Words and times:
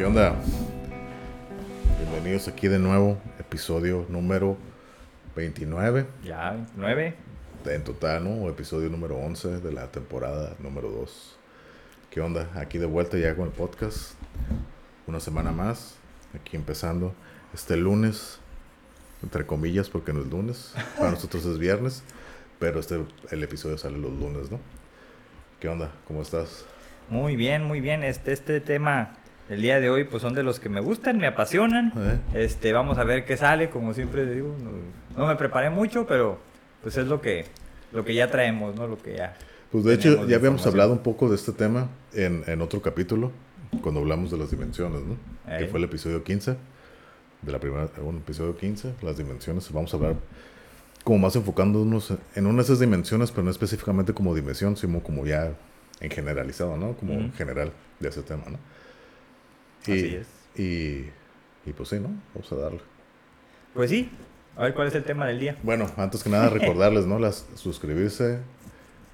¿Qué 0.00 0.06
onda? 0.06 0.34
Bienvenidos 1.98 2.48
aquí 2.48 2.68
de 2.68 2.78
nuevo, 2.78 3.18
episodio 3.38 4.06
número 4.08 4.56
29. 5.36 6.06
Ya, 6.24 6.52
29. 6.52 7.14
En 7.66 7.84
total, 7.84 8.24
¿no? 8.24 8.48
Episodio 8.48 8.88
número 8.88 9.18
11 9.18 9.60
de 9.60 9.72
la 9.72 9.88
temporada 9.88 10.54
número 10.58 10.88
2. 10.88 11.38
¿Qué 12.08 12.22
onda? 12.22 12.48
Aquí 12.54 12.78
de 12.78 12.86
vuelta 12.86 13.18
ya 13.18 13.36
con 13.36 13.48
el 13.48 13.52
podcast. 13.52 14.14
Una 15.06 15.20
semana 15.20 15.52
más. 15.52 15.96
Aquí 16.34 16.56
empezando. 16.56 17.12
Este 17.52 17.76
lunes, 17.76 18.38
entre 19.22 19.44
comillas, 19.44 19.90
porque 19.90 20.14
no 20.14 20.22
es 20.22 20.28
lunes. 20.28 20.72
Para 20.96 21.10
nosotros 21.10 21.44
es 21.44 21.58
viernes. 21.58 22.04
Pero 22.58 22.80
este, 22.80 23.04
el 23.30 23.42
episodio 23.42 23.76
sale 23.76 23.98
los 23.98 24.12
lunes, 24.12 24.50
¿no? 24.50 24.60
¿Qué 25.60 25.68
onda? 25.68 25.92
¿Cómo 26.08 26.22
estás? 26.22 26.64
Muy 27.10 27.36
bien, 27.36 27.64
muy 27.64 27.82
bien. 27.82 28.02
Este, 28.02 28.32
este 28.32 28.62
tema 28.62 29.19
el 29.50 29.60
día 29.60 29.80
de 29.80 29.90
hoy 29.90 30.04
pues 30.04 30.22
son 30.22 30.34
de 30.34 30.42
los 30.42 30.60
que 30.60 30.68
me 30.68 30.80
gustan, 30.80 31.18
me 31.18 31.26
apasionan. 31.26 31.92
¿Eh? 31.96 32.44
Este, 32.44 32.72
vamos 32.72 32.96
a 32.98 33.04
ver 33.04 33.24
qué 33.24 33.36
sale, 33.36 33.68
como 33.68 33.92
siempre 33.92 34.24
digo, 34.32 34.54
no, 34.62 34.70
no 35.20 35.26
me 35.26 35.36
preparé 35.36 35.68
mucho, 35.70 36.06
pero 36.06 36.38
pues 36.82 36.96
es 36.96 37.06
lo 37.06 37.20
que 37.20 37.44
lo 37.92 38.04
que 38.04 38.14
ya 38.14 38.30
traemos, 38.30 38.76
¿no? 38.76 38.86
Lo 38.86 38.96
que 39.02 39.16
ya 39.16 39.36
Pues 39.72 39.84
de 39.84 39.94
hecho 39.94 40.26
ya 40.28 40.36
habíamos 40.36 40.64
hablado 40.66 40.92
un 40.92 41.00
poco 41.00 41.28
de 41.28 41.34
este 41.34 41.52
tema 41.52 41.88
en, 42.14 42.44
en 42.46 42.60
otro 42.62 42.80
capítulo, 42.80 43.32
cuando 43.82 44.00
hablamos 44.00 44.30
de 44.30 44.38
las 44.38 44.50
dimensiones, 44.50 45.02
¿no? 45.02 45.16
Que 45.58 45.66
fue 45.66 45.78
el 45.78 45.84
episodio 45.84 46.22
15, 46.22 46.56
de 47.42 47.52
la 47.52 47.58
primera, 47.58 47.88
un 48.02 48.18
episodio 48.18 48.56
15, 48.56 48.94
las 49.02 49.16
dimensiones. 49.16 49.70
Vamos 49.72 49.92
a 49.92 49.96
hablar 49.96 50.14
como 51.02 51.18
más 51.18 51.34
enfocándonos 51.34 52.14
en 52.36 52.46
una 52.46 52.58
de 52.58 52.62
esas 52.62 52.78
dimensiones, 52.78 53.32
pero 53.32 53.42
no 53.42 53.50
específicamente 53.50 54.12
como 54.12 54.34
dimensión, 54.34 54.76
sino 54.76 55.00
como 55.00 55.26
ya 55.26 55.52
en 56.00 56.10
generalizado, 56.10 56.76
¿no? 56.76 56.92
Como 56.92 57.14
en 57.14 57.24
Ujú. 57.26 57.36
general 57.36 57.72
de 57.98 58.08
ese 58.08 58.22
tema, 58.22 58.44
¿no? 58.48 58.58
Y, 59.86 59.92
Así 59.92 60.14
es. 60.16 60.26
Y, 60.58 61.10
y 61.68 61.72
pues 61.72 61.88
sí, 61.88 62.00
¿no? 62.00 62.10
Vamos 62.34 62.52
a 62.52 62.56
darle. 62.56 62.80
Pues 63.74 63.90
sí. 63.90 64.10
A 64.56 64.64
ver 64.64 64.74
cuál 64.74 64.88
es 64.88 64.94
el 64.94 65.04
tema 65.04 65.26
del 65.26 65.40
día. 65.40 65.56
Bueno, 65.62 65.90
antes 65.96 66.22
que 66.22 66.30
nada 66.30 66.48
recordarles, 66.50 67.06
¿no? 67.06 67.18
Las, 67.18 67.46
suscribirse, 67.54 68.40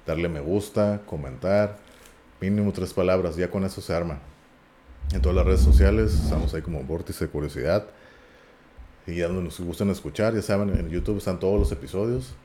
darle 0.05 0.29
me 0.29 0.39
gusta, 0.39 1.01
comentar, 1.05 1.77
mínimo 2.41 2.71
tres 2.73 2.93
palabras, 2.93 3.35
ya 3.35 3.49
con 3.49 3.63
eso 3.63 3.81
se 3.81 3.93
arma. 3.93 4.19
En 5.13 5.21
todas 5.21 5.35
las 5.35 5.45
redes 5.45 5.61
sociales, 5.61 6.13
estamos 6.13 6.53
ahí 6.53 6.61
como 6.61 6.83
Vórtice 6.83 7.25
de 7.25 7.31
Curiosidad. 7.31 7.87
Y 9.05 9.15
ya 9.15 9.27
donde 9.27 9.43
nos 9.43 9.59
gustan 9.61 9.89
escuchar, 9.89 10.33
ya 10.33 10.41
saben, 10.41 10.69
en 10.69 10.89
YouTube 10.89 11.17
están 11.17 11.39
todos 11.39 11.57
los 11.57 11.71
episodios. 11.71 12.35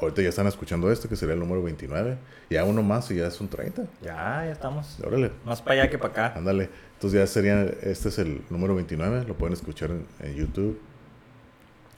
Ahorita 0.00 0.22
ya 0.22 0.28
están 0.30 0.46
escuchando 0.46 0.90
este, 0.90 1.08
que 1.08 1.16
sería 1.16 1.34
el 1.34 1.40
número 1.40 1.62
29. 1.62 2.16
Ya 2.50 2.64
uno 2.64 2.82
más 2.82 3.10
y 3.10 3.16
ya 3.16 3.26
es 3.28 3.40
un 3.40 3.48
30. 3.48 3.82
Ya, 4.02 4.44
ya 4.44 4.50
estamos. 4.52 4.98
Órale, 5.04 5.30
Más 5.44 5.62
para 5.62 5.82
allá 5.82 5.90
que 5.90 5.98
para 5.98 6.12
acá. 6.12 6.38
ándale. 6.38 6.70
Entonces 6.94 7.20
ya 7.20 7.26
sería, 7.26 7.62
este 7.82 8.08
es 8.08 8.18
el 8.18 8.42
número 8.50 8.74
29, 8.74 9.24
lo 9.26 9.34
pueden 9.36 9.52
escuchar 9.52 9.90
en, 9.90 10.06
en 10.20 10.34
YouTube. 10.34 10.80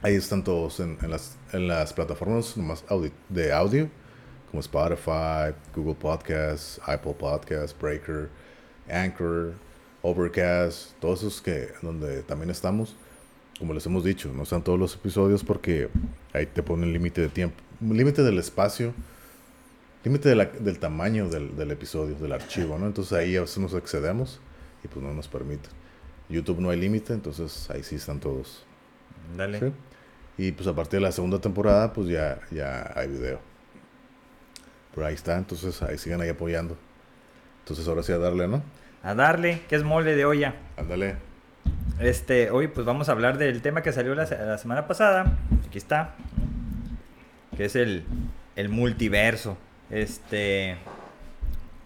Ahí 0.01 0.15
están 0.15 0.43
todos 0.43 0.79
en, 0.79 0.97
en 1.01 1.09
las, 1.09 1.37
en 1.51 1.67
las 1.67 1.93
plataformas 1.93 2.55
nomás 2.57 2.85
audi- 2.87 3.11
de 3.29 3.51
audio, 3.53 3.89
como 4.51 4.59
Spotify, 4.59 5.55
Google 5.75 5.95
Podcasts, 5.95 6.79
Apple 6.85 7.15
Podcasts, 7.17 7.75
Breaker, 7.79 8.29
Anchor, 8.91 9.53
Overcast, 10.03 10.91
todos 10.99 11.19
esos 11.21 11.41
que 11.41 11.69
donde 11.81 12.21
también 12.23 12.49
estamos. 12.51 12.95
Como 13.57 13.73
les 13.73 13.85
hemos 13.85 14.03
dicho, 14.03 14.31
no 14.33 14.43
están 14.43 14.61
todos 14.63 14.77
los 14.77 14.93
episodios 14.95 15.43
porque 15.43 15.89
ahí 16.33 16.45
te 16.45 16.61
ponen 16.61 16.91
límite 16.91 17.21
de 17.21 17.29
tiempo, 17.29 17.55
límite 17.81 18.23
del 18.23 18.37
espacio, 18.39 18.93
límite 20.03 20.29
de 20.29 20.45
del 20.59 20.79
tamaño 20.79 21.29
del, 21.29 21.55
del 21.55 21.71
episodio, 21.71 22.15
del 22.15 22.31
archivo, 22.31 22.77
¿no? 22.77 22.85
Entonces 22.85 23.13
ahí 23.13 23.35
a 23.35 23.41
veces 23.41 23.57
nos 23.57 23.73
excedemos 23.73 24.39
y 24.83 24.87
pues 24.87 25.03
no 25.03 25.13
nos 25.13 25.27
permite. 25.27 25.69
YouTube 26.29 26.59
no 26.59 26.69
hay 26.69 26.79
límite, 26.79 27.13
entonces 27.13 27.69
ahí 27.69 27.83
sí 27.83 27.95
están 27.95 28.19
todos. 28.19 28.63
Dale. 29.37 29.59
¿sí? 29.59 29.71
Y 30.37 30.51
pues 30.51 30.67
a 30.67 30.75
partir 30.75 30.99
de 30.99 31.05
la 31.05 31.11
segunda 31.11 31.39
temporada, 31.39 31.93
pues 31.93 32.07
ya, 32.07 32.39
ya 32.51 32.91
hay 32.95 33.07
video. 33.07 33.39
Pero 34.93 35.07
ahí 35.07 35.13
está, 35.13 35.37
entonces 35.37 35.81
ahí 35.81 35.97
sigan 35.97 36.21
ahí 36.21 36.29
apoyando. 36.29 36.77
Entonces 37.59 37.87
ahora 37.87 38.03
sí 38.03 38.11
a 38.11 38.17
darle, 38.17 38.47
¿no? 38.47 38.63
A 39.03 39.13
darle, 39.13 39.61
que 39.67 39.75
es 39.75 39.83
mole 39.83 40.15
de 40.15 40.25
olla. 40.25 40.55
Ándale. 40.77 41.15
Este, 41.99 42.51
hoy 42.51 42.67
pues 42.67 42.85
vamos 42.85 43.07
a 43.09 43.13
hablar 43.13 43.37
del 43.37 43.61
tema 43.61 43.81
que 43.81 43.91
salió 43.91 44.15
la, 44.15 44.25
la 44.25 44.57
semana 44.57 44.87
pasada. 44.87 45.37
Aquí 45.67 45.77
está. 45.77 46.15
Que 47.57 47.65
es 47.65 47.75
el, 47.75 48.03
el 48.55 48.69
multiverso. 48.69 49.57
Este. 49.89 50.77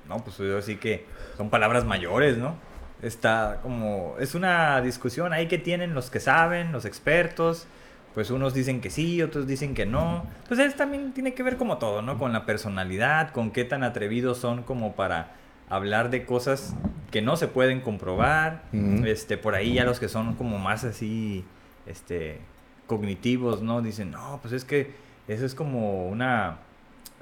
No, 0.08 0.24
pues 0.24 0.38
yo 0.38 0.62
sí 0.62 0.78
que 0.78 1.06
son 1.38 1.50
palabras 1.50 1.86
mayores, 1.86 2.38
¿no? 2.38 2.56
Está 3.02 3.60
como. 3.62 4.16
Es 4.20 4.36
una 4.36 4.82
discusión 4.82 5.34
ahí 5.34 5.48
que 5.48 5.58
tienen 5.58 5.94
los 5.94 6.10
que 6.10 6.20
saben, 6.20 6.72
los 6.72 6.86
expertos. 6.86 7.68
Pues 8.14 8.32
unos 8.32 8.54
dicen 8.54 8.82
que 8.82 8.90
sí, 8.90 9.22
otros 9.22 9.48
dicen 9.48 9.76
que 9.76 9.86
no. 9.86 10.26
Pues 10.48 10.60
es 10.60 10.76
también 10.76 11.14
tiene 11.14 11.34
que 11.34 11.44
ver 11.44 11.58
como 11.58 11.78
todo, 11.78 12.02
¿no? 12.02 12.18
Con 12.18 12.34
la 12.34 12.46
personalidad, 12.46 13.32
con 13.32 13.52
qué 13.52 13.66
tan 13.66 13.84
atrevidos 13.84 14.40
son 14.40 14.64
como 14.64 14.96
para 14.96 15.34
hablar 15.70 16.10
de 16.10 16.26
cosas 16.26 16.74
que 17.12 17.22
no 17.22 17.38
se 17.38 17.48
pueden 17.48 17.82
comprobar. 17.82 18.64
Este, 19.06 19.38
por 19.38 19.56
ahí 19.56 19.76
ya 19.76 19.86
los 19.86 20.00
que 20.00 20.10
son 20.10 20.34
como 20.34 20.58
más 20.58 20.84
así, 20.84 21.46
este, 21.86 22.40
cognitivos, 22.88 23.62
¿no? 23.62 23.82
Dicen, 23.82 24.12
no, 24.12 24.40
pues 24.42 24.54
es 24.54 24.66
que 24.66 24.92
eso 25.30 25.46
es 25.46 25.56
como 25.56 26.08
una 26.10 26.58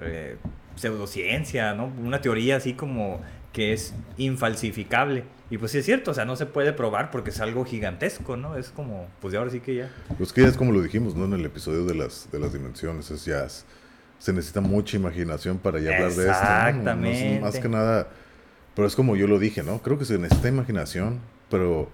eh, 0.01 0.37
pseudociencia, 0.75 1.73
¿no? 1.73 1.91
Una 2.03 2.21
teoría 2.21 2.55
así 2.57 2.73
como 2.73 3.21
que 3.53 3.73
es 3.73 3.93
infalsificable. 4.17 5.23
Y 5.49 5.57
pues 5.57 5.71
sí 5.71 5.77
es 5.77 5.85
cierto, 5.85 6.11
o 6.11 6.13
sea, 6.13 6.25
no 6.25 6.35
se 6.35 6.45
puede 6.45 6.73
probar 6.73 7.09
porque 7.09 7.29
es 7.29 7.39
algo 7.39 7.63
gigantesco, 7.65 8.35
¿no? 8.35 8.57
Es 8.57 8.69
como, 8.69 9.07
pues 9.21 9.31
de 9.31 9.37
ahora 9.37 9.49
sí 9.49 9.61
que 9.61 9.75
ya. 9.75 9.89
Pues 10.17 10.33
que 10.33 10.41
ya 10.41 10.47
es 10.49 10.57
como 10.57 10.71
lo 10.73 10.81
dijimos, 10.81 11.15
¿no? 11.15 11.25
En 11.25 11.33
el 11.33 11.45
episodio 11.45 11.85
de 11.85 11.95
las, 11.95 12.29
de 12.31 12.39
las 12.39 12.53
dimensiones. 12.53 13.09
Es 13.11 13.25
ya. 13.25 13.45
es- 13.45 13.65
se 14.19 14.33
necesita 14.33 14.61
mucha 14.61 14.97
imaginación 14.97 15.59
para 15.59 15.79
ya 15.79 15.93
hablar 15.95 16.11
de 16.11 16.23
esto. 16.29 16.43
¿no? 16.43 16.49
No- 16.49 16.67
Exactamente. 16.67 17.39
más 17.39 17.59
que 17.59 17.69
nada. 17.69 18.07
Pero 18.75 18.87
es 18.87 18.95
como 18.95 19.15
yo 19.15 19.27
lo 19.27 19.37
dije, 19.39 19.61
¿no? 19.63 19.79
Creo 19.83 19.97
que 19.99 20.05
se 20.05 20.17
necesita 20.17 20.49
imaginación, 20.49 21.19
pero 21.51 21.87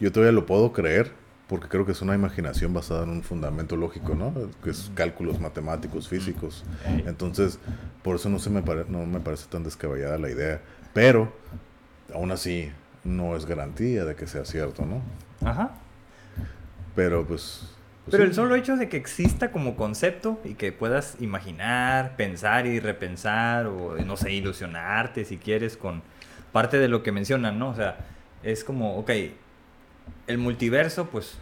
yo 0.00 0.10
todavía 0.10 0.32
lo 0.32 0.46
puedo 0.46 0.72
creer 0.72 1.12
porque 1.52 1.68
creo 1.68 1.84
que 1.84 1.92
es 1.92 2.00
una 2.00 2.14
imaginación 2.14 2.72
basada 2.72 3.02
en 3.02 3.10
un 3.10 3.22
fundamento 3.22 3.76
lógico, 3.76 4.14
¿no? 4.14 4.32
Que 4.64 4.70
es 4.70 4.90
cálculos 4.94 5.38
matemáticos, 5.38 6.08
físicos. 6.08 6.64
Entonces, 7.04 7.58
por 8.02 8.16
eso 8.16 8.30
no, 8.30 8.38
se 8.38 8.48
me 8.48 8.62
pare- 8.62 8.86
no 8.88 9.04
me 9.04 9.20
parece 9.20 9.48
tan 9.50 9.62
descabellada 9.62 10.16
la 10.16 10.30
idea. 10.30 10.62
Pero, 10.94 11.30
aún 12.14 12.32
así, 12.32 12.72
no 13.04 13.36
es 13.36 13.44
garantía 13.44 14.06
de 14.06 14.14
que 14.14 14.26
sea 14.26 14.46
cierto, 14.46 14.86
¿no? 14.86 15.02
Ajá. 15.46 15.72
Pero 16.94 17.26
pues... 17.26 17.64
pues 18.06 18.12
Pero 18.12 18.22
sí. 18.24 18.28
el 18.30 18.34
solo 18.34 18.54
hecho 18.54 18.78
de 18.78 18.88
que 18.88 18.96
exista 18.96 19.52
como 19.52 19.76
concepto 19.76 20.40
y 20.44 20.54
que 20.54 20.72
puedas 20.72 21.16
imaginar, 21.20 22.16
pensar 22.16 22.64
y 22.64 22.80
repensar 22.80 23.66
o, 23.66 23.96
no 24.06 24.16
sé, 24.16 24.32
ilusionarte 24.32 25.26
si 25.26 25.36
quieres 25.36 25.76
con 25.76 26.00
parte 26.50 26.78
de 26.78 26.88
lo 26.88 27.02
que 27.02 27.12
mencionan, 27.12 27.58
¿no? 27.58 27.68
O 27.68 27.74
sea, 27.74 27.98
es 28.42 28.64
como, 28.64 28.96
ok, 28.96 29.10
el 30.26 30.38
multiverso, 30.38 31.06
pues 31.06 31.36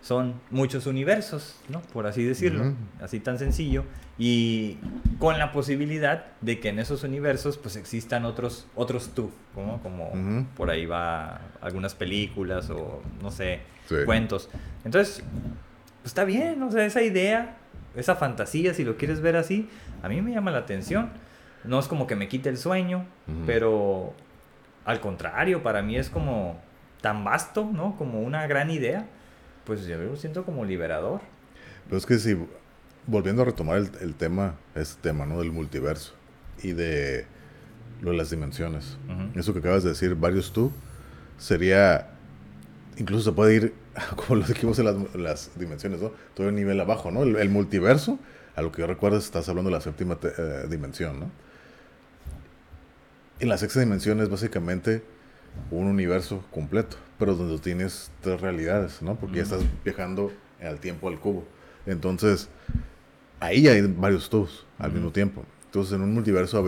son 0.00 0.34
muchos 0.50 0.86
universos, 0.86 1.56
¿no? 1.68 1.80
Por 1.92 2.06
así 2.06 2.24
decirlo, 2.24 2.74
así 3.00 3.20
tan 3.20 3.38
sencillo. 3.38 3.84
Y 4.18 4.78
con 5.18 5.38
la 5.38 5.52
posibilidad 5.52 6.26
de 6.40 6.58
que 6.58 6.70
en 6.70 6.78
esos 6.80 7.04
universos, 7.04 7.56
pues 7.56 7.76
existan 7.76 8.24
otros, 8.24 8.66
otros 8.74 9.12
tú, 9.14 9.30
¿no? 9.56 9.80
Como 9.82 10.12
por 10.56 10.70
ahí 10.70 10.86
va 10.86 11.40
algunas 11.60 11.94
películas 11.94 12.68
o, 12.70 13.02
no 13.22 13.30
sé, 13.30 13.60
Sí. 13.88 13.96
cuentos. 14.06 14.48
Entonces, 14.84 15.22
pues 16.02 16.06
está 16.06 16.24
bien, 16.24 16.62
o 16.62 16.70
sea, 16.70 16.84
esa 16.84 17.02
idea, 17.02 17.56
esa 17.96 18.14
fantasía, 18.16 18.74
si 18.74 18.84
lo 18.84 18.96
quieres 18.96 19.20
ver 19.20 19.36
así, 19.36 19.68
a 20.02 20.08
mí 20.08 20.20
me 20.22 20.32
llama 20.32 20.50
la 20.50 20.58
atención. 20.58 21.10
No 21.64 21.78
es 21.78 21.86
como 21.88 22.06
que 22.08 22.16
me 22.16 22.26
quite 22.28 22.48
el 22.48 22.58
sueño, 22.58 23.04
pero 23.46 24.14
al 24.84 25.00
contrario, 25.00 25.62
para 25.62 25.82
mí 25.82 25.96
es 25.96 26.10
como 26.10 26.60
tan 27.02 27.24
vasto, 27.24 27.68
¿no? 27.72 27.96
Como 27.98 28.22
una 28.22 28.46
gran 28.46 28.70
idea. 28.70 29.06
Pues 29.64 29.84
yo 29.86 29.98
lo 29.98 30.16
siento 30.16 30.44
como 30.44 30.64
liberador. 30.64 31.20
Pero 31.84 31.98
es 31.98 32.06
que 32.06 32.18
si, 32.18 32.36
volviendo 33.06 33.42
a 33.42 33.44
retomar 33.44 33.76
el, 33.76 33.90
el 34.00 34.14
tema, 34.14 34.54
este 34.74 35.00
tema, 35.02 35.26
¿no? 35.26 35.38
Del 35.40 35.52
multiverso 35.52 36.14
y 36.62 36.72
de 36.72 37.26
lo 38.00 38.10
de 38.12 38.16
las 38.16 38.30
dimensiones. 38.30 38.96
Eso 39.34 39.52
que 39.52 39.58
acabas 39.60 39.82
de 39.84 39.90
decir, 39.90 40.14
varios 40.16 40.52
tú, 40.52 40.72
sería, 41.38 42.08
incluso 42.96 43.30
se 43.30 43.32
puede 43.32 43.54
ir, 43.54 43.74
como 44.16 44.40
lo 44.40 44.46
dijimos 44.46 44.78
en 44.80 44.86
las, 44.86 45.14
las 45.14 45.50
dimensiones, 45.58 46.00
¿no? 46.00 46.10
Todo 46.34 46.48
el 46.48 46.54
nivel 46.56 46.80
abajo, 46.80 47.10
¿no? 47.12 47.22
El, 47.22 47.36
el 47.36 47.48
multiverso, 47.48 48.18
a 48.56 48.62
lo 48.62 48.72
que 48.72 48.80
yo 48.82 48.86
recuerdo, 48.88 49.18
estás 49.18 49.48
hablando 49.48 49.70
de 49.70 49.76
la 49.76 49.80
séptima 49.82 50.16
te- 50.16 50.32
eh, 50.36 50.66
dimensión, 50.68 51.20
¿no? 51.20 51.30
Y 53.40 53.46
la 53.46 53.58
sexta 53.58 53.80
dimensión 53.80 54.20
es 54.20 54.28
básicamente 54.28 55.02
un 55.70 55.86
universo 55.86 56.44
completo, 56.50 56.96
pero 57.18 57.34
donde 57.34 57.58
tienes 57.58 58.10
tres 58.20 58.40
realidades, 58.40 59.02
¿no? 59.02 59.16
Porque 59.16 59.36
ya 59.36 59.42
estás 59.42 59.62
viajando 59.84 60.32
al 60.62 60.78
tiempo 60.78 61.08
al 61.08 61.18
cubo. 61.18 61.44
Entonces, 61.86 62.48
ahí 63.40 63.68
hay 63.68 63.82
varios 63.82 64.28
tubos 64.30 64.66
al 64.78 64.92
mismo 64.92 65.10
tiempo. 65.10 65.44
Entonces, 65.66 65.94
en 65.94 66.02
un 66.02 66.12
multiverso 66.12 66.64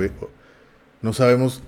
no 1.02 1.12
sabemos, 1.12 1.62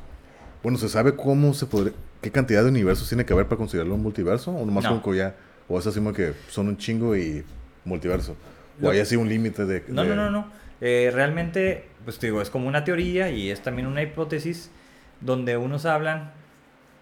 bueno, 0.62 0.78
se 0.78 0.88
sabe 0.88 1.14
cómo 1.14 1.52
se 1.54 1.66
podría, 1.66 1.92
qué 2.22 2.30
cantidad 2.30 2.62
de 2.62 2.70
universos 2.70 3.08
tiene 3.08 3.24
que 3.24 3.32
haber 3.32 3.46
para 3.46 3.58
considerarlo 3.58 3.94
un 3.94 4.02
multiverso? 4.02 4.50
¿O 4.52 4.64
nomás 4.64 4.84
No. 4.84 4.90
como 4.90 5.02
que 5.12 5.18
ya, 5.18 5.36
o 5.68 5.78
es 5.78 5.86
así 5.86 5.98
como 5.98 6.12
que 6.12 6.32
son 6.48 6.68
un 6.68 6.76
chingo 6.76 7.16
y 7.16 7.44
multiverso? 7.84 8.36
¿O 8.82 8.90
hay 8.90 9.00
así 9.00 9.16
un 9.16 9.28
límite 9.28 9.64
de, 9.64 9.84
No, 9.88 10.04
no, 10.04 10.16
no, 10.16 10.30
no. 10.30 10.50
Eh, 10.80 11.10
realmente, 11.12 11.86
pues 12.04 12.18
te 12.18 12.26
digo, 12.26 12.42
es 12.42 12.50
como 12.50 12.68
una 12.68 12.84
teoría 12.84 13.30
y 13.30 13.50
es 13.50 13.62
también 13.62 13.86
una 13.86 14.02
hipótesis 14.02 14.70
donde 15.20 15.56
unos 15.56 15.86
hablan 15.86 16.32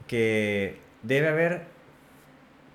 que 0.06 0.78
debe 1.02 1.28
haber 1.28 1.62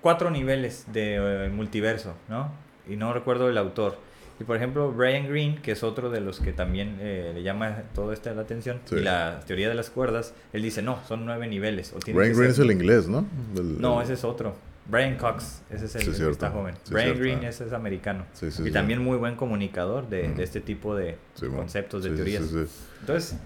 cuatro 0.00 0.30
niveles 0.30 0.86
de 0.92 1.46
eh, 1.46 1.48
multiverso, 1.50 2.14
¿no? 2.28 2.52
Y 2.88 2.96
no 2.96 3.12
recuerdo 3.12 3.48
el 3.48 3.58
autor. 3.58 3.98
Y 4.40 4.44
por 4.44 4.56
ejemplo, 4.56 4.90
Brian 4.90 5.28
Greene, 5.28 5.60
que 5.60 5.72
es 5.72 5.82
otro 5.82 6.08
de 6.10 6.20
los 6.20 6.40
que 6.40 6.52
también 6.52 6.96
eh, 7.00 7.32
le 7.34 7.42
llama 7.42 7.82
todo 7.94 8.12
esto 8.14 8.32
la 8.34 8.40
atención, 8.42 8.80
Sí. 8.86 8.96
y 8.96 9.00
la 9.00 9.40
teoría 9.46 9.68
de 9.68 9.74
las 9.74 9.90
cuerdas, 9.90 10.32
él 10.54 10.62
dice, 10.62 10.80
no, 10.80 10.98
son 11.06 11.26
nueve 11.26 11.46
niveles. 11.46 11.92
O 11.92 11.98
Brian 11.98 12.14
que 12.32 12.38
Greene 12.38 12.46
es 12.50 12.56
ser- 12.56 12.64
el 12.64 12.70
inglés, 12.72 13.06
¿no? 13.06 13.26
El- 13.54 13.80
No, 13.80 14.00
ese 14.00 14.14
es 14.14 14.24
otro. 14.24 14.54
Brian 14.86 15.16
Cox, 15.18 15.60
ese 15.70 15.84
es 15.84 15.94
el, 15.96 16.02
Sí, 16.02 16.08
el 16.08 16.16
que 16.26 16.30
está 16.32 16.50
joven. 16.50 16.74
Sí, 16.84 16.92
Brian 16.94 17.04
cierto. 17.08 17.20
Greene 17.22 17.48
ese 17.48 17.66
es 17.66 17.72
americano. 17.74 18.24
Sí, 18.32 18.50
sí, 18.50 18.62
y 18.66 18.70
también 18.72 19.04
muy 19.04 19.18
buen 19.18 19.36
comunicador 19.36 20.08
de, 20.08 20.28
de 20.32 20.42
este 20.42 20.60
tipo 20.62 20.96
de 20.96 21.16
conceptos, 21.54 22.02
de 22.02 22.10
teorías. 22.10 22.44
sí, 22.46 22.64
sí. 22.66 22.72
Entonces, 23.00 23.36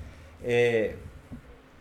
eh, 0.45 0.97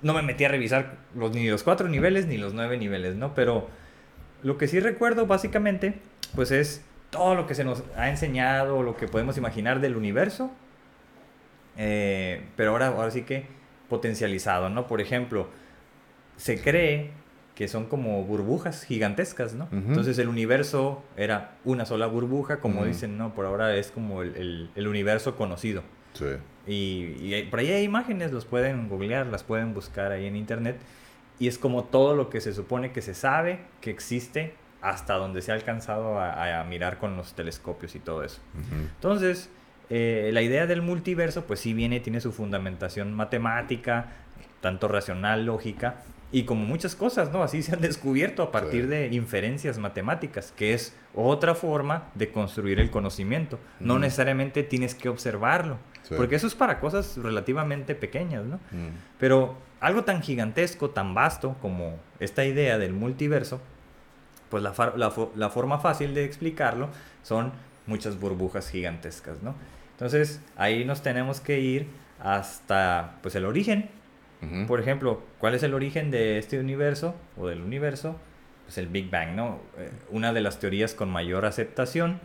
no 0.03 0.13
me 0.13 0.21
metí 0.21 0.43
a 0.45 0.49
revisar 0.49 0.97
los, 1.15 1.31
ni 1.33 1.47
los 1.47 1.63
cuatro 1.63 1.87
niveles 1.87 2.27
ni 2.27 2.37
los 2.37 2.53
nueve 2.53 2.77
niveles, 2.77 3.15
¿no? 3.15 3.33
Pero 3.33 3.67
lo 4.43 4.57
que 4.57 4.67
sí 4.67 4.79
recuerdo 4.79 5.25
básicamente, 5.25 5.95
pues 6.35 6.51
es 6.51 6.83
todo 7.09 7.35
lo 7.35 7.47
que 7.47 7.55
se 7.55 7.63
nos 7.63 7.83
ha 7.95 8.09
enseñado, 8.09 8.83
lo 8.83 8.95
que 8.97 9.07
podemos 9.07 9.37
imaginar 9.37 9.79
del 9.79 9.95
universo, 9.95 10.51
eh, 11.77 12.41
pero 12.55 12.71
ahora, 12.71 12.87
ahora 12.87 13.11
sí 13.11 13.23
que 13.23 13.45
potencializado, 13.89 14.69
¿no? 14.69 14.87
Por 14.87 15.01
ejemplo, 15.01 15.47
se 16.37 16.61
cree 16.61 17.11
que 17.55 17.67
son 17.67 17.85
como 17.85 18.23
burbujas 18.23 18.83
gigantescas, 18.83 19.53
¿no? 19.53 19.67
Entonces 19.71 20.17
el 20.17 20.27
universo 20.27 21.03
era 21.17 21.51
una 21.65 21.85
sola 21.85 22.07
burbuja, 22.07 22.59
como 22.59 22.81
dicen, 22.85 23.17
¿no? 23.17 23.33
Por 23.35 23.45
ahora 23.45 23.75
es 23.75 23.91
como 23.91 24.23
el- 24.23 24.35
el- 24.35 24.69
el 24.75 24.87
universo 24.87 25.35
conocido. 25.35 25.83
Sí. 26.13 26.25
Y, 26.65 27.43
por 27.43 27.59
ahí 27.59 27.71
hay 27.71 27.83
imágenes, 27.83 28.31
los 28.31 28.45
pueden 28.45 28.87
googlear, 28.89 29.27
las 29.27 29.43
pueden 29.43 29.73
buscar 29.73 30.11
ahí 30.11 30.25
en 30.25 30.35
internet. 30.35 30.77
Y 31.39 31.47
es 31.47 31.57
como 31.57 31.83
todo 31.83 32.15
lo 32.15 32.29
que 32.29 32.41
se 32.41 32.53
supone 32.53 32.91
que 32.91 33.01
se 33.01 33.13
sabe 33.13 33.59
que 33.81 33.89
existe 33.89 34.53
hasta 34.81 35.15
donde 35.15 35.41
se 35.41 35.51
ha 35.51 35.55
alcanzado 35.55 36.19
a, 36.19 36.59
a 36.59 36.63
mirar 36.63 36.99
con 36.99 37.17
los 37.17 37.33
telescopios 37.33 37.95
y 37.95 37.99
todo 37.99 38.23
eso. 38.23 38.41
Entonces, 38.95 39.49
eh, 39.89 40.31
la 40.33 40.41
idea 40.41 40.65
del 40.65 40.81
multiverso, 40.81 41.45
pues 41.45 41.59
sí 41.59 41.73
viene, 41.73 41.99
tiene 41.99 42.21
su 42.21 42.31
fundamentación 42.31 43.13
matemática, 43.13 44.07
tanto 44.61 44.87
racional, 44.87 45.45
lógica, 45.45 46.03
y 46.33 46.43
como 46.43 46.65
muchas 46.65 46.95
cosas, 46.95 47.31
¿no? 47.31 47.43
Así 47.43 47.61
se 47.63 47.73
han 47.73 47.79
descubierto 47.81 48.43
a 48.43 48.51
partir 48.51 48.81
Sí. 48.83 48.87
de 48.89 49.07
inferencias 49.13 49.77
matemáticas, 49.77 50.51
que 50.57 50.73
es 50.73 50.93
otra 51.15 51.55
forma 51.55 52.09
de 52.15 52.31
construir 52.31 52.79
el 52.81 52.89
conocimiento. 52.91 53.59
No 53.79 53.99
necesariamente 53.99 54.63
tienes 54.63 54.95
que 54.95 55.07
observarlo, 55.07 55.77
Sí. 56.01 56.15
porque 56.17 56.35
eso 56.35 56.47
es 56.47 56.55
para 56.55 56.79
cosas 56.81 57.15
relativamente 57.17 57.95
pequeñas, 57.95 58.43
¿no? 58.45 58.55
Mm. 58.71 58.89
Pero 59.19 59.55
algo 59.79 60.03
tan 60.03 60.21
gigantesco, 60.21 60.89
tan 60.89 61.13
vasto 61.13 61.55
como 61.61 61.97
esta 62.19 62.43
idea 62.43 62.77
del 62.77 62.93
multiverso, 62.93 63.61
pues 64.49 64.63
la, 64.63 64.73
fa- 64.73 64.93
la 64.97 65.11
fo- 65.11 65.31
la 65.35 65.49
forma 65.49 65.77
fácil 65.79 66.13
de 66.15 66.25
explicarlo 66.25 66.89
son 67.21 67.51
muchas 67.85 68.19
burbujas 68.19 68.69
gigantescas, 68.69 69.41
¿no? 69.43 69.55
Entonces 69.91 70.41
ahí 70.57 70.83
nos 70.83 71.03
tenemos 71.03 71.39
que 71.41 71.59
ir 71.59 71.87
hasta 72.19 73.17
pues 73.21 73.35
el 73.35 73.45
origen. 73.45 73.89
Por 74.67 74.79
ejemplo, 74.79 75.21
¿cuál 75.39 75.53
es 75.53 75.63
el 75.63 75.73
origen 75.73 76.11
de 76.11 76.37
este 76.37 76.59
universo 76.59 77.15
o 77.37 77.47
del 77.47 77.61
universo? 77.61 78.15
Pues 78.65 78.77
el 78.77 78.87
Big 78.87 79.09
Bang, 79.09 79.35
¿no? 79.35 79.59
Eh, 79.77 79.89
una 80.09 80.33
de 80.33 80.41
las 80.41 80.59
teorías 80.59 80.93
con 80.93 81.09
mayor 81.09 81.45
aceptación. 81.45 82.19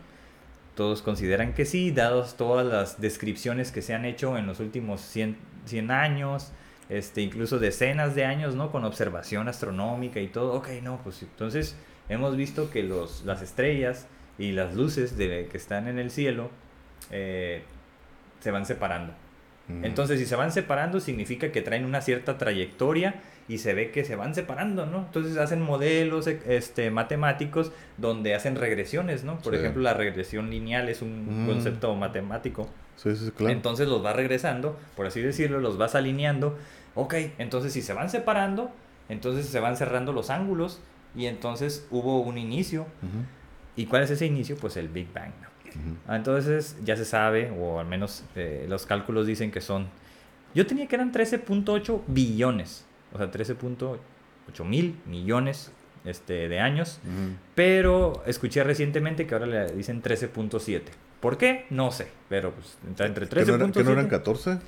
Todos 0.74 1.02
consideran 1.02 1.54
que 1.54 1.64
sí, 1.64 1.90
dados 1.90 2.36
todas 2.36 2.66
las 2.66 3.00
descripciones 3.00 3.72
que 3.72 3.82
se 3.82 3.94
han 3.94 4.04
hecho 4.04 4.38
en 4.38 4.46
los 4.46 4.60
últimos 4.60 5.00
100, 5.00 5.36
100 5.66 5.90
años, 5.90 6.52
este, 6.88 7.20
incluso 7.20 7.58
decenas 7.58 8.14
de 8.14 8.24
años, 8.24 8.54
¿no? 8.54 8.70
Con 8.70 8.84
observación 8.84 9.48
astronómica 9.48 10.20
y 10.20 10.28
todo. 10.28 10.54
Ok, 10.54 10.68
no, 10.82 11.00
pues 11.02 11.22
entonces 11.22 11.76
hemos 12.08 12.36
visto 12.36 12.70
que 12.70 12.82
los, 12.82 13.24
las 13.24 13.42
estrellas 13.42 14.06
y 14.38 14.52
las 14.52 14.74
luces 14.74 15.16
de, 15.16 15.48
que 15.50 15.56
están 15.56 15.88
en 15.88 15.98
el 15.98 16.10
cielo 16.10 16.50
eh, 17.10 17.62
se 18.40 18.50
van 18.50 18.66
separando. 18.66 19.12
Entonces, 19.82 20.18
si 20.18 20.24
se 20.26 20.34
van 20.34 20.50
separando, 20.50 20.98
significa 20.98 21.52
que 21.52 21.60
traen 21.60 21.84
una 21.84 22.00
cierta 22.00 22.38
trayectoria 22.38 23.16
y 23.48 23.58
se 23.58 23.74
ve 23.74 23.90
que 23.90 24.04
se 24.04 24.16
van 24.16 24.34
separando, 24.34 24.86
¿no? 24.86 24.98
Entonces 25.00 25.36
hacen 25.36 25.60
modelos 25.60 26.26
e- 26.26 26.40
este, 26.48 26.90
matemáticos 26.90 27.70
donde 27.98 28.34
hacen 28.34 28.56
regresiones, 28.56 29.24
¿no? 29.24 29.38
Por 29.40 29.52
Sí. 29.54 29.60
ejemplo, 29.60 29.82
la 29.82 29.92
regresión 29.94 30.48
lineal 30.50 30.88
es 30.88 31.02
un 31.02 31.44
Mm. 31.44 31.46
concepto 31.46 31.94
matemático. 31.96 32.68
Sí, 32.96 33.14
sí, 33.14 33.30
claro. 33.30 33.52
Entonces 33.52 33.88
los 33.88 34.04
va 34.04 34.12
regresando, 34.14 34.78
por 34.96 35.06
así 35.06 35.20
decirlo, 35.20 35.60
los 35.60 35.76
vas 35.78 35.94
alineando. 35.94 36.56
Ok, 36.94 37.14
entonces 37.38 37.72
si 37.72 37.82
se 37.82 37.92
van 37.92 38.08
separando, 38.10 38.70
entonces 39.08 39.46
se 39.46 39.60
van 39.60 39.76
cerrando 39.76 40.12
los 40.12 40.30
ángulos 40.30 40.80
y 41.14 41.26
entonces 41.26 41.86
hubo 41.90 42.20
un 42.22 42.38
inicio. 42.38 42.86
¿Y 43.76 43.86
cuál 43.86 44.02
es 44.02 44.10
ese 44.10 44.26
inicio? 44.26 44.56
Pues 44.56 44.76
el 44.76 44.88
Big 44.88 45.12
Bang, 45.12 45.30
¿no? 45.42 45.47
Ah, 46.06 46.16
Entonces 46.16 46.76
ya 46.84 46.96
se 46.96 47.04
sabe, 47.04 47.50
o 47.50 47.80
al 47.80 47.86
menos 47.86 48.24
eh, 48.36 48.66
los 48.68 48.86
cálculos 48.86 49.26
dicen 49.26 49.50
que 49.50 49.60
son... 49.60 49.88
Yo 50.54 50.66
tenía 50.66 50.86
que 50.86 50.96
eran 50.96 51.12
13.8 51.12 52.02
billones, 52.06 52.86
o 53.12 53.18
sea, 53.18 53.30
13.8 53.30 54.64
mil 54.64 54.98
millones 55.06 55.72
este, 56.04 56.48
de 56.48 56.60
años, 56.60 57.00
pero 57.54 58.22
escuché 58.26 58.64
recientemente 58.64 59.26
que 59.26 59.34
ahora 59.34 59.46
le 59.46 59.72
dicen 59.72 60.02
13.7. 60.02 60.82
¿Por 61.20 61.36
qué? 61.36 61.66
No 61.70 61.90
sé, 61.90 62.08
pero 62.28 62.52
pues 62.52 62.78
entre 62.86 63.06
entre 63.06 63.26
¿Que 63.26 63.44
no, 63.44 63.54
eran, 63.56 63.72
que 63.72 63.84
no 63.84 63.90
eran 63.92 64.06
13.7, 64.06 64.10
14? 64.10 64.58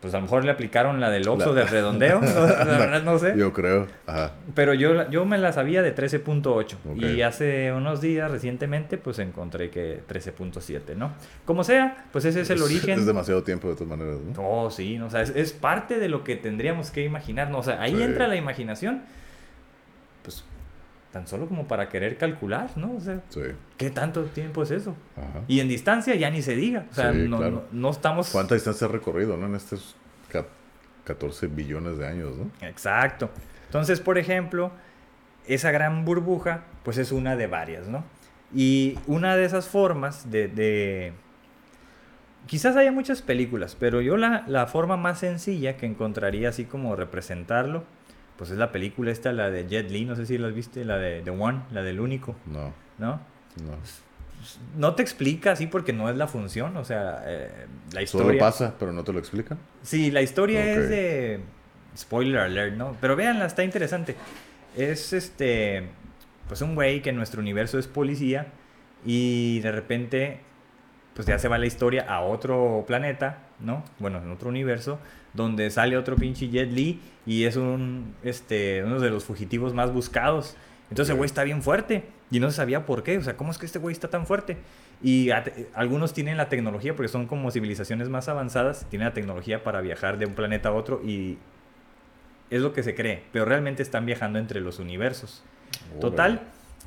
Pues 0.00 0.12
a 0.14 0.18
lo 0.18 0.22
mejor 0.24 0.44
le 0.44 0.50
aplicaron 0.50 1.00
la 1.00 1.10
del 1.10 1.26
Oxxo 1.26 1.52
La- 1.54 1.60
del 1.60 1.68
redondeo, 1.68 2.20
la 2.22 2.78
verdad 2.78 3.02
no 3.02 3.18
sé. 3.18 3.34
Yo 3.36 3.52
creo. 3.52 3.86
Ajá. 4.06 4.32
Pero 4.54 4.74
yo, 4.74 5.08
yo 5.10 5.24
me 5.24 5.38
la 5.38 5.52
sabía 5.52 5.82
de 5.82 5.94
13.8 5.94 6.74
Ok. 6.90 6.96
y 7.02 7.22
hace 7.22 7.72
unos 7.72 8.00
días 8.00 8.30
recientemente 8.30 8.98
pues 8.98 9.18
encontré 9.18 9.70
que 9.70 10.02
13.7, 10.08 10.94
¿no? 10.96 11.12
Como 11.44 11.64
sea, 11.64 12.04
pues 12.12 12.24
ese 12.24 12.42
es 12.42 12.50
el 12.50 12.62
origen. 12.62 12.98
Es 13.00 13.06
demasiado 13.06 13.42
tiempo 13.42 13.68
de 13.68 13.74
todas 13.74 13.88
maneras, 13.88 14.18
¿no? 14.20 14.42
Oh, 14.48 14.70
sí, 14.70 14.98
no, 14.98 15.06
o 15.06 15.10
sea, 15.10 15.22
es, 15.22 15.30
es 15.34 15.52
parte 15.52 15.98
de 15.98 16.08
lo 16.08 16.22
que 16.24 16.36
tendríamos 16.36 16.90
que 16.90 17.02
imaginarnos. 17.04 17.60
O 17.60 17.70
sea, 17.70 17.80
ahí 17.82 17.96
Sí. 17.96 18.02
entra 18.02 18.26
la 18.28 18.36
imaginación, 18.36 19.02
tan 21.16 21.26
solo 21.26 21.48
como 21.48 21.66
para 21.66 21.88
querer 21.88 22.18
calcular, 22.18 22.68
¿no? 22.76 22.94
O 22.96 23.00
sea, 23.00 23.22
Sí. 23.30 23.40
¿qué 23.78 23.88
tanto 23.90 24.24
tiempo 24.24 24.62
es 24.62 24.70
eso? 24.70 24.94
Ajá. 25.16 25.40
Y 25.48 25.60
en 25.60 25.68
distancia 25.68 26.14
ya 26.14 26.28
ni 26.30 26.42
se 26.42 26.54
diga. 26.54 26.84
O 26.90 26.94
sea, 26.94 27.10
Sí, 27.12 27.26
no, 27.26 27.38
claro. 27.38 27.64
no, 27.72 27.80
no 27.80 27.90
estamos... 27.90 28.28
¿Cuánta 28.28 28.54
distancia 28.54 28.86
ha 28.86 28.90
recorrido, 28.90 29.38
no? 29.38 29.46
En 29.46 29.54
estos 29.54 29.96
ca- 30.30 30.44
14 31.04 31.46
billones 31.46 31.96
de 31.96 32.06
años, 32.06 32.36
¿no? 32.36 32.50
Exacto. 32.66 33.30
Entonces, 33.64 34.00
por 34.00 34.18
ejemplo, 34.18 34.72
esa 35.46 35.70
gran 35.70 36.04
burbuja, 36.04 36.64
pues 36.82 36.98
es 36.98 37.12
una 37.12 37.34
de 37.34 37.46
varias, 37.46 37.88
¿no? 37.88 38.04
Y 38.54 38.98
una 39.06 39.36
de 39.36 39.46
esas 39.46 39.66
formas 39.68 40.30
de... 40.30 40.48
de- 40.48 41.12
Quizás 42.46 42.76
haya 42.76 42.92
muchas 42.92 43.22
películas, 43.22 43.74
pero 43.80 44.00
yo 44.02 44.16
la, 44.18 44.44
la 44.46 44.66
forma 44.66 44.96
más 44.98 45.18
sencilla 45.20 45.76
que 45.78 45.86
encontraría 45.86 46.50
así 46.50 46.64
como 46.66 46.94
representarlo, 46.94 47.84
pues 48.36 48.50
es 48.50 48.58
la 48.58 48.72
película 48.72 49.10
esta, 49.10 49.32
la 49.32 49.50
de 49.50 49.66
Jet 49.66 49.90
Li, 49.90 50.04
no 50.04 50.14
sé 50.16 50.26
si 50.26 50.38
la 50.38 50.48
viste, 50.48 50.84
la 50.84 50.98
de 50.98 51.22
The 51.22 51.30
One, 51.30 51.62
la 51.72 51.82
del 51.82 52.00
único, 52.00 52.36
No, 52.46 52.72
¿no? 52.98 53.20
no. 53.62 53.76
No 54.76 54.94
te 54.94 55.02
explica 55.02 55.52
así 55.52 55.66
porque 55.66 55.92
no 55.92 56.08
es 56.08 56.16
la 56.16 56.28
función, 56.28 56.76
o 56.76 56.84
sea, 56.84 57.22
eh, 57.26 57.66
la 57.92 58.06
Solo 58.06 58.24
historia... 58.24 58.38
pasa, 58.40 58.74
pero 58.78 58.92
no 58.92 59.02
te 59.02 59.12
lo 59.12 59.18
explican. 59.18 59.58
Sí, 59.82 60.10
la 60.10 60.22
historia 60.22 60.64
es 60.64 60.88
de. 60.88 61.40
Spoiler 61.96 62.38
alert, 62.38 62.76
¿no? 62.76 62.96
Pero 63.00 63.16
véanla, 63.16 63.46
está 63.46 63.64
interesante. 63.64 64.14
Es 64.76 65.12
este. 65.12 65.88
Pues 66.46 66.60
un 66.60 66.74
güey 66.74 67.02
que 67.02 67.10
en 67.10 67.16
nuestro 67.16 67.40
universo 67.40 67.78
es 67.78 67.88
policía 67.88 68.48
y 69.04 69.58
de 69.60 69.72
repente. 69.72 70.40
Pues 71.14 71.26
ya 71.26 71.38
se 71.38 71.48
va 71.48 71.56
la 71.56 71.66
historia 71.66 72.04
a 72.06 72.20
otro 72.20 72.84
planeta, 72.86 73.38
¿no? 73.58 73.82
Bueno, 73.98 74.18
en 74.18 74.30
otro 74.30 74.50
universo, 74.50 74.98
donde 75.36 75.70
sale 75.70 75.96
otro 75.96 76.16
pinche 76.16 76.48
Jet 76.48 76.70
Li 76.72 77.00
y 77.26 77.44
es 77.44 77.56
un. 77.56 78.14
Este. 78.22 78.82
Uno 78.82 78.98
de 78.98 79.10
los 79.10 79.24
fugitivos 79.24 79.74
más 79.74 79.92
buscados. 79.92 80.56
Entonces 80.90 81.10
el 81.10 81.16
güey 81.16 81.26
está 81.26 81.44
bien 81.44 81.62
fuerte 81.62 82.04
y 82.30 82.40
no 82.40 82.50
se 82.50 82.56
sabía 82.56 82.86
por 82.86 83.02
qué. 83.02 83.18
O 83.18 83.22
sea, 83.22 83.36
¿cómo 83.36 83.50
es 83.50 83.58
que 83.58 83.66
este 83.66 83.78
güey 83.78 83.92
está 83.92 84.08
tan 84.08 84.26
fuerte? 84.26 84.56
Y 85.02 85.30
algunos 85.74 86.14
tienen 86.14 86.36
la 86.36 86.48
tecnología, 86.48 86.96
porque 86.96 87.08
son 87.08 87.26
como 87.26 87.50
civilizaciones 87.50 88.08
más 88.08 88.28
avanzadas, 88.28 88.86
tienen 88.88 89.08
la 89.08 89.14
tecnología 89.14 89.62
para 89.62 89.80
viajar 89.80 90.16
de 90.18 90.26
un 90.26 90.34
planeta 90.34 90.70
a 90.70 90.72
otro 90.72 91.02
y 91.04 91.38
es 92.50 92.62
lo 92.62 92.72
que 92.72 92.82
se 92.82 92.94
cree, 92.94 93.22
pero 93.32 93.44
realmente 93.44 93.82
están 93.82 94.06
viajando 94.06 94.38
entre 94.38 94.60
los 94.60 94.78
universos. 94.78 95.42
Total, 96.00 96.42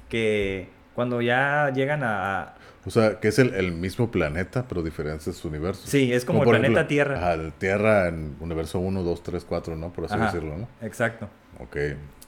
que 0.07 0.69
cuando 0.95 1.21
ya 1.21 1.71
llegan 1.73 2.01
a... 2.03 2.55
O 2.85 2.89
sea, 2.91 3.19
que 3.19 3.27
es 3.27 3.39
el, 3.39 3.53
el 3.55 3.71
mismo 3.73 4.09
planeta, 4.09 4.65
pero 4.67 4.81
diferentes 4.81 5.43
universos. 5.45 5.89
Sí, 5.89 6.13
es 6.13 6.23
como 6.25 6.43
el 6.43 6.49
planeta 6.49 6.67
ejemplo, 6.71 6.87
Tierra. 6.87 7.17
Ajá, 7.33 7.51
Tierra 7.57 8.07
en 8.07 8.35
universo 8.39 8.79
1, 8.79 9.03
2, 9.03 9.23
3, 9.23 9.45
4, 9.47 9.75
¿no? 9.75 9.91
Por 9.91 10.05
así 10.05 10.13
Ajá, 10.15 10.25
decirlo, 10.27 10.57
¿no? 10.57 10.67
Exacto. 10.81 11.29
Ok. 11.59 11.75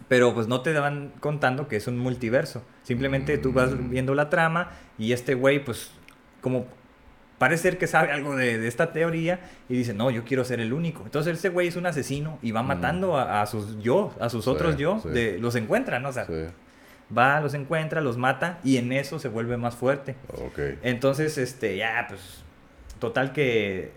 pero 0.09 0.33
pues 0.33 0.47
no 0.47 0.59
te 0.59 0.73
van 0.77 1.13
contando 1.21 1.69
que 1.69 1.77
es 1.77 1.87
un 1.87 1.97
multiverso. 1.97 2.61
Simplemente 2.83 3.37
tú 3.37 3.53
vas 3.53 3.71
Mm. 3.71 3.89
viendo 3.91 4.13
la 4.13 4.29
trama 4.29 4.71
y 4.97 5.13
este 5.13 5.35
güey, 5.35 5.63
pues, 5.63 5.91
como 6.41 6.65
parece 7.37 7.63
ser 7.63 7.77
que 7.77 7.87
sabe 7.87 8.11
algo 8.11 8.35
de, 8.35 8.57
de 8.59 8.67
esta 8.67 8.91
teoría 8.91 9.39
y 9.69 9.73
dice, 9.75 9.93
no, 9.93 10.11
yo 10.11 10.25
quiero 10.25 10.43
ser 10.43 10.59
el 10.59 10.73
único. 10.73 11.03
Entonces 11.05 11.35
este 11.37 11.47
güey 11.47 11.69
es 11.69 11.77
un 11.77 11.85
asesino 11.85 12.39
y 12.41 12.51
va 12.51 12.61
Mm. 12.61 12.67
matando 12.67 13.15
a, 13.17 13.41
a 13.41 13.45
sus 13.45 13.81
yo, 13.81 14.13
a 14.19 14.27
sus 14.29 14.43
Sí, 14.43 14.49
otros 14.49 14.75
yo, 14.75 14.99
sí. 15.01 15.09
de, 15.09 15.39
los 15.39 15.55
encuentra, 15.55 15.99
¿no? 15.99 16.09
O 16.09 16.13
sea, 16.13 16.25
Sí. 16.25 16.33
Va, 17.17 17.39
los 17.41 17.53
encuentra, 17.53 18.01
los 18.01 18.17
mata 18.17 18.59
y 18.63 18.77
en 18.77 18.91
eso 18.91 19.19
se 19.19 19.27
vuelve 19.27 19.57
más 19.57 19.75
fuerte. 19.75 20.15
Entonces, 20.83 21.37
este, 21.37 21.77
ya, 21.77 22.05
pues, 22.07 22.43
total 22.99 23.33
que, 23.33 23.91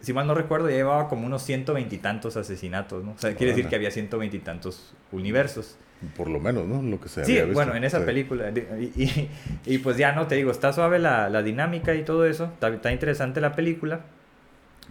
si 0.00 0.12
mal 0.12 0.26
no 0.26 0.34
recuerdo, 0.34 0.68
ya 0.70 0.76
llevaba 0.76 1.08
como 1.08 1.26
unos 1.26 1.42
ciento 1.42 1.74
veintitantos 1.74 2.36
asesinatos, 2.36 3.04
¿no? 3.04 3.12
O 3.12 3.18
sea, 3.18 3.34
quiere 3.34 3.52
decir 3.52 3.68
que 3.68 3.76
había 3.76 3.90
ciento 3.90 4.18
veintitantos 4.18 4.94
universos. 5.12 5.76
Por 6.16 6.28
lo 6.28 6.38
menos, 6.40 6.66
¿no? 6.66 6.82
Lo 6.82 7.00
que 7.00 7.08
se 7.08 7.24
Sí, 7.24 7.32
había 7.32 7.44
visto. 7.44 7.54
bueno, 7.54 7.74
en 7.74 7.84
esa 7.84 8.00
Sí. 8.00 8.04
película. 8.04 8.50
Y, 8.50 8.92
y- 9.02 9.30
y, 9.64 9.78
pues 9.78 9.96
ya, 9.96 10.12
no, 10.12 10.26
te 10.26 10.34
digo, 10.34 10.50
está 10.50 10.72
suave 10.72 10.98
la, 10.98 11.30
la 11.30 11.42
dinámica 11.42 11.94
y 11.94 12.02
todo 12.02 12.26
eso, 12.26 12.44
está, 12.46 12.68
está 12.68 12.92
interesante 12.92 13.40
la 13.40 13.54
película, 13.54 14.00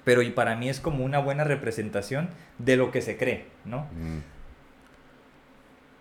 pero 0.04 0.22
y 0.24 0.32
para 0.32 0.56
mí 0.56 0.70
es 0.70 0.80
como 0.80 1.04
una 1.06 1.20
buena 1.20 1.44
representación 1.44 2.30
de 2.58 2.78
lo 2.78 2.90
que 2.92 3.02
se 3.02 3.16
cree, 3.18 3.46
¿no? 3.66 3.82
Mm. 3.94 4.20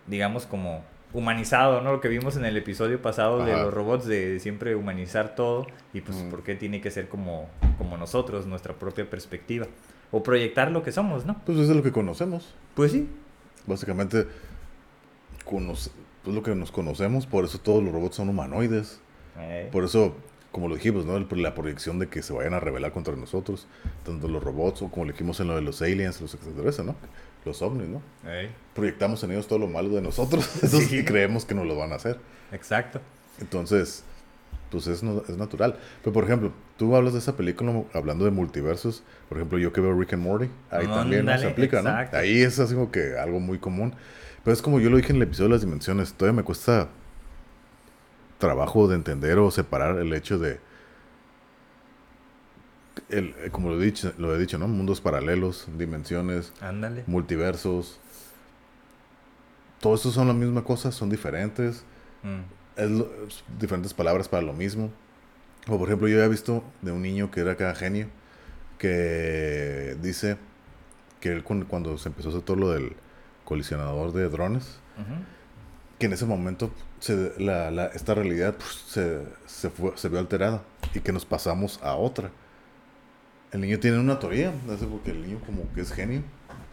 digamos, 0.07 0.45
como 0.45 0.83
humanizado, 1.13 1.81
¿no? 1.81 1.91
Lo 1.91 2.01
que 2.01 2.07
vimos 2.07 2.35
en 2.37 2.45
el 2.45 2.57
episodio 2.57 3.01
pasado 3.01 3.45
de 3.45 3.53
los 3.53 3.73
robots, 3.73 4.05
de 4.05 4.39
siempre 4.39 4.75
humanizar 4.75 5.35
todo 5.35 5.67
y 5.93 6.01
pues 6.01 6.17
Mm. 6.23 6.29
por 6.29 6.43
qué 6.43 6.55
tiene 6.55 6.81
que 6.81 6.89
ser 6.91 7.07
como, 7.07 7.47
como 7.77 7.97
nosotros, 7.97 8.45
nuestra 8.47 8.73
propia 8.73 9.09
perspectiva. 9.09 9.67
O 10.11 10.21
proyectar 10.23 10.71
lo 10.71 10.83
que 10.83 10.91
somos, 10.91 11.25
¿no? 11.25 11.35
Pues 11.45 11.57
eso 11.57 11.71
es 11.71 11.75
lo 11.77 11.83
que 11.83 11.91
conocemos. 11.91 12.53
Pues 12.75 12.91
sí. 12.91 13.07
Básicamente, 13.65 14.27
conoce- 15.45 15.91
pues 16.23 16.35
lo 16.35 16.43
que 16.43 16.55
nos 16.55 16.71
conocemos, 16.71 17.25
por 17.25 17.45
eso 17.45 17.59
todos 17.59 17.83
los 17.83 17.93
robots 17.93 18.15
son 18.15 18.29
humanoides. 18.29 18.99
Eh, 19.39 19.69
Por 19.71 19.83
eso, 19.83 20.15
como 20.51 20.67
lo 20.67 20.75
dijimos, 20.75 21.05
¿no? 21.05 21.17
La 21.19 21.55
proyección 21.55 21.97
de 21.99 22.07
que 22.07 22.21
se 22.21 22.31
vayan 22.33 22.53
a 22.53 22.59
rebelar 22.59 22.91
contra 22.91 23.15
nosotros, 23.15 23.67
tanto 24.05 24.27
los 24.27 24.43
robots 24.43 24.81
o 24.83 24.89
como 24.91 25.05
lo 25.05 25.11
dijimos 25.11 25.39
en 25.39 25.47
lo 25.47 25.55
de 25.55 25.61
los 25.61 25.81
aliens, 25.81 26.21
los 26.21 26.33
extraterrestres, 26.33 26.85
¿no? 26.87 26.95
Los 27.45 27.61
ovnis, 27.61 27.87
¿no? 27.89 28.01
Proyectamos 28.73 29.23
en 29.23 29.31
ellos 29.31 29.47
todo 29.47 29.59
lo 29.59 29.67
malo 29.67 29.89
de 29.89 30.01
nosotros, 30.01 30.45
Sí. 30.67 30.99
y 30.99 31.03
creemos 31.03 31.45
que 31.45 31.53
nos 31.55 31.65
lo 31.65 31.75
van 31.75 31.91
a 31.91 31.95
hacer. 31.95 32.17
Exacto. 32.51 33.01
Entonces, 33.41 34.03
pues 34.71 34.87
es, 34.87 35.03
no- 35.03 35.23
es 35.27 35.37
natural. 35.37 35.77
Pero, 36.01 36.13
por 36.13 36.23
ejemplo, 36.23 36.51
tú 36.77 36.95
hablas 36.95 37.13
de 37.13 37.19
esa 37.19 37.35
película 37.35 37.83
hablando 37.93 38.25
de 38.25 38.31
multiversos. 38.31 39.03
Por 39.29 39.37
ejemplo, 39.37 39.57
yo 39.59 39.73
que 39.73 39.81
veo 39.81 39.93
Rick 39.99 40.13
and 40.13 40.23
Morty, 40.23 40.49
ahí 40.71 40.87
también 40.87 41.25
¿no? 41.25 41.31
se 41.31 41.35
Ándale, 41.35 41.51
aplica, 41.51 41.77
exacto. 41.79 42.15
¿no? 42.17 42.21
Ahí 42.23 42.41
es 42.41 42.57
así 42.59 42.73
como 42.73 42.91
que 42.91 43.17
algo 43.17 43.39
muy 43.39 43.57
común. 43.59 43.93
Pero 44.43 44.53
es 44.53 44.61
como 44.61 44.79
yo 44.79 44.89
lo 44.89 44.97
dije 44.97 45.11
en 45.11 45.17
el 45.17 45.23
episodio 45.23 45.49
de 45.49 45.55
las 45.55 45.61
dimensiones, 45.61 46.13
todavía 46.13 46.37
me 46.37 46.43
cuesta 46.43 46.89
trabajo 48.39 48.87
de 48.87 48.95
entender 48.95 49.37
o 49.37 49.51
separar 49.51 49.97
el 49.99 50.13
hecho 50.13 50.37
de, 50.37 50.59
el, 53.09 53.35
eh, 53.43 53.49
como 53.51 53.69
lo 53.69 53.81
he 53.81 53.85
dicho, 53.85 54.13
lo 54.17 54.35
he 54.35 54.39
dicho, 54.39 54.57
¿no? 54.57 54.67
Mundos 54.67 55.01
paralelos, 55.01 55.67
dimensiones, 55.77 56.53
Ándale. 56.61 57.03
multiversos. 57.07 57.99
Todos 59.79 59.99
estos 60.01 60.13
son 60.13 60.27
la 60.27 60.33
misma 60.33 60.63
cosa, 60.63 60.91
son 60.91 61.09
diferentes 61.09 61.83
Mm. 62.23 62.41
es 62.77 62.89
lo- 62.89 63.09
es 63.27 63.43
diferentes 63.59 63.93
palabras 63.93 64.29
para 64.29 64.41
lo 64.43 64.53
mismo. 64.53 64.91
O 65.67 65.77
por 65.77 65.87
ejemplo, 65.89 66.07
yo 66.07 66.15
había 66.17 66.27
visto 66.29 66.63
de 66.81 66.91
un 66.91 67.01
niño 67.01 67.31
que 67.31 67.41
era 67.41 67.53
acá 67.53 67.73
genio, 67.75 68.07
que 68.77 69.97
dice 70.01 70.37
que 71.19 71.29
él 71.29 71.43
cuando 71.43 71.97
se 71.97 72.09
empezó 72.09 72.29
a 72.29 72.31
hacer 72.31 72.43
todo 72.43 72.57
lo 72.57 72.69
del 72.71 72.93
colisionador 73.45 74.11
de 74.13 74.27
drones, 74.29 74.77
que 75.99 76.05
en 76.07 76.13
ese 76.13 76.25
momento 76.25 76.71
se- 76.99 77.33
la- 77.39 77.71
la- 77.71 77.87
esta 77.87 78.13
realidad 78.13 78.55
pues, 78.55 78.69
se, 78.87 79.21
se, 79.45 79.69
fue- 79.69 79.93
se 79.95 80.09
vio 80.09 80.19
alterada 80.19 80.63
y 80.93 80.99
que 80.99 81.11
nos 81.13 81.25
pasamos 81.25 81.79
a 81.83 81.95
otra. 81.95 82.29
El 83.53 83.61
niño 83.61 83.79
tiene 83.79 83.99
una 83.99 84.19
teoría, 84.19 84.51
no 84.67 84.77
sé 84.77 84.85
porque 84.87 85.11
el 85.11 85.21
niño 85.21 85.39
como 85.45 85.71
que 85.73 85.81
es 85.81 85.91
genio, 85.93 86.21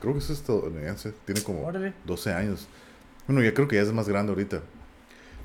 creo 0.00 0.14
que 0.14 0.18
es 0.20 0.30
estadounidense, 0.30 1.12
tiene 1.26 1.42
como 1.42 1.62
Órale. 1.66 1.92
12 2.06 2.32
años. 2.32 2.66
Bueno, 3.26 3.42
ya 3.42 3.54
creo 3.54 3.68
que 3.68 3.76
ya 3.76 3.82
es 3.82 3.92
más 3.92 4.08
grande 4.08 4.32
ahorita. 4.32 4.62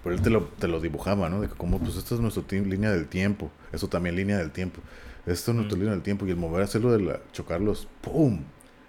Pero 0.04 0.16
él 0.16 0.22
te 0.22 0.30
lo, 0.30 0.44
te 0.44 0.68
lo 0.68 0.80
dibujaba, 0.80 1.30
¿no? 1.30 1.42
De 1.42 1.48
que 1.50 1.56
como, 1.56 1.80
pues 1.80 1.96
esta 1.98 2.16
es 2.16 2.22
nuestra 2.22 2.44
línea 2.60 2.92
del 2.92 3.08
tiempo. 3.08 3.52
Eso 3.74 3.88
también 3.90 4.16
línea 4.16 4.38
del 4.38 4.52
tiempo. 4.52 4.80
Esto 5.26 5.52
es 5.52 5.56
nuestra 5.58 5.76
Mm. 5.76 5.80
línea 5.80 5.94
del 5.94 6.04
tiempo. 6.04 6.26
Y 6.26 6.30
el 6.30 6.38
mover, 6.38 6.62
hacerlo 6.64 6.92
de 6.92 7.02
la, 7.02 7.20
chocarlos, 7.34 7.88
¡pum! 8.02 8.44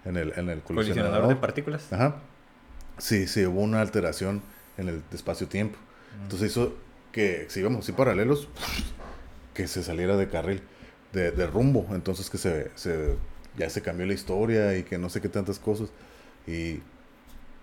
En 0.05 0.17
el, 0.17 0.33
en 0.37 0.49
el 0.51 0.61
Colisionador 0.63 0.65
colisionador. 0.65 1.29
de 1.29 1.37
partículas. 1.37 1.93
Ajá. 1.93 2.17
Sí, 2.99 3.27
sí, 3.27 3.45
hubo 3.47 3.61
una 3.63 3.81
alteración 3.81 4.41
en 4.79 4.89
el 4.89 5.03
espacio-tiempo. 5.13 5.77
Mm. 6.19 6.23
Entonces 6.25 6.51
hizo 6.53 6.75
que, 7.13 7.47
si 7.49 7.61
íbamos 7.61 7.81
así 7.85 7.93
paralelos, 7.93 8.49
que 9.55 9.67
se 9.67 9.83
saliera 9.83 10.17
de 10.17 10.29
carril, 10.29 10.63
de, 11.17 11.31
de 11.33 11.47
rumbo. 11.47 11.87
Entonces 11.93 12.31
que 12.31 12.39
se, 12.39 12.71
se, 12.75 13.17
ya 13.57 13.69
se 13.71 13.83
cambió 13.83 14.07
la 14.07 14.13
historia 14.13 14.77
y 14.77 14.83
que 14.83 14.99
no 14.99 15.09
sé 15.09 15.21
qué 15.21 15.29
tantas 15.29 15.59
cosas. 15.59 15.89
Y 16.47 16.81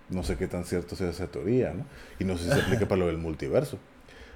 no 0.09 0.23
sé 0.23 0.35
qué 0.35 0.47
tan 0.47 0.65
cierto 0.65 0.95
sea 0.95 1.09
esa 1.09 1.27
teoría, 1.27 1.73
¿no? 1.73 1.85
Y 2.19 2.25
no 2.25 2.37
sé 2.37 2.45
si 2.45 2.49
se 2.49 2.61
aplica 2.61 2.87
para 2.87 2.99
lo 2.99 3.07
del 3.07 3.17
multiverso. 3.17 3.77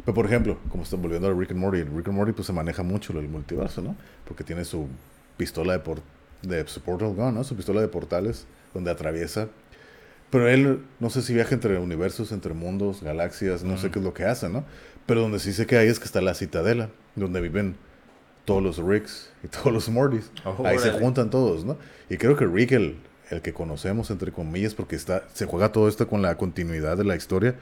Pero, 0.05 0.13
por 0.13 0.25
ejemplo, 0.25 0.57
como 0.69 0.83
están 0.83 1.01
volviendo 1.01 1.27
a 1.27 1.33
Rick 1.33 1.51
and 1.51 1.59
Morty, 1.59 1.83
Rick 1.83 2.07
and 2.07 2.15
Morty 2.15 2.31
pues 2.31 2.45
se 2.45 2.53
maneja 2.53 2.83
mucho 2.83 3.12
lo 3.12 3.19
del 3.19 3.29
multiverso, 3.29 3.81
¿no? 3.81 3.95
Porque 4.25 4.43
tiene 4.43 4.63
su 4.63 4.88
pistola 5.36 5.74
de, 5.74 5.79
por, 5.79 6.01
de 6.43 6.65
su 6.67 6.81
portal 6.81 7.13
gun, 7.13 7.33
¿no? 7.33 7.43
Su 7.43 7.55
pistola 7.55 7.81
de 7.81 7.88
portales 7.88 8.45
donde 8.74 8.91
atraviesa. 8.91 9.50
Pero 10.29 10.47
él, 10.47 10.83
no 11.00 11.09
sé 11.09 11.21
si 11.21 11.33
viaja 11.33 11.55
entre 11.55 11.79
universos, 11.79 12.31
entre 12.31 12.53
mundos, 12.53 13.01
galaxias, 13.01 13.63
no 13.63 13.77
sé 13.77 13.89
qué 13.91 14.00
es 14.00 14.05
lo 14.05 14.13
que 14.13 14.25
hace, 14.25 14.47
¿no? 14.50 14.63
Pero 15.05 15.21
donde 15.21 15.39
sí 15.39 15.53
sé 15.53 15.65
que 15.65 15.77
hay 15.77 15.88
es 15.88 16.00
que 16.00 16.05
está 16.05 16.21
la 16.21 16.36
citadela, 16.36 16.89
donde 17.15 17.41
viven 17.41 17.75
todos 18.48 18.63
los 18.63 18.77
Ricks 18.77 19.30
y 19.44 19.48
todos 19.56 19.74
los 19.74 19.89
Mortys. 19.89 20.32
Ahí 20.63 20.80
se 20.80 20.92
juntan 20.94 21.30
todos, 21.30 21.66
¿no? 21.66 21.77
Y 22.10 22.16
creo 22.16 22.38
que 22.38 22.46
Rick, 22.46 22.72
el, 22.72 22.96
el 23.30 23.42
que 23.42 23.54
conocemos, 23.54 24.10
entre 24.10 24.32
comillas, 24.32 24.74
porque 24.74 24.96
está, 24.96 25.25
se 25.34 25.46
juega 25.46 25.72
todo 25.74 25.89
esto 25.89 26.08
con 26.08 26.22
la 26.22 26.38
continuidad 26.38 26.96
de 26.98 27.04
la 27.04 27.18
historia, 27.18 27.56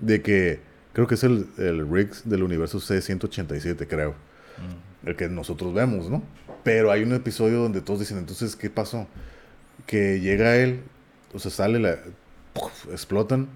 de 0.00 0.20
que 0.22 0.58
creo 0.92 1.06
que 1.06 1.14
es 1.14 1.22
el, 1.22 1.46
el 1.58 1.88
Rick 1.88 2.24
del 2.24 2.42
universo 2.42 2.80
C-187, 2.80 3.86
creo, 3.88 4.14
Mm. 4.56 5.08
el 5.08 5.16
que 5.16 5.28
nosotros 5.28 5.74
vemos, 5.74 6.08
¿no? 6.08 6.22
Pero 6.64 6.90
hay 6.90 7.02
un 7.02 7.12
episodio 7.12 7.58
donde 7.58 7.82
todos 7.82 8.00
dicen, 8.00 8.16
entonces, 8.16 8.56
¿qué 8.56 8.70
pasó? 8.70 9.06
Que 9.86 10.18
llega 10.20 10.56
él, 10.56 10.80
o 11.34 11.38
sea, 11.38 11.50
sale, 11.50 11.78
la, 11.78 11.98
explotan 12.90 13.48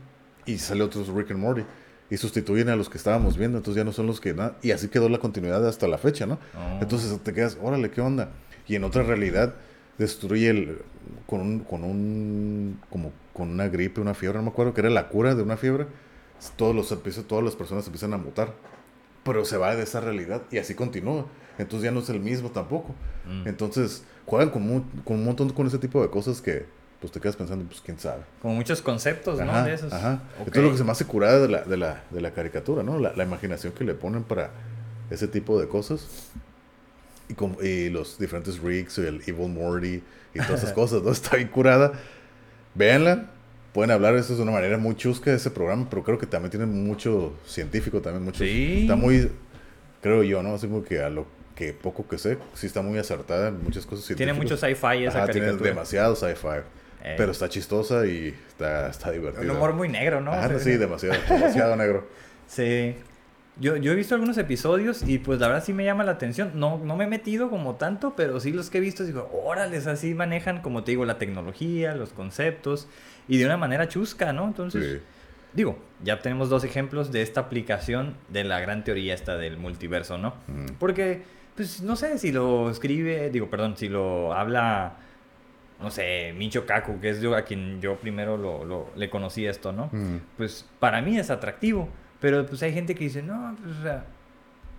y 0.44 0.58
sale 0.58 0.82
otros 0.82 1.08
Rick 1.08 1.30
and 1.30 1.40
Morty. 1.40 1.62
Y 2.10 2.16
sustituyen 2.16 2.68
a 2.68 2.76
los 2.76 2.88
que 2.88 2.98
estábamos 2.98 3.36
viendo, 3.38 3.58
entonces 3.58 3.80
ya 3.80 3.84
no 3.84 3.92
son 3.92 4.06
los 4.06 4.20
que 4.20 4.34
nada. 4.34 4.56
Y 4.62 4.72
así 4.72 4.88
quedó 4.88 5.08
la 5.08 5.18
continuidad 5.18 5.66
hasta 5.66 5.86
la 5.86 5.96
fecha, 5.96 6.26
¿no? 6.26 6.38
Oh. 6.54 6.78
Entonces 6.82 7.16
te 7.22 7.32
quedas, 7.32 7.56
órale, 7.62 7.90
¿qué 7.90 8.00
onda? 8.00 8.30
Y 8.66 8.74
en 8.74 8.84
otra 8.84 9.02
realidad 9.02 9.54
destruye 9.96 10.50
el, 10.50 10.78
con 11.26 11.40
un, 11.40 11.60
con 11.60 11.84
un, 11.84 12.80
como 12.90 13.12
con 13.32 13.50
una 13.50 13.68
gripe, 13.68 14.00
una 14.00 14.14
fiebre, 14.14 14.38
no 14.38 14.44
me 14.44 14.50
acuerdo 14.50 14.74
que 14.74 14.80
era 14.80 14.90
la 14.90 15.08
cura 15.08 15.34
de 15.34 15.42
una 15.42 15.56
fiebre. 15.56 15.86
Todos 16.56 16.74
los, 16.74 16.88
todas 17.26 17.44
las 17.44 17.54
personas 17.54 17.86
empiezan 17.86 18.12
a 18.14 18.16
mutar. 18.16 18.54
Pero 19.24 19.44
se 19.44 19.58
va 19.58 19.76
de 19.76 19.82
esa 19.82 20.00
realidad 20.00 20.42
y 20.50 20.58
así 20.58 20.74
continúa. 20.74 21.26
Entonces 21.58 21.84
ya 21.84 21.90
no 21.90 22.00
es 22.00 22.08
el 22.08 22.20
mismo 22.20 22.50
tampoco. 22.50 22.94
Mm. 23.26 23.46
Entonces 23.46 24.04
juegan 24.24 24.50
con, 24.50 24.82
con 25.04 25.18
un 25.18 25.24
montón 25.24 25.50
con 25.50 25.66
ese 25.66 25.78
tipo 25.78 26.00
de 26.00 26.08
cosas 26.08 26.40
que 26.40 26.66
pues 27.00 27.12
te 27.12 27.20
quedas 27.20 27.36
pensando, 27.36 27.64
pues 27.66 27.80
quién 27.80 27.98
sabe. 27.98 28.22
Como 28.42 28.54
muchos 28.54 28.82
conceptos, 28.82 29.38
¿no? 29.40 29.50
Ajá, 29.50 29.64
de 29.64 29.74
esos. 29.74 29.92
ajá. 29.92 30.20
Ok. 30.40 30.48
Esto 30.48 30.58
es 30.60 30.64
lo 30.66 30.72
que 30.72 30.78
se 30.78 30.84
me 30.84 30.92
hace 30.92 31.04
curada 31.06 31.38
de 31.40 31.48
la, 31.48 31.62
de 31.62 31.76
la, 31.76 32.02
de 32.10 32.20
la 32.20 32.30
caricatura, 32.32 32.82
¿no? 32.82 32.98
La, 32.98 33.12
la 33.14 33.24
imaginación 33.24 33.72
que 33.72 33.84
le 33.84 33.94
ponen 33.94 34.22
para 34.22 34.50
ese 35.10 35.26
tipo 35.28 35.58
de 35.60 35.66
cosas. 35.68 36.06
Y, 37.28 37.34
con- 37.34 37.56
y 37.62 37.88
los 37.90 38.18
diferentes 38.18 38.58
rigs, 38.60 38.98
y 38.98 39.02
el 39.02 39.22
Evil 39.26 39.48
Morty 39.48 40.02
y 40.34 40.38
todas 40.40 40.62
esas 40.62 40.72
cosas, 40.74 41.02
¿no? 41.02 41.10
Está 41.12 41.36
bien 41.36 41.48
curada. 41.48 41.92
Véanla. 42.74 43.30
Pueden 43.72 43.92
hablar, 43.92 44.16
eso 44.16 44.32
es 44.32 44.38
de 44.38 44.42
una 44.42 44.50
manera 44.52 44.78
muy 44.78 44.96
chusca 44.96 45.30
de 45.30 45.36
ese 45.36 45.48
programa, 45.48 45.86
pero 45.88 46.02
creo 46.02 46.18
que 46.18 46.26
también 46.26 46.50
tiene 46.50 46.66
mucho 46.66 47.34
científico, 47.46 48.00
también 48.00 48.24
mucho. 48.24 48.42
Sí. 48.42 48.80
Está 48.82 48.96
muy, 48.96 49.30
creo 50.02 50.24
yo, 50.24 50.42
¿no? 50.42 50.54
Así 50.56 50.66
como 50.66 50.82
que 50.82 51.00
a 51.00 51.08
lo 51.08 51.24
que 51.54 51.72
poco 51.72 52.08
que 52.08 52.18
sé, 52.18 52.36
sí 52.54 52.66
está 52.66 52.82
muy 52.82 52.98
acertada 52.98 53.46
en 53.48 53.62
muchas 53.62 53.86
cosas 53.86 54.04
Tiene 54.06 54.32
científicas. 54.32 54.36
mucho 54.42 54.56
sci-fi 54.56 55.04
esa 55.04 55.18
Ajá, 55.18 55.26
tiene 55.30 55.46
caricatura. 55.46 55.70
demasiado 55.70 56.16
sci-fi. 56.16 56.62
Eh. 57.02 57.14
Pero 57.16 57.32
está 57.32 57.48
chistosa 57.48 58.06
y 58.06 58.34
está, 58.48 58.88
está 58.88 59.10
divertida. 59.10 59.42
Un 59.42 59.50
humor 59.50 59.72
muy 59.72 59.88
negro, 59.88 60.20
¿no? 60.20 60.32
O 60.32 60.34
sea, 60.34 60.58
sí, 60.58 60.76
demasiado, 60.76 61.16
demasiado 61.28 61.76
negro. 61.76 62.06
Sí. 62.46 62.96
Yo, 63.60 63.76
yo 63.76 63.92
he 63.92 63.94
visto 63.94 64.14
algunos 64.14 64.38
episodios 64.38 65.02
y 65.06 65.18
pues 65.18 65.38
la 65.38 65.46
verdad 65.48 65.62
sí 65.62 65.72
me 65.72 65.84
llama 65.84 66.02
la 66.02 66.12
atención. 66.12 66.52
No, 66.54 66.78
no 66.78 66.96
me 66.96 67.04
he 67.04 67.06
metido 67.06 67.48
como 67.50 67.76
tanto, 67.76 68.14
pero 68.16 68.40
sí 68.40 68.52
los 68.52 68.70
que 68.70 68.78
he 68.78 68.80
visto 68.80 69.04
digo, 69.04 69.30
órale, 69.44 69.76
así 69.76 70.14
manejan, 70.14 70.60
como 70.62 70.82
te 70.82 70.90
digo, 70.92 71.04
la 71.04 71.18
tecnología, 71.18 71.94
los 71.94 72.10
conceptos 72.10 72.88
y 73.28 73.38
de 73.38 73.44
una 73.46 73.56
manera 73.56 73.86
chusca, 73.86 74.32
¿no? 74.32 74.46
Entonces, 74.46 74.84
Sí. 74.84 75.00
digo, 75.52 75.78
ya 76.02 76.18
tenemos 76.20 76.48
dos 76.48 76.64
ejemplos 76.64 77.12
de 77.12 77.22
esta 77.22 77.42
aplicación 77.42 78.16
de 78.28 78.44
la 78.44 78.58
gran 78.60 78.82
teoría 78.82 79.14
esta 79.14 79.36
del 79.36 79.58
multiverso, 79.58 80.16
¿no? 80.18 80.34
Mm. 80.48 80.74
Porque, 80.78 81.22
pues 81.54 81.82
no 81.82 81.94
sé 81.96 82.18
si 82.18 82.32
lo 82.32 82.70
escribe, 82.70 83.30
digo, 83.30 83.48
perdón, 83.50 83.76
si 83.76 83.88
lo 83.88 84.32
habla 84.32 84.96
no 85.80 85.90
sé, 85.90 86.32
Micho 86.36 86.66
Kaku, 86.66 87.00
que 87.00 87.10
es 87.10 87.20
yo 87.20 87.34
a 87.34 87.42
quien 87.42 87.80
yo 87.80 87.96
primero 87.96 88.36
lo, 88.36 88.64
lo- 88.64 88.90
le 88.96 89.08
conocí 89.10 89.46
esto, 89.46 89.72
¿no? 89.72 89.88
Mm. 89.92 90.16
Pues 90.36 90.66
para 90.78 91.00
mí 91.02 91.18
es 91.18 91.30
atractivo, 91.30 91.88
pero 92.20 92.44
pues 92.46 92.62
hay 92.62 92.72
gente 92.72 92.94
que 92.94 93.04
dice, 93.04 93.22
no, 93.22 93.56
pues, 93.62 93.76
o 93.78 93.82
sea, 93.82 94.04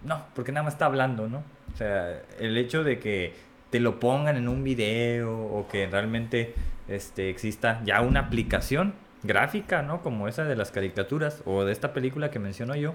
no, 0.03 0.25
porque 0.35 0.51
nada 0.51 0.63
más 0.63 0.73
está 0.73 0.85
hablando, 0.85 1.27
¿no? 1.27 1.43
O 1.73 1.77
sea, 1.77 2.21
el 2.39 2.57
hecho 2.57 2.83
de 2.83 2.99
que 2.99 3.33
te 3.69 3.79
lo 3.79 3.99
pongan 3.99 4.35
en 4.37 4.47
un 4.47 4.63
video 4.63 5.31
o 5.33 5.67
que 5.67 5.87
realmente 5.87 6.53
este, 6.87 7.29
exista 7.29 7.81
ya 7.85 8.01
una 8.01 8.19
aplicación 8.21 8.93
gráfica, 9.23 9.81
¿no? 9.81 10.01
Como 10.01 10.27
esa 10.27 10.43
de 10.43 10.55
las 10.55 10.71
caricaturas 10.71 11.41
o 11.45 11.63
de 11.63 11.71
esta 11.71 11.93
película 11.93 12.31
que 12.31 12.39
menciono 12.39 12.75
yo, 12.75 12.93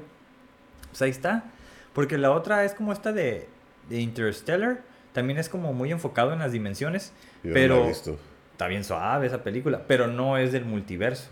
pues 0.91 1.03
ahí 1.03 1.11
está. 1.11 1.45
Porque 1.93 2.19
la 2.19 2.31
otra 2.33 2.65
es 2.65 2.75
como 2.75 2.93
esta 2.93 3.13
de, 3.13 3.49
de 3.89 4.01
Interstellar, 4.01 4.81
también 5.13 5.39
es 5.39 5.49
como 5.49 5.73
muy 5.73 5.93
enfocado 5.93 6.33
en 6.35 6.41
las 6.41 6.53
dimensiones, 6.53 7.15
Yo 7.47 7.51
no 7.51 7.55
pero 7.55 7.79
la 7.81 7.85
he 7.85 7.89
visto. 7.89 8.19
está 8.53 8.67
bien 8.69 8.85
suave 8.85 9.27
esa 9.27 9.43
película, 9.43 9.83
pero 9.87 10.07
no 10.07 10.39
es 10.39 10.53
del 10.53 10.65
multiverso. 10.65 11.29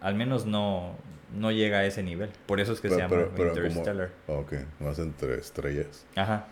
Al 0.00 0.14
menos 0.14 0.46
no, 0.46 0.94
no 1.36 1.50
llega 1.52 1.78
a 1.78 1.84
ese 1.84 2.02
nivel. 2.02 2.30
Por 2.46 2.60
eso 2.60 2.72
es 2.72 2.80
que 2.80 2.88
se 2.88 2.96
Pero- 2.96 3.08
llama 3.08 3.30
pero- 3.36 3.52
como- 3.52 3.64
Interstellar. 3.66 4.10
Ah, 4.28 4.32
Ok, 4.32 4.52
más 4.80 4.98
entre 4.98 5.34
estrellas. 5.38 6.06
Ajá. 6.16 6.46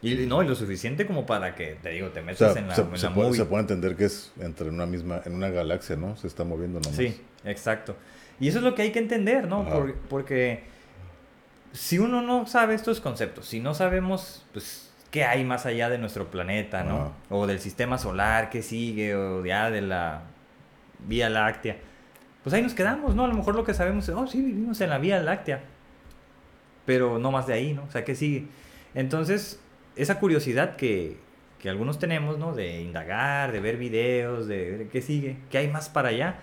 Y 0.00 0.26
no, 0.26 0.42
y 0.42 0.48
lo 0.48 0.54
suficiente 0.56 1.06
como 1.06 1.26
para 1.26 1.54
que, 1.54 1.76
te 1.80 1.90
digo, 1.90 2.08
te 2.08 2.20
O 2.20 2.24
metas 2.24 2.52
sea, 2.54 2.60
en 2.62 2.68
la, 2.68 2.74
se, 2.74 2.82
en 2.82 2.96
se 2.98 3.06
la 3.08 3.14
puede, 3.14 3.28
movie. 3.28 3.40
se 3.40 3.44
puede 3.46 3.60
entender 3.62 3.94
que 3.96 4.04
es 4.06 4.32
entre 4.40 4.68
una 4.68 4.84
misma, 4.84 5.22
en 5.24 5.34
una 5.34 5.48
galaxia, 5.50 5.94
¿no? 5.96 6.16
Se 6.16 6.26
está 6.26 6.42
moviendo 6.44 6.80
nomás. 6.80 6.96
Sí, 6.96 7.20
exacto. 7.44 7.94
Y 8.40 8.48
eso 8.48 8.58
es 8.58 8.64
lo 8.64 8.74
que 8.74 8.82
hay 8.82 8.90
que 8.90 8.98
entender, 8.98 9.46
¿no? 9.46 9.64
Por- 9.68 9.94
porque 10.08 10.64
si 11.72 11.98
uno 11.98 12.20
no 12.22 12.46
sabe 12.46 12.74
estos 12.74 13.00
conceptos, 13.00 13.46
si 13.46 13.60
no 13.60 13.74
sabemos, 13.74 14.44
pues, 14.52 14.91
qué 15.12 15.24
hay 15.24 15.44
más 15.44 15.64
allá 15.66 15.88
de 15.90 15.98
nuestro 15.98 16.28
planeta, 16.32 16.82
¿no? 16.82 17.12
O 17.30 17.46
del 17.46 17.60
sistema 17.60 17.98
solar, 17.98 18.50
qué 18.50 18.62
sigue, 18.62 19.14
o 19.14 19.44
ya 19.44 19.70
de 19.70 19.82
la 19.82 20.22
Vía 21.06 21.28
Láctea, 21.30 21.76
pues 22.42 22.52
ahí 22.54 22.62
nos 22.62 22.74
quedamos, 22.74 23.14
¿no? 23.14 23.24
A 23.24 23.28
lo 23.28 23.34
mejor 23.34 23.54
lo 23.54 23.62
que 23.62 23.74
sabemos 23.74 24.08
es, 24.08 24.14
oh, 24.16 24.26
sí, 24.26 24.40
vivimos 24.42 24.80
en 24.80 24.90
la 24.90 24.98
Vía 24.98 25.20
Láctea, 25.20 25.60
pero 26.86 27.18
no 27.18 27.30
más 27.30 27.46
de 27.46 27.54
ahí, 27.54 27.74
¿no? 27.74 27.84
O 27.84 27.90
sea, 27.90 28.04
¿qué 28.04 28.14
sigue? 28.14 28.46
Entonces, 28.94 29.60
esa 29.96 30.18
curiosidad 30.18 30.76
que, 30.76 31.18
que 31.60 31.68
algunos 31.68 31.98
tenemos, 31.98 32.38
¿no? 32.38 32.54
De 32.54 32.80
indagar, 32.80 33.52
de 33.52 33.60
ver 33.60 33.76
videos, 33.76 34.48
de, 34.48 34.78
de 34.78 34.88
qué 34.88 35.00
sigue, 35.02 35.36
qué 35.50 35.58
hay 35.58 35.68
más 35.68 35.88
para 35.88 36.08
allá. 36.08 36.36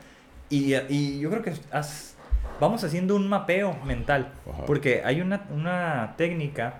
Y, 0.49 0.75
y 0.89 1.19
yo 1.19 1.29
creo 1.29 1.41
que 1.41 1.51
haz- 1.71 2.15
vamos 2.59 2.83
haciendo 2.83 3.15
un 3.15 3.27
mapeo 3.27 3.75
mental, 3.83 4.31
Ajá. 4.49 4.65
porque 4.65 5.01
hay 5.03 5.21
una, 5.21 5.45
una 5.51 6.13
técnica 6.17 6.75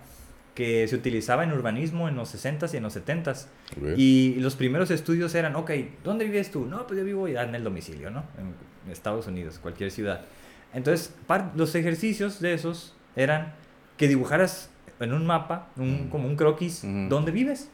que 0.59 0.85
se 0.89 0.95
utilizaba 0.97 1.45
en 1.45 1.53
urbanismo 1.53 2.09
en 2.09 2.17
los 2.17 2.35
60s 2.35 2.73
y 2.73 2.77
en 2.77 2.83
los 2.83 2.97
70s. 2.97 3.45
Ok. 3.77 3.97
Y 3.97 4.35
los 4.41 4.57
primeros 4.57 4.91
estudios 4.91 5.33
eran, 5.33 5.55
ok, 5.55 5.71
¿dónde 6.03 6.25
vives 6.25 6.51
tú? 6.51 6.65
No, 6.65 6.85
pues 6.85 6.99
yo 6.99 7.05
vivo 7.05 7.29
en 7.29 7.55
el 7.55 7.63
domicilio, 7.63 8.09
¿no? 8.11 8.25
En 8.85 8.91
Estados 8.91 9.25
Unidos, 9.27 9.57
cualquier 9.57 9.89
ciudad. 9.89 10.25
Entonces, 10.73 11.15
los 11.55 11.73
ejercicios 11.75 12.41
de 12.41 12.53
esos 12.55 12.93
eran 13.15 13.53
que 13.95 14.09
dibujaras 14.09 14.69
en 14.99 15.13
un 15.13 15.25
mapa, 15.25 15.69
un, 15.77 16.07
Mm. 16.07 16.09
como 16.09 16.27
un 16.27 16.35
croquis, 16.35 16.83
Ujú. 16.83 17.07
dónde 17.07 17.31
vives. 17.31 17.69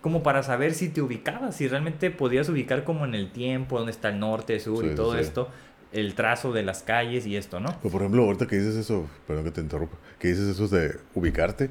Como 0.00 0.22
para 0.22 0.44
saber 0.44 0.72
si 0.74 0.88
te 0.88 1.02
ubicabas, 1.02 1.56
si 1.56 1.66
realmente 1.66 2.12
podías 2.12 2.48
ubicar 2.48 2.84
como 2.84 3.04
en 3.06 3.16
el 3.16 3.32
tiempo, 3.32 3.76
dónde 3.76 3.90
está 3.90 4.10
el 4.10 4.20
norte, 4.20 4.60
sur 4.60 4.84
Sí, 4.84 4.92
y 4.92 4.94
todo 4.94 5.14
sí. 5.14 5.18
esto, 5.20 5.48
el 5.92 6.14
trazo 6.14 6.52
de 6.52 6.62
las 6.62 6.84
calles 6.84 7.26
y 7.26 7.36
esto, 7.36 7.58
¿no? 7.58 7.70
Pero 7.82 7.90
por 7.90 8.00
ejemplo, 8.02 8.22
ahorita 8.22 8.46
que 8.46 8.56
dices 8.56 8.76
eso, 8.76 9.08
perdón 9.26 9.44
que 9.46 9.50
te 9.50 9.60
interrumpa, 9.60 9.96
que 10.20 10.28
dices 10.28 10.46
eso 10.46 10.68
de 10.68 10.96
ubicarte, 11.16 11.68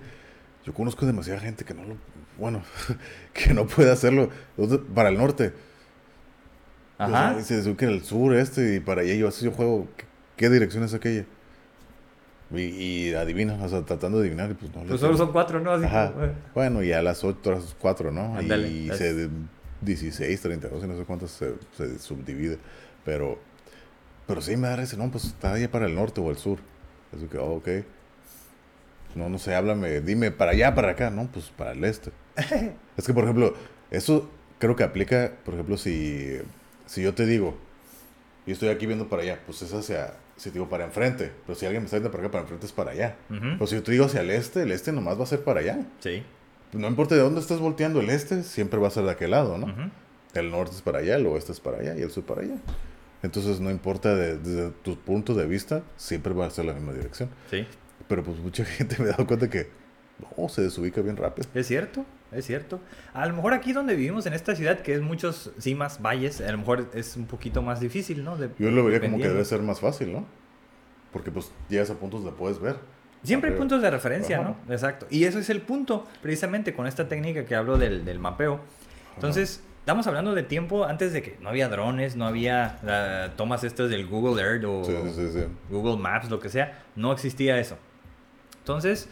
yo 0.65 0.74
conozco 0.74 1.06
demasiada 1.06 1.39
gente 1.39 1.65
que 1.65 1.74
no 1.74 1.84
lo, 1.84 1.95
bueno, 2.38 2.62
que 3.34 3.54
no 3.54 3.67
puede 3.67 3.91
hacerlo 3.91 4.30
para 4.93 5.10
el 5.10 5.17
norte. 5.17 5.54
O 6.98 7.08
sea, 7.08 7.30
Ajá. 7.30 7.38
dice, 7.38 7.62
se 7.63 7.69
ubica 7.69 7.86
en 7.86 7.93
el 7.93 8.04
sur, 8.04 8.36
este, 8.36 8.76
y 8.76 8.80
para 8.80 9.02
allá 9.02 9.13
yo 9.15 9.28
así 9.30 9.45
yo 9.45 9.52
juego, 9.52 9.88
¿qué, 9.95 10.06
qué 10.36 10.50
dirección 10.50 10.84
es 10.84 10.93
aquella? 10.93 11.26
Y, 12.52 12.62
y 12.62 13.13
adivina, 13.13 13.54
o 13.63 13.69
sea, 13.69 13.84
tratando 13.86 14.19
de 14.19 14.26
adivinar, 14.28 14.52
y 14.52 14.56
pues 14.56 14.74
no 14.74 14.82
Pues 14.84 15.00
solo 15.00 15.15
son 15.15 15.32
cuatro, 15.32 15.60
¿no? 15.60 15.72
Así 15.72 15.86
Ajá. 15.86 16.12
como, 16.12 16.26
eh. 16.26 16.34
Bueno, 16.56 16.84
y 16.84 16.91
a 16.91 17.02
las 17.02 17.24
otras 17.24 17.76
cuatro, 17.80 18.12
¿no? 18.12 18.36
Ándale, 18.36 18.69
y 18.69 18.89
se 18.89 19.13
de 19.13 19.30
16, 19.82 20.41
32, 20.41 20.84
y 20.84 20.88
no 20.88 20.98
sé 20.98 21.04
cuántas 21.06 21.32
se, 21.32 21.54
se 21.78 22.00
subdivide. 22.00 22.58
Pero, 23.06 23.39
pero 24.28 24.41
sí 24.41 24.58
me 24.58 24.67
da 24.67 24.82
ese, 24.82 24.98
no, 24.98 25.10
pues 25.10 25.26
está 25.26 25.54
allá 25.54 25.72
para 25.72 25.86
el 25.86 25.95
norte 25.95 26.19
o 26.19 26.30
el 26.32 26.38
sur. 26.38 26.60
Así 27.15 27.28
que, 27.28 27.38
oh, 27.38 27.54
ok. 27.54 27.67
No, 29.15 29.28
no 29.30 29.39
sé, 29.39 29.56
háblame, 29.56 30.02
dime 30.02 30.32
para 30.32 30.52
allá, 30.52 30.76
para 30.76 30.91
acá, 30.91 31.10
no, 31.10 31.28
pues 31.32 31.45
para 31.56 31.72
el 31.72 31.84
este. 31.84 32.12
es 32.98 33.06
que, 33.06 33.13
por 33.13 33.24
ejemplo, 33.24 33.54
eso 33.91 34.30
creo 34.60 34.76
que 34.76 34.84
aplica, 34.84 35.32
por 35.43 35.56
ejemplo, 35.56 35.78
si, 35.78 36.38
si 36.86 37.02
yo 37.02 37.13
te 37.13 37.26
digo, 37.26 37.58
y 38.45 38.52
estoy 38.52 38.69
aquí 38.69 38.86
viendo 38.86 39.08
para 39.10 39.24
allá, 39.24 39.39
pues 39.45 39.62
es 39.62 39.74
hacia, 39.74 40.13
si 40.38 40.50
te 40.50 40.54
digo 40.54 40.69
para 40.69 40.86
enfrente, 40.86 41.32
pero 41.45 41.58
si 41.58 41.65
alguien 41.65 41.84
me 41.84 41.86
está 41.86 41.98
viendo 41.98 42.12
para 42.12 42.24
acá, 42.24 42.32
para 42.32 42.41
enfrente 42.43 42.65
es 42.65 42.72
para 42.72 42.91
allá. 42.91 43.15
Ujú. 43.30 43.39
Pero 43.54 43.67
si 43.67 43.76
yo 43.76 43.84
te 43.84 43.91
digo 43.91 44.06
hacia 44.06 44.22
el 44.22 44.30
este, 44.30 44.62
el 44.63 44.72
este 44.72 44.91
nomás 44.91 45.19
va 45.19 45.24
a 45.24 45.28
ser 45.28 45.43
para 45.43 45.60
allá. 45.62 45.80
Sí. 46.00 46.24
No 46.74 46.88
importa 46.88 47.15
de 47.15 47.22
dónde 47.22 47.41
estés 47.41 47.60
volteando, 47.60 48.00
el 48.00 48.10
este 48.12 48.43
siempre 48.43 48.80
va 48.80 48.88
a 48.88 48.91
ser 48.91 49.04
de 49.04 49.12
aquel 49.12 49.32
lado, 49.32 49.58
¿no? 49.58 49.91
El 50.36 50.52
norte 50.52 50.76
es 50.76 50.82
para 50.84 51.00
allá, 51.00 51.15
el 51.15 51.26
oeste 51.26 51.52
es 51.52 51.60
para 51.60 51.78
allá 51.80 51.95
y 51.98 52.02
el 52.04 52.12
sur 52.12 52.24
para 52.24 52.41
allá. 52.41 52.56
Entonces, 53.24 53.60
no 53.60 53.72
importa 53.72 54.13
de- 54.15 54.38
desde 54.38 54.69
tu 54.84 54.95
punto 55.00 55.34
de 55.34 55.45
vista, 55.48 55.82
siempre 55.98 56.32
va 56.34 56.45
a 56.45 56.50
ser 56.52 56.65
la 56.65 56.74
misma 56.74 56.93
dirección. 56.93 57.30
Sí. 57.50 57.67
Pero 58.10 58.24
pues 58.24 58.38
mucha 58.39 58.65
gente 58.78 58.98
me 59.00 59.06
he 59.06 59.08
dado 59.12 59.26
cuenta 59.26 59.50
que 59.50 59.69
no, 60.38 60.50
se 60.50 60.62
desubica 60.63 61.00
bien 61.02 61.15
rápido. 61.15 61.48
Es 61.54 61.67
cierto, 61.67 62.06
es 62.34 62.45
cierto. 62.45 62.82
A 63.13 63.26
lo 63.26 63.34
mejor 63.34 63.54
aquí 63.54 63.72
donde 63.72 63.95
vivimos, 63.95 64.26
en 64.26 64.34
esta 64.34 64.54
ciudad, 64.54 64.80
que 64.82 64.93
es 64.93 65.02
muchos 65.02 65.52
cimas, 65.60 66.02
valles, 66.02 66.41
a 66.41 66.52
lo 66.52 66.58
mejor 66.58 66.89
es 66.93 67.15
un 67.15 67.26
poquito 67.28 67.62
más 67.62 67.80
difícil, 67.80 68.26
¿no? 68.26 68.36
De- 68.36 68.50
Yo 68.60 68.69
lo 68.72 68.84
vería 68.84 69.00
como 69.00 69.17
que 69.17 69.30
debe 69.30 69.45
ser 69.45 69.62
más 69.62 69.80
fácil, 69.80 70.12
¿no? 70.12 70.26
Porque 71.13 71.32
pues 71.32 71.52
llegas 71.69 71.89
a 71.89 71.95
puntos 71.95 72.24
donde 72.24 72.38
puedes 72.38 72.60
ver. 72.60 72.76
Siempre 73.24 73.52
hay 73.52 73.58
puntos 73.58 73.82
de 73.82 73.89
referencia, 73.89 74.39
Ajá. 74.39 74.56
¿no? 74.67 74.74
Exacto. 74.74 75.06
Y 75.10 75.24
eso 75.26 75.39
es 75.39 75.50
el 75.50 75.62
punto, 75.62 76.06
precisamente 76.22 76.74
con 76.74 76.88
esta 76.88 77.08
técnica 77.08 77.45
que 77.45 77.56
hablo 77.56 77.78
del, 77.78 78.04
del 78.06 78.19
mapeo. 78.19 78.60
Entonces, 79.15 79.62
estamos 79.80 80.08
hablando 80.08 80.34
de 80.36 80.43
tiempo 80.43 80.86
antes 80.86 81.12
de 81.13 81.22
que 81.22 81.38
no 81.41 81.50
había 81.50 81.67
drones, 81.67 82.15
no 82.15 82.26
había 82.28 82.80
ah, 82.88 83.32
tomas 83.36 83.63
estas 83.63 83.89
del 83.89 84.08
Google 84.08 84.41
Earth 84.41 84.63
o 84.65 84.84
Sí, 84.86 84.93
sí, 85.04 85.13
sí, 85.15 85.30
sí. 85.34 85.45
Google 85.69 85.98
Maps, 85.98 86.30
lo 86.30 86.39
que 86.39 86.48
sea. 86.50 86.84
No 86.95 87.12
existía 87.12 87.60
eso. 87.60 87.78
Entonces, 88.60 89.10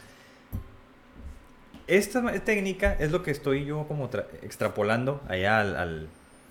esta 1.87 2.21
técnica 2.41 2.93
es 2.99 3.11
lo 3.11 3.23
que 3.23 3.31
estoy 3.31 3.65
yo 3.65 3.87
como 3.87 4.09
tra- 4.09 4.25
extrapolando 4.41 5.21
allá 5.29 5.61
al, 5.61 5.75
al 5.75 6.07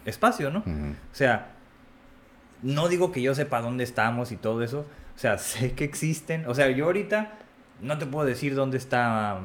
espacio, 0.06 0.50
¿no? 0.50 0.60
O 0.60 1.14
sea, 1.14 1.48
no 2.62 2.88
digo 2.88 3.12
que 3.12 3.20
yo 3.20 3.34
sepa 3.34 3.60
dónde 3.60 3.84
estamos 3.84 4.32
y 4.32 4.36
todo 4.36 4.62
eso. 4.62 4.86
O 5.14 5.18
sea, 5.18 5.36
sé 5.38 5.72
que 5.72 5.84
existen. 5.84 6.46
O 6.48 6.54
sea, 6.54 6.70
yo 6.70 6.86
ahorita 6.86 7.32
no 7.82 7.98
te 7.98 8.06
puedo 8.06 8.26
decir 8.26 8.54
dónde 8.54 8.78
está 8.78 9.40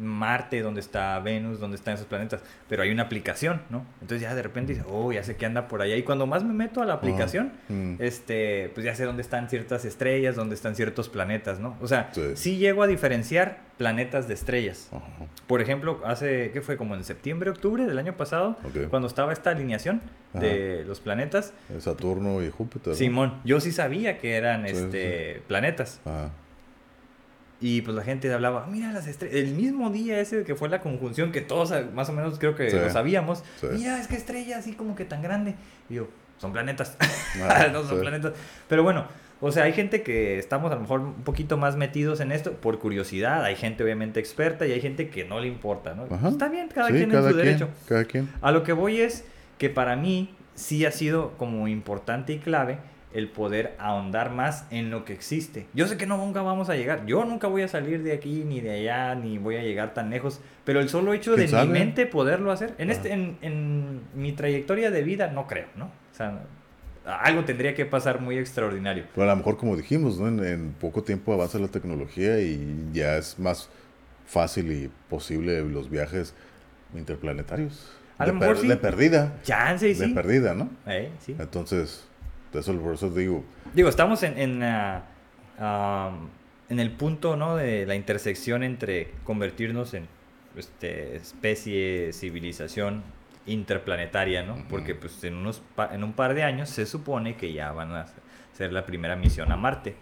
Marte, 0.00 0.60
dónde 0.62 0.80
está 0.80 1.18
Venus, 1.20 1.60
dónde 1.60 1.76
están 1.76 1.94
esos 1.94 2.06
planetas. 2.06 2.42
Pero 2.68 2.82
hay 2.82 2.90
una 2.90 3.04
aplicación, 3.04 3.62
¿no? 3.70 3.84
Entonces 4.00 4.20
ya 4.22 4.34
de 4.34 4.42
repente 4.42 4.72
dices, 4.74 4.86
oh, 4.90 5.12
ya 5.12 5.22
sé 5.22 5.36
que 5.36 5.46
anda 5.46 5.68
por 5.68 5.82
allá. 5.82 5.96
Y 5.96 6.02
cuando 6.02 6.26
más 6.26 6.44
me 6.44 6.52
meto 6.52 6.82
a 6.82 6.86
la 6.86 6.94
aplicación, 6.94 7.52
Mm. 7.68 7.94
este, 8.00 8.70
pues 8.74 8.84
ya 8.84 8.94
sé 8.94 9.04
dónde 9.04 9.22
están 9.22 9.48
ciertas 9.48 9.84
estrellas, 9.84 10.36
dónde 10.36 10.54
están 10.54 10.74
ciertos 10.74 11.08
planetas, 11.08 11.60
¿no? 11.60 11.76
O 11.80 11.86
sea, 11.88 12.10
Sí. 12.12 12.22
sí 12.34 12.56
llego 12.58 12.82
a 12.82 12.86
diferenciar 12.86 13.58
planetas 13.78 14.28
de 14.28 14.34
estrellas. 14.34 14.88
Por 15.48 15.60
ejemplo, 15.60 16.00
hace, 16.04 16.50
¿qué 16.52 16.60
fue? 16.60 16.76
Como 16.76 16.94
en 16.94 17.02
septiembre, 17.04 17.50
octubre 17.50 17.86
del 17.86 17.98
año 17.98 18.16
pasado, 18.16 18.56
cuando 18.90 19.08
estaba 19.08 19.32
esta 19.32 19.50
alineación 19.50 20.00
de 20.32 20.84
los 20.86 21.00
planetas. 21.00 21.52
Saturno 21.78 22.42
y 22.42 22.50
Júpiter. 22.50 22.94
Simón, 22.94 23.40
yo 23.44 23.60
sí 23.60 23.72
sabía 23.72 24.18
que 24.18 24.36
eran 24.36 24.64
Sí, 24.66 24.72
este, 24.76 25.42
planetas. 25.48 26.00
Ajá. 26.04 26.30
Y 27.66 27.80
pues 27.80 27.96
la 27.96 28.02
gente 28.02 28.30
hablaba, 28.30 28.66
mira 28.66 28.92
las 28.92 29.06
estrellas. 29.06 29.36
El 29.36 29.54
mismo 29.54 29.88
día 29.88 30.20
ese 30.20 30.44
que 30.44 30.54
fue 30.54 30.68
la 30.68 30.82
conjunción, 30.82 31.32
que 31.32 31.40
todos 31.40 31.72
ah, 31.72 31.82
más 31.94 32.10
o 32.10 32.12
menos 32.12 32.38
creo 32.38 32.54
que 32.54 32.70
Sí. 32.70 32.76
lo 32.76 32.90
sabíamos. 32.90 33.42
Sí. 33.58 33.68
Mira, 33.72 33.98
es 33.98 34.06
que 34.06 34.16
estrella 34.16 34.58
así 34.58 34.74
como 34.74 34.94
que 34.94 35.06
tan 35.06 35.22
grande. 35.22 35.54
Y 35.88 35.94
yo, 35.94 36.08
son 36.36 36.52
planetas. 36.52 36.98
Ah, 37.42 37.68
no 37.72 37.82
son 37.84 37.96
sí. 37.96 38.02
planetas. 38.02 38.34
Pero 38.68 38.82
bueno, 38.82 39.06
o 39.40 39.50
sea, 39.50 39.64
hay 39.64 39.72
gente 39.72 40.02
que 40.02 40.38
estamos 40.38 40.72
a 40.72 40.74
lo 40.74 40.82
mejor 40.82 41.00
un 41.00 41.14
poquito 41.24 41.56
más 41.56 41.74
metidos 41.74 42.20
en 42.20 42.32
esto 42.32 42.52
por 42.52 42.78
curiosidad. 42.78 43.42
Hay 43.42 43.56
gente 43.56 43.82
obviamente 43.82 44.20
experta 44.20 44.66
y 44.66 44.72
hay 44.72 44.82
gente 44.82 45.08
que 45.08 45.24
no 45.24 45.40
le 45.40 45.48
importa, 45.48 45.94
¿no? 45.94 46.04
Está 46.28 46.50
bien, 46.50 46.68
cada 46.68 46.90
quien 46.90 47.04
en 47.04 47.10
cada 47.12 47.30
su 47.30 47.34
quien, 47.34 47.46
derecho. 47.46 47.68
Cada 47.88 48.04
quien. 48.04 48.28
A 48.42 48.52
lo 48.52 48.62
que 48.62 48.74
voy 48.74 49.00
es 49.00 49.24
que 49.56 49.70
para 49.70 49.96
mí 49.96 50.34
sí 50.54 50.84
ha 50.84 50.92
sido 50.92 51.30
como 51.38 51.66
importante 51.66 52.34
y 52.34 52.40
clave 52.40 52.76
el 53.14 53.28
poder 53.28 53.74
ahondar 53.78 54.30
más 54.32 54.66
en 54.70 54.90
lo 54.90 55.04
que 55.04 55.12
existe. 55.14 55.66
Yo 55.72 55.86
sé 55.86 55.96
que 55.96 56.04
no 56.06 56.16
nunca 56.18 56.42
vamos 56.42 56.68
a 56.68 56.74
llegar. 56.74 57.06
Yo 57.06 57.24
nunca 57.24 57.46
voy 57.46 57.62
a 57.62 57.68
salir 57.68 58.02
de 58.02 58.12
aquí 58.12 58.44
ni 58.44 58.60
de 58.60 58.72
allá 58.72 59.14
ni 59.14 59.38
voy 59.38 59.56
a 59.56 59.62
llegar 59.62 59.94
tan 59.94 60.10
lejos. 60.10 60.40
Pero 60.64 60.80
el 60.80 60.88
solo 60.88 61.12
hecho 61.14 61.36
de 61.36 61.46
¿Quién 61.46 61.62
mi 61.68 61.78
mente 61.78 62.06
poderlo 62.06 62.50
hacer 62.52 62.74
en 62.78 62.90
Ah. 62.90 62.92
este 62.92 63.12
en, 63.12 63.38
en 63.40 64.00
mi 64.14 64.32
trayectoria 64.32 64.90
de 64.90 65.02
vida 65.02 65.28
no 65.28 65.46
creo, 65.46 65.66
¿no? 65.76 65.86
O 65.86 66.16
sea, 66.16 66.42
algo 67.06 67.44
tendría 67.44 67.74
que 67.74 67.84
pasar 67.86 68.20
muy 68.20 68.36
extraordinario. 68.38 69.04
Pero 69.14 69.26
a 69.28 69.30
lo 69.30 69.36
mejor, 69.36 69.56
como 69.58 69.76
dijimos, 69.76 70.18
¿no? 70.18 70.26
en, 70.28 70.44
en 70.44 70.72
poco 70.72 71.02
tiempo 71.02 71.32
avanza 71.34 71.58
la 71.58 71.68
tecnología 71.68 72.40
y 72.40 72.88
ya 72.92 73.16
es 73.16 73.38
más 73.38 73.68
fácil 74.26 74.72
y 74.72 74.90
posible 75.08 75.62
los 75.64 75.88
viajes 75.90 76.34
interplanetarios. 76.98 77.90
A 78.18 78.24
de, 78.26 78.32
lo 78.32 78.38
mejor 78.38 78.54
per- 78.56 78.62
sí. 78.62 78.68
de 78.68 78.76
perdida. 78.76 79.32
Chance 79.42 79.86
De 79.88 79.94
sí. 79.94 80.14
perdida, 80.14 80.54
¿no? 80.54 80.70
Eh, 80.86 81.10
sí. 81.20 81.34
Entonces, 81.38 82.06
de 82.08 82.13
eso, 82.60 82.78
por 82.80 82.94
eso 82.94 83.10
digo, 83.10 83.44
Digo, 83.74 83.88
estamos 83.88 84.22
en, 84.22 84.38
en, 84.38 84.62
ah, 84.62 86.12
en 86.68 86.80
el 86.80 86.90
punto, 86.92 87.36
¿no? 87.36 87.56
De 87.56 87.86
la 87.86 87.94
intersección 87.94 88.62
entre 88.62 89.10
convertirnos 89.24 89.94
en 89.94 90.06
este, 90.56 91.16
especie, 91.16 92.12
civilización 92.12 93.02
interplanetaria, 93.46 94.42
¿no? 94.42 94.64
Porque 94.70 94.94
pues 94.94 95.22
en, 95.24 95.34
unos 95.34 95.62
en 95.90 96.04
un 96.04 96.12
par 96.12 96.34
de 96.34 96.44
años 96.44 96.70
se 96.70 96.86
supone 96.86 97.36
que 97.36 97.52
ya 97.52 97.72
van 97.72 97.92
a 97.92 98.06
hacer 98.52 98.72
la 98.72 98.86
primera 98.86 99.16
misión 99.16 99.52
a 99.52 99.56
Marte. 99.56 99.96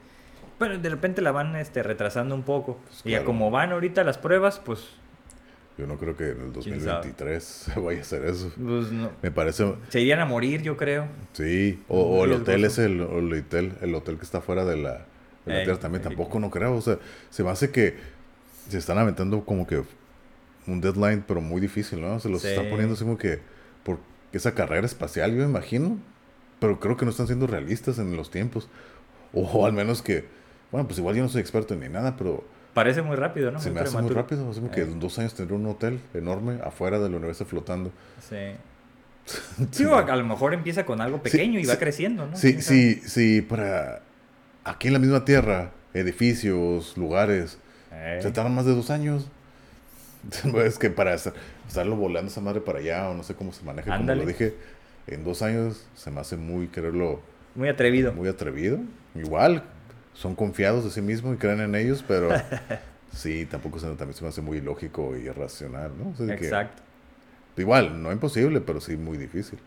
Pero 0.58 0.78
de 0.78 0.88
repente 0.88 1.22
la 1.22 1.32
van 1.32 1.56
este, 1.56 1.82
retrasando 1.82 2.34
un 2.34 2.42
poco. 2.42 2.78
Pues, 2.86 3.02
y 3.04 3.10
ya 3.10 3.24
como 3.24 3.50
van 3.50 3.72
ahorita 3.72 4.04
las 4.04 4.18
pruebas, 4.18 4.60
pues, 4.64 4.90
yo 5.78 5.86
no 5.86 5.96
creo 5.96 6.16
que 6.16 6.24
en 6.30 6.40
el 6.42 6.52
¿Quién 6.52 6.80
sabe? 6.80 7.08
2023 7.08 7.42
se 7.42 7.80
vaya 7.80 7.98
a 7.98 8.02
hacer 8.02 8.24
eso. 8.26 8.50
pues, 8.56 8.92
no. 8.92 9.10
Me 9.22 9.30
parece, 9.30 9.74
se 9.88 10.00
irían 10.00 10.20
a 10.20 10.26
morir, 10.26 10.62
yo 10.62 10.76
creo. 10.76 11.06
sí. 11.32 11.82
O, 11.88 12.00
o 12.00 12.24
el 12.24 12.32
hotel 12.32 12.64
es 12.64 12.78
el, 12.78 13.00
o 13.00 13.18
el 13.20 13.32
hotel, 13.32 13.72
el 13.80 13.94
hotel 13.94 14.16
que 14.18 14.24
está 14.24 14.40
fuera 14.40 14.64
de 14.64 14.76
la, 14.76 14.92
de 15.46 15.52
la 15.52 15.58
Ey, 15.60 15.64
Tierra 15.64 15.80
también. 15.80 16.02
ey. 16.02 16.08
Tampoco 16.08 16.38
no 16.40 16.50
creo. 16.50 16.74
O 16.74 16.80
sea, 16.82 16.98
se 17.30 17.42
me 17.42 17.50
hace 17.50 17.70
que 17.70 17.96
se 18.68 18.78
están 18.78 18.98
aventando 18.98 19.44
como 19.44 19.66
que 19.66 19.82
un 20.66 20.80
deadline, 20.80 21.24
pero 21.26 21.40
muy 21.40 21.60
difícil, 21.60 22.00
¿no? 22.00 22.20
Se 22.20 22.28
los 22.28 22.42
Sí. 22.42 22.48
están 22.48 22.68
poniendo 22.68 22.94
así 22.94 23.02
como 23.04 23.18
que 23.18 23.40
por 23.82 23.98
esa 24.32 24.54
carrera 24.54 24.86
espacial, 24.86 25.30
yo 25.32 25.38
me 25.38 25.44
imagino. 25.44 25.98
Pero 26.60 26.78
creo 26.78 26.96
que 26.96 27.04
no 27.04 27.10
están 27.10 27.26
siendo 27.26 27.48
realistas 27.48 27.98
en 27.98 28.16
los 28.16 28.30
tiempos. 28.30 28.68
O 29.32 29.66
al 29.66 29.72
menos 29.72 30.00
que, 30.02 30.26
bueno, 30.70 30.86
pues 30.86 30.98
igual 31.00 31.16
yo 31.16 31.22
no 31.22 31.28
soy 31.28 31.40
experto 31.40 31.74
ni 31.74 31.88
nada, 31.88 32.16
pero 32.16 32.44
Parece 32.74 33.02
muy 33.02 33.16
rápido, 33.16 33.50
¿no? 33.50 33.58
se 33.60 33.70
me 33.70 33.80
hace 33.80 34.00
muy 34.00 34.10
rápido. 34.12 34.48
Así 34.50 34.60
que 34.72 34.80
Eh. 34.80 34.84
en 34.84 34.98
dos 35.00 35.18
años 35.18 35.34
tendré 35.34 35.54
un 35.56 35.66
hotel 35.66 36.00
enorme 36.14 36.58
afuera 36.64 36.98
del 36.98 37.14
universo 37.14 37.44
flotando. 37.44 37.90
Sí. 38.28 38.36
Digo, 39.78 39.94
a, 39.94 40.00
a 40.00 40.16
lo 40.16 40.24
mejor 40.24 40.54
empieza 40.54 40.84
con 40.84 41.00
algo 41.00 41.22
pequeño 41.22 41.60
y 41.60 41.64
va 41.66 41.74
sí. 41.74 41.78
creciendo, 41.78 42.26
¿no? 42.26 42.36
Sí, 42.36 42.60
sí, 42.62 42.94
sí, 43.04 43.40
para 43.42 44.00
aquí 44.64 44.88
en 44.88 44.94
la 44.94 44.98
misma 44.98 45.24
tierra, 45.24 45.70
edificios, 45.94 46.96
lugares, 46.96 47.58
Eh, 47.94 48.20
se 48.22 48.30
tardan 48.30 48.54
más 48.54 48.64
de 48.64 48.74
dos 48.74 48.90
años. 48.90 49.28
Es 50.64 50.78
que 50.78 50.88
para 50.88 51.14
estar- 51.14 51.34
estarlo 51.68 51.96
volando 51.96 52.30
esa 52.30 52.40
madre 52.40 52.60
para 52.60 52.78
allá, 52.78 53.10
o 53.10 53.14
no 53.14 53.22
sé 53.22 53.34
cómo 53.34 53.52
se 53.52 53.64
maneja, 53.64 53.96
como 53.96 54.14
lo 54.14 54.24
dije, 54.26 54.54
en 55.08 55.24
dos 55.24 55.42
años 55.42 55.84
se 55.94 56.10
me 56.10 56.20
hace 56.20 56.36
muy 56.36 56.68
quererlo, 56.68 57.20
muy 57.54 57.68
atrevido. 57.68 58.12
muy 58.12 58.28
atrevido. 58.28 58.78
Igual, 59.14 59.62
son 60.14 60.34
confiados 60.34 60.84
de 60.84 60.90
sí 60.90 61.00
mismos 61.00 61.34
y 61.34 61.38
creen 61.38 61.60
en 61.60 61.74
ellos, 61.74 62.04
pero 62.06 62.28
sí, 63.14 63.46
tampoco 63.46 63.78
se, 63.78 63.86
también 63.88 64.14
se 64.14 64.22
me 64.22 64.28
hace 64.28 64.40
muy 64.40 64.60
lógico 64.60 65.16
y 65.16 65.22
irracional, 65.22 65.92
¿no? 65.98 66.10
O 66.10 66.14
sea, 66.16 66.26
de 66.26 66.36
que- 66.36 66.44
Exacto. 66.44 66.82
igual, 67.56 68.02
no 68.02 68.12
imposible, 68.12 68.60
pero 68.60 68.80
sí 68.80 68.96
muy 68.96 69.18
difícil. 69.18 69.58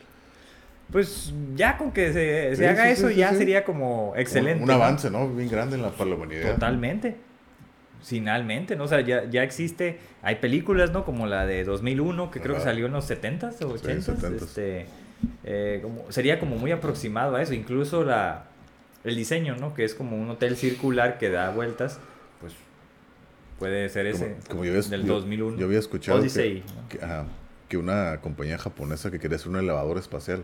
Pues 0.92 1.34
ya 1.56 1.78
con 1.78 1.92
que 1.92 2.14
se, 2.14 2.50
se 2.52 2.58
Sí, 2.58 2.66
haga 2.66 2.86
sí, 2.86 2.90
eso, 2.92 3.10
sí, 3.10 3.16
ya 3.16 3.34
sería 3.34 3.64
como 3.64 4.14
excelente. 4.16 4.64
Un, 4.64 4.70
avance, 4.70 5.10
¿no? 5.10 5.28
Bien 5.30 5.50
grande 5.50 5.78
en 5.78 5.82
la, 5.82 5.90
para 5.90 6.12
la 6.12 6.16
humanidad. 6.16 6.54
Totalmente. 6.54 7.16
Finalmente, 8.04 8.76
¿no? 8.76 8.84
O 8.84 8.88
sea, 8.88 9.02
ya, 9.02 9.26
ya 9.28 9.42
existe, 9.42 9.98
hay 10.22 10.36
películas, 10.36 10.92
¿no? 10.92 11.04
Como 11.04 11.26
la 11.26 11.48
de 11.48 11.64
2001, 11.64 12.30
que 12.30 12.40
creo 12.40 12.54
que 12.54 12.62
salió 12.62 12.86
en 12.86 12.92
los 12.92 13.10
70s 13.10 13.64
o 13.64 13.76
80s. 13.76 14.16
70s. 14.20 14.36
Este, 14.44 14.86
eh, 15.44 15.80
como, 15.82 16.12
sería 16.12 16.40
como 16.40 16.56
muy 16.56 16.72
aproximado 16.72 17.36
a 17.36 17.42
eso. 17.42 17.56
Incluso 17.56 18.04
la, 18.04 18.46
el 19.06 19.16
diseño, 19.16 19.56
¿no? 19.56 19.74
Que 19.74 19.86
es 19.86 19.96
como 19.96 20.18
un 20.18 20.30
hotel 20.30 20.58
circular 20.58 21.18
que 21.18 21.30
da 21.30 21.52
vueltas, 21.52 22.00
pues 22.42 22.54
puede 23.60 23.88
ser 23.90 24.12
Como, 24.12 24.26
ese 24.26 24.36
como 24.50 24.66
yo, 24.66 24.72
había, 24.74 24.90
del 24.90 25.06
yo- 25.06 25.14
2001. 25.14 25.58
yo 25.58 25.66
había 25.66 25.80
escuchado 25.80 26.18
que- 26.18 26.24
Odyssey, 26.24 26.64
¿no? 26.76 26.90
que, 26.90 26.98
ajá, 27.06 27.26
que 27.70 27.78
una 27.78 28.20
compañía 28.22 28.58
japonesa 28.58 29.10
que 29.12 29.20
quería 29.20 29.38
hacer 29.38 29.50
un 29.50 29.58
elevador 29.58 29.98
espacial, 29.98 30.44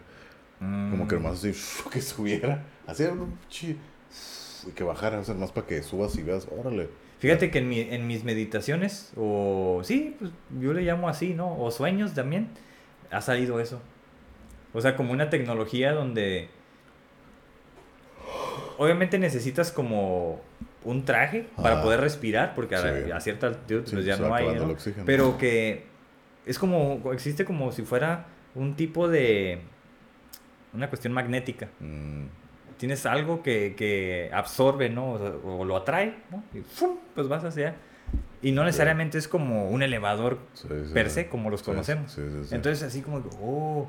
como 0.59 1.07
que 1.07 1.15
Mm. 1.15 1.23
nomás 1.23 1.39
así, 1.43 1.51
que 1.91 2.01
subiera, 2.01 2.63
así, 2.87 3.03
un 3.03 3.37
y 4.67 4.71
que 4.75 4.83
bajara, 4.83 5.19
o 5.19 5.23
sea, 5.23 5.33
más 5.33 5.51
para 5.51 5.65
que 5.65 5.81
subas 5.81 6.15
y 6.17 6.21
veas, 6.23 6.47
órale. 6.55 6.87
Fíjate 7.17 7.49
que 7.51 7.59
en, 7.59 7.69
mi- 7.69 7.79
en 7.81 8.05
mis 8.07 8.23
meditaciones, 8.23 9.11
o 9.15 9.81
sí, 9.83 10.15
pues 10.19 10.31
yo 10.59 10.73
le 10.73 10.81
llamo 10.83 11.09
así, 11.09 11.33
¿no? 11.33 11.57
O 11.59 11.71
sueños 11.71 12.13
también, 12.13 12.47
ha 13.09 13.21
salido 13.21 13.59
eso. 13.59 13.81
O 14.73 14.79
sea, 14.81 14.95
como 14.95 15.11
una 15.13 15.29
tecnología 15.31 15.93
donde 15.93 16.49
obviamente 18.81 19.19
necesitas 19.19 19.71
como 19.71 20.41
un 20.83 21.05
traje 21.05 21.45
para 21.55 21.83
poder 21.83 22.01
respirar, 22.01 22.55
porque 22.55 22.75
a, 22.75 22.81
Sí. 22.81 23.11
a 23.11 23.19
cierta 23.19 23.47
altitud 23.47 23.83
Sí, 23.85 23.93
pues 23.93 24.05
ya 24.05 24.17
se 24.17 24.23
no 24.23 24.33
hay. 24.33 24.47
Pero 25.05 25.37
que 25.37 25.85
es 26.45 26.57
como, 26.57 27.11
existe 27.13 27.45
como 27.45 27.71
si 27.71 27.83
fuera 27.83 28.25
un 28.55 28.75
tipo 28.75 29.07
de, 29.07 29.59
una 30.73 30.89
cuestión 30.89 31.13
magnética 31.13 31.69
Mm, 31.79 32.25
tienes 32.77 33.05
algo 33.05 33.43
que, 33.43 33.75
que 33.77 34.31
absorbe, 34.33 34.89
¿no? 34.89 35.11
O, 35.13 35.17
sea, 35.19 35.29
o 35.29 35.63
lo 35.65 35.77
atrae, 35.77 36.15
¿no? 36.31 36.43
Y 36.53 36.61
¡fum! 36.61 36.97
pues 37.13 37.27
vas 37.27 37.43
hacia. 37.43 37.75
Y 38.41 38.51
no 38.51 38.63
necesariamente 38.63 39.19
es 39.19 39.27
como 39.27 39.69
un 39.69 39.83
elevador 39.83 40.39
sí, 40.53 40.67
sí, 40.67 40.93
per 40.93 41.09
sí. 41.09 41.13
se, 41.15 41.27
como 41.29 41.51
los 41.51 41.59
Sí, 41.59 41.67
conocemos. 41.67 42.11
sí, 42.11 42.21
sí, 42.27 42.45
sí. 42.45 42.55
Entonces, 42.55 42.81
así 42.81 43.01
como 43.03 43.17
oh. 43.39 43.87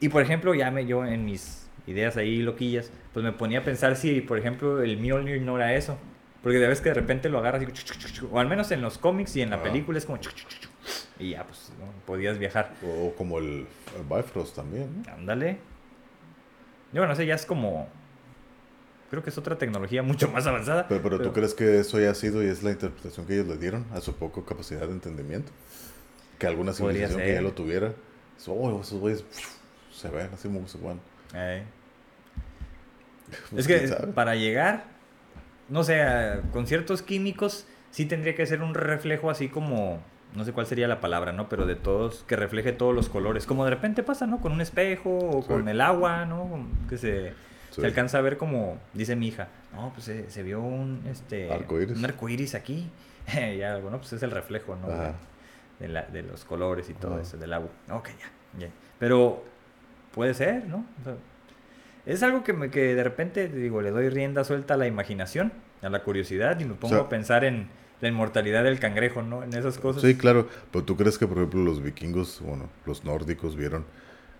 Y 0.00 0.08
por 0.08 0.22
ejemplo, 0.22 0.54
ya 0.54 0.70
me, 0.70 0.86
yo 0.86 1.04
en 1.04 1.26
mis 1.26 1.61
ideas 1.86 2.16
ahí 2.16 2.38
loquillas, 2.38 2.90
pues 3.12 3.24
me 3.24 3.32
ponía 3.32 3.60
a 3.60 3.64
pensar 3.64 3.96
si, 3.96 4.20
por 4.20 4.38
ejemplo, 4.38 4.82
el 4.82 4.98
Mjolnir 4.98 5.42
no 5.42 5.56
era 5.56 5.74
eso. 5.74 5.98
Porque 6.42 6.58
de 6.58 6.66
vez 6.66 6.80
que 6.80 6.88
de 6.88 6.94
repente 6.94 7.28
lo 7.28 7.38
agarras 7.38 7.62
y, 7.62 8.24
o 8.30 8.40
al 8.40 8.48
menos 8.48 8.72
en 8.72 8.82
los 8.82 8.98
cómics 8.98 9.36
y 9.36 9.42
en 9.42 9.50
la 9.50 9.62
película 9.62 9.98
es 9.98 10.06
como 10.06 10.18
y 11.18 11.30
ya 11.30 11.44
pues 11.44 11.70
¿no? 11.78 11.86
podías 12.04 12.38
viajar. 12.38 12.72
O 12.84 13.12
como 13.16 13.38
el, 13.38 13.66
el 13.96 14.02
Bifrost 14.08 14.56
también, 14.56 15.02
¿no? 15.06 15.12
Ándale. 15.12 15.58
Yo 16.92 17.00
bueno, 17.00 17.14
sé, 17.14 17.26
ya 17.26 17.34
es 17.34 17.46
como 17.46 17.88
creo 19.10 19.22
que 19.22 19.30
es 19.30 19.38
otra 19.38 19.56
tecnología 19.56 20.02
mucho 20.02 20.28
más 20.28 20.46
avanzada. 20.46 20.88
Pero, 20.88 21.02
pero, 21.02 21.18
pero- 21.18 21.30
¿tú 21.30 21.34
crees 21.34 21.54
que 21.54 21.78
eso 21.78 21.98
haya 21.98 22.14
sido 22.14 22.42
y 22.42 22.46
es 22.46 22.62
la 22.62 22.70
interpretación 22.72 23.26
que 23.26 23.34
ellos 23.34 23.46
le 23.46 23.56
dieron 23.56 23.86
a 23.92 24.00
su 24.00 24.14
poco 24.14 24.44
capacidad 24.44 24.80
de 24.80 24.92
entendimiento? 24.92 25.52
Que 26.38 26.46
alguna 26.46 26.72
civilización 26.72 27.20
que 27.20 27.34
ya 27.34 27.40
lo 27.42 27.52
tuviera, 27.52 27.92
oh, 28.48 28.80
esos 28.80 28.98
güeyes 28.98 29.24
se 29.92 30.08
ven 30.08 30.28
así 30.34 30.48
como 30.48 30.66
se 30.66 30.78
van. 30.78 30.98
Eh, 31.34 31.62
Pues, 33.50 33.66
es 33.66 33.66
que 33.66 33.88
sabe. 33.88 34.12
para 34.12 34.34
llegar, 34.34 34.84
no 35.68 35.84
sé, 35.84 36.04
con 36.52 36.66
ciertos 36.66 37.02
químicos 37.02 37.66
sí 37.90 38.04
tendría 38.06 38.34
que 38.34 38.44
ser 38.46 38.62
un 38.62 38.74
reflejo 38.74 39.30
así 39.30 39.48
como, 39.48 40.00
no 40.34 40.44
sé 40.44 40.52
cuál 40.52 40.66
sería 40.66 40.86
la 40.88 41.00
palabra, 41.00 41.32
¿no? 41.32 41.48
Pero 41.48 41.64
de 41.66 41.74
todos, 41.76 42.24
que 42.26 42.36
refleje 42.36 42.72
todos 42.72 42.94
los 42.94 43.08
colores. 43.08 43.46
Como 43.46 43.64
de 43.64 43.70
repente 43.70 44.02
pasa, 44.02 44.26
¿no? 44.26 44.40
Con 44.40 44.52
un 44.52 44.60
espejo 44.60 45.18
o 45.18 45.42
Sí. 45.42 45.48
con 45.48 45.68
el 45.68 45.80
agua, 45.80 46.26
¿no? 46.26 46.66
Que 46.88 46.98
se, 46.98 47.30
Sí. 47.70 47.80
se 47.80 47.86
alcanza 47.86 48.18
a 48.18 48.20
ver 48.20 48.36
como, 48.36 48.78
dice 48.92 49.16
mi 49.16 49.28
hija, 49.28 49.48
no, 49.72 49.90
pues 49.94 50.04
se, 50.04 50.30
se 50.30 50.42
vio 50.42 50.60
un, 50.60 51.02
este, 51.10 51.50
Arcoíris. 51.50 51.96
un 51.96 52.04
arcoíris 52.04 52.54
aquí. 52.54 52.90
y 53.56 53.62
algo, 53.62 53.88
¿no? 53.88 53.98
Pues 53.98 54.12
es 54.14 54.22
el 54.24 54.30
reflejo, 54.30 54.76
¿no? 54.76 54.88
De, 55.78 55.88
la- 55.88 56.02
de 56.02 56.22
los 56.22 56.44
colores 56.44 56.90
y 56.90 56.94
todo 56.94 57.14
Ajá. 57.14 57.22
eso, 57.22 57.36
del 57.38 57.52
agua. 57.52 57.70
Ok, 57.90 58.08
ya, 58.18 58.58
ya. 58.66 58.72
Pero 58.98 59.44
puede 60.14 60.34
ser, 60.34 60.66
¿no? 60.66 60.84
O 61.00 61.04
sea, 61.04 61.14
es 62.06 62.22
algo 62.22 62.42
que, 62.44 62.52
me, 62.52 62.70
que 62.70 62.94
de 62.94 63.04
repente, 63.04 63.48
digo, 63.48 63.80
le 63.80 63.90
doy 63.90 64.08
rienda 64.08 64.44
suelta 64.44 64.74
a 64.74 64.76
la 64.76 64.86
imaginación, 64.86 65.52
a 65.82 65.88
la 65.88 66.02
curiosidad 66.02 66.58
y 66.60 66.64
me 66.64 66.74
pongo 66.74 66.94
sea- 66.96 67.04
a 67.04 67.08
pensar 67.08 67.44
en 67.44 67.68
la 68.00 68.08
inmortalidad 68.08 68.64
del 68.64 68.80
cangrejo, 68.80 69.22
¿no? 69.22 69.44
En 69.44 69.54
esas 69.54 69.78
cosas. 69.78 70.02
Sí, 70.02 70.16
claro. 70.16 70.48
Pero 70.72 70.84
tú 70.84 70.96
crees 70.96 71.18
que, 71.18 71.26
por 71.28 71.36
ejemplo, 71.38 71.62
los 71.62 71.80
vikingos, 71.82 72.40
bueno, 72.44 72.68
los 72.86 73.04
nórdicos 73.04 73.54
vieron 73.56 73.84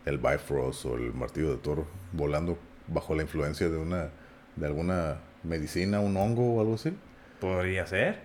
el 0.04 0.18
Bifrost 0.18 0.84
o 0.86 0.96
el 0.96 1.12
martillo 1.14 1.50
de 1.52 1.58
Thor 1.58 1.84
volando 2.12 2.58
bajo 2.88 3.14
la 3.14 3.22
influencia 3.22 3.68
de 3.68 3.76
una, 3.76 4.08
de 4.56 4.66
alguna 4.66 5.18
medicina, 5.44 6.00
un 6.00 6.16
hongo 6.16 6.56
o 6.56 6.60
algo 6.60 6.74
así? 6.74 6.92
Podría 7.40 7.86
ser. 7.86 8.18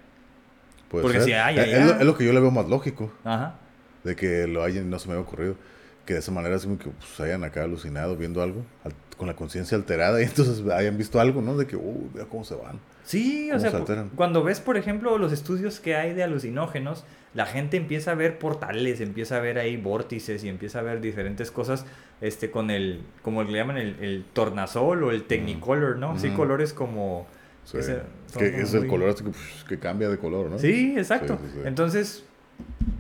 Puede 0.89 1.03
Porque 1.03 1.19
ser. 1.19 1.25
si 1.27 1.33
hay 1.33 1.57
Eh, 1.57 1.61
allá. 1.61 1.77
es, 1.81 1.85
lo, 1.85 1.91
es 1.99 2.05
lo 2.05 2.17
que 2.17 2.25
yo 2.25 2.33
le 2.33 2.39
veo 2.39 2.49
más 2.49 2.67
lógico, 2.67 3.11
Ajá. 3.23 3.55
de 4.03 4.15
que 4.15 4.47
lo 4.47 4.63
hayan, 4.63 4.89
no 4.89 4.97
se 4.97 5.07
me 5.07 5.13
había 5.13 5.23
ocurrido, 5.23 5.55
que 6.07 6.13
de 6.13 6.19
esa 6.19 6.31
manera 6.31 6.55
es 6.55 6.63
como 6.63 6.79
que 6.79 6.89
pues, 6.89 7.19
hayan 7.19 7.43
acá 7.43 7.63
alucinado 7.63 8.15
viendo 8.15 8.41
algo, 8.41 8.63
al- 8.83 8.93
con 9.17 9.27
la 9.27 9.35
conciencia 9.35 9.77
alterada, 9.77 10.19
y 10.21 10.25
entonces 10.25 10.63
hayan 10.71 10.97
visto 10.97 11.19
algo, 11.19 11.41
¿no? 11.41 11.55
De 11.57 11.67
que, 11.67 11.75
uh, 11.75 12.09
vea 12.13 12.25
cómo 12.25 12.43
se 12.43 12.55
van. 12.55 12.79
Sí, 13.03 13.49
o 13.51 13.57
¿Cómo 13.57 13.61
sea, 13.69 13.85
se 13.85 14.09
cuando 14.15 14.43
ves, 14.43 14.59
por 14.59 14.77
ejemplo, 14.77 15.17
los 15.17 15.31
estudios 15.31 15.79
que 15.79 15.95
hay 15.95 16.13
de 16.13 16.23
alucinógenos, 16.23 17.03
la 17.33 17.45
gente 17.45 17.77
empieza 17.77 18.11
a 18.11 18.15
ver 18.15 18.39
portales, 18.39 18.99
empieza 19.01 19.37
a 19.37 19.39
ver 19.39 19.59
ahí 19.59 19.77
vórtices 19.77 20.43
y 20.43 20.49
empieza 20.49 20.79
a 20.79 20.81
ver 20.81 21.01
diferentes 21.01 21.51
cosas, 21.51 21.85
este, 22.21 22.49
con 22.51 22.69
el, 22.71 23.01
como 23.21 23.43
le 23.43 23.57
llaman 23.57 23.77
el, 23.77 23.95
el 24.01 24.25
tornasol 24.33 25.03
o 25.03 25.11
el 25.11 25.23
technicolor, 25.23 25.97
¿no? 25.97 26.17
Sí, 26.17 26.27
Ujú. 26.27 26.37
colores 26.37 26.73
como... 26.73 27.27
Sí. 27.65 27.77
Ese- 27.79 28.01
que 28.37 28.61
es 28.61 28.73
el 28.73 28.87
color 28.87 29.13
que, 29.15 29.23
pues, 29.23 29.65
que 29.67 29.77
cambia 29.77 30.07
de 30.09 30.17
color, 30.17 30.49
¿no? 30.49 30.57
Sí, 30.57 30.95
exacto. 30.97 31.37
Sí, 31.41 31.49
sí, 31.49 31.53
sí. 31.61 31.67
Entonces, 31.67 32.23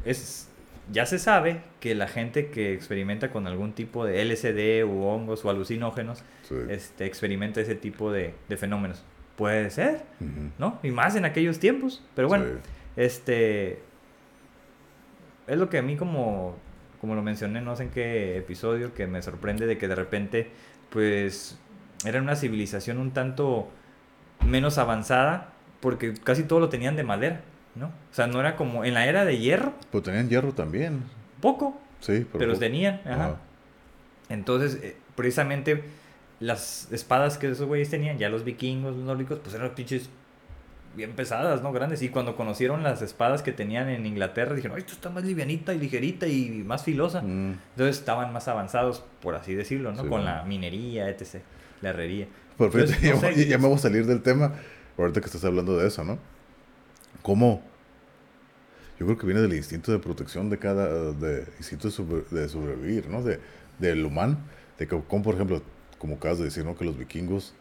es, 0.03 0.49
ya 0.91 1.05
se 1.05 1.19
sabe 1.19 1.61
que 1.79 1.95
la 1.95 2.07
gente 2.07 2.49
que 2.49 2.73
experimenta 2.73 3.29
con 3.31 3.47
algún 3.47 3.73
tipo 3.73 4.05
de 4.05 4.21
LSD 4.23 4.83
u 4.85 5.03
hongos 5.03 5.43
o 5.45 5.49
alucinógenos, 5.49 6.23
Sí. 6.43 6.55
este, 6.69 7.05
experimenta 7.05 7.59
ese 7.61 7.75
tipo 7.75 8.11
de, 8.11 8.33
de 8.47 8.57
fenómenos. 8.57 9.03
Puede 9.35 9.69
ser. 9.69 10.03
¿no? 10.57 10.79
Y 10.83 10.91
más 10.91 11.15
en 11.15 11.25
aquellos 11.25 11.59
tiempos. 11.59 12.03
Pero 12.15 12.27
bueno, 12.27 12.45
Sí. 12.45 12.51
este... 12.95 13.79
Es 15.47 15.57
lo 15.57 15.69
que 15.69 15.77
a 15.77 15.81
mí 15.81 15.95
como 15.95 16.57
como 16.99 17.13
lo 17.13 17.21
mencioné, 17.21 17.61
no 17.61 17.75
sé 17.75 17.83
en 17.83 17.89
qué 17.91 18.37
episodio, 18.37 18.93
que 18.95 19.05
me 19.05 19.21
sorprende 19.21 19.67
de 19.67 19.77
que 19.77 19.87
de 19.87 19.93
repente, 19.93 20.49
pues, 20.89 21.59
era 22.05 22.19
una 22.19 22.35
civilización 22.35 22.97
un 22.97 23.11
tanto 23.11 23.69
menos 24.43 24.79
avanzada, 24.79 25.53
porque 25.79 26.15
casi 26.15 26.41
todo 26.43 26.59
lo 26.59 26.69
tenían 26.69 26.95
de 26.95 27.03
madera, 27.03 27.41
¿no? 27.77 27.87
O 27.87 28.13
sea, 28.13 28.27
no 28.27 28.39
era 28.39 28.55
como 28.55 28.83
en 28.83 28.93
la 28.93 29.07
era 29.07 29.25
de 29.25 29.37
hierro. 29.37 29.73
Pues 29.91 30.03
tenían 30.03 30.29
hierro 30.29 30.53
también. 30.53 31.03
Poco. 31.41 31.79
Sí, 31.99 32.25
pero, 32.25 32.39
pero 32.39 32.51
los 32.51 32.59
tenían, 32.59 33.01
ajá. 33.05 33.37
Entonces, 34.29 34.79
eh, 34.83 34.95
precisamente 35.15 35.83
las 36.39 36.91
espadas 36.91 37.37
que 37.37 37.49
esos 37.49 37.65
güeyes 37.65 37.89
tenían, 37.89 38.17
ya 38.17 38.29
los 38.29 38.43
vikingos, 38.43 38.95
los 38.95 39.05
nórdicos, 39.05 39.39
pues 39.39 39.55
eran 39.55 39.73
pinches 39.73 40.09
bien 40.95 41.13
pesadas, 41.13 41.61
¿no? 41.61 41.71
Grandes. 41.71 42.01
Y 42.01 42.09
cuando 42.09 42.35
conocieron 42.35 42.83
las 42.83 43.01
espadas 43.01 43.41
que 43.43 43.51
tenían 43.51 43.87
en 43.89 44.05
Inglaterra, 44.05 44.55
dijeron, 44.55 44.75
Ay, 44.75 44.81
esto 44.81 44.93
está 44.93 45.09
más 45.09 45.23
livianita 45.23 45.73
y 45.73 45.79
ligerita 45.79 46.27
y 46.27 46.63
más 46.65 46.83
filosa. 46.83 47.21
Mm. 47.21 47.59
Entonces 47.71 47.99
estaban 47.99 48.33
más 48.33 48.47
avanzados, 48.47 49.03
por 49.21 49.35
así 49.35 49.55
decirlo, 49.55 49.91
¿no? 49.93 50.07
Con 50.07 50.25
la 50.25 50.43
minería, 50.43 51.09
etc. 51.09 51.41
La 51.81 51.89
herrería. 51.89 52.27
ya, 53.47 53.57
me 53.57 53.67
voy 53.67 53.75
a 53.75 53.79
salir 53.79 54.05
del 54.05 54.21
tema, 54.21 54.53
ahorita 54.97 55.21
que 55.21 55.27
estás 55.27 55.45
hablando 55.45 55.77
de 55.77 55.87
eso, 55.87 56.03
¿no? 56.03 56.17
¿Cómo? 57.27 57.61
Yo 58.97 59.05
creo 59.05 59.17
que 59.17 59.25
viene 59.25 59.41
del 59.41 59.53
instinto 59.53 59.91
de 59.91 59.99
protección 59.99 60.49
de 60.49 60.59
cada, 60.59 61.11
de 61.11 61.45
instinto 61.57 61.89
de, 61.89 62.47
sobrevivir, 62.47 63.09
¿no? 63.09 63.21
De, 63.21 63.41
del 63.79 64.05
humano. 64.05 64.37
De 64.79 64.87
que, 64.87 64.97
como 65.01 65.23
por 65.23 65.35
ejemplo, 65.35 65.61
como 65.97 66.15
acabas 66.15 66.37
de 66.37 66.45
decir, 66.45 66.63
¿no? 66.63 66.77
Que 66.77 66.85
los 66.85 66.97
vikingos 66.97 67.53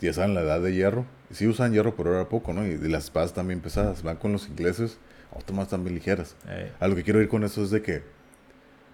ya 0.00 0.24
en 0.24 0.32
la 0.32 0.40
edad 0.40 0.62
de 0.62 0.72
hierro. 0.72 1.04
Y 1.30 1.34
sí 1.34 1.46
usan 1.46 1.74
hierro, 1.74 1.94
pero 1.96 2.14
era 2.14 2.30
poco, 2.30 2.54
¿no? 2.54 2.66
Y, 2.66 2.78
las 2.78 3.04
espadas 3.04 3.34
también 3.34 3.60
pesadas. 3.60 4.02
Van 4.02 4.16
con 4.16 4.32
los 4.32 4.48
ingleses, 4.48 4.96
automas 5.36 5.68
también 5.68 5.94
ligeras. 5.94 6.34
A 6.80 6.88
lo 6.88 6.96
que 6.96 7.02
quiero 7.02 7.20
ir 7.20 7.28
con 7.28 7.44
eso 7.44 7.62
es 7.62 7.68
de 7.68 7.82
que 7.82 8.02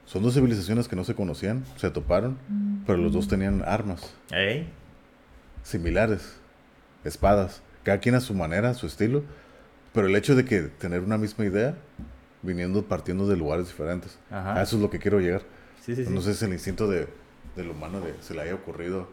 son 0.07 0.25
dos 0.25 0.35
civilizaciones 0.35 0.89
que 0.89 0.97
no 0.97 1.05
se 1.05 1.15
conocían, 1.15 1.65
se 1.77 1.89
toparon, 1.91 2.37
pero 2.85 2.99
los 2.99 3.13
dos 3.13 3.29
tenían 3.29 3.63
armas. 3.65 4.13
Similares. 5.63 6.35
Espadas. 7.05 7.63
Cada 7.85 8.01
quien 8.01 8.17
a 8.17 8.21
su 8.21 8.35
manera, 8.35 8.71
a 8.71 8.75
su 8.75 8.89
estilo. 8.89 9.23
Pero 9.93 10.07
el 10.07 10.17
hecho 10.17 10.37
de 10.37 10.45
que 10.45 10.63
tener 10.63 11.01
una 11.01 11.19
misma 11.19 11.45
idea, 11.45 11.77
viniendo, 12.43 12.85
partiendo 12.85 13.27
de 13.27 13.37
lugares 13.37 13.69
diferentes. 13.69 14.19
A 14.31 14.63
eso 14.63 14.77
es 14.77 14.83
lo 14.83 14.91
que 14.91 14.99
quiero 14.99 15.21
llegar. 15.21 15.43
no 15.87 16.21
sé 16.21 16.23
si 16.23 16.31
es 16.31 16.43
el 16.43 16.53
instinto 16.53 16.89
de, 16.89 17.09
del 17.57 17.71
humano 17.71 18.01
de 18.01 18.15
se 18.21 18.35
le 18.35 18.43
haya 18.43 18.55
ocurrido 18.55 19.09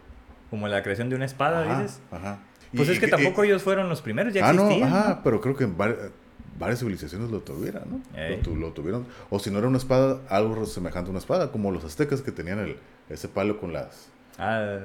como 0.50 0.68
la 0.68 0.84
creación 0.84 1.10
de 1.10 1.16
una 1.16 1.26
espada, 1.26 1.82
dices. 1.82 2.00
Ajá. 2.12 2.40
Pues 2.76 2.90
es 2.90 3.00
que 3.00 3.08
tampoco 3.08 3.44
ellos 3.44 3.64
fueron 3.64 3.90
los 3.90 4.02
primeros, 4.02 4.34
ya 4.34 4.48
ah, 4.48 4.52
existían. 4.52 4.80
No, 4.80 4.86
ajá, 4.86 5.22
pero 5.24 5.40
creo 5.42 5.56
que 5.56 5.66
varias, 5.66 6.80
civilizaciones 6.80 7.30
lo 7.32 7.42
tuvieran, 7.42 7.84
¿no? 7.90 8.56
Lo, 8.56 8.72
tuvieron. 8.72 9.06
O 9.30 9.40
si 9.40 9.50
no 9.52 9.60
era 9.60 9.68
una 9.68 9.78
espada, 9.78 10.22
algo 10.30 10.66
semejante 10.66 11.10
a 11.10 11.12
una 11.12 11.20
espada, 11.20 11.52
como 11.52 11.72
los 11.72 11.84
aztecas 11.84 12.22
que 12.22 12.32
tenían 12.32 12.60
el, 12.60 12.78
ese 13.10 13.28
palo 13.28 13.60
con 13.60 13.74
las. 13.74 14.10
Ah. 14.38 14.80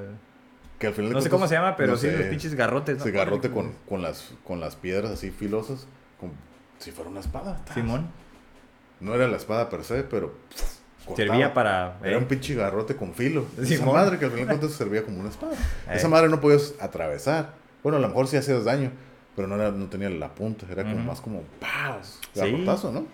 Que 0.81 0.89
al 0.89 0.95
final 0.95 1.13
no 1.13 1.21
sé 1.21 1.31
cómo 1.31 1.47
se 1.47 1.55
llama, 1.55 1.77
pero 1.77 1.97
sí, 1.97 2.11
los 2.11 2.27
pinches 2.27 2.55
garrotes. 2.55 2.99
¿no? 2.99 3.13
garrote 3.13 3.51
con, 3.51 3.75
con, 3.89 4.03
las, 4.03 4.33
con 4.45 4.59
las 4.61 4.75
piedras 4.75 5.13
así 5.13 5.31
filosas, 5.31 5.87
como 6.19 6.33
si 6.79 6.91
fuera 6.91 7.11
una 7.11 7.21
espada. 7.21 7.61
Simón. 7.75 8.09
No 8.99 9.15
era 9.15 9.29
la 9.29 9.37
espada 9.37 9.69
per 9.69 9.85
se, 9.85 10.03
pero 10.03 10.35
Servía 11.17 11.53
para. 11.55 11.99
Era 12.03 12.19
un 12.19 12.27
pinche 12.27 12.55
garrote 12.55 12.97
con 12.97 13.15
filo. 13.15 13.47
Esa 13.61 13.85
madre 13.85 14.19
que 14.19 14.25
al 14.25 14.31
final 14.31 14.49
de 14.49 14.55
cuentas 14.59 14.77
servía 14.77 15.03
como 15.03 15.21
una 15.21 15.29
espada. 15.29 15.53
Esa 15.93 16.09
madre 16.09 16.29
no 16.29 16.41
podías 16.41 16.75
atravesar. 16.81 17.55
Bueno, 17.83 17.99
a 17.99 18.01
lo 18.01 18.09
mejor 18.09 18.27
sí 18.27 18.37
hacías 18.37 18.65
daño, 18.65 18.91
pero 19.37 19.49
no, 19.49 19.57
era, 19.57 19.71
no 19.71 19.87
tenía 19.87 20.11
la 20.11 20.35
punta. 20.35 20.67
Era 20.71 20.83
como 20.83 20.97
más 20.97 21.21
como. 21.21 21.43
¡Paz! 21.61 22.21
Garrotazo, 22.35 22.93
¿no? 22.93 23.07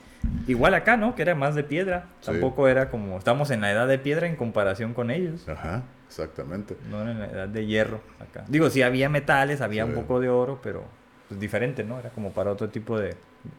Igual 0.47 0.75
acá, 0.75 0.97
¿no? 0.97 1.15
Que 1.15 1.23
era 1.23 1.35
más 1.35 1.55
de 1.55 1.65
piedra. 1.65 2.07
Tampoco 2.25 2.69
era 2.69 2.91
como. 2.91 3.19
Estamos 3.19 3.51
en 3.51 3.61
la 3.61 3.71
edad 3.71 3.89
de 3.89 3.99
piedra 3.99 4.27
en 4.27 4.37
comparación 4.37 4.95
con 4.95 5.11
ellos. 5.11 5.49
Ajá, 5.49 5.83
exactamente. 6.07 6.77
No 6.91 7.03
era 7.03 7.11
en 7.13 7.19
la 7.19 7.27
edad 7.27 7.49
de 7.49 7.67
hierro 7.67 8.01
acá. 8.21 8.45
Digo, 8.49 8.71
sí 8.71 8.83
había 8.83 9.09
metales, 9.09 9.61
había 9.61 9.85
un 9.85 9.95
poco 9.95 10.21
de 10.21 10.29
oro, 10.29 10.61
pero 10.63 10.85
pues, 11.29 11.41
diferente, 11.41 11.85
¿no? 11.85 11.99
Era 11.99 12.11
como 12.11 12.33
para 12.33 12.51
otro 12.51 12.69
tipo 12.69 12.99
de, 12.99 13.17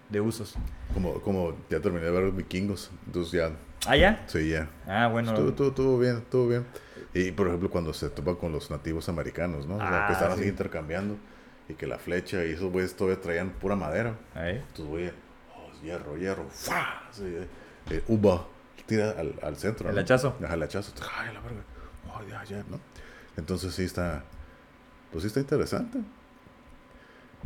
de 0.10 0.22
usos. 0.22 0.56
Como, 0.94 1.22
como 1.22 1.54
ya 1.70 1.80
terminé 1.80 2.06
de 2.06 2.12
ver 2.12 2.24
los 2.24 2.36
vikingos, 2.36 2.92
entonces 3.06 3.34
ya 3.34 3.52
¿Ah, 3.86 3.96
ya? 3.96 4.24
Sí, 4.28 4.50
ya. 4.50 4.68
Ah, 4.88 5.08
bueno. 5.08 5.32
Estuvo, 5.32 6.00
bien, 6.00 6.18
estuvo 6.18 6.48
bien. 6.48 6.66
Y, 7.14 7.32
por 7.32 7.48
ejemplo, 7.48 7.70
cuando 7.70 7.94
se 7.94 8.10
topa 8.10 8.36
con 8.36 8.52
los 8.52 8.72
nativos 8.72 9.08
americanos, 9.10 9.68
¿no? 9.68 9.78
que 9.78 10.14
están 10.14 10.32
así 10.32 10.48
intercambiando. 10.48 11.18
Y 11.70 11.74
que 11.74 11.86
la 11.86 11.98
flecha 11.98 12.46
y 12.46 12.52
esos 12.52 12.72
güeyes 12.72 12.96
todavía 12.96 13.22
traían 13.22 13.50
pura 13.50 13.76
madera. 13.76 14.16
Ahí. 14.34 14.56
Entonces, 14.56 14.86
güey, 14.86 15.08
oh, 15.08 15.12
hierro, 15.82 16.18
hierro, 16.18 16.48
¡fua! 16.50 17.04
eh, 17.20 18.04
uva, 18.08 18.48
tira 18.86 19.12
al, 19.12 19.34
al 19.42 19.56
centro. 19.58 19.90
El 19.90 19.98
hachazo. 19.98 20.36
Ajá, 20.44 20.54
el 20.54 20.64
hachazo. 20.64 20.94
Ay, 21.18 21.34
la 21.34 21.40
verga. 21.42 21.62
Oh, 22.14 22.22
ya, 22.30 22.44
ya, 22.44 22.64
¿no? 22.70 22.80
Entonces 23.38 23.74
sí 23.74 23.84
está, 23.84 24.24
pues 25.12 25.24
sí 25.24 25.28
está 25.28 25.40
interesante. 25.40 26.00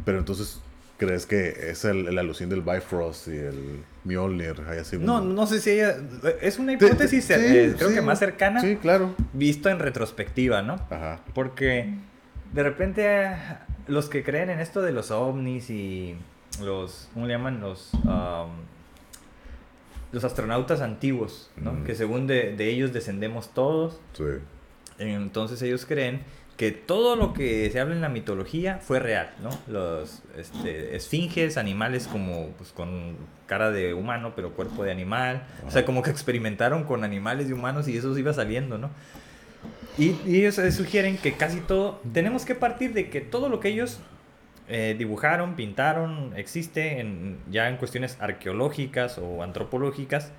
Pero 0.06 0.20
entonces, 0.20 0.62
¿crees 0.98 1.26
que 1.26 1.70
es 1.70 1.84
el, 1.86 2.14
la 2.16 2.22
alusión 2.22 2.50
del 2.50 2.62
Bifrost 2.62 3.28
y 3.28 3.38
el 3.38 3.84
Mjolnir, 4.04 4.56
No, 5.00 5.22
no 5.22 5.46
sé 5.46 5.60
si 5.60 5.72
ella. 5.72 5.96
Es 6.42 6.60
una 6.60 6.74
hipótesis, 6.74 7.30
eh, 7.32 7.76
creo 7.78 7.94
que 7.94 8.02
más 8.02 8.20
cercana. 8.20 8.62
Sí, 8.62 8.78
claro. 8.78 9.14
Visto 9.34 9.70
en 9.70 9.80
retrospectiva, 9.80 10.62
¿no? 10.62 10.76
Ajá. 10.90 11.20
Porque 11.34 11.94
de 12.54 12.64
repente 12.64 13.36
los 13.88 14.10
que 14.10 14.24
creen 14.24 14.50
en 14.50 14.60
esto 14.60 14.82
de 14.82 14.92
los 14.92 15.12
ovnis 15.12 15.70
y 15.70 16.16
los. 16.60 17.10
¿Cómo 17.14 17.28
le 17.28 17.34
llaman? 17.34 17.62
Los. 17.62 17.92
los 20.12 20.24
astronautas 20.24 20.82
antiguos, 20.82 21.50
¿no? 21.56 21.84
Que 21.84 21.96
según 21.96 22.28
de, 22.28 22.56
de 22.56 22.70
ellos 22.70 22.94
descendemos 22.94 23.54
todos. 23.54 24.00
Sí. 24.14 24.24
Entonces 25.00 25.62
ellos 25.62 25.86
creen 25.86 26.22
que 26.62 26.72
todo 26.72 27.16
lo 27.16 27.34
que 27.34 27.72
se 27.72 27.80
habla 27.80 27.96
en 27.96 28.02
la 28.02 28.10
mitología 28.10 28.78
fue 28.84 29.00
real, 29.00 29.32
¿no? 29.42 29.50
Los 29.66 30.22
este, 30.38 30.96
esfinges, 30.96 31.58
animales 31.58 32.08
como 32.08 32.50
pues, 32.58 32.72
con 32.72 33.16
cara 33.48 33.72
de 33.72 33.96
humano, 33.96 34.34
pero 34.36 34.54
cuerpo 34.54 34.84
de 34.84 34.92
animal. 34.92 35.44
O 35.66 35.72
sea, 35.72 35.86
como 35.86 36.04
que 36.04 36.12
experimentaron 36.12 36.84
con 36.84 37.04
animales 37.04 37.50
y 37.50 37.54
humanos 37.54 37.88
y 37.88 37.98
eso 37.98 38.16
iba 38.16 38.32
saliendo, 38.34 38.78
¿no? 38.78 38.92
Y, 39.98 40.16
ellos 40.28 40.60
sugieren 40.76 41.18
que 41.18 41.34
casi 41.34 41.62
todo, 41.62 42.00
tenemos 42.14 42.46
que 42.46 42.54
partir 42.54 42.94
de 42.94 43.10
que 43.10 43.22
todo 43.22 43.50
lo 43.50 43.60
que 43.60 43.70
ellos 43.70 44.00
eh, 44.72 44.96
dibujaron, 44.98 45.56
pintaron, 45.56 46.34
existe 46.36 47.00
en, 47.00 47.38
ya 47.52 47.70
en 47.70 47.78
cuestiones 47.78 48.18
arqueológicas 48.20 49.18
o 49.18 49.44
antropológicas, 49.44 50.32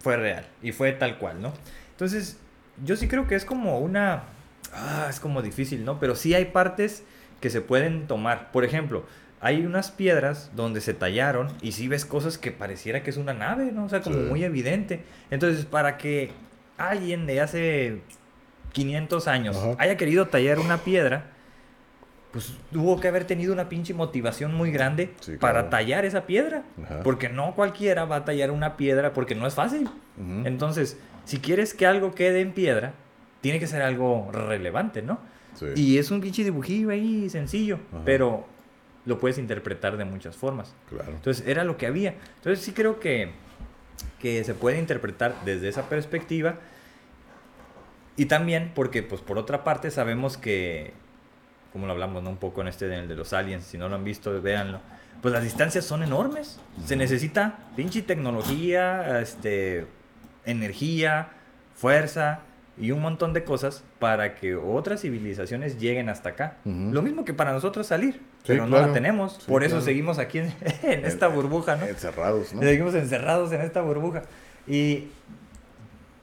fue 0.00 0.16
real 0.16 0.46
y 0.62 0.72
fue 0.72 0.92
tal 0.92 1.18
cual, 1.18 1.40
¿no? 1.40 1.52
Entonces, 1.92 2.38
yo 2.84 2.96
sí 2.96 3.08
creo 3.08 3.26
que 3.26 3.34
es 3.34 3.44
como 3.44 3.78
una 3.78 4.24
ah, 4.72 5.06
es 5.08 5.20
como 5.20 5.42
difícil, 5.42 5.84
¿no? 5.84 5.98
Pero 5.98 6.14
sí 6.14 6.34
hay 6.34 6.46
partes 6.46 7.04
que 7.40 7.50
se 7.50 7.60
pueden 7.60 8.06
tomar. 8.06 8.50
Por 8.52 8.64
ejemplo, 8.64 9.04
hay 9.40 9.64
unas 9.64 9.90
piedras 9.90 10.50
donde 10.54 10.80
se 10.80 10.94
tallaron 10.94 11.48
y 11.60 11.72
sí 11.72 11.88
ves 11.88 12.04
cosas 12.04 12.38
que 12.38 12.52
pareciera 12.52 13.02
que 13.02 13.10
es 13.10 13.16
una 13.16 13.34
nave, 13.34 13.72
¿no? 13.72 13.84
O 13.84 13.88
sea, 13.88 14.00
como 14.00 14.18
muy 14.18 14.44
evidente. 14.44 15.02
Entonces, 15.30 15.64
para 15.64 15.98
que 15.98 16.30
alguien 16.78 17.26
de 17.26 17.40
hace 17.40 18.00
500 18.72 19.28
años 19.28 19.56
haya 19.78 19.96
querido 19.96 20.26
tallar 20.26 20.58
una 20.58 20.78
piedra, 20.78 21.30
pues 22.36 22.52
tuvo 22.70 23.00
que 23.00 23.08
haber 23.08 23.24
tenido 23.24 23.54
una 23.54 23.70
pinche 23.70 23.94
motivación 23.94 24.52
muy 24.52 24.70
grande 24.70 25.14
para 25.40 25.70
tallar 25.70 26.04
esa 26.04 26.26
piedra. 26.26 26.64
Porque 27.02 27.30
no 27.30 27.54
cualquiera 27.54 28.04
va 28.04 28.16
a 28.16 28.24
tallar 28.26 28.50
una 28.50 28.76
piedra 28.76 29.14
porque 29.14 29.34
no 29.34 29.46
es 29.46 29.54
fácil. 29.54 29.88
Entonces, 30.44 30.98
si 31.24 31.38
quieres 31.38 31.72
que 31.72 31.86
algo 31.86 32.14
quede 32.14 32.42
en 32.42 32.52
piedra, 32.52 32.92
tiene 33.40 33.58
que 33.58 33.66
ser 33.66 33.80
algo 33.80 34.30
relevante, 34.32 35.00
¿no? 35.00 35.18
Y 35.74 35.96
es 35.96 36.10
un 36.10 36.20
pinche 36.20 36.44
dibujillo 36.44 36.90
ahí 36.90 37.30
sencillo, 37.30 37.78
pero 38.04 38.46
lo 39.06 39.18
puedes 39.18 39.38
interpretar 39.38 39.96
de 39.96 40.04
muchas 40.04 40.36
formas. 40.36 40.74
Claro. 40.90 41.12
Entonces 41.12 41.46
era 41.48 41.64
lo 41.64 41.78
que 41.78 41.86
había. 41.86 42.16
Entonces 42.36 42.62
sí 42.62 42.72
creo 42.72 43.00
que, 43.00 43.30
que 44.20 44.44
se 44.44 44.52
puede 44.52 44.78
interpretar 44.78 45.34
desde 45.46 45.70
esa 45.70 45.88
perspectiva. 45.88 46.56
Y 48.18 48.26
también 48.26 48.72
porque, 48.74 49.02
pues 49.02 49.22
por 49.22 49.38
otra 49.38 49.64
parte, 49.64 49.90
sabemos 49.90 50.36
que, 50.36 50.92
como 51.76 51.86
lo 51.86 51.92
hablamos 51.92 52.22
¿no? 52.22 52.30
un 52.30 52.38
poco 52.38 52.62
en 52.62 52.68
este 52.68 52.88
de, 52.88 53.06
de 53.06 53.14
los 53.14 53.34
aliens, 53.34 53.62
si 53.62 53.76
no 53.76 53.90
lo 53.90 53.96
han 53.96 54.02
visto, 54.02 54.40
véanlo. 54.40 54.80
Pues 55.20 55.34
las 55.34 55.44
distancias 55.44 55.84
son 55.84 56.02
enormes. 56.02 56.58
Se 56.86 56.96
necesita 56.96 57.58
pinche 57.76 58.00
tecnología, 58.00 59.20
este, 59.20 59.86
energía, 60.46 61.28
fuerza 61.74 62.40
y 62.78 62.92
un 62.92 63.02
montón 63.02 63.34
de 63.34 63.44
cosas 63.44 63.84
para 63.98 64.36
que 64.36 64.56
otras 64.56 65.02
civilizaciones 65.02 65.78
lleguen 65.78 66.08
hasta 66.08 66.30
acá. 66.30 66.56
Lo 66.64 67.02
mismo 67.02 67.26
que 67.26 67.34
para 67.34 67.52
nosotros 67.52 67.86
salir, 67.86 68.22
pero 68.46 68.66
no 68.66 68.80
la 68.80 68.94
tenemos. 68.94 69.44
Por 69.46 69.62
eso 69.62 69.82
seguimos 69.82 70.18
aquí 70.18 70.38
en, 70.38 70.54
esta 71.04 71.28
burbuja, 71.28 71.76
¿no? 71.76 71.84
Encerrados, 71.84 72.54
¿no? 72.54 72.62
Seguimos 72.62 72.94
encerrados 72.94 73.52
en 73.52 73.60
esta 73.60 73.82
burbuja. 73.82 74.22
Y 74.66 75.08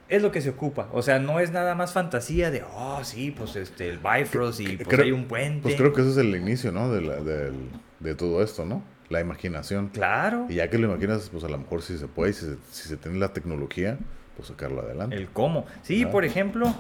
es 0.10 0.22
lo 0.22 0.32
que 0.32 0.42
se 0.42 0.50
ocupa. 0.50 0.90
O 0.92 1.02
sea, 1.02 1.20
no 1.20 1.40
es 1.40 1.52
nada 1.52 1.76
más 1.76 1.94
fantasía 1.94 2.52
de, 2.52 2.64
oh, 2.76 3.04
sí, 3.04 3.32
pues 3.32 3.56
este, 3.56 3.90
el 3.90 4.00
Bifrost 4.00 4.60
y 4.60 4.78
pues 4.78 5.00
hay 5.00 5.12
un 5.12 5.26
puente. 5.26 5.62
Pues 5.64 5.76
creo 5.76 5.94
que 5.94 6.02
ese 6.02 6.12
es 6.12 6.18
el 6.18 6.36
inicio, 6.36 6.72
¿no? 6.72 6.92
De, 6.92 7.52
de 8.00 8.16
todo 8.16 8.44
esto, 8.44 8.66
¿no? 8.66 8.84
la 9.14 9.22
imaginación. 9.22 9.90
Claro. 9.90 10.48
Y 10.50 10.56
ya 10.56 10.70
que 10.70 10.78
lo 10.78 10.88
imaginas, 10.88 11.30
pues 11.30 11.44
a 11.46 11.48
lo 11.48 11.58
mejor 11.58 11.82
si 11.82 11.98
se 11.98 12.08
puede, 12.08 12.34
si 12.34 12.46
se, 12.46 12.58
si 12.72 12.90
se 12.90 12.98
tiene 12.98 13.18
la 13.20 13.32
tecnología, 13.32 13.98
pues 14.36 14.50
sacarlo 14.50 14.82
adelante. 14.82 15.16
El 15.16 15.30
cómo. 15.30 15.66
Sí, 15.84 16.06
por 16.06 16.26
ejemplo, 16.26 16.74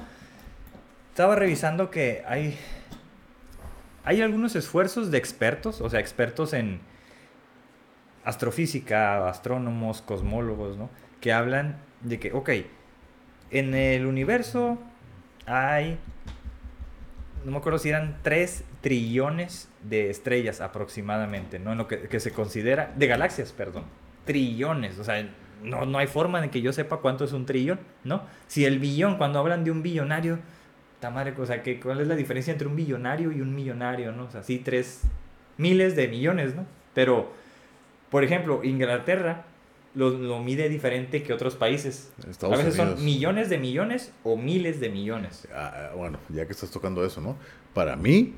estaba 1.09 1.35
revisando 1.35 1.89
que 1.89 2.23
hay, 2.27 2.57
hay 4.03 4.21
algunos 4.21 4.55
esfuerzos 4.55 5.11
de 5.11 5.17
expertos, 5.17 5.79
o 5.79 5.89
sea, 5.89 5.99
expertos 5.99 6.53
en 6.53 6.81
astrofísica, 8.25 9.29
astrónomos, 9.29 10.01
cosmólogos, 10.01 10.77
¿no? 10.77 10.89
Que 11.21 11.31
hablan 11.31 11.77
de 12.01 12.19
que, 12.19 12.33
ok, 12.33 12.49
en 13.53 13.73
el 13.73 14.05
universo 14.05 14.79
hay, 15.45 15.97
no 17.45 17.51
me 17.51 17.57
acuerdo 17.57 17.79
si 17.79 17.89
eran 17.89 18.17
3 18.23 18.63
trillones 18.81 19.69
de 19.83 20.09
estrellas 20.09 20.59
aproximadamente, 20.59 21.59
¿no? 21.59 21.71
En 21.71 21.77
lo 21.77 21.87
que, 21.87 22.01
que 22.01 22.19
se 22.19 22.31
considera, 22.31 22.91
de 22.95 23.07
galaxias, 23.07 23.51
perdón, 23.51 23.85
trillones, 24.25 24.99
o 24.99 25.03
sea, 25.03 25.25
no, 25.63 25.85
no 25.85 25.97
hay 25.97 26.07
forma 26.07 26.41
de 26.41 26.49
que 26.49 26.61
yo 26.61 26.73
sepa 26.73 26.97
cuánto 26.97 27.23
es 27.25 27.31
un 27.31 27.45
trillón, 27.45 27.79
¿no? 28.03 28.23
Si 28.47 28.65
el 28.65 28.79
billón, 28.79 29.17
cuando 29.17 29.39
hablan 29.39 29.63
de 29.63 29.71
un 29.71 29.83
billonario, 29.83 30.39
ta 30.99 31.09
madre, 31.09 31.33
o 31.37 31.45
sea, 31.45 31.61
¿cuál 31.81 32.01
es 32.01 32.07
la 32.07 32.15
diferencia 32.15 32.51
entre 32.51 32.67
un 32.67 32.75
billonario 32.75 33.31
y 33.31 33.41
un 33.41 33.53
millonario, 33.53 34.11
¿no? 34.11 34.25
O 34.25 34.31
sea, 34.31 34.43
sí, 34.43 34.59
tres 34.59 35.01
miles 35.57 35.95
de 35.95 36.07
millones, 36.07 36.55
¿no? 36.55 36.65
Pero, 36.93 37.31
por 38.09 38.23
ejemplo, 38.23 38.63
Inglaterra 38.63 39.45
lo, 39.95 40.09
lo 40.09 40.41
mide 40.41 40.69
diferente 40.69 41.23
que 41.23 41.33
otros 41.33 41.55
países. 41.55 42.11
Estados 42.29 42.55
a 42.55 42.63
veces 42.63 42.79
Unidos. 42.79 42.97
son 42.97 43.05
millones 43.05 43.49
de 43.49 43.57
millones 43.57 44.11
o 44.23 44.37
miles 44.37 44.79
de 44.79 44.89
millones. 44.89 45.47
Ah, 45.53 45.89
ah, 45.91 45.95
bueno, 45.95 46.19
ya 46.29 46.45
que 46.45 46.51
estás 46.51 46.71
tocando 46.71 47.05
eso, 47.05 47.21
¿no? 47.21 47.37
Para 47.73 47.95
mí, 47.95 48.33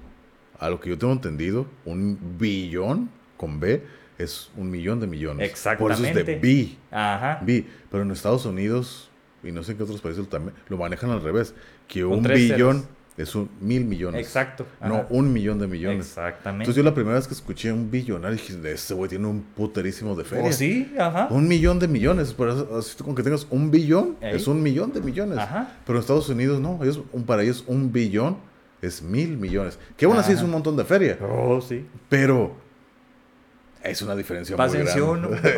a 0.59 0.69
lo 0.69 0.79
que 0.79 0.89
yo 0.89 0.97
tengo 0.97 1.13
entendido, 1.13 1.65
un 1.85 2.17
billón 2.37 3.09
con 3.37 3.59
B 3.59 3.83
es 4.17 4.49
un 4.55 4.69
millón 4.71 4.99
de 4.99 5.07
millones. 5.07 5.65
Por 5.77 5.91
eso 5.91 6.05
es 6.05 6.13
de 6.15 6.21
Exactamente. 6.21 6.39
B. 6.39 6.77
Ajá. 6.91 7.39
B. 7.41 7.65
Pero 7.89 8.03
en 8.03 8.11
Estados 8.11 8.45
Unidos, 8.45 9.09
y 9.43 9.51
no 9.51 9.63
sé 9.63 9.73
en 9.73 9.77
qué 9.77 9.83
otros 9.83 10.01
países 10.01 10.27
también, 10.29 10.55
lo 10.69 10.77
manejan 10.77 11.09
al 11.11 11.21
revés. 11.21 11.53
Que 11.87 12.01
Con 12.01 12.13
un 12.13 12.23
billón 12.23 12.81
ceros. 12.81 12.87
Es 13.17 13.33
un 13.33 13.49
mil 13.61 13.85
millones. 13.85 14.25
Exacto. 14.25 14.65
No, 14.81 15.05
un 15.09 15.31
millón 15.31 15.59
de 15.59 15.67
millones. 15.67 16.07
Exactamente. 16.07 16.63
Entonces 16.63 16.75
yo 16.75 16.83
la 16.83 16.93
primera 16.93 17.15
vez 17.15 17.27
que 17.27 17.33
escuché 17.33 17.71
un 17.71 17.89
billonario 17.89 18.37
dije, 18.37 18.71
este 18.71 18.93
güey 18.93 19.09
tiene 19.09 19.27
un 19.27 19.41
puterísimo 19.41 20.15
de 20.15 20.25
feria. 20.25 20.49
¿Oh, 20.49 20.51
sí? 20.51 20.93
Ajá. 20.99 21.27
Un 21.29 21.47
millón 21.47 21.79
de 21.79 21.87
millones. 21.87 22.33
Por 22.33 22.49
eso, 22.49 22.77
así 22.77 23.01
con 23.01 23.15
que 23.15 23.23
tengas 23.23 23.47
un 23.49 23.71
billón, 23.71 24.17
Ey. 24.19 24.35
es 24.35 24.47
un 24.47 24.61
millón 24.61 24.91
de 24.91 25.01
millones. 25.01 25.37
Ajá. 25.37 25.71
Pero 25.85 25.97
en 25.97 26.01
Estados 26.01 26.27
Unidos 26.29 26.59
no. 26.59 26.79
Ellos, 26.83 27.01
un, 27.13 27.23
para 27.23 27.43
ellos 27.43 27.63
un 27.67 27.91
billón 27.91 28.37
es 28.81 29.01
mil 29.01 29.37
millones. 29.37 29.79
Que 29.95 30.05
aún 30.05 30.17
así 30.17 30.33
es 30.33 30.41
un 30.41 30.51
montón 30.51 30.75
de 30.75 30.83
feria. 30.83 31.17
Oh, 31.21 31.61
sí. 31.61 31.85
Pero 32.09 32.55
es 33.81 34.01
una 34.01 34.15
diferencia 34.15 34.57
muy 34.57 34.67
grande. 34.67 35.37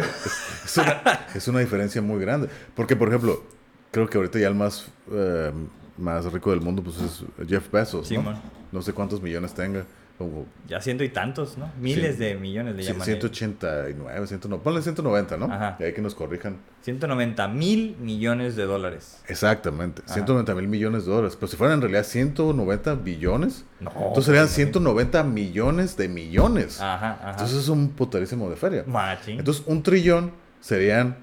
es, 0.66 0.78
una, 0.78 1.02
es 1.34 1.48
una 1.48 1.60
diferencia 1.60 2.02
muy 2.02 2.20
grande. 2.20 2.50
Porque, 2.76 2.96
por 2.96 3.08
ejemplo, 3.08 3.44
creo 3.92 4.08
que 4.08 4.18
ahorita 4.18 4.40
ya 4.40 4.48
el 4.48 4.56
más, 4.56 4.88
eh, 5.12 5.52
más 5.98 6.32
rico 6.32 6.52
del 6.52 6.62
mundo 6.62 6.84
pues 6.84 6.98
es 7.02 7.24
Jeff 7.48 7.72
Bezos. 7.72 8.08
Sí, 8.08 8.18
¿no? 8.18 8.34
no 8.72 8.82
sé 8.82 8.94
cuántos 8.94 9.22
millones 9.22 9.54
tenga. 9.54 9.84
Como 10.18 10.48
Ya 10.68 10.82
ciento 10.82 11.04
y 11.04 11.10
tantos, 11.10 11.60
¿no? 11.60 11.72
Miles 11.80 12.16
Sí. 12.16 12.24
de 12.24 12.34
millones 12.36 12.76
le 12.76 12.82
llaman. 12.82 13.08
ellos. 13.08 13.20
189, 13.20 14.26
190, 14.26 14.64
ponle 14.64 14.82
190, 14.82 15.38
¿no? 15.38 15.46
Ajá. 15.46 15.78
Y 15.80 15.84
hay 15.84 15.94
que 15.94 16.02
nos 16.02 16.16
corrijan. 16.16 16.58
190 16.82 17.48
mil 17.50 17.96
millones 18.00 18.56
de 18.56 18.64
dólares. 18.66 19.22
Exactamente, 19.28 20.02
Ajá. 20.06 20.16
190 20.16 20.56
mil 20.56 20.68
millones 20.68 21.06
de 21.06 21.12
dólares. 21.12 21.36
Pero 21.36 21.48
si 21.50 21.56
fueran 21.56 21.76
en 21.76 21.82
realidad 21.82 22.04
190 22.04 22.96
billones, 22.96 23.64
No. 23.80 23.92
entonces 23.92 24.26
serían 24.26 24.46
pues, 24.46 24.56
190 24.56 25.24
millones 25.24 25.96
de 25.98 26.08
millones. 26.10 26.82
Ajá, 26.82 27.12
ajá. 27.22 27.32
Entonces 27.34 27.56
es 27.60 27.70
un 27.70 27.90
puterísimo 27.90 28.50
de 28.50 28.56
feria. 28.56 28.84
Machín. 28.88 29.38
Entonces 29.38 29.62
un 29.68 29.84
trillón 29.84 30.32
serían, 30.62 31.16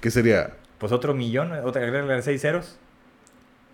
¿qué 0.00 0.10
sería? 0.10 0.56
pues 0.78 0.90
otro 0.90 1.14
millón, 1.14 1.52
otra 1.64 2.22
seis 2.22 2.42
ceros. 2.42 2.76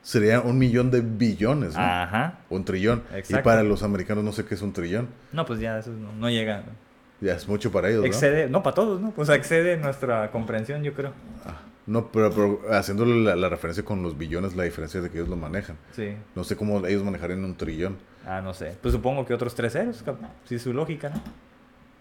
Sería 0.02 0.40
un 0.40 0.58
millón 0.58 0.90
de 0.90 1.00
billones, 1.02 1.74
¿no? 1.74 1.80
Ajá. 1.82 2.38
Un 2.48 2.64
trillón. 2.64 3.02
Y 3.14 3.18
Exacto. 3.18 3.44
para 3.44 3.62
los 3.62 3.82
americanos 3.82 4.24
no 4.24 4.32
sé 4.32 4.44
qué 4.44 4.54
es 4.54 4.62
un 4.62 4.72
trillón. 4.72 5.08
No, 5.32 5.44
pues 5.44 5.60
ya 5.60 5.78
eso 5.78 5.90
no, 5.90 6.12
no 6.12 6.30
llega. 6.30 6.62
Ya 7.20 7.34
es 7.34 7.48
mucho 7.48 7.70
para 7.72 7.88
ellos, 7.88 8.00
¿no? 8.02 8.06
Excede, 8.06 8.48
no 8.48 8.62
para 8.62 8.74
todos, 8.74 9.00
¿no? 9.00 9.10
Pues 9.10 9.28
excede 9.28 9.76
nuestra 9.76 10.30
comprensión, 10.30 10.82
yo 10.84 10.94
creo. 10.94 11.12
Ah, 11.44 11.60
No, 11.86 12.08
pero, 12.12 12.30
pero 12.30 12.60
haciéndole 12.70 13.22
la, 13.24 13.34
la 13.36 13.48
referencia 13.48 13.84
con 13.84 14.02
los 14.02 14.16
billones, 14.16 14.54
la 14.54 14.62
diferencia 14.64 15.00
de 15.00 15.10
que 15.10 15.18
ellos 15.18 15.28
lo 15.28 15.36
manejan. 15.36 15.76
Sí. 15.92 16.14
No 16.36 16.44
sé 16.44 16.54
cómo 16.56 16.86
ellos 16.86 17.02
manejarían 17.02 17.44
un 17.44 17.56
trillón. 17.56 17.96
Ah, 18.24 18.40
no 18.40 18.54
sé. 18.54 18.76
Pues 18.80 18.94
supongo 18.94 19.26
que 19.26 19.34
otros 19.34 19.54
tres 19.54 19.72
ceros, 19.72 20.04
sí, 20.44 20.54
es 20.54 20.62
su 20.62 20.72
lógica, 20.72 21.08
¿no? 21.10 21.20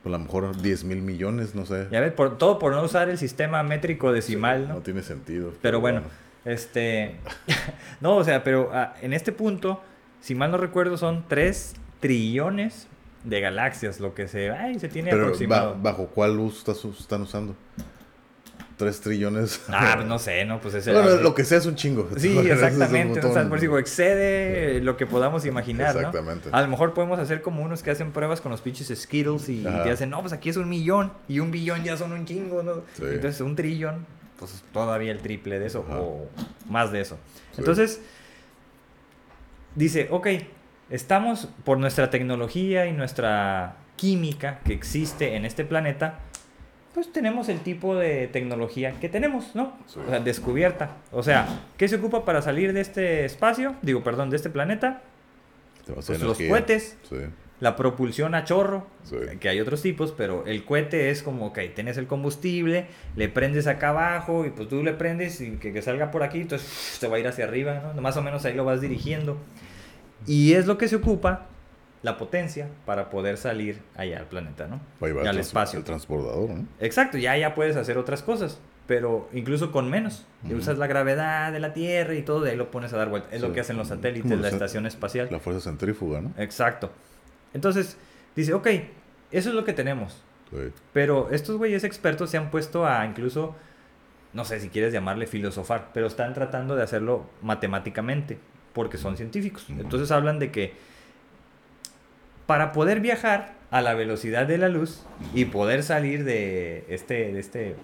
Pues 0.04 0.14
a 0.14 0.18
lo 0.20 0.24
mejor 0.24 0.62
10 0.62 0.84
mil 0.84 1.02
millones, 1.02 1.56
no 1.56 1.66
sé. 1.66 1.88
Ya 1.92 2.00
ves, 2.00 2.14
por, 2.14 2.38
todo 2.38 2.60
por 2.60 2.72
no 2.74 2.84
usar 2.84 3.10
el 3.10 3.18
sistema 3.18 3.64
métrico 3.64 4.12
decimal, 4.12 4.68
No 4.68 4.76
¿no? 4.76 4.80
tiene 4.82 5.02
sentido. 5.02 5.52
Pero 5.62 5.80
bueno, 5.82 6.02
este. 6.48 7.16
no, 8.02 8.16
o 8.18 8.24
sea, 8.24 8.44
pero 8.44 8.70
ah, 8.74 8.96
en 9.02 9.14
este 9.14 9.32
punto, 9.32 9.82
si 10.22 10.36
mal 10.36 10.52
no 10.52 10.58
recuerdo, 10.58 10.98
son 10.98 11.26
3 11.28 11.76
trillones 12.00 12.88
de 13.24 13.42
galaxias 13.42 14.00
lo 14.00 14.14
que 14.14 14.28
se, 14.28 14.52
ay, 14.52 14.80
se 14.80 14.88
tiene 14.88 15.10
Pero 15.10 15.24
aproximado. 15.24 15.74
ba- 15.76 15.92
¿bajo 15.92 16.08
cuál 16.08 16.36
luz 16.38 16.60
estás- 16.60 16.86
están 17.00 17.22
usando? 17.24 17.56
3 18.78 19.02
trillones. 19.02 19.62
Ah, 19.70 19.94
pues 19.96 20.08
no 20.08 20.20
sé, 20.20 20.46
¿no? 20.46 20.62
Pues 20.62 20.76
ese. 20.76 20.94
Bueno, 20.94 21.16
lo 21.22 21.34
que 21.34 21.44
sea 21.44 21.58
es 21.58 21.66
un 21.66 21.76
chingo. 21.76 22.08
Sí, 22.18 22.38
exactamente. 22.38 23.20
O 23.26 23.34
sea, 23.34 23.50
por 23.50 23.60
digo, 23.60 23.80
excede 23.80 24.80
lo 24.82 24.98
que 24.98 25.08
podamos 25.08 25.46
imaginar, 25.46 25.94
¿no? 25.96 26.00
Exactamente. 26.02 26.50
A 26.52 26.62
lo 26.62 26.68
mejor 26.68 26.94
podemos 26.94 27.18
hacer 27.20 27.42
como 27.42 27.64
unos 27.64 27.82
que 27.82 27.90
hacen 27.92 28.12
pruebas 28.12 28.40
con 28.40 28.52
los 28.52 28.62
pinches 28.62 28.88
Skittles 28.96 29.50
y 29.50 29.64
te 29.64 29.90
hacen, 29.92 30.12
no, 30.12 30.22
pues 30.22 30.32
aquí 30.32 30.50
es 30.50 30.58
un 30.58 30.70
millón 30.70 31.12
y 31.28 31.40
un 31.40 31.50
billón 31.50 31.84
ya 31.84 31.98
son 31.98 32.12
un 32.12 32.26
chingo, 32.26 32.62
¿no? 32.62 32.84
Sí. 32.94 33.04
Entonces, 33.04 33.42
un 33.42 33.56
trillón, 33.56 34.06
pues 34.38 34.54
es 34.54 34.62
todavía 34.74 35.12
el 35.12 35.20
triple 35.20 35.60
de 35.60 35.68
eso 35.68 35.86
Ajá. 35.88 36.00
o 36.00 36.28
más 36.70 36.92
de 36.92 37.02
eso. 37.02 37.18
Sí. 37.52 37.60
Entonces, 37.60 38.02
dice, 39.76 40.08
ok, 40.12 40.28
estamos 40.90 41.50
por 41.64 41.78
nuestra 41.78 42.10
tecnología 42.10 42.86
y 42.88 42.94
nuestra 42.94 43.76
química 43.96 44.60
que 44.64 44.74
existe 44.74 45.36
en 45.36 45.46
este 45.46 45.66
planeta, 45.66 46.20
pues 46.94 47.12
tenemos 47.12 47.50
el 47.50 47.60
tipo 47.60 47.96
de 47.96 48.28
tecnología 48.28 49.00
que 49.00 49.10
tenemos, 49.10 49.56
¿no? 49.56 49.74
Sí. 49.88 50.00
O 50.06 50.10
sea, 50.10 50.20
descubierta. 50.20 50.92
O 51.12 51.22
sea, 51.24 51.48
¿qué 51.78 51.88
se 51.88 51.96
ocupa 51.98 52.26
para 52.26 52.42
salir 52.42 52.74
de 52.74 52.82
este 52.82 53.26
espacio? 53.26 53.76
Digo, 53.82 54.04
perdón, 54.04 54.30
de 54.30 54.38
este 54.38 54.50
planeta. 54.50 55.02
Pues 55.94 56.10
los 56.22 56.38
cohetes, 56.38 56.98
Sí, 57.08 57.16
la 57.60 57.76
propulsión 57.76 58.36
a 58.36 58.44
chorro, 58.44 58.86
sí. 59.04 59.16
que 59.40 59.50
hay 59.50 59.60
otros 59.60 59.82
tipos, 59.82 60.12
pero 60.12 60.46
el 60.46 60.64
cohete 60.64 61.10
es 61.10 61.24
como, 61.24 61.48
ok, 61.48 61.60
tienes 61.76 61.98
el 61.98 62.06
combustible, 62.06 62.86
le 63.16 63.30
prendes 63.30 63.66
acá 63.66 63.90
abajo 63.90 64.46
y 64.46 64.52
pues 64.52 64.70
tú 64.70 64.84
le 64.84 64.94
prendes 64.94 65.42
y 65.42 65.58
que, 65.58 65.74
que 65.74 65.82
salga 65.82 66.12
por 66.12 66.22
aquí, 66.24 66.42
entonces 66.42 66.68
se 67.00 67.08
va 67.08 67.16
a 67.18 67.20
ir 67.20 67.28
hacia 67.28 67.46
arriba, 67.46 67.94
¿no? 67.96 68.02
Más 68.02 68.16
o 68.18 68.22
menos 68.22 68.46
ahí 68.46 68.54
lo 68.54 68.64
vas 68.66 68.80
dirigiendo. 68.82 69.38
Y 70.26 70.54
es 70.54 70.66
lo 70.68 70.78
que 70.78 70.88
se 70.88 70.98
ocupa, 70.98 71.48
la 72.04 72.18
potencia, 72.18 72.68
para 72.86 73.10
poder 73.10 73.38
salir 73.38 73.80
allá 73.96 74.20
al 74.20 74.26
planeta, 74.26 74.68
¿no? 74.68 74.80
Va 75.04 75.10
Y 75.10 75.28
al 75.28 75.36
el 75.36 75.40
espacio. 75.40 75.80
El 75.80 75.86
transbordador, 75.86 76.50
¿no? 76.52 76.66
Exacto, 76.80 77.18
ya, 77.18 77.36
ya 77.38 77.56
puedes 77.56 77.76
hacer 77.76 77.98
otras 77.98 78.22
cosas, 78.22 78.60
pero 78.86 79.28
incluso 79.34 79.72
con 79.72 79.90
menos. 79.90 80.28
Usas 80.56 80.78
la 80.78 80.86
gravedad 80.86 81.52
de 81.52 81.60
la 81.60 81.74
Tierra 81.74 82.14
y 82.14 82.22
todo, 82.22 82.42
de 82.42 82.52
ahí 82.52 82.56
lo 82.56 82.70
pones 82.70 82.94
a 82.94 82.98
dar 82.98 83.10
vuelta. 83.10 83.30
Es 83.32 83.42
Sí. 83.42 83.48
lo 83.48 83.54
que 83.54 83.62
hacen 83.62 83.78
los 83.78 83.88
satélites, 83.88 84.40
la 84.40 84.50
estación 84.50 84.86
espacial. 84.86 85.28
La 85.32 85.40
fuerza 85.40 85.62
centrífuga, 85.70 86.22
¿no? 86.22 86.32
Exacto. 86.38 86.92
Entonces, 87.58 87.98
dice, 88.36 88.54
ok, 88.54 88.68
eso 89.32 89.50
es 89.50 89.56
lo 89.56 89.66
que 89.66 89.74
tenemos. 89.74 90.22
Sí. 90.52 90.58
Pero 90.94 91.30
estos 91.32 91.58
güeyes 91.58 91.84
expertos 91.84 92.30
se 92.30 92.38
han 92.38 92.52
puesto 92.52 92.86
a 92.86 93.04
incluso, 93.04 93.56
no 94.34 94.46
sé 94.46 94.60
si 94.60 94.70
quieres 94.70 94.94
llamarle 94.94 95.26
filosofar, 95.26 95.90
pero 95.92 96.06
están 96.06 96.36
tratando 96.36 96.76
de 96.76 96.84
hacerlo 96.84 97.26
matemáticamente, 97.42 98.38
porque 98.74 99.00
son 99.00 99.18
científicos. 99.18 99.66
Entonces 99.70 100.12
hablan 100.12 100.38
de 100.38 100.52
que 100.52 100.76
para 102.46 102.74
poder 102.74 103.00
viajar 103.00 103.56
a 103.72 103.82
la 103.82 103.96
velocidad 103.96 104.46
de 104.46 104.60
la 104.60 104.70
luz 104.70 105.04
y 105.34 105.46
poder 105.46 105.82
salir 105.82 106.24
de 106.26 106.86
este, 106.90 107.34
de 107.34 107.40
este, 107.40 107.76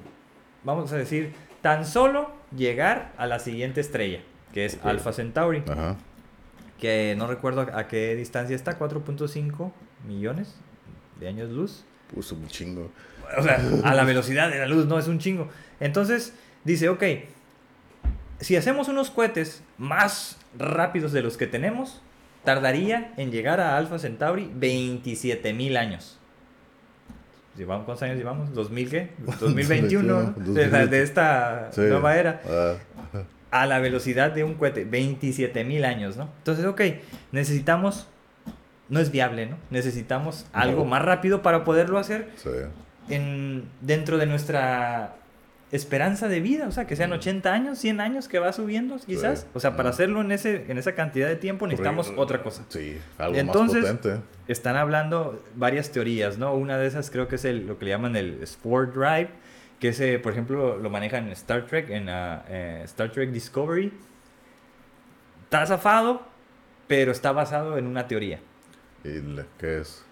vamos 0.63 0.93
a 0.93 0.97
decir, 0.97 1.33
tan 1.63 1.83
solo 1.83 2.29
llegar 2.55 3.11
a 3.17 3.25
la 3.25 3.39
siguiente 3.39 3.81
estrella, 3.81 4.19
que 4.53 4.65
es. 4.65 4.79
Alpha 4.83 5.13
Centauri 5.13 5.63
Ajá. 5.67 5.97
Que 6.83 7.15
no 7.17 7.27
recuerdo 7.27 7.61
a 7.73 7.87
qué 7.87 8.13
distancia 8.13 8.57
está, 8.57 8.77
4.5 8.77 9.71
millones 10.05 10.53
de 11.17 11.29
años 11.29 11.49
luz. 11.49 11.85
Puso 12.13 12.35
un 12.35 12.45
chingo. 12.47 12.91
O 13.37 13.41
sea, 13.41 13.61
a 13.85 13.95
la 13.95 14.03
velocidad 14.03 14.51
de 14.51 14.59
la 14.59 14.67
luz, 14.67 14.85
no 14.85 14.99
es 14.99 15.07
un 15.07 15.17
chingo. 15.17 15.47
Entonces, 15.79 16.33
dice, 16.65 16.89
ok, 16.89 17.01
si 18.41 18.57
hacemos 18.57 18.89
unos 18.89 19.11
cohetes 19.11 19.63
más 19.77 20.37
rápidos 20.59 21.13
de 21.13 21.21
los 21.21 21.37
que 21.37 21.47
tenemos, 21.47 22.01
tardaría 22.43 23.13
en 23.15 23.31
llegar 23.31 23.61
a 23.61 23.77
Alpha 23.77 23.97
Centauri 23.97 24.51
27 24.53 25.53
mil 25.53 25.77
años. 25.77 26.19
Llevamos, 27.55 27.85
¿Cuántos 27.85 28.03
años 28.03 28.17
llevamos? 28.17 28.49
¿2000 28.49 28.89
qué? 28.89 29.09
2021, 29.39 30.03
¿no? 30.03 30.31
De, 30.53 30.67
de 30.87 31.01
esta 31.01 31.69
Sí. 31.71 31.79
nueva 31.79 32.17
era 32.17 32.41
a 33.53 33.65
la 33.67 33.79
velocidad 33.79 34.31
de 34.31 34.43
un 34.43 34.55
cohete, 34.55 34.83
27 34.83 35.63
mil 35.63 35.85
años, 35.85 36.17
¿no? 36.17 36.27
Entonces, 36.39 36.65
ok, 36.65 36.81
necesitamos 37.31 38.07
no 38.89 38.99
es 38.99 39.11
viable, 39.11 39.45
¿no? 39.45 39.57
Necesitamos 39.69 40.45
algo 40.53 40.85
más 40.85 41.01
rápido 41.03 41.41
para 41.41 41.63
poderlo 41.63 41.97
hacer 41.99 42.29
Sí. 42.35 42.49
en, 43.09 43.65
dentro 43.81 44.17
de 44.17 44.25
nuestra 44.25 45.15
esperanza 45.71 46.27
de 46.27 46.39
vida, 46.39 46.67
o 46.67 46.71
sea, 46.71 46.85
que 46.85 46.95
sean 46.95 47.11
80 47.13 47.51
años, 47.51 47.79
100 47.79 47.99
años 48.01 48.27
que 48.27 48.37
va 48.39 48.53
subiendo 48.53 48.97
quizás. 49.05 49.39
Sí. 49.41 49.47
O 49.55 49.59
sea, 49.59 49.71
para 49.75 49.89
Ajá. 49.89 49.95
hacerlo 49.95 50.21
en, 50.21 50.31
ese, 50.31 50.65
en 50.69 50.77
esa 50.77 50.93
cantidad 50.93 51.27
de 51.27 51.35
tiempo 51.35 51.65
necesitamos 51.65 52.11
otra 52.17 52.43
cosa. 52.43 52.63
Sí, 52.69 52.97
algo 53.17 53.37
Entonces- 53.37 53.83
más 53.83 53.93
potente. 53.93 54.23
Están 54.47 54.75
hablando 54.75 55.41
varias 55.55 55.89
teorías, 55.91 56.37
¿no? 56.37 56.53
Una 56.53 56.77
de 56.77 56.85
esas 56.87 57.09
creo 57.09 57.27
que 57.27 57.35
es 57.37 57.45
el, 57.45 57.65
lo 57.65 57.79
que 57.79 57.85
le 57.85 57.91
llaman 57.91 58.15
el 58.15 58.43
Sport 58.43 58.93
Drive, 58.93 59.29
que 59.79 59.89
ese, 59.89 60.19
por 60.19 60.31
ejemplo, 60.31 60.77
lo 60.77 60.89
manejan 60.89 61.25
en 61.25 61.31
Star 61.33 61.65
Trek, 61.65 61.89
en 61.89 62.09
ah, 62.09 62.45
eh, 62.47 62.81
Star 62.85 63.11
Trek 63.11 63.31
Discovery. 63.31 63.91
Está 65.43 65.65
zafado, 65.65 66.23
pero 66.87 67.11
está 67.11 67.31
basado 67.31 67.77
en 67.77 67.87
una 67.87 68.07
teoría. 68.07 68.39
¿Y 69.03 69.19
qué 69.57 69.79
es? 69.79 70.05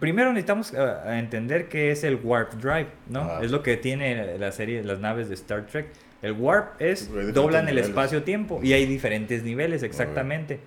Primero 0.00 0.32
necesitamos 0.32 0.74
ah, 0.74 1.18
entender 1.18 1.68
qué 1.68 1.90
es 1.90 2.04
el 2.04 2.16
Warp 2.16 2.54
Drive, 2.54 2.88
¿no? 3.08 3.40
Es 3.40 3.50
lo 3.50 3.62
que 3.62 3.76
tiene 3.76 4.38
la 4.38 4.52
serie, 4.52 4.82
las 4.82 4.98
naves 4.98 5.28
de 5.28 5.34
Star 5.34 5.66
Trek. 5.66 5.88
El 6.22 6.32
Warp 6.32 6.80
es, 6.80 7.10
doblan 7.34 7.68
el 7.68 7.78
espacio-tiempo 7.78 8.60
y 8.62 8.72
hay 8.72 8.86
diferentes 8.86 9.42
niveles, 9.42 9.82
exactamente. 9.82 10.60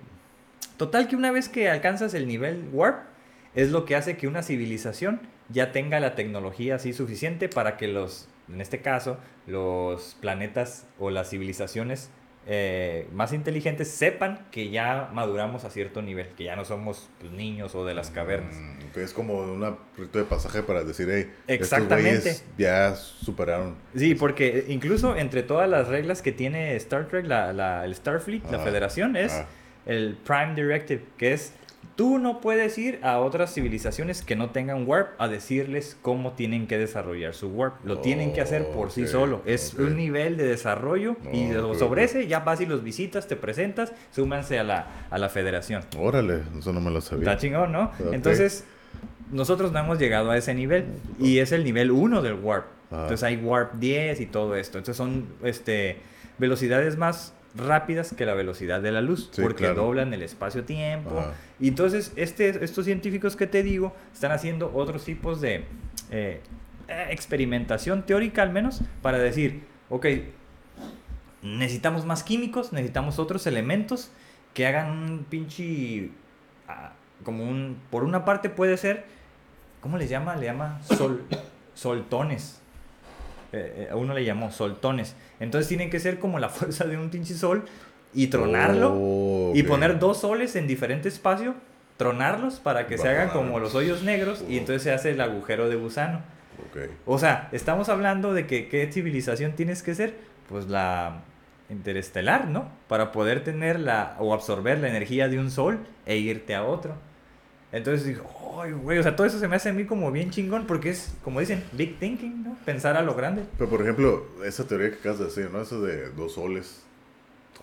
Total 0.78 1.08
que 1.08 1.16
una 1.16 1.32
vez 1.32 1.50
que 1.50 1.70
alcanzas 1.70 2.14
el 2.14 2.28
nivel 2.28 2.70
Warp, 2.72 3.00
es 3.56 3.72
lo 3.72 3.86
que 3.86 3.96
hace 3.96 4.16
que 4.16 4.28
una 4.28 4.44
civilización 4.44 5.20
ya 5.50 5.72
tenga 5.72 6.00
la 6.00 6.16
tecnología 6.16 6.76
así 6.76 6.94
suficiente 6.94 7.50
para 7.50 7.76
que 7.78 7.88
los, 7.88 8.28
en 8.52 8.62
este 8.62 8.82
caso, 8.82 9.18
los 9.48 10.16
planetas 10.22 10.86
o 11.00 11.10
las 11.10 11.30
civilizaciones 11.30 12.10
eh, 12.52 13.08
más 13.14 13.34
inteligentes 13.34 13.90
sepan 13.92 14.48
que 14.50 14.70
ya 14.72 15.10
maduramos 15.14 15.66
a 15.66 15.70
cierto 15.70 16.02
nivel, 16.02 16.28
que 16.30 16.46
ya 16.46 16.56
no 16.56 16.66
somos 16.66 17.10
pues, 17.20 17.32
niños 17.32 17.76
o 17.76 17.86
de 17.86 17.94
las 17.94 18.10
cavernas. 18.10 18.56
Mm, 18.56 18.92
que 18.94 19.04
es 19.04 19.14
como 19.14 19.40
un 19.40 19.78
rito 19.98 20.18
de 20.18 20.26
pasaje 20.26 20.64
para 20.64 20.84
decir, 20.84 21.08
hey, 21.12 21.32
Exactamente. 21.48 22.30
estos 22.30 22.44
ya 22.58 22.96
superaron. 22.96 23.76
Sí, 23.96 24.16
porque 24.16 24.66
incluso 24.70 25.16
entre 25.16 25.44
todas 25.44 25.70
las 25.70 25.90
reglas 25.90 26.22
que 26.24 26.32
tiene 26.32 26.76
Star 26.78 27.08
Trek, 27.08 27.26
la, 27.28 27.54
la- 27.54 27.86
el 27.86 27.94
Starfleet, 27.94 28.44
la 28.50 28.60
Federación, 28.60 29.16
es 29.16 29.44
el 29.86 30.18
Prime 30.26 30.56
Directive, 30.56 31.04
que 31.18 31.34
es 31.34 31.54
tú 32.00 32.18
no 32.18 32.40
puedes 32.40 32.78
ir 32.78 33.02
a 33.04 33.20
otras 33.20 33.54
civilizaciones 33.54 34.22
que 34.22 34.38
no 34.38 34.52
tengan 34.52 34.88
warp 34.88 35.20
a 35.20 35.28
decirles 35.28 35.98
cómo 36.02 36.32
tienen 36.32 36.66
que 36.66 36.78
desarrollar 36.78 37.34
su 37.34 37.50
warp. 37.50 37.84
Lo 37.84 38.00
tienen 38.00 38.32
que 38.32 38.40
hacer 38.40 38.68
por 38.68 38.90
sí 38.92 39.06
solo. 39.06 39.42
Es 39.46 39.74
un 39.74 39.98
nivel 39.98 40.38
de 40.38 40.46
desarrollo 40.48 41.18
y 41.34 41.54
Ok, 41.54 41.76
sobre 41.76 42.06
ese 42.06 42.26
ya 42.26 42.40
vas 42.40 42.62
y 42.62 42.66
los 42.66 42.86
visitas, 42.86 43.28
te 43.28 43.36
presentas, 43.36 43.92
súmanse 44.12 44.58
a 44.60 44.64
la, 44.64 44.88
a 45.10 45.18
la 45.18 45.28
Federación. 45.28 45.84
Órale, 45.98 46.44
eso 46.58 46.72
no 46.72 46.80
me 46.80 46.90
lo 46.90 47.02
sabía. 47.02 47.30
Está 47.30 47.38
chingón, 47.42 47.74
¿no? 47.74 47.92
Entonces, 48.14 48.64
nosotros 49.30 49.74
no 49.74 49.80
hemos 49.80 50.00
llegado 50.00 50.32
a 50.32 50.38
ese 50.38 50.54
nivel 50.54 50.86
y 51.20 51.40
es 51.40 51.52
el 51.52 51.66
nivel 51.66 51.92
1 51.92 52.22
del 52.22 52.36
Warp. 52.36 52.68
Ajá. 52.92 53.02
Entonces 53.02 53.24
hay 53.24 53.36
Warp 53.36 53.74
10 53.74 54.22
y 54.22 54.26
todo 54.26 54.56
esto. 54.56 54.78
Entonces 54.78 54.96
son 54.96 55.28
este, 55.44 55.98
velocidades 56.38 56.96
más 56.96 57.34
rápidas 57.56 58.14
que 58.14 58.26
la 58.26 58.34
velocidad 58.34 58.82
de 58.82 58.92
la 58.92 59.02
luz 59.02 59.30
Sí, 59.32 59.42
porque 59.42 59.66
claro. 59.66 59.84
doblan 59.84 60.14
el 60.14 60.22
espacio-tiempo. 60.22 61.26
Y 61.60 61.70
entonces 61.70 62.14
este, 62.16 62.64
estos 62.64 62.86
científicos 62.86 63.36
que 63.36 63.48
te 63.48 63.64
digo 63.64 63.94
están 64.14 64.32
haciendo 64.32 64.72
otros 64.74 65.04
tipos 65.04 65.42
de 65.42 65.66
eh, 66.12 66.42
experimentación 67.10 68.04
teórica 68.04 68.42
al 68.42 68.52
menos 68.52 68.82
para 69.02 69.18
decir, 69.18 69.64
ok, 69.90 70.06
necesitamos 71.42 72.06
más 72.06 72.24
químicos, 72.24 72.74
necesitamos 72.74 73.20
otros 73.20 73.48
elementos 73.48 74.12
que 74.54 74.68
hagan 74.68 74.92
un 74.92 75.26
pinche... 75.30 76.12
ah, 76.68 76.94
como 77.24 77.44
un... 77.44 77.78
Por 77.90 78.04
una 78.04 78.26
parte 78.26 78.50
puede 78.50 78.78
ser... 78.78 79.06
¿Cómo 79.82 79.98
le 79.98 80.08
llama? 80.08 80.36
Le 80.36 80.46
llama 80.46 80.82
sol, 80.84 81.24
soltones. 81.74 82.62
Eh, 83.52 83.88
eh, 83.88 83.88
a 83.92 83.96
uno 83.96 84.14
le 84.14 84.24
llamó 84.24 84.52
soltones. 84.52 85.16
Entonces 85.40 85.68
tienen 85.68 85.90
que 85.90 86.00
ser 86.00 86.20
como 86.20 86.40
la 86.40 86.50
fuerza 86.50 86.86
de 86.86 86.98
un 86.98 87.10
pinche 87.10 87.34
sol 87.34 87.66
y 88.14 88.28
tronarlo 88.28 88.94
Oh, 88.94 89.52
y 89.54 89.64
poner 89.64 90.00
dos 90.00 90.22
soles 90.22 90.56
en 90.56 90.68
diferente 90.68 91.10
espacio, 91.10 91.56
tronarlos 91.98 92.60
para 92.60 92.88
que 92.88 92.98
se 92.98 93.08
hagan 93.08 93.30
como 93.30 93.60
los 93.60 93.76
hoyos 93.76 94.04
negros 94.04 94.44
y 94.48 94.58
entonces 94.58 94.84
se 94.84 94.92
hace 94.92 95.12
el 95.12 95.22
agujero 95.22 95.70
de 95.70 95.76
gusano. 95.76 96.22
O 97.06 97.18
sea, 97.18 97.50
estamos 97.52 97.90
hablando 97.90 98.34
de 98.34 98.46
que 98.46 98.68
qué 98.68 98.92
civilización 98.92 99.54
tienes 99.54 99.82
que 99.82 99.96
ser, 99.96 100.16
pues 100.48 100.68
la 100.68 101.22
interestelar, 101.70 102.48
¿no? 102.48 102.70
Para 102.88 103.12
poder 103.12 103.44
tener 103.44 103.80
la 103.80 104.16
o 104.20 104.34
absorber 104.34 104.80
la 104.80 104.90
energía 104.90 105.30
de 105.30 105.40
un 105.40 105.52
sol 105.52 105.80
e 106.06 106.18
irte 106.18 106.56
a 106.56 106.64
otro. 106.64 106.96
Entonces 107.72 108.06
digo, 108.06 108.24
ay, 108.62 108.72
güey, 108.72 108.98
o 108.98 109.04
sea, 109.04 109.16
todo 109.16 109.28
eso 109.28 109.38
se 109.40 109.48
me 109.48 109.56
hace 109.56 109.70
a 109.70 109.74
mí 109.74 109.86
como 109.86 110.12
bien 110.12 110.32
chingón 110.32 110.66
porque 110.66 110.90
es, 110.90 111.14
como 111.24 111.40
dicen, 111.40 111.64
big 111.74 112.00
thinking, 112.00 112.44
¿no? 112.44 112.58
Pensar 112.66 112.98
a 112.98 113.02
lo 113.04 113.14
grande. 113.14 113.44
Pero 113.58 113.70
por 113.70 113.82
ejemplo, 113.82 114.26
esa 114.44 114.66
teoría 114.68 114.90
que 114.90 114.96
acabas 114.96 115.20
de 115.20 115.26
decir, 115.26 115.50
¿no? 115.52 115.62
Eso 115.62 115.82
de 115.82 116.10
dos 116.12 116.34
soles, 116.34 116.82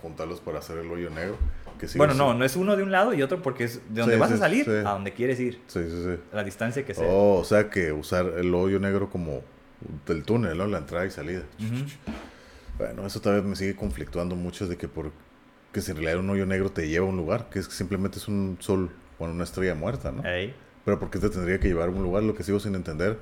juntarlos 0.01 0.41
para 0.41 0.61
hacer 0.61 0.79
el 0.79 0.91
hoyo 0.91 1.11
negro. 1.11 1.37
Que 1.81 1.87
bueno, 1.97 2.15
no, 2.15 2.33
no 2.33 2.45
es 2.45 2.57
uno 2.57 2.75
de 2.77 2.83
un 2.83 2.91
lado 2.91 3.13
y 3.13 3.23
otro 3.23 3.43
porque 3.43 3.65
es 3.65 3.81
de 3.93 4.01
donde 4.01 4.15
Sí, 4.15 4.21
vas 4.21 4.29
sí, 4.31 4.35
a 4.37 4.39
salir 4.39 4.65
sí. 4.65 4.71
a 4.71 4.91
donde 4.93 5.13
quieres 5.13 5.39
ir, 5.41 5.61
Sí, 5.67 5.81
sí, 5.91 6.03
sí. 6.05 6.21
a 6.33 6.37
la 6.37 6.45
distancia 6.45 6.85
que 6.87 6.95
sea. 6.95 7.07
Oh, 7.07 7.39
o 7.41 7.45
sea 7.45 7.69
que 7.69 7.93
usar 7.93 8.27
el 8.39 8.55
hoyo 8.55 8.79
negro 8.79 9.11
como 9.11 9.43
del 10.07 10.23
túnel, 10.23 10.57
¿no? 10.57 10.67
La 10.69 10.79
entrada 10.79 11.05
y 11.05 11.11
salida. 11.11 11.43
Bueno, 12.79 13.07
eso 13.07 13.21
todavía 13.21 13.43
me 13.47 13.57
sigue 13.57 13.75
conflictuando 13.77 14.37
mucho 14.37 14.67
de 14.69 14.77
que 14.77 14.89
por 14.89 15.11
que 15.73 15.81
si 15.83 15.91
en 15.91 15.99
realidad 15.99 16.21
un 16.21 16.31
hoyo 16.31 16.47
negro 16.47 16.71
te 16.71 16.89
lleva 16.89 17.05
a 17.07 17.09
un 17.11 17.17
lugar, 17.17 17.49
que 17.51 17.59
es 17.59 17.69
que 17.69 17.75
simplemente 17.75 18.19
es 18.19 18.29
un 18.29 18.57
sol, 18.61 18.91
bueno, 19.19 19.35
una 19.35 19.45
estrella 19.45 19.75
muerta, 19.75 20.13
¿no? 20.13 20.25
Ey. 20.25 20.55
Pero 20.85 20.99
¿por 20.99 21.11
qué 21.11 21.19
te 21.19 21.29
tendría 21.31 21.59
que 21.59 21.69
llevar 21.69 21.89
a 21.89 21.93
un 21.93 22.03
lugar? 22.03 22.23
Lo 22.23 22.35
que 22.35 22.43
sigo 22.43 22.61
sin 22.61 22.75
entender, 22.75 23.19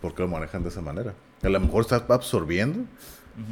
¿por 0.00 0.14
qué 0.14 0.22
lo 0.22 0.28
manejan 0.28 0.62
de 0.62 0.70
esa 0.70 0.80
manera? 0.80 1.14
A 1.42 1.48
lo 1.48 1.60
mejor 1.60 1.82
estás 1.82 2.02
absorbiendo, 2.08 2.80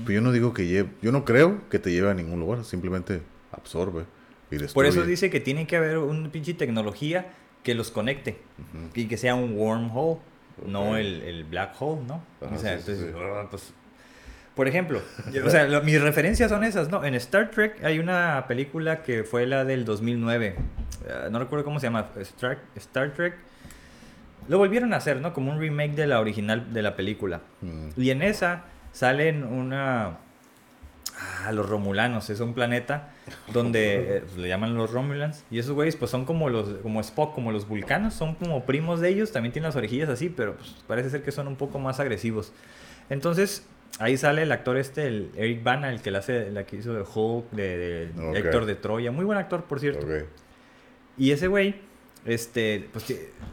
pero 0.07 0.14
yo 0.14 0.20
no 0.22 0.33
digo 0.33 0.55
que 0.55 0.66
lleve, 0.66 0.89
yo 1.03 1.12
no 1.12 1.25
creo 1.25 1.61
que 1.68 1.79
te 1.79 1.91
lleve 1.93 2.11
a 2.11 2.14
ningún 2.14 2.41
lugar, 2.41 2.64
simplemente 2.64 3.20
absorbe 3.53 4.05
y 4.51 4.57
destruye. 4.57 4.72
Por 4.75 4.87
eso 4.87 5.05
dice 5.05 5.29
que 5.31 5.41
tiene 5.41 5.66
que 5.66 5.77
haber 5.77 5.99
un 5.99 6.31
pinche 6.31 6.55
tecnología 6.55 7.33
que 7.62 7.75
los 7.75 7.91
conecte 7.91 8.39
Ujú. 8.59 8.91
y 8.95 9.07
que 9.07 9.16
sea 9.18 9.35
un 9.35 9.57
wormhole, 9.59 10.20
no 10.66 10.91
Ok. 10.93 10.97
el, 10.97 11.22
el 11.22 11.45
black 11.45 11.75
hole, 11.81 12.03
¿no? 12.07 12.22
Ajá, 12.41 12.55
o 12.55 12.59
sea, 12.59 12.79
sí, 12.79 12.85
sí, 12.85 12.91
entonces, 12.93 13.14
sí. 13.14 13.20
ah, 13.22 13.47
pues, 13.51 13.75
por 14.55 14.69
ejemplo, 14.69 15.01
o 15.45 15.51
sea, 15.51 15.65
lo- 15.67 15.83
mis 15.83 16.01
referencias 16.01 16.51
son 16.51 16.65
esas, 16.65 16.89
¿no? 16.91 17.05
En 17.05 17.15
Star 17.15 17.51
Trek 17.51 17.83
hay 17.85 17.99
una 17.99 18.45
película 18.49 19.03
que 19.03 19.25
fue 19.25 19.47
la 19.47 19.65
del 19.65 19.85
2009, 19.85 20.57
eh, 21.07 21.29
no 21.31 21.39
recuerdo 21.39 21.65
cómo 21.65 21.81
se 21.81 21.87
llama, 21.87 22.09
Star, 22.21 22.59
Star 22.77 23.13
Trek. 23.13 23.35
Lo 24.47 24.59
volvieron 24.59 24.93
a 24.93 24.97
hacer, 24.99 25.21
¿no? 25.21 25.33
Como 25.33 25.51
un 25.53 25.59
remake 25.59 25.95
de 25.95 26.07
la 26.07 26.21
original 26.21 26.73
de 26.75 26.83
la 26.83 26.97
película. 26.97 27.41
Mm. 27.63 27.89
Y 27.97 28.11
en 28.11 28.23
esa 28.23 28.65
salen 28.93 29.43
una... 29.43 30.19
Ah, 31.47 31.53
los 31.53 31.67
Romulanos, 31.69 32.29
es 32.29 32.41
un 32.41 32.53
planeta 32.55 33.11
donde 33.53 33.95
eh, 34.17 34.21
pues, 34.23 34.37
le 34.37 34.49
llaman 34.49 34.75
los 34.75 34.91
Romulans. 34.91 35.45
Y 35.51 35.59
esos 35.61 35.73
güeyes 35.73 35.97
pues 35.97 36.11
son 36.11 36.25
como 36.27 36.51
los 36.51 36.69
como 36.83 37.01
Spock, 37.01 37.35
como 37.35 37.53
los 37.53 37.67
vulcanos, 37.69 38.13
son 38.15 38.35
como 38.35 38.67
primos 38.67 39.01
de 39.01 39.09
ellos, 39.11 39.33
también 39.33 39.53
tienen 39.53 39.69
las 39.69 39.77
orejillas 39.77 40.11
así, 40.11 40.29
pero 40.29 40.57
pues, 40.57 40.75
parece 40.87 41.09
ser 41.09 41.23
que 41.23 41.33
son 41.33 41.49
un 41.49 41.57
poco 41.57 41.79
más 41.79 41.99
agresivos. 42.01 42.53
Entonces, 43.09 43.67
ahí 43.99 44.16
sale 44.16 44.42
el 44.42 44.53
actor 44.53 44.76
este, 44.76 45.07
el 45.07 45.30
Eric 45.36 45.62
Bana, 45.62 45.92
el 45.92 46.03
que 46.03 46.11
la 46.11 46.18
hace, 46.18 46.51
la 46.51 46.64
que 46.64 46.76
hizo 46.76 46.95
de 46.95 47.03
Hulk, 47.03 47.51
de. 47.51 48.11
Héctor 48.34 48.66
de 48.66 48.74
Troya, 48.74 49.11
muy 49.11 49.24
buen 49.24 49.38
actor, 49.38 49.64
por 49.64 49.80
cierto. 49.80 50.07
Y 51.16 51.30
ese 51.30 51.47
güey, 51.47 51.76
este, 52.24 52.88
pues 52.92 53.07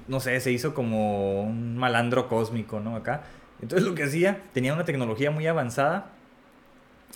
no 0.07 0.19
sé, 0.19 0.39
se 0.39 0.51
hizo 0.51 0.73
como 0.73 1.43
un 1.43 1.77
malandro 1.77 2.27
cósmico, 2.27 2.79
¿no? 2.79 2.95
Acá. 2.95 3.23
Entonces 3.61 3.87
lo 3.87 3.93
que 3.93 4.03
hacía, 4.03 4.39
tenía 4.53 4.73
una 4.73 4.85
tecnología 4.85 5.29
muy 5.29 5.45
avanzada. 5.45 6.11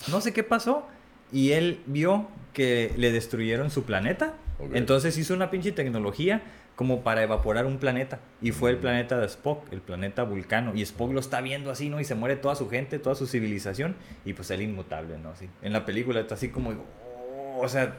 No 0.08 0.20
sé 0.20 0.32
qué 0.32 0.44
pasó. 0.44 0.86
Y 1.32 1.52
él 1.52 1.80
vio 1.86 2.28
que 2.52 2.92
le 2.96 3.10
destruyeron 3.10 3.70
su 3.70 3.82
planeta. 3.82 4.34
Entonces 4.72 5.18
hizo 5.18 5.34
una 5.34 5.50
pinche 5.50 5.72
tecnología 5.72 6.42
como 6.76 7.02
para 7.02 7.22
evaporar 7.22 7.66
un 7.66 7.78
planeta. 7.78 8.20
Y 8.40 8.52
fue 8.52 8.70
el 8.70 8.76
planeta 8.76 9.18
de 9.18 9.26
Spock, 9.26 9.64
el 9.72 9.80
planeta 9.80 10.22
vulcano. 10.22 10.72
Y 10.74 10.82
Spock 10.82 11.12
lo 11.12 11.20
está 11.20 11.40
viendo 11.40 11.70
así, 11.70 11.88
¿no? 11.88 11.98
Y 12.00 12.04
se 12.04 12.14
muere 12.14 12.36
toda 12.36 12.54
su 12.54 12.68
gente, 12.68 12.98
toda 12.98 13.16
su 13.16 13.26
civilización. 13.26 13.96
Y 14.24 14.34
pues 14.34 14.50
él 14.50 14.60
inmutable, 14.62 15.16
¿no? 15.18 15.30
Así. 15.30 15.48
En 15.62 15.72
la 15.72 15.84
película 15.86 16.20
está 16.20 16.34
así 16.34 16.50
como, 16.50 16.70
oh, 16.70 17.60
o 17.62 17.68
sea, 17.68 17.96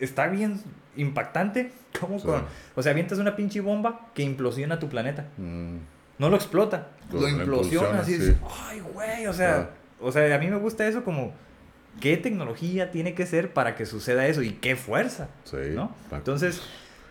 está 0.00 0.26
bien 0.26 0.60
impactante. 0.96 1.72
Como 2.00 2.18
Sí. 2.20 2.26
con, 2.26 2.44
o 2.76 2.82
sea, 2.82 2.92
avientas 2.92 3.18
una 3.18 3.34
pinche 3.36 3.60
bomba 3.60 4.08
que 4.14 4.22
implosiona 4.22 4.78
tu 4.78 4.88
planeta. 4.88 5.26
Mm. 5.38 5.76
No 6.18 6.28
lo 6.28 6.36
explota, 6.36 6.88
Lo- 7.12 7.20
lo 7.20 7.28
lo 7.28 7.28
implosiona 7.28 8.00
así. 8.00 8.16
sí. 8.20 8.36
Ay, 8.68 8.80
güey, 8.80 9.26
o 9.26 9.32
sea, 9.32 9.70
o 10.00 10.12
sea, 10.12 10.34
a 10.34 10.38
mí 10.38 10.48
me 10.48 10.56
gusta 10.56 10.86
eso 10.86 11.02
como 11.02 11.32
qué 12.00 12.16
tecnología 12.16 12.90
tiene 12.90 13.14
que 13.14 13.24
ser 13.26 13.52
para 13.52 13.74
que 13.74 13.86
suceda 13.86 14.26
eso 14.26 14.42
y 14.42 14.52
qué 14.52 14.76
fuerza, 14.76 15.28
Sí. 15.44 15.56
¿no? 15.74 15.94
Entonces, 16.12 16.60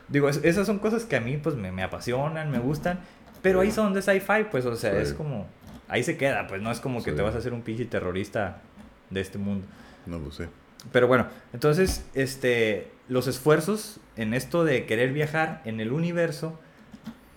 digo, 0.09 0.29
es- 0.29 0.41
esas 0.43 0.65
son 0.67 0.79
cosas 0.79 1.05
que 1.05 1.15
a 1.15 1.21
mí 1.21 1.37
pues 1.37 1.55
me, 1.55 1.71
me 1.71 1.83
apasionan, 1.83 2.51
me 2.51 2.59
gustan, 2.59 2.99
pero 3.41 3.61
ahí 3.61 3.71
son 3.71 3.93
de 3.93 4.01
sci-fi, 4.01 4.45
pues, 4.51 4.65
o 4.65 4.75
sea, 4.75 4.91
Sí. 4.91 4.97
es 5.01 5.13
como 5.13 5.47
ahí 5.87 6.03
se 6.03 6.17
queda, 6.17 6.45
pues 6.47 6.61
no 6.61 6.71
es 6.71 6.79
como 6.79 7.03
que 7.03 7.11
te 7.11 7.21
vas 7.21 7.33
a 7.35 7.39
hacer 7.39 7.53
un 7.53 7.61
pinche 7.61 7.85
terrorista 7.85 8.61
de 9.09 9.21
este 9.21 9.37
mundo. 9.37 9.65
No, 10.05 10.19
pues 10.19 10.35
sí. 10.35 10.43
Pero 10.91 11.07
bueno, 11.07 11.27
entonces, 11.51 12.05
este, 12.13 12.91
los 13.07 13.27
esfuerzos 13.27 13.99
en 14.15 14.33
esto 14.33 14.63
de 14.63 14.85
querer 14.85 15.11
viajar 15.13 15.61
en 15.65 15.79
el 15.79 15.91
universo, 15.91 16.59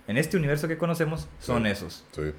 en 0.07 0.17
este 0.17 0.37
universo 0.37 0.67
que 0.67 0.77
conocemos, 0.77 1.27
son 1.39 1.65
esos. 1.65 2.05
Sí. 2.11 2.31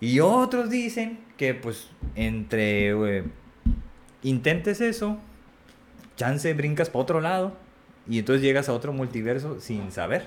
Y 0.00 0.20
otros 0.20 0.68
dicen 0.70 1.20
que 1.36 1.54
pues 1.54 1.88
entre 2.16 3.18
eh, 3.18 3.24
intentes 4.22 4.80
eso, 4.80 5.18
chance 6.16 6.52
brincas 6.54 6.90
para 6.90 7.02
otro 7.02 7.20
lado 7.20 7.56
y 8.08 8.18
entonces 8.18 8.42
llegas 8.42 8.68
a 8.68 8.72
otro 8.72 8.92
multiverso 8.92 9.60
sin 9.60 9.90
saber. 9.92 10.26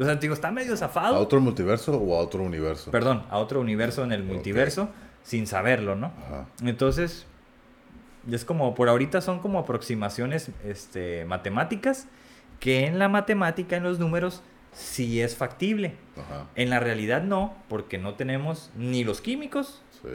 O 0.00 0.04
sea, 0.04 0.14
te 0.14 0.20
digo, 0.22 0.34
está 0.34 0.50
medio 0.50 0.76
zafado. 0.76 1.16
¿A 1.16 1.18
otro 1.18 1.40
multiverso 1.40 1.96
o 1.96 2.16
a 2.16 2.20
otro 2.20 2.42
universo? 2.42 2.90
Perdón, 2.90 3.24
a 3.30 3.38
otro 3.38 3.60
universo 3.60 4.04
en 4.04 4.12
el 4.12 4.22
multiverso 4.22 4.88
sin 5.22 5.46
saberlo, 5.46 5.96
¿no? 5.96 6.12
Ajá. 6.26 6.46
Entonces, 6.62 7.26
es 8.30 8.44
como, 8.44 8.74
por 8.74 8.88
ahorita 8.88 9.20
son 9.20 9.40
como 9.40 9.58
aproximaciones 9.58 10.50
este, 10.64 11.24
matemáticas, 11.24 12.06
que 12.60 12.86
en 12.86 12.98
la 12.98 13.08
matemática, 13.08 13.76
en 13.76 13.82
los 13.82 13.98
números, 13.98 14.42
sí 14.72 15.20
es 15.20 15.34
factible. 15.36 15.96
Ajá. 16.16 16.46
En 16.54 16.70
la 16.70 16.78
realidad 16.80 17.22
no, 17.22 17.54
porque 17.68 17.98
no 17.98 18.14
tenemos 18.14 18.70
ni 18.76 19.02
los 19.04 19.20
químicos, 19.20 19.82
Sí. 20.02 20.08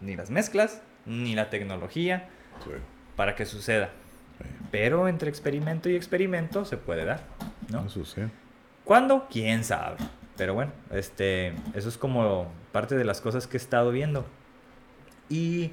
ni 0.00 0.16
las 0.16 0.30
mezclas, 0.30 0.82
ni 1.06 1.34
la 1.36 1.50
tecnología 1.50 2.28
Sí. 2.64 2.70
para 3.16 3.34
que 3.36 3.46
suceda. 3.46 3.90
Pero 4.70 5.08
entre 5.08 5.30
experimento 5.30 5.88
y 5.88 5.96
experimento 5.96 6.64
se 6.64 6.76
puede 6.76 7.04
dar, 7.04 7.22
¿no? 7.70 7.86
Eso 7.86 8.04
sí. 8.04 8.22
¿Cuándo? 8.84 9.26
¿Quién 9.30 9.64
sabe? 9.64 9.96
Pero 10.36 10.54
bueno, 10.54 10.72
este, 10.90 11.54
eso 11.74 11.88
es 11.88 11.98
como 11.98 12.50
parte 12.72 12.96
de 12.96 13.04
las 13.04 13.20
cosas 13.20 13.46
que 13.46 13.56
he 13.56 13.60
estado 13.60 13.90
viendo. 13.90 14.24
Y 15.28 15.72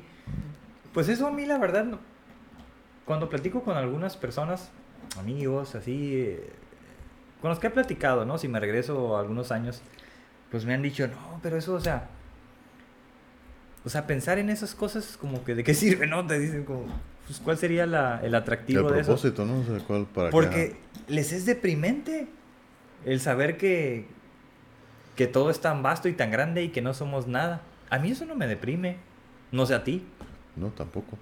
pues 0.93 1.09
eso 1.09 1.27
a 1.27 1.31
mí 1.31 1.45
la 1.45 1.57
verdad, 1.57 1.85
cuando 3.05 3.29
platico 3.29 3.63
con 3.63 3.77
algunas 3.77 4.17
personas, 4.17 4.71
amigos, 5.19 5.75
así, 5.75 6.37
con 7.41 7.49
los 7.49 7.59
que 7.59 7.67
he 7.67 7.69
platicado, 7.69 8.25
¿no? 8.25 8.37
Si 8.37 8.47
me 8.47 8.59
regreso 8.59 9.17
algunos 9.17 9.51
años, 9.51 9.81
pues 10.49 10.65
me 10.65 10.73
han 10.73 10.81
dicho, 10.81 11.07
no, 11.07 11.39
pero 11.43 11.57
eso, 11.57 11.73
o 11.75 11.79
sea, 11.79 12.07
o 13.83 13.89
sea, 13.89 14.07
pensar 14.07 14.39
en 14.39 14.49
esas 14.49 14.73
cosas 14.73 15.15
como 15.15 15.43
que 15.43 15.53
de 15.53 15.63
qué 15.63 15.73
sirve, 15.75 16.07
¿no? 16.07 16.25
Te 16.25 16.39
dicen 16.39 16.65
como, 16.65 16.85
pues, 17.25 17.39
¿cuál 17.39 17.57
sería 17.57 17.85
la- 17.85 18.19
el 18.19 18.27
El 18.27 18.35
atractivo 18.35 18.89
de 18.91 18.99
eso? 19.01 19.07
propósito, 19.13 19.45
¿no? 19.45 19.59
O 19.59 19.63
sea, 19.63 19.79
¿cuál 19.85 20.05
para 20.05 20.29
qué? 20.29 20.31
Porque 20.31 20.75
les 21.07 21.31
es 21.31 21.45
deprimente 21.45 22.27
el 23.05 23.19
saber 23.19 23.57
que, 23.57 24.05
que 25.15 25.27
todo 25.27 25.49
es 25.49 25.59
tan 25.61 25.81
vasto 25.83 26.07
y 26.09 26.13
tan 26.13 26.31
grande 26.31 26.63
y 26.63 26.69
que 26.69 26.81
no 26.81 26.93
somos 26.93 27.27
nada. 27.27 27.61
A 27.89 27.99
mí 27.99 28.11
eso 28.11 28.25
no 28.25 28.35
me 28.35 28.47
deprime. 28.47 28.97
No 29.51 29.65
sé 29.65 29.75
a 29.75 29.83
ti. 29.83 30.03
No, 30.55 30.67
tampoco. 30.69 31.17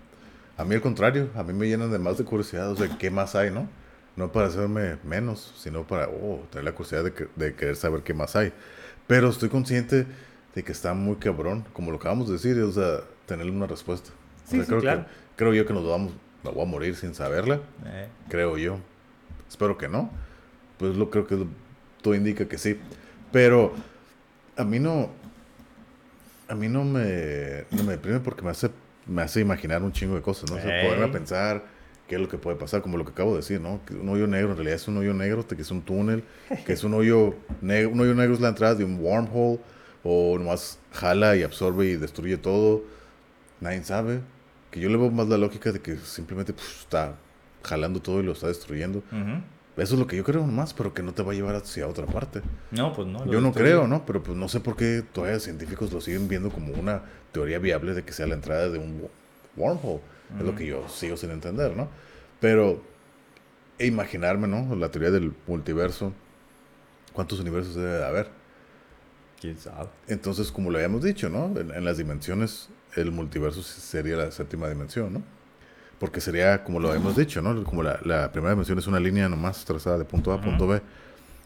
A 0.58 0.64
mí 0.66 0.76
al 0.76 0.82
contrario, 0.82 1.30
a 1.36 1.44
mí 1.44 1.54
me 1.54 1.68
llenan 1.68 1.92
de 1.92 2.00
más 2.00 2.18
de 2.18 2.24
curiosidad, 2.24 2.72
o 2.72 2.76
sea, 2.76 2.88
¿qué 2.98 3.10
más 3.10 3.36
hay, 3.36 3.52
no? 3.52 3.68
No 4.16 4.32
para 4.32 4.48
hacerme 4.48 4.98
menos, 5.04 5.54
sino 5.58 5.86
para, 5.86 6.08
oh, 6.08 6.46
tener 6.52 6.66
la 6.66 6.72
curiosidad 6.74 7.04
de, 7.04 7.14
que- 7.14 7.28
de 7.36 7.56
querer 7.56 7.76
saber 7.76 8.02
qué 8.04 8.14
más 8.14 8.36
hay. 8.36 8.54
Pero 9.08 9.30
estoy 9.30 9.50
consciente 9.50 10.06
de 10.54 10.64
que 10.64 10.72
está 10.72 10.94
muy 10.94 11.16
cabrón, 11.16 11.66
como 11.74 11.90
lo 11.92 11.98
acabamos 11.98 12.28
de 12.28 12.34
decir, 12.34 12.60
o 12.62 12.72
sea, 12.72 13.02
tenerle 13.26 13.52
una 13.52 13.66
respuesta. 13.68 14.12
O 14.46 14.50
Sí, 14.50 14.56
sea, 14.58 14.66
sí, 14.66 14.70
creo, 14.70 14.82
claro. 14.82 15.06
que, 15.06 15.10
creo 15.36 15.54
yo 15.54 15.66
que 15.66 15.74
nos 15.74 15.88
vamos, 15.88 16.14
a 16.46 16.66
morir 16.66 16.96
sin 16.96 17.14
saberla, 17.14 17.62
Eh, 17.86 18.08
creo 18.30 18.58
yo. 18.58 18.78
Espero 19.50 19.78
que 19.78 19.88
no. 19.88 20.10
Pues 20.78 20.96
lo 20.96 21.10
creo 21.10 21.26
que 21.28 21.36
lo- 21.36 21.48
todo 22.02 22.16
indica 22.16 22.48
que 22.48 22.58
sí. 22.58 22.78
Pero 23.32 23.74
a 24.58 24.64
mí 24.64 24.80
no, 24.80 25.10
a 26.48 26.56
mí 26.56 26.68
no 26.68 26.84
me, 26.84 27.66
no 27.72 27.84
me 27.84 27.94
deprime 27.94 28.20
porque 28.20 28.42
me 28.44 28.52
hace, 28.52 28.70
me 29.08 29.22
hace 29.22 29.40
imaginar 29.42 29.82
un 29.84 29.92
chingo 29.92 30.16
de 30.16 30.22
cosas, 30.22 30.50
¿no? 30.50 30.58
O 30.58 30.60
sea, 30.60 30.70
poderme 30.84 31.08
pensar 31.08 31.64
qué 32.08 32.16
es 32.16 32.22
lo 32.22 32.28
que 32.28 32.38
puede 32.38 32.58
pasar, 32.58 32.82
como 32.82 32.98
lo 32.98 33.06
que 33.06 33.12
acabo 33.12 33.32
de 33.32 33.38
decir, 33.38 33.62
¿no? 33.62 33.80
Que 33.86 33.94
un 33.96 34.10
hoyo 34.10 34.28
negro 34.28 34.52
en 34.52 34.58
realidad 34.58 34.76
es 34.76 34.88
un 34.88 34.98
hoyo 34.98 35.14
negro, 35.14 35.48
que 35.48 35.62
es 35.62 35.72
un 35.72 35.82
túnel, 35.82 36.24
que 36.66 36.74
es 36.74 36.84
un 36.84 36.94
hoyo 36.94 37.36
negro, 37.62 37.92
un 37.92 38.00
hoyo 38.02 38.14
negro 38.14 38.34
es 38.34 38.42
la 38.42 38.50
entrada 38.50 38.76
de 38.76 38.84
un 38.84 39.00
wormhole, 39.00 39.60
o 40.04 40.38
nomás 40.38 40.80
jala 40.92 41.36
y 41.38 41.44
absorbe 41.44 41.86
y 41.86 41.96
destruye 41.96 42.38
todo. 42.38 42.84
Nadie 43.62 43.84
sabe. 43.84 44.20
Que 44.74 44.80
yo 44.80 44.90
le 44.90 44.98
veo 44.98 45.12
más 45.12 45.28
la 45.28 45.38
lógica 45.38 45.72
de 45.72 45.80
que 45.80 45.98
simplemente 45.98 46.52
pues, 46.52 46.80
está 46.80 47.16
jalando 47.62 48.02
todo 48.02 48.20
y 48.20 48.24
lo 48.24 48.32
está 48.32 48.48
destruyendo. 48.48 49.04
Eso 49.78 49.94
es 49.94 50.00
lo 50.00 50.08
que 50.08 50.18
yo 50.18 50.24
creo 50.24 50.42
nomás, 50.46 50.74
pero 50.74 50.94
que 50.96 51.04
no 51.04 51.14
te 51.14 51.22
va 51.24 51.32
a 51.32 51.36
llevar 51.36 51.56
hacia 51.56 51.88
otra 51.88 52.06
parte. 52.08 52.42
No, 52.72 52.92
pues 52.94 53.08
no. 53.08 53.24
Yo 53.32 53.40
no 53.40 53.52
creo, 53.54 53.88
¿no? 53.88 54.04
Pero 54.06 54.24
pues 54.24 54.36
no 54.36 54.48
sé 54.50 54.60
por 54.60 54.76
qué 54.76 55.04
todavía 55.14 55.40
científicos 55.40 55.94
lo 55.94 56.02
siguen 56.02 56.28
viendo 56.28 56.50
como 56.50 56.74
una 56.74 57.04
teoría 57.32 57.60
viable 57.60 57.94
de 57.94 58.04
que 58.04 58.14
sea 58.14 58.26
la 58.28 58.34
entrada 58.34 58.70
de 58.70 58.80
un 58.80 59.00
wo- 59.02 59.10
wormhole. 59.56 60.02
Es 60.40 60.44
lo 60.44 60.56
que 60.56 60.66
yo 60.66 60.88
sigo 60.90 61.16
sin 61.18 61.30
entender, 61.30 61.76
¿no? 61.78 61.88
Pero 62.40 62.82
e 63.78 63.86
imaginarme, 63.86 64.48
¿no? 64.48 64.76
La 64.76 64.90
teoría 64.90 65.12
del 65.12 65.34
multiverso. 65.48 66.14
¿Cuántos 67.14 67.40
universos 67.40 67.76
debe 67.76 67.92
de 67.92 68.06
haber? 68.06 68.28
¿Quién 69.40 69.58
sabe? 69.58 69.90
Entonces, 70.08 70.52
como 70.52 70.70
lo 70.72 70.78
habíamos 70.78 71.04
dicho, 71.04 71.30
¿no? 71.30 71.46
En, 71.60 71.72
en 71.72 71.86
las 71.86 71.98
dimensiones, 71.98 72.70
el 72.96 73.12
multiverso 73.12 73.64
sería 73.64 74.16
la 74.16 74.32
séptima 74.32 74.70
dimensión, 74.70 75.14
¿no? 75.14 75.24
Porque 76.00 76.22
sería, 76.22 76.64
como 76.64 76.80
lo 76.80 76.90
habíamos 76.90 77.16
dicho, 77.16 77.42
¿no? 77.42 77.64
Como 77.64 77.84
la, 77.84 78.00
la 78.04 78.32
primera 78.32 78.52
dimensión 78.52 78.78
es 78.78 78.88
una 78.88 79.00
línea 79.00 79.30
nomás 79.30 79.64
trazada 79.64 79.98
de 79.98 80.06
punto 80.06 80.32
A 80.32 80.36
a 80.36 80.42
punto 80.42 80.68
B. 80.68 80.82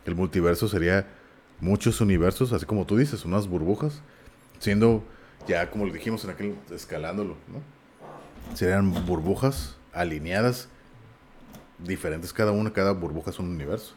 El 0.05 0.15
multiverso 0.15 0.67
sería 0.67 1.05
muchos 1.59 2.01
universos, 2.01 2.53
así 2.53 2.65
como 2.65 2.85
tú 2.85 2.97
dices, 2.97 3.25
unas 3.25 3.47
burbujas, 3.47 4.01
siendo 4.59 5.03
ya 5.47 5.69
como 5.69 5.85
lo 5.85 5.93
dijimos 5.93 6.23
en 6.23 6.31
aquel, 6.31 6.55
escalándolo, 6.71 7.35
¿no? 7.47 8.55
Serían 8.55 9.05
burbujas 9.05 9.75
alineadas, 9.93 10.69
diferentes 11.79 12.33
cada 12.33 12.51
una, 12.51 12.73
cada 12.73 12.91
burbuja 12.91 13.31
es 13.31 13.39
un 13.39 13.49
universo. 13.49 13.95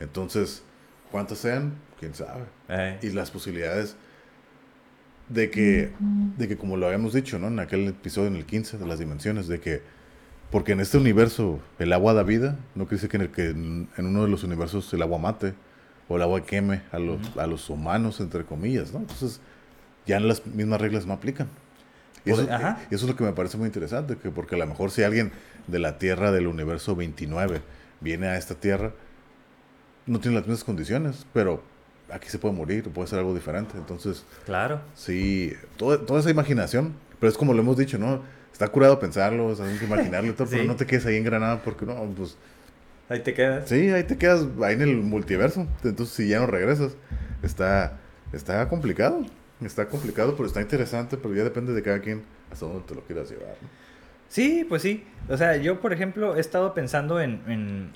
Entonces, 0.00 0.62
¿cuántas 1.10 1.38
sean? 1.38 1.74
¿Quién 2.00 2.14
sabe? 2.14 2.44
Eh, 2.68 2.98
y 3.02 3.10
las 3.10 3.30
posibilidades 3.30 3.96
de 5.28 5.50
que, 5.50 5.90
de 6.36 6.48
que 6.48 6.56
como 6.56 6.76
lo 6.76 6.86
habíamos 6.86 7.12
dicho, 7.12 7.38
¿no? 7.38 7.48
En 7.48 7.58
aquel 7.58 7.88
episodio, 7.88 8.28
en 8.28 8.36
el 8.36 8.46
15, 8.46 8.78
de 8.78 8.86
las 8.86 8.98
dimensiones, 8.98 9.48
de 9.48 9.60
que, 9.60 9.82
porque 10.50 10.72
en 10.72 10.80
este 10.80 10.98
universo 10.98 11.60
el 11.78 11.92
agua 11.92 12.14
da 12.14 12.22
vida, 12.22 12.56
no 12.74 12.84
decir 12.86 13.08
que 13.08 13.16
en, 13.16 13.22
el 13.22 13.30
que 13.30 13.50
en, 13.50 13.88
en 13.96 14.06
uno 14.06 14.22
de 14.24 14.28
los 14.30 14.44
universos 14.44 14.92
el 14.94 15.02
agua 15.02 15.18
mate 15.18 15.54
o 16.08 16.16
el 16.16 16.22
agua 16.22 16.44
queme 16.44 16.82
a 16.92 16.98
los, 16.98 17.36
a 17.36 17.46
los 17.46 17.68
humanos, 17.68 18.20
entre 18.20 18.44
comillas, 18.44 18.92
¿no? 18.92 19.00
Entonces, 19.00 19.40
ya 20.06 20.20
las 20.20 20.46
mismas 20.46 20.80
reglas 20.80 21.06
no 21.06 21.14
aplican. 21.14 21.48
Y 22.24 22.30
eso, 22.30 22.42
Pues, 22.42 22.50
ajá. 22.54 22.78
y 22.90 22.94
eso 22.94 23.06
es 23.06 23.10
lo 23.10 23.16
que 23.16 23.24
me 23.24 23.32
parece 23.32 23.56
muy 23.56 23.66
interesante, 23.66 24.16
que 24.16 24.30
porque 24.30 24.54
a 24.54 24.58
lo 24.58 24.66
mejor 24.66 24.92
si 24.92 25.02
alguien 25.02 25.32
de 25.66 25.80
la 25.80 25.98
Tierra 25.98 26.30
del 26.30 26.46
universo 26.46 26.94
29 26.94 27.60
viene 28.00 28.28
a 28.28 28.36
esta 28.36 28.54
Tierra, 28.54 28.92
no 30.06 30.20
tiene 30.20 30.36
las 30.36 30.46
mismas 30.46 30.62
condiciones, 30.62 31.26
pero 31.32 31.62
aquí 32.10 32.28
se 32.28 32.38
puede 32.38 32.54
morir, 32.54 32.84
puede 32.90 33.08
ser 33.08 33.18
algo 33.18 33.34
diferente. 33.34 33.76
Entonces, 33.76 34.24
claro. 34.44 34.80
sí, 34.94 35.52
toda, 35.76 35.98
toda 36.04 36.20
esa 36.20 36.30
imaginación, 36.30 36.94
pero 37.20 37.30
es 37.30 37.36
como 37.38 37.52
lo 37.54 37.60
hemos 37.60 37.76
dicho, 37.76 37.98
¿no? 37.98 38.22
Está 38.52 38.68
curado 38.68 38.98
pensarlo, 38.98 39.46
o 39.48 39.54
sea, 39.54 39.66
hay 39.66 39.76
que 39.78 39.84
imaginarlo 39.84 40.30
y 40.30 40.34
todo, 40.34 40.48
pero 40.50 40.64
no 40.64 40.76
te 40.76 40.86
quedes 40.86 41.04
ahí 41.06 41.16
en 41.16 41.24
Granada 41.24 41.60
porque 41.62 41.84
no, 41.84 41.94
pues 42.16 42.36
Ahí 43.08 43.20
te 43.20 43.34
quedas. 43.34 43.68
sí, 43.68 43.90
ahí 43.90 44.02
te 44.04 44.16
quedas 44.16 44.46
ahí 44.62 44.74
en 44.74 44.82
el 44.82 44.96
multiverso. 44.96 45.66
Entonces, 45.84 46.14
si 46.14 46.28
ya 46.28 46.40
no 46.40 46.46
regresas, 46.46 46.96
está, 47.42 47.98
está 48.32 48.68
complicado. 48.68 49.24
Está 49.64 49.86
complicado, 49.88 50.34
pero 50.36 50.46
está 50.46 50.60
interesante, 50.60 51.16
pero 51.16 51.34
ya 51.34 51.42
depende 51.44 51.72
de 51.72 51.82
cada 51.82 52.00
quien 52.00 52.22
hasta 52.52 52.66
dónde 52.66 52.82
te 52.86 52.94
lo 52.94 53.00
quieras 53.02 53.30
llevar. 53.30 53.54
¿no? 53.62 53.68
Sí, 54.28 54.66
pues 54.68 54.82
sí. 54.82 55.04
O 55.30 55.36
sea, 55.36 55.56
yo, 55.56 55.80
por 55.80 55.92
ejemplo, 55.94 56.36
he 56.36 56.40
estado 56.40 56.74
pensando 56.74 57.20
en. 57.20 57.40
en- 57.46 57.92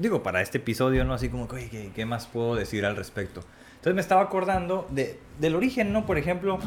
digo, 0.00 0.22
para 0.22 0.40
este 0.42 0.58
episodio, 0.58 1.04
¿no? 1.04 1.14
Así 1.14 1.28
como, 1.28 1.44
oye, 1.44 1.68
¿qué, 1.70 1.92
qué 1.94 2.04
más 2.06 2.26
puedo 2.26 2.54
decir 2.56 2.84
al 2.84 2.96
respecto? 2.96 3.42
Entonces 3.76 3.94
me 3.94 4.00
estaba 4.00 4.22
acordando 4.22 4.86
de, 4.90 5.18
del 5.38 5.54
origen, 5.54 5.92
¿no? 5.92 6.06
Por 6.06 6.18
ejemplo, 6.18 6.58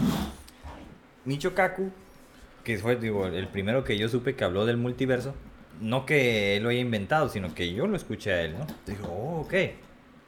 Micho 1.25 1.53
Kaku, 1.53 1.91
que 2.63 2.77
fue, 2.77 2.95
digo, 2.95 3.27
el 3.27 3.47
primero 3.47 3.83
que 3.83 3.97
yo 3.97 4.09
supe 4.09 4.35
que 4.35 4.43
habló 4.43 4.65
del 4.65 4.77
multiverso. 4.77 5.35
No 5.81 6.05
que 6.05 6.55
él 6.57 6.63
lo 6.63 6.69
haya 6.69 6.79
inventado, 6.79 7.29
sino 7.29 7.53
que 7.55 7.73
yo 7.73 7.87
lo 7.87 7.95
escuché 7.97 8.31
a 8.31 8.41
él, 8.43 8.55
¿no? 8.57 8.67
Digo, 8.85 9.07
oh, 9.07 9.41
ok. 9.41 9.53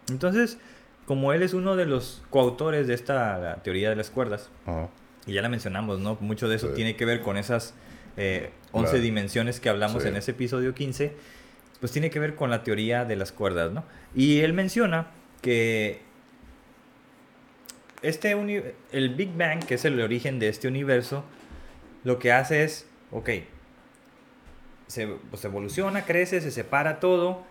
Entonces, 0.10 0.58
como 1.06 1.34
él 1.34 1.44
es 1.44 1.54
uno 1.54 1.76
de 1.76 1.86
los 1.86 2.24
coautores 2.32 2.88
de 2.88 2.94
esta 2.96 3.60
teoría 3.64 3.90
de 3.90 3.96
las 3.96 4.10
cuerdas, 4.10 4.50
y 5.28 5.34
ya 5.34 5.42
la 5.42 5.50
mencionamos, 5.50 6.00
¿no? 6.00 6.18
Mucho 6.20 6.48
de 6.50 6.56
eso 6.56 6.70
Sí. 6.70 6.74
tiene 6.76 6.96
que 6.96 7.06
ver 7.06 7.22
con 7.22 7.38
esas 7.38 7.74
eh, 8.18 8.52
11 8.72 8.92
Claro. 8.92 9.04
dimensiones 9.04 9.60
que 9.60 9.70
hablamos 9.70 10.04
Sí. 10.04 10.10
en 10.10 10.16
ese 10.16 10.32
episodio 10.32 10.74
15. 10.74 11.14
Pues 11.86 11.92
tiene 11.92 12.10
que 12.10 12.18
ver 12.18 12.34
con 12.34 12.50
la 12.50 12.64
teoría 12.64 13.06
de 13.06 13.16
las 13.16 13.32
cuerdas, 13.32 13.72
¿no? 13.72 13.84
Y 14.16 14.40
él 14.40 14.54
menciona 14.54 15.06
que 15.44 16.02
este 18.02 18.34
uni- 18.34 18.64
el 18.92 19.14
Big 19.14 19.38
Bang, 19.38 19.64
que 19.64 19.76
es 19.76 19.86
el 19.86 20.02
origen 20.02 20.40
de 20.40 20.50
este 20.50 20.68
universo, 20.68 21.24
lo 22.04 22.18
que 22.18 22.32
hace 22.32 22.64
es, 22.64 22.88
ok, 23.12 23.30
se 24.88 25.06
pues, 25.30 25.46
evoluciona, 25.46 26.06
crece, 26.06 26.42
se 26.42 26.50
separa 26.50 27.00
todo. 27.00 27.44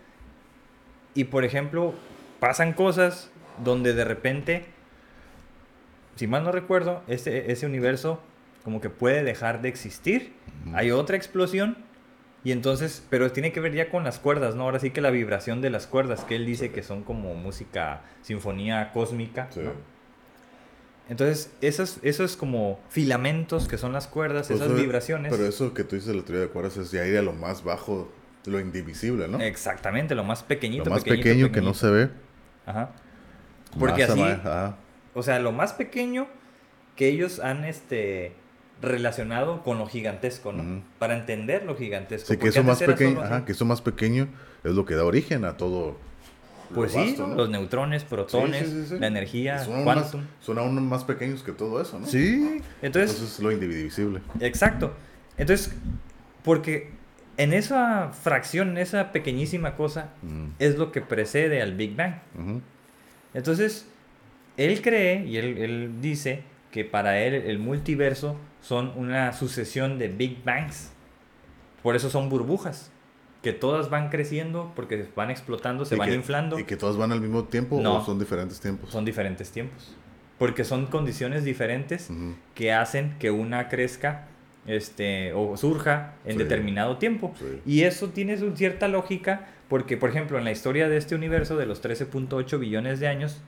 Y 1.13 1.23
por 1.23 1.45
ejemplo, 1.45 1.93
pasan 2.41 2.73
cosas 2.73 3.31
donde 3.63 3.93
de 3.93 4.03
repente, 4.03 4.65
si 6.17 6.27
mal 6.27 6.43
no 6.43 6.51
recuerdo, 6.51 7.03
ese, 7.07 7.53
ese 7.53 7.65
universo 7.65 8.21
como 8.65 8.81
que 8.81 8.89
puede 8.89 9.23
dejar 9.23 9.61
de 9.61 9.69
existir. 9.69 10.33
Hay 10.73 10.91
otra 10.91 11.15
explosión 11.15 11.77
y 12.45 12.51
entonces, 12.51 13.03
pero 13.09 13.31
tiene 13.31 13.51
que 13.51 13.59
ver 13.59 13.73
ya 13.73 13.89
con 13.89 14.03
las 14.03 14.19
cuerdas, 14.19 14.53
¿no? 14.53 14.63
Ahora 14.65 14.77
sí 14.77 14.91
que 14.91 15.01
la 15.01 15.09
vibración 15.09 15.61
de 15.61 15.71
las 15.71 15.87
cuerdas, 15.87 16.23
que 16.23 16.35
él 16.35 16.45
dice 16.45 16.71
que 16.71 16.83
son 16.83 17.03
como 17.03 17.33
música, 17.33 18.03
sinfonía 18.21 18.91
cósmica, 18.93 19.47
Sí. 19.49 19.61
¿no? 19.61 19.71
Entonces, 21.09 21.51
esos, 21.61 21.99
esos 22.03 22.37
como 22.37 22.79
filamentos 22.89 23.67
que 23.67 23.77
son 23.79 23.93
las 23.93 24.07
cuerdas, 24.07 24.47
Pues, 24.47 24.61
esas 24.61 24.75
vibraciones. 24.75 25.31
Pero 25.31 25.47
eso 25.47 25.73
que 25.73 25.83
tú 25.83 25.95
dices 25.95 26.09
de 26.09 26.15
la 26.19 26.23
teoría 26.23 26.45
de 26.45 26.49
cuerdas 26.51 26.77
es 26.77 26.91
ya 26.91 27.05
ir 27.05 27.17
a 27.17 27.23
lo 27.23 27.33
más 27.33 27.63
bajo, 27.63 28.11
lo 28.45 28.59
indivisible, 28.59 29.27
¿no? 29.27 29.39
Exactamente, 29.39 30.13
lo 30.13 30.23
más 30.23 30.43
pequeñito. 30.43 30.85
lo 30.85 30.91
más 30.91 31.03
pequeñito, 31.03 31.23
pequeño 31.23 31.51
que 31.51 31.61
no 31.61 31.73
se 31.73 31.89
ve. 31.89 32.09
Ajá. 32.67 32.91
Porque 33.79 34.03
más 34.03 34.11
así, 34.11 34.21
ajá. 34.21 34.77
o 35.15 35.23
sea, 35.23 35.39
lo 35.39 35.51
más 35.51 35.73
pequeño 35.73 36.27
que 36.95 37.07
ellos 37.07 37.39
han 37.39 37.65
este 37.65 38.35
relacionado 38.85 39.63
con 39.63 39.77
lo 39.77 39.87
gigantesco, 39.87 40.51
¿no? 40.53 40.81
Para 40.99 41.15
entender 41.17 41.63
lo 41.65 41.75
gigantesco. 41.75 42.27
Sí, 42.33 42.37
que 42.37 42.47
eso 42.49 42.63
más 42.63 42.81
pequeño, 42.81 43.21
ajá, 43.21 43.45
que 43.45 43.51
eso 43.51 43.65
más 43.65 43.81
pequeño 43.81 44.27
es 44.63 44.71
lo 44.73 44.85
que 44.85 44.95
da 44.95 45.03
origen 45.03 45.43
a 45.45 45.57
todo. 45.57 45.97
lo 46.69 46.75
Pues 46.75 46.93
sí, 46.93 46.97
vasto, 47.17 47.27
los 47.35 47.49
neutrones, 47.49 48.03
protones, 48.03 48.67
Sí, 48.67 48.85
sí, 48.89 48.99
la 48.99 49.07
energía, 49.07 49.63
son, 49.63 49.75
aún 49.75 49.85
más, 49.85 49.95
quantum. 49.95 50.21
son 50.41 50.57
aún 50.57 50.87
más 50.89 51.03
pequeños 51.03 51.43
que 51.43 51.51
todo 51.51 51.81
eso, 51.81 51.99
¿no? 51.99 52.07
Sí, 52.07 52.59
entonces, 52.81 53.11
Entonces 53.11 53.33
es 53.33 53.39
lo 53.39 53.51
indivisible. 53.51 54.21
exacto. 54.39 54.93
Entonces, 55.37 55.73
porque 56.43 56.91
en 57.37 57.53
esa 57.53 58.09
fracción, 58.13 58.69
en 58.69 58.77
esa 58.77 59.11
pequeñísima 59.11 59.75
cosa, 59.75 60.09
es 60.59 60.77
lo 60.77 60.91
que 60.91 61.01
precede 61.01 61.61
al 61.61 61.73
Big 61.75 61.95
Bang. 61.95 62.15
Entonces, 63.33 63.85
él 64.57 64.81
cree 64.81 65.25
y 65.25 65.37
él, 65.37 65.57
él 65.57 65.91
dice 66.01 66.43
que 66.71 66.85
para 66.85 67.19
él 67.19 67.33
el 67.35 67.59
multiverso 67.59 68.37
son 68.65 68.91
una 68.95 69.31
sucesión 69.33 69.99
de 69.99 70.07
Big 70.07 70.43
Bangs. 70.43 70.91
Por 71.83 71.95
eso 71.95 72.09
son 72.09 72.29
burbujas, 72.29 72.89
que 73.43 73.53
todas 73.53 73.91
van 73.91 74.09
creciendo 74.09 74.71
porque 74.75 75.07
van 75.15 75.29
explotando, 75.29 75.85
se 75.85 75.93
Y 75.95 75.97
van 75.99 76.09
que- 76.09 76.15
inflando. 76.15 76.57
¿Y 76.59 76.63
que 76.63 76.75
todos 76.77 76.97
van 76.97 77.11
al 77.11 77.21
mismo 77.21 77.43
tiempo 77.43 77.79
No. 77.79 77.97
o 77.97 78.03
son 78.05 78.17
diferentes 78.17 78.59
tiempos? 78.59 78.89
Son 78.89 79.05
diferentes 79.05 79.51
tiempos. 79.51 79.93
Porque 80.39 80.63
son 80.63 80.87
condiciones 80.87 81.43
diferentes 81.43 82.09
que 82.55 82.73
hacen 82.73 83.15
que 83.19 83.29
una 83.31 83.69
crezca 83.69 84.27
este, 84.67 85.31
o 85.33 85.55
surja 85.57 86.13
en 86.25 86.33
Sí. 86.33 86.37
determinado 86.39 86.97
tiempo. 86.97 87.35
Sí. 87.37 87.61
Y 87.67 87.81
eso 87.83 88.09
tiene 88.09 88.35
su 88.39 88.55
cierta 88.57 88.87
lógica 88.87 89.45
porque, 89.69 89.95
por 89.95 90.09
ejemplo, 90.09 90.39
en 90.39 90.43
la 90.43 90.51
historia 90.51 90.89
de 90.89 90.97
este 90.97 91.13
universo 91.13 91.55
de 91.55 91.67
los 91.67 91.81
13.8 91.81 92.57
billones 92.57 92.99
de 92.99 93.07
años, 93.07 93.41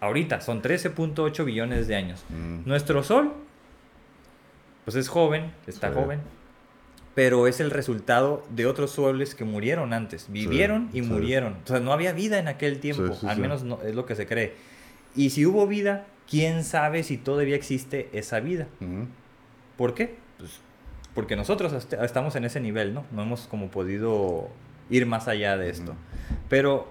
ahorita 0.00 0.42
son 0.42 0.60
13.8 0.60 1.46
billones 1.46 1.88
de 1.88 1.96
años. 1.96 2.22
Mm, 2.28 2.68
Nuestro 2.68 3.02
Sol, 3.02 3.32
pues 4.84 4.96
es 4.96 5.08
joven, 5.08 5.52
está 5.66 5.88
Sí. 5.88 5.94
joven, 5.94 6.20
pero 7.14 7.46
es 7.46 7.60
el 7.60 7.70
resultado 7.70 8.44
de 8.50 8.66
otros 8.66 8.92
soles 8.92 9.34
que 9.34 9.44
murieron 9.44 9.92
antes, 9.92 10.26
vivieron 10.30 10.88
y 10.92 11.00
sí. 11.00 11.02
murieron. 11.02 11.56
O 11.64 11.68
sea, 11.68 11.80
no 11.80 11.92
había 11.92 12.12
vida 12.12 12.38
en 12.38 12.48
aquel 12.48 12.80
tiempo, 12.80 13.16
al 13.26 13.38
menos 13.38 13.62
no, 13.64 13.80
es 13.82 13.94
lo 13.94 14.06
que 14.06 14.14
se 14.16 14.26
cree. 14.26 14.54
Y 15.14 15.30
si 15.30 15.44
hubo 15.44 15.66
vida, 15.66 16.06
¿quién 16.28 16.64
sabe 16.64 17.02
si 17.02 17.18
todavía 17.18 17.54
existe 17.56 18.08
esa 18.12 18.40
vida? 18.40 18.66
¿Por 19.76 19.94
qué? 19.94 20.16
Pues 20.38 20.60
porque 21.14 21.36
nosotros 21.36 21.74
est- 21.74 21.92
estamos 21.92 22.34
en 22.36 22.44
ese 22.46 22.58
nivel, 22.60 22.94
¿no? 22.94 23.04
No 23.12 23.22
hemos 23.22 23.42
como 23.46 23.68
podido 23.68 24.48
ir 24.88 25.04
más 25.04 25.28
allá 25.28 25.58
de 25.58 25.68
esto. 25.68 25.94
Pero 26.48 26.88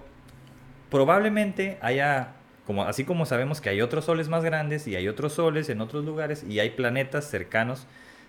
probablemente 0.90 1.78
haya, 1.80 2.34
como, 2.66 2.84
así 2.84 3.04
como 3.04 3.26
sabemos 3.26 3.60
que 3.60 3.68
hay 3.70 3.80
otros 3.80 4.04
soles 4.04 4.28
más 4.28 4.44
grandes 4.44 4.86
y 4.86 4.96
hay 4.96 5.08
otros 5.08 5.32
soles 5.34 5.68
en 5.68 5.80
otros 5.80 6.04
lugares 6.04 6.44
y 6.48 6.60
hay 6.60 6.70
planetas 6.70 7.28
cercanos 7.28 7.86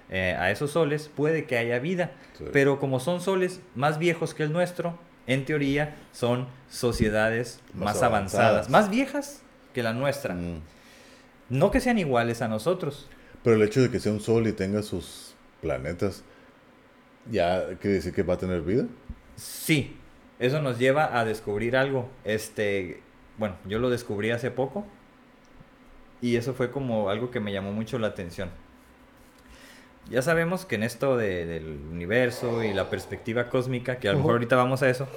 eh, 0.10 0.36
a 0.38 0.52
esos 0.52 0.72
soles, 0.72 1.10
puede 1.16 1.46
que 1.46 1.58
haya 1.58 1.80
vida. 1.80 2.12
Sí. 2.38 2.46
Pero 2.52 2.80
como 2.80 3.00
son 3.00 3.22
soles 3.22 3.62
más 3.76 4.00
viejos 4.00 4.34
que 4.34 4.44
el 4.44 4.52
nuestro, 4.52 4.98
en 5.28 5.46
teoría 5.46 5.96
son 6.12 6.48
sociedades 6.70 7.62
más, 7.74 7.96
Más 7.96 8.04
avanzadas, 8.04 8.46
avanzadas. 8.50 8.70
más 8.70 8.90
viejas 8.90 9.42
que 9.74 9.82
la 9.84 9.94
nuestra. 9.94 10.34
Mm. 10.36 10.62
No 11.50 11.72
que 11.72 11.80
sean 11.80 11.98
iguales 12.00 12.42
a 12.42 12.48
nosotros. 12.48 13.10
Pero 13.44 13.56
el 13.56 13.62
hecho 13.64 13.82
de 13.82 13.90
que 13.90 14.00
sea 14.00 14.12
un 14.12 14.20
sol 14.20 14.48
y 14.48 14.54
tenga 14.54 14.82
sus 14.82 15.36
planetas, 15.62 16.24
¿ya 17.32 17.66
quiere 17.80 17.96
decir 17.98 18.14
que 18.14 18.24
va 18.24 18.36
a 18.36 18.38
tener 18.38 18.62
vida? 18.62 18.86
Sí, 19.36 19.98
eso 20.40 20.62
nos 20.62 20.78
lleva 20.80 21.18
a 21.18 21.26
descubrir 21.26 21.76
algo. 21.78 22.10
Este, 22.24 23.02
bueno, 23.38 23.56
yo 23.66 23.80
lo 23.80 23.90
descubrí 23.90 24.32
hace 24.32 24.52
poco 24.52 24.86
y 26.22 26.36
eso 26.36 26.54
fue 26.54 26.72
como 26.72 27.10
algo 27.10 27.32
que 27.32 27.40
me 27.40 27.52
llamó 27.52 27.72
mucho 27.74 28.00
la 28.00 28.08
atención. 28.08 28.50
Ya 30.10 30.22
sabemos 30.22 30.66
que 30.66 30.76
en 30.76 30.84
esto 30.84 31.16
de- 31.18 31.46
del 31.46 31.80
universo 31.92 32.64
y 32.64 32.74
la 32.74 32.90
perspectiva 32.90 33.50
cósmica, 33.50 33.98
que 33.98 34.10
a 34.10 34.12
lo 34.12 34.18
mejor 34.20 34.34
ahorita 34.34 34.56
vamos 34.56 34.84
a 34.84 34.90
eso, 34.90 35.08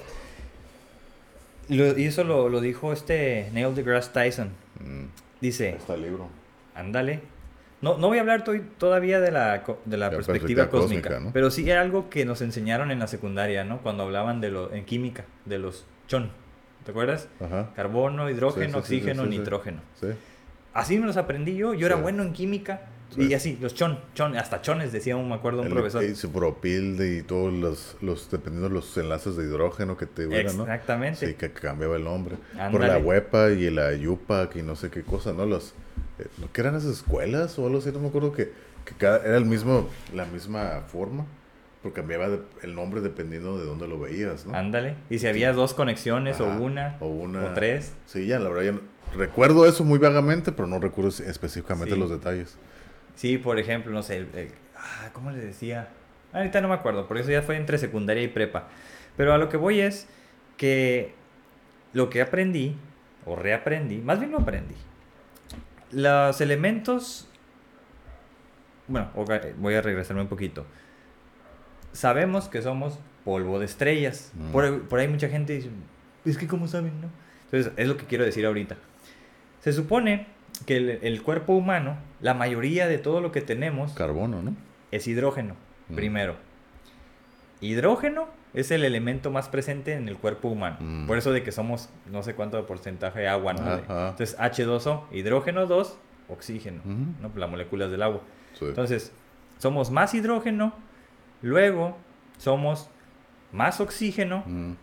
lo- 1.69 1.97
y 1.97 2.05
eso 2.05 2.23
lo, 2.23 2.49
lo 2.49 2.61
dijo 2.61 2.93
este 2.93 3.49
Neil 3.53 3.75
deGrasse 3.75 4.11
Tyson. 4.13 4.49
Mm. 4.79 5.05
Dice, 5.41 5.69
Ahí 5.69 5.75
está 5.75 5.93
el 5.95 6.01
libro. 6.03 6.29
ándale. 6.73 7.21
No, 7.81 7.97
no 7.97 8.07
voy 8.07 8.17
a 8.17 8.21
hablar 8.21 8.43
to- 8.43 8.59
todavía 8.79 9.19
de 9.19 9.31
la, 9.31 9.63
de 9.85 9.97
la 9.97 10.09
La 10.09 10.15
perspectiva, 10.15 10.63
perspectiva 10.63 10.69
cósmica, 10.69 11.09
cósmica, 11.09 11.19
¿no? 11.25 11.31
pero 11.33 11.51
sí 11.51 11.69
era 11.69 11.81
algo 11.81 12.09
que 12.09 12.25
nos 12.25 12.41
enseñaron 12.41 12.89
en 12.89 12.97
la 12.99 13.07
secundaria, 13.07 13.63
¿no? 13.65 13.79
Cuando 13.83 14.03
hablaban 14.03 14.41
de 14.41 14.49
lo, 14.49 14.73
en 14.73 14.83
química, 14.85 15.25
de 15.45 15.59
los 15.59 15.85
chon. 16.07 16.31
¿Te 16.87 16.91
acuerdas? 16.91 17.27
Ajá. 17.41 17.71
Carbono, 17.75 18.29
hidrógeno, 18.29 18.65
Sí, 18.65 18.67
sí, 18.67 18.71
sí, 18.71 18.95
oxígeno, 19.01 19.23
sí, 19.23 19.29
nitrógeno. 19.29 19.81
Sí. 19.99 20.07
Así 20.73 20.97
me 20.97 21.05
los 21.05 21.17
aprendí 21.17 21.57
yo. 21.57 21.73
Yo 21.73 21.85
era 21.85 21.97
bueno 21.97 22.23
en 22.23 22.31
química. 22.31 22.79
Y 23.17 23.33
así, 23.33 23.57
los 23.61 23.75
chon, 23.75 23.99
chon, 24.13 24.37
hasta 24.37 24.61
chones 24.61 24.93
decía 24.93 25.17
un, 25.17 25.27
me 25.27 25.35
acuerdo, 25.35 25.61
un 25.61 25.67
El 25.67 25.73
profesor. 25.73 26.01
isopropil 26.05 26.95
de- 26.97 27.17
y 27.17 27.21
todos 27.23 27.51
los, 27.51 27.97
los, 28.01 28.31
dependiendo 28.31 28.69
de 28.69 28.75
los 28.75 28.97
enlaces 28.97 29.35
de 29.35 29.43
hidrógeno 29.43 29.97
que 29.97 30.05
te 30.05 30.27
hubieran, 30.27 30.55
¿no? 30.55 30.63
Exactamente. 30.63 31.27
Sí, 31.27 31.33
que 31.33 31.51
cambiaba 31.51 31.97
el 31.97 32.05
nombre. 32.05 32.37
Por 32.71 32.79
la 32.85 32.97
huepa 32.99 33.49
y 33.49 33.69
la 33.69 33.93
yupa, 33.93 34.49
que 34.49 34.63
no 34.63 34.77
sé 34.77 34.89
qué 34.89 35.03
cosa, 35.03 35.33
¿no? 35.33 35.45
Los, 35.45 35.73
eh, 36.19 36.27
¿Qué 36.53 36.61
eran 36.61 36.75
esas 36.75 36.91
escuelas 36.91 37.59
o 37.59 37.65
algo 37.65 37.79
así? 37.79 37.91
No 37.91 37.99
me 37.99 38.07
acuerdo 38.07 38.31
que, 38.31 38.51
que 38.85 38.93
cada, 38.97 39.25
era 39.25 39.35
el 39.35 39.45
mismo, 39.45 39.89
la 40.13 40.23
misma 40.25 40.83
forma, 40.87 41.25
pero 41.87 41.93
cambiaba 41.93 42.27
de- 42.29 42.41
el 42.63 42.75
nombre 42.75 43.01
dependiendo 43.01 43.57
de 43.57 43.65
dónde 43.65 43.87
lo 43.87 43.99
veías, 43.99 44.45
¿no? 44.45 44.53
Ándale. 44.55 44.95
Y 45.09 45.19
si 45.19 45.27
había 45.27 45.53
dos 45.53 45.73
conexiones 45.73 46.39
Ajá, 46.41 46.57
o 46.57 46.61
una 46.61 46.97
o 46.99 47.07
una. 47.07 47.45
o 47.45 47.53
tres. 47.53 47.93
Sí, 48.05 48.27
ya, 48.27 48.39
la 48.39 48.49
verdad, 48.49 48.63
ya 48.63 48.71
no- 48.73 48.81
recuerdo 49.15 49.65
eso 49.65 49.83
muy 49.83 49.99
vagamente, 49.99 50.51
pero 50.51 50.67
no 50.67 50.79
recuerdo 50.79 51.09
específicamente 51.09 51.93
Sí. 51.93 51.99
los 51.99 52.09
detalles. 52.09 52.57
Sí, 53.15 53.37
por 53.37 53.57
ejemplo, 53.59 53.91
no 53.91 54.03
sé, 54.03 54.17
el, 54.17 54.27
el- 54.35 54.51
ah, 54.75 55.09
¿cómo 55.13 55.31
le 55.31 55.39
decía? 55.39 55.89
Ahorita 56.33 56.59
no 56.61 56.67
me 56.67 56.73
acuerdo, 56.75 57.07
por 57.07 57.17
eso 57.17 57.31
ya 57.31 57.41
fue 57.41 57.55
entre 57.55 57.77
secundaria 57.77 58.23
y 58.23 58.27
prepa. 58.27 58.67
Pero 59.15 59.33
a 59.33 59.37
lo 59.37 59.47
que 59.49 59.57
voy 59.57 59.79
es 59.79 60.07
que 60.57 61.13
lo 61.93 62.09
que 62.09 62.21
aprendí, 62.21 62.75
o 63.25 63.35
reaprendí, 63.35 63.97
más 63.99 64.19
bien 64.19 64.31
lo 64.31 64.39
aprendí. 64.39 64.75
Los 65.91 66.41
elementos, 66.41 67.29
bueno, 68.87 69.09
voy 69.57 69.73
a 69.75 69.81
regresarme 69.81 70.21
un 70.21 70.27
poquito. 70.27 70.65
Sabemos 71.97 72.47
que 72.47 72.61
somos 72.61 72.99
polvo 73.25 73.57
de 73.57 73.65
estrellas. 73.65 74.31
Mm. 74.35 74.51
Por, 74.51 74.81
por 74.87 74.99
ahí 74.99 75.07
mucha 75.07 75.29
gente 75.29 75.53
dice, 75.53 75.69
es 76.25 76.37
que 76.37 76.45
¿cómo 76.47 76.67
saben, 76.67 77.01
no? 77.01 77.09
Entonces, 77.45 77.73
es 77.75 77.87
lo 77.87 77.97
que 77.97 78.05
quiero 78.05 78.23
decir 78.23 78.45
ahorita. 78.45 78.75
Se 79.61 79.73
supone 79.73 80.27
que 80.67 80.77
el, 80.77 80.89
el 81.01 81.23
cuerpo 81.23 81.53
humano, 81.53 81.97
la 82.21 82.35
mayoría 82.35 82.87
de 82.87 82.99
todo 82.99 83.19
lo 83.19 83.31
que 83.31 83.41
tenemos 83.41 83.93
Carbono, 83.93 84.43
¿no? 84.43 84.55
es 84.91 85.07
hidrógeno, 85.07 85.55
Mm. 85.89 85.95
primero. 85.95 86.35
Hidrógeno 87.61 88.27
es 88.53 88.69
el 88.71 88.83
elemento 88.83 89.31
más 89.31 89.49
presente 89.49 89.93
en 89.93 90.07
el 90.07 90.17
cuerpo 90.17 90.49
humano. 90.49 90.77
Mm. 90.79 91.07
Por 91.07 91.17
eso 91.17 91.31
de 91.31 91.41
que 91.43 91.51
somos 91.51 91.89
no 92.11 92.21
sé 92.23 92.35
cuánto 92.35 92.65
porcentaje 92.67 93.21
de 93.21 93.27
agua, 93.27 93.53
¿no? 93.53 93.61
Ajá. 93.61 94.09
Entonces 94.09 94.37
H2O, 94.37 95.03
hidrógeno 95.11 95.65
2, 95.65 95.97
oxígeno. 96.29 96.81
¿no? 96.85 97.31
Las 97.35 97.49
moléculas 97.49 97.89
del 97.89 98.03
agua. 98.03 98.21
Sí. 98.53 98.65
Entonces, 98.65 99.11
somos 99.57 99.89
más 99.91 100.13
hidrógeno, 100.13 100.73
luego 101.41 101.97
somos 102.37 102.89
más 103.51 103.79
oxígeno, 103.79 104.43
Mm, 104.45 104.73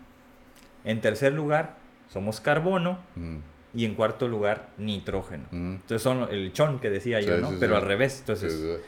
en 0.85 1.01
tercer 1.01 1.33
lugar 1.33 1.77
somos 2.09 2.41
carbono 2.41 2.99
mm, 3.17 3.37
y 3.75 3.85
en 3.85 3.95
cuarto 3.95 4.29
lugar 4.29 4.69
nitrógeno. 4.79 5.45
mm. 5.51 5.75
Entonces 5.75 6.03
son 6.03 6.29
el 6.31 6.53
chon 6.53 6.79
que 6.79 6.91
decía 6.91 7.21
yo, 7.21 7.39
¿no? 7.39 7.51
sí, 7.51 7.57
Pero 7.61 7.75
sí. 7.77 7.81
al 7.83 7.87
revés. 7.89 8.19
Entonces, 8.21 8.81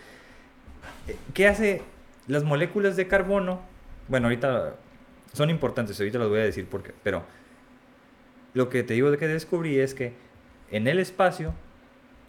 eh, 1.08 1.16
¿qué 1.34 1.48
hace 1.48 1.82
las 2.26 2.44
moléculas 2.44 2.96
de 2.96 3.06
carbono? 3.06 3.60
Bueno, 4.08 4.26
ahorita 4.28 4.74
son 5.32 5.50
importantes, 5.50 5.98
ahorita 6.00 6.18
las 6.18 6.28
voy 6.28 6.40
a 6.40 6.44
decir 6.44 6.66
por 6.66 6.82
qué, 6.82 6.92
pero 7.02 7.24
lo 8.54 8.68
que 8.68 8.82
te 8.82 8.94
digo 8.94 9.10
de 9.10 9.18
que 9.18 9.26
descubrí 9.28 9.78
es 9.78 9.94
que 9.94 10.14
en 10.70 10.86
el 10.86 10.98
espacio, 10.98 11.52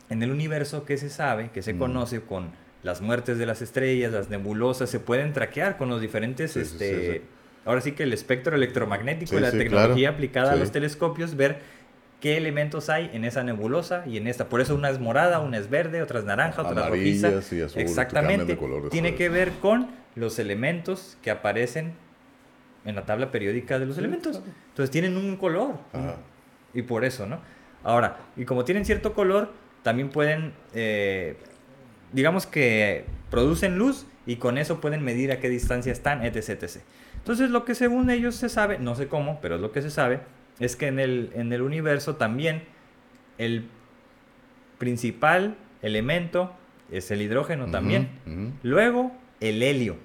en 0.09 0.23
el 0.23 0.31
universo 0.31 0.83
que 0.85 0.97
se 0.97 1.09
sabe, 1.09 1.49
que 1.51 1.61
se 1.61 1.77
conoce 1.77 2.21
con 2.21 2.51
las 2.83 3.01
muertes 3.01 3.37
de 3.37 3.45
las 3.45 3.61
estrellas, 3.61 4.11
las 4.11 4.29
nebulosas, 4.29 4.89
se 4.89 4.99
pueden 4.99 5.33
traquear 5.33 5.77
con 5.77 5.89
los 5.89 6.01
diferentes, 6.01 6.51
Sí, 6.51 6.59
este, 6.59 6.99
sí, 6.99 7.11
sí. 7.13 7.21
ahora 7.65 7.81
sí 7.81 7.91
que 7.93 8.03
el 8.03 8.13
espectro 8.13 8.55
electromagnético 8.55 9.37
y 9.37 9.41
la 9.41 9.51
tecnología 9.51 10.09
claro. 10.09 10.15
aplicada 10.15 10.51
a 10.53 10.55
los 10.55 10.71
telescopios, 10.71 11.35
ver 11.35 11.59
qué 12.21 12.37
elementos 12.37 12.89
hay 12.89 13.09
en 13.13 13.25
esa 13.25 13.43
nebulosa 13.43 14.03
y 14.07 14.17
en 14.17 14.27
esta. 14.27 14.49
Por 14.49 14.61
eso 14.61 14.75
una 14.75 14.89
es 14.89 14.99
morada, 14.99 15.39
una 15.39 15.57
es 15.57 15.69
verde, 15.69 16.01
otra 16.01 16.19
es 16.19 16.25
naranja, 16.25 16.61
otra 16.61 16.85
es 16.85 16.89
rojiza. 16.89 17.29
Y 17.29 17.61
azul, 17.61 17.81
Exactamente. 17.81 18.45
de 18.45 18.57
color 18.57 18.89
Tiene 18.89 19.15
que 19.15 19.29
ver 19.29 19.51
con 19.61 19.87
los 20.15 20.39
elementos 20.39 21.17
que 21.21 21.29
aparecen 21.31 21.93
en 22.85 22.95
la 22.95 23.05
tabla 23.05 23.31
periódica 23.31 23.79
de 23.79 23.85
los 23.85 23.97
elementos. 23.97 24.41
Entonces 24.69 24.89
tienen 24.91 25.17
un 25.17 25.35
color. 25.35 25.75
Ajá. 25.93 26.15
Y 26.73 26.83
por 26.83 27.05
eso, 27.05 27.25
¿no? 27.25 27.39
Ahora, 27.83 28.17
y 28.35 28.45
como 28.45 28.65
tienen 28.65 28.85
cierto 28.85 29.13
color, 29.13 29.51
también 29.83 30.09
pueden, 30.09 30.53
eh, 30.73 31.37
digamos 32.13 32.45
que 32.45 33.05
producen 33.29 33.77
luz 33.77 34.05
y 34.25 34.37
con 34.37 34.57
eso 34.57 34.79
pueden 34.81 35.03
medir 35.03 35.31
a 35.31 35.39
qué 35.39 35.49
distancia 35.49 35.91
están, 35.91 36.23
etc, 36.25 36.49
etc. 36.49 36.81
Entonces, 37.17 37.49
lo 37.49 37.65
que 37.65 37.75
según 37.75 38.09
ellos 38.09 38.35
se 38.35 38.49
sabe, 38.49 38.77
no 38.79 38.95
sé 38.95 39.07
cómo, 39.07 39.39
pero 39.41 39.55
es 39.55 39.61
lo 39.61 39.71
que 39.71 39.81
se 39.81 39.89
sabe, 39.89 40.19
es 40.59 40.75
que 40.75 40.87
en 40.87 40.99
el, 40.99 41.31
en 41.35 41.51
el 41.53 41.61
universo 41.61 42.15
también 42.15 42.63
el 43.37 43.65
principal 44.77 45.55
elemento 45.81 46.53
es 46.91 47.11
el 47.11 47.21
hidrógeno 47.21 47.69
también. 47.69 48.09
Luego, 48.63 49.11
el 49.39 49.61
helio. 49.61 49.95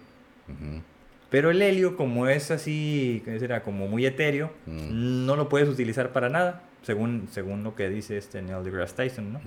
Pero 1.31 1.51
el 1.51 1.63
helio, 1.63 1.97
como 1.97 2.27
es 2.29 2.51
así, 2.51 3.23
¿qué 3.25 3.39
será? 3.39 3.63
Como 3.63 3.89
muy 3.89 4.05
etéreo, 4.05 4.51
Mm. 4.67 5.25
no 5.27 5.37
lo 5.37 5.49
puedes 5.49 5.69
utilizar 5.69 6.13
para 6.13 6.29
nada, 6.29 6.63
según, 6.83 7.29
según 7.31 7.63
lo 7.65 7.75
que 7.75 7.89
dice 7.89 8.19
este 8.19 8.43
Neil 8.43 8.63
deGrasse 8.65 8.95
Tyson, 8.97 9.33
¿no? 9.33 9.41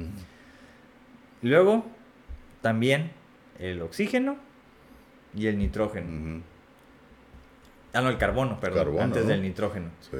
Luego, 1.43 1.86
también 2.66 3.11
el 3.59 3.80
oxígeno 3.84 4.38
y 5.36 5.45
el 5.45 5.59
nitrógeno. 5.59 6.07
Ujú. 6.07 6.41
Ah, 7.93 8.01
no, 8.01 8.09
el 8.09 8.18
carbono, 8.18 8.59
perdón, 8.59 8.80
Carbono, 8.86 9.03
antes 9.03 9.22
¿no? 9.22 9.30
del 9.30 9.43
nitrógeno. 9.43 9.91
Sí. 10.01 10.18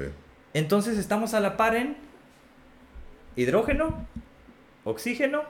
Entonces 0.54 0.96
estamos 0.96 1.34
a 1.34 1.40
la 1.40 1.56
par 1.56 1.74
en 1.74 1.96
hidrógeno, 3.34 4.06
oxígeno 4.84 5.42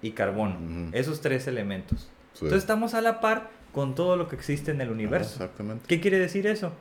y 0.00 0.12
carbono. 0.12 0.88
Esos 0.92 1.20
tres 1.20 1.46
elementos. 1.46 2.08
Sí. 2.32 2.46
Entonces 2.46 2.62
estamos 2.62 2.94
a 2.94 3.02
la 3.02 3.20
par 3.20 3.50
con 3.74 3.94
todo 3.94 4.16
lo 4.16 4.26
que 4.26 4.36
existe 4.36 4.70
en 4.70 4.80
el 4.80 4.90
universo. 4.90 5.44
exactamente. 5.44 5.84
¿Qué 5.88 6.00
quiere 6.00 6.18
decir 6.18 6.46
eso? 6.46 6.72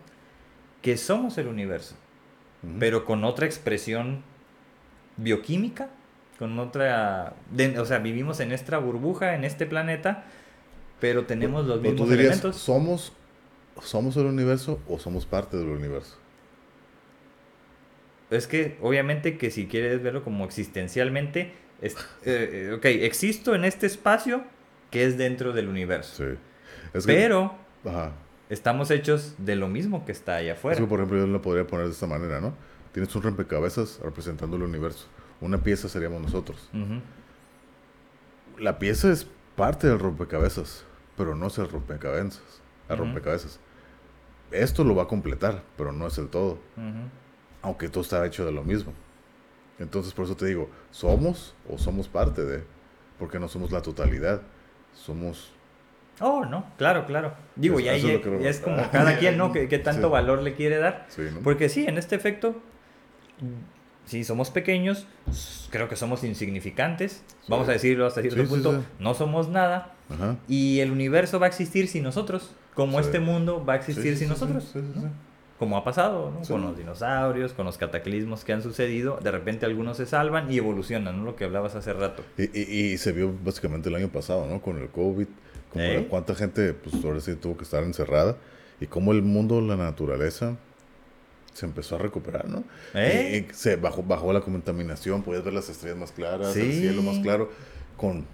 Que 0.82 0.96
somos 0.96 1.38
el 1.38 1.48
universo, 1.50 1.96
pero 2.80 3.04
con 3.04 3.26
otra 3.26 3.46
expresión 3.46 4.24
bioquímica, 5.18 5.90
con 6.40 6.58
otra... 6.58 7.34
de- 7.52 7.78
o 7.80 7.86
sea, 7.86 8.00
vivimos 8.00 8.40
en 8.40 8.52
esta 8.54 8.78
burbuja, 8.80 9.36
en 9.36 9.44
este 9.44 9.66
planeta, 9.68 10.24
pero 11.00 11.26
tenemos 11.26 11.66
los 11.68 11.78
tú 11.82 11.90
mismos 11.90 12.10
dirías, 12.10 12.28
elementos. 12.34 12.56
¿somos, 12.56 13.14
¿somos 13.82 14.16
el 14.18 14.26
universo 14.26 14.80
o 14.88 14.98
somos 14.98 15.26
parte 15.26 15.58
del 15.58 15.68
universo? 15.68 16.18
Es 18.30 18.48
que, 18.48 18.78
obviamente, 18.82 19.38
que 19.38 19.50
si 19.52 19.68
quieres 19.68 20.02
verlo 20.04 20.24
como 20.24 20.46
existencialmente, 20.46 21.52
es- 21.82 21.96
eh, 22.26 22.70
eh, 22.70 22.74
ok, 22.78 22.86
existo 22.86 23.56
en 23.56 23.66
este 23.66 23.88
espacio 23.88 24.44
que 24.92 25.04
es 25.06 25.18
dentro 25.18 25.52
del 25.54 25.68
universo. 25.68 26.24
Sí. 26.26 26.38
Es 26.94 27.06
que- 27.06 27.14
pero 27.14 27.56
Ajá. 27.86 28.12
estamos 28.50 28.92
hechos 28.92 29.36
de 29.40 29.56
lo 29.56 29.68
mismo 29.68 30.06
que 30.06 30.12
está 30.12 30.36
allá 30.38 30.54
afuera. 30.54 30.80
por 30.88 31.00
ejemplo, 31.00 31.18
yo 31.20 31.28
lo 31.28 31.42
podría 31.42 31.66
poner 31.66 31.88
de 31.88 31.92
esta 31.92 32.08
manera, 32.08 32.40
¿no? 32.40 32.54
Tienes 32.94 33.16
un 33.16 33.24
rompecabezas 33.24 34.00
representando 34.04 34.58
el 34.58 34.64
universo. 34.64 35.08
Una 35.42 35.58
pieza 35.60 35.88
seríamos 35.90 36.22
nosotros. 36.22 36.70
La 38.58 38.78
pieza 38.80 39.12
es 39.12 39.28
parte 39.56 39.88
del 39.88 40.00
rompecabezas, 40.00 40.86
pero 41.18 41.36
no 41.36 41.48
es 41.48 41.58
el 41.58 41.70
rompecabezas. 41.70 42.42
El 42.90 42.98
rompecabezas. 42.98 43.60
Esto 44.52 44.84
lo 44.84 44.96
va 44.96 45.04
a 45.04 45.08
completar, 45.08 45.62
pero 45.78 45.92
no 45.92 46.08
es 46.08 46.18
el 46.18 46.28
todo. 46.28 46.60
Aunque 47.62 47.90
todo 47.90 48.02
está 48.04 48.26
hecho 48.26 48.46
de 48.46 48.52
lo 48.52 48.64
mismo. 48.64 48.94
Entonces, 49.80 50.14
por 50.14 50.26
eso 50.26 50.36
te 50.36 50.46
digo, 50.46 50.70
¿somos 50.92 51.56
o 51.70 51.78
somos 51.78 52.08
parte 52.10 52.44
de? 52.44 52.64
Porque 53.18 53.40
no 53.40 53.48
somos 53.48 53.72
la 53.72 53.82
totalidad. 53.82 54.42
Somos... 54.94 55.54
Oh, 56.20 56.44
no, 56.44 56.66
claro, 56.78 57.06
claro. 57.06 57.34
Digo, 57.56 57.80
ya, 57.80 57.94
es 57.94 58.04
ya- 58.04 58.22
que- 58.22 58.50
es 58.50 58.60
como 58.60 58.90
cada 58.92 59.18
quien, 59.20 59.38
¿no? 59.38 59.52
¿Qué, 59.54 59.70
qué 59.70 59.80
tanto 59.80 60.08
Sí. 60.08 60.12
valor 60.12 60.42
le 60.42 60.54
quiere 60.54 60.78
dar? 60.78 61.06
Sí, 61.08 61.22
¿no? 61.34 61.40
Porque 61.40 61.70
sí, 61.70 61.86
en 61.86 61.98
este 61.98 62.16
efecto, 62.18 62.56
si 64.10 64.24
somos 64.24 64.50
pequeños, 64.50 65.06
creo 65.70 65.88
que 65.88 65.96
somos 65.96 66.24
insignificantes. 66.24 67.24
Vamos 67.48 67.70
a 67.70 67.74
decirlo 67.74 68.06
hasta 68.06 68.22
cierto 68.22 68.40
Sí, 68.42 68.46
sí, 68.48 68.50
punto. 68.54 68.80
sí. 68.82 68.88
No 69.00 69.14
somos 69.14 69.50
nada. 69.50 69.94
Ajá. 70.10 70.36
Y 70.48 70.80
el 70.80 70.92
universo 70.92 71.40
va 71.40 71.46
a 71.46 71.50
existir 71.50 71.88
sin 71.88 72.04
nosotros. 72.04 72.52
Como 72.74 73.00
Sí. 73.00 73.06
este 73.06 73.20
mundo 73.20 73.64
va 73.66 73.74
a 73.76 73.82
Sí, 73.82 73.92
existir 73.92 74.14
sí, 74.14 74.20
sin 74.20 74.28
sí, 74.28 74.34
nosotros. 74.34 74.64
sí, 74.74 74.80
sí, 74.82 75.00
sí. 75.02 75.06
Como 75.60 75.76
ha 75.78 75.84
pasado, 75.84 76.32
¿no? 76.32 76.44
Sí. 76.46 76.52
Con 76.54 76.62
los 76.62 76.78
dinosaurios, 76.78 77.52
con 77.54 77.66
los 77.66 77.78
cataclismos 77.78 78.46
que 78.46 78.54
han 78.54 78.64
sucedido. 78.64 79.20
De 79.22 79.30
repente 79.32 79.66
algunos 79.66 79.98
se 79.98 80.06
salvan 80.06 80.52
y 80.52 80.58
evolucionan, 80.58 81.18
¿no? 81.20 81.26
Lo 81.26 81.36
que 81.36 81.44
hablabas 81.44 81.76
hace 81.76 81.92
rato. 81.94 82.24
Y, 82.38 82.44
y- 82.58 82.94
y 82.94 82.98
se 82.98 83.12
vio 83.12 83.34
básicamente 83.44 83.90
el 83.90 83.96
año 83.96 84.08
pasado, 84.08 84.48
¿no? 84.48 84.62
Con 84.62 84.78
el 84.80 84.88
COVID, 84.90 85.28
como 85.72 85.84
Ey. 85.84 86.08
cuánta 86.10 86.34
gente, 86.34 86.74
pues 86.74 86.96
ahora 87.04 87.20
sí 87.20 87.36
tuvo 87.36 87.58
que 87.58 87.64
estar 87.64 87.84
encerrada 87.84 88.38
y 88.80 88.88
cómo 88.88 89.12
el 89.12 89.22
mundo, 89.22 89.60
la 89.60 89.76
naturaleza, 89.76 90.56
se 91.54 91.66
empezó 91.66 91.96
a 91.96 92.00
recuperar, 92.00 92.48
¿no? 92.48 92.64
¿Eh? 92.94 93.48
Y, 93.50 93.54
se 93.54 93.76
bajó, 93.76 94.04
bajó 94.04 94.32
la 94.34 94.42
contaminación, 94.42 95.24
podías 95.24 95.44
ver 95.44 95.54
las 95.54 95.70
estrellas 95.70 95.98
más 95.98 96.12
claras, 96.12 96.56
el 96.56 96.72
Sí. 96.72 96.80
cielo 96.80 97.02
más 97.02 97.20
claro, 97.20 97.50
con 97.98 98.26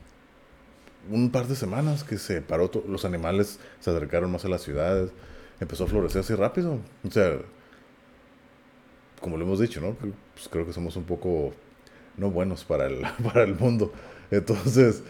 un 1.10 1.32
par 1.32 1.48
de 1.48 1.56
semanas 1.56 2.04
que 2.04 2.18
se 2.18 2.42
paró, 2.42 2.70
los 2.88 3.06
animales 3.06 3.60
se 3.80 3.90
acercaron 3.90 4.32
más 4.32 4.46
a 4.46 4.50
las 4.50 4.62
ciudades, 4.62 5.12
empezó 5.60 5.86
a 5.86 5.88
florecer 5.88 6.22
así 6.22 6.34
rápido. 6.34 6.80
O 7.08 7.12
sea, 7.12 7.38
como 9.22 9.38
lo 9.38 9.46
hemos 9.46 9.60
dicho, 9.60 9.82
¿no? 9.82 9.94
Pues 9.94 10.48
creo 10.50 10.66
que 10.66 10.74
somos 10.74 10.96
un 10.96 11.04
poco 11.06 11.54
no 12.18 12.30
buenos 12.32 12.64
para 12.64 12.88
el, 12.88 13.02
para 13.24 13.44
el 13.44 13.56
mundo. 13.56 13.92
Entonces, 14.32 15.04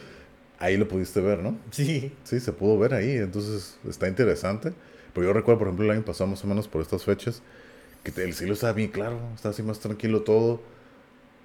ahí 0.59 0.77
lo 0.77 0.87
pudiste 0.87 1.21
ver, 1.21 1.39
¿no? 1.39 1.57
Sí. 1.71 2.13
Sí, 2.23 2.39
se 2.39 2.51
pudo 2.51 2.77
ver 2.77 2.93
ahí, 2.93 3.11
entonces 3.17 3.77
está 3.87 4.07
interesante. 4.07 4.73
Pero 5.13 5.27
yo 5.27 5.33
recuerdo, 5.33 5.59
por 5.59 5.67
ejemplo, 5.69 5.85
el 5.85 5.91
año 5.91 6.05
pasado, 6.05 6.29
más 6.29 6.43
o 6.43 6.47
menos 6.47 6.67
por 6.67 6.81
estas 6.81 7.03
fechas, 7.05 7.41
que 8.11 8.23
el 8.23 8.33
cielo 8.33 8.53
estaba 8.53 8.73
bien 8.73 8.89
claro, 8.89 9.19
estaba 9.35 9.53
así 9.53 9.63
más 9.63 9.79
tranquilo 9.79 10.21
todo. 10.21 10.61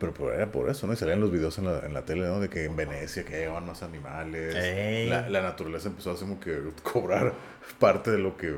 Pero 0.01 0.33
era 0.33 0.51
por 0.51 0.71
eso, 0.71 0.87
¿no? 0.87 0.95
Y 0.95 0.97
salían 0.97 1.21
los 1.21 1.31
videos 1.31 1.59
en 1.59 1.67
la, 1.67 1.81
en 1.81 1.93
la 1.93 2.07
tele, 2.07 2.23
¿no? 2.23 2.41
De 2.41 2.49
que 2.49 2.65
en 2.65 2.75
Venecia 2.75 3.23
que 3.23 3.33
llegaban 3.33 3.67
más 3.67 3.83
animales. 3.83 4.55
La, 5.11 5.29
la 5.29 5.43
naturaleza 5.43 5.89
empezó 5.89 6.13
así 6.13 6.21
como 6.25 6.41
que 6.41 6.59
cobrar 6.83 7.35
parte 7.79 8.11
de 8.11 8.19
lo 8.19 8.37
que... 8.37 8.57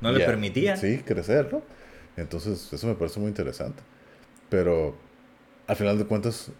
No 0.00 0.10
le 0.10 0.24
permitían. 0.24 0.78
Sí, 0.78 0.98
crecer, 1.04 1.52
¿no? 1.52 1.62
Entonces, 2.16 2.72
eso 2.72 2.86
me 2.86 2.94
parece 2.94 3.20
muy 3.20 3.28
interesante. 3.28 3.82
Pero, 4.48 4.96
al 5.66 5.76
final 5.76 5.98
de 5.98 6.06
cuentas, 6.06 6.50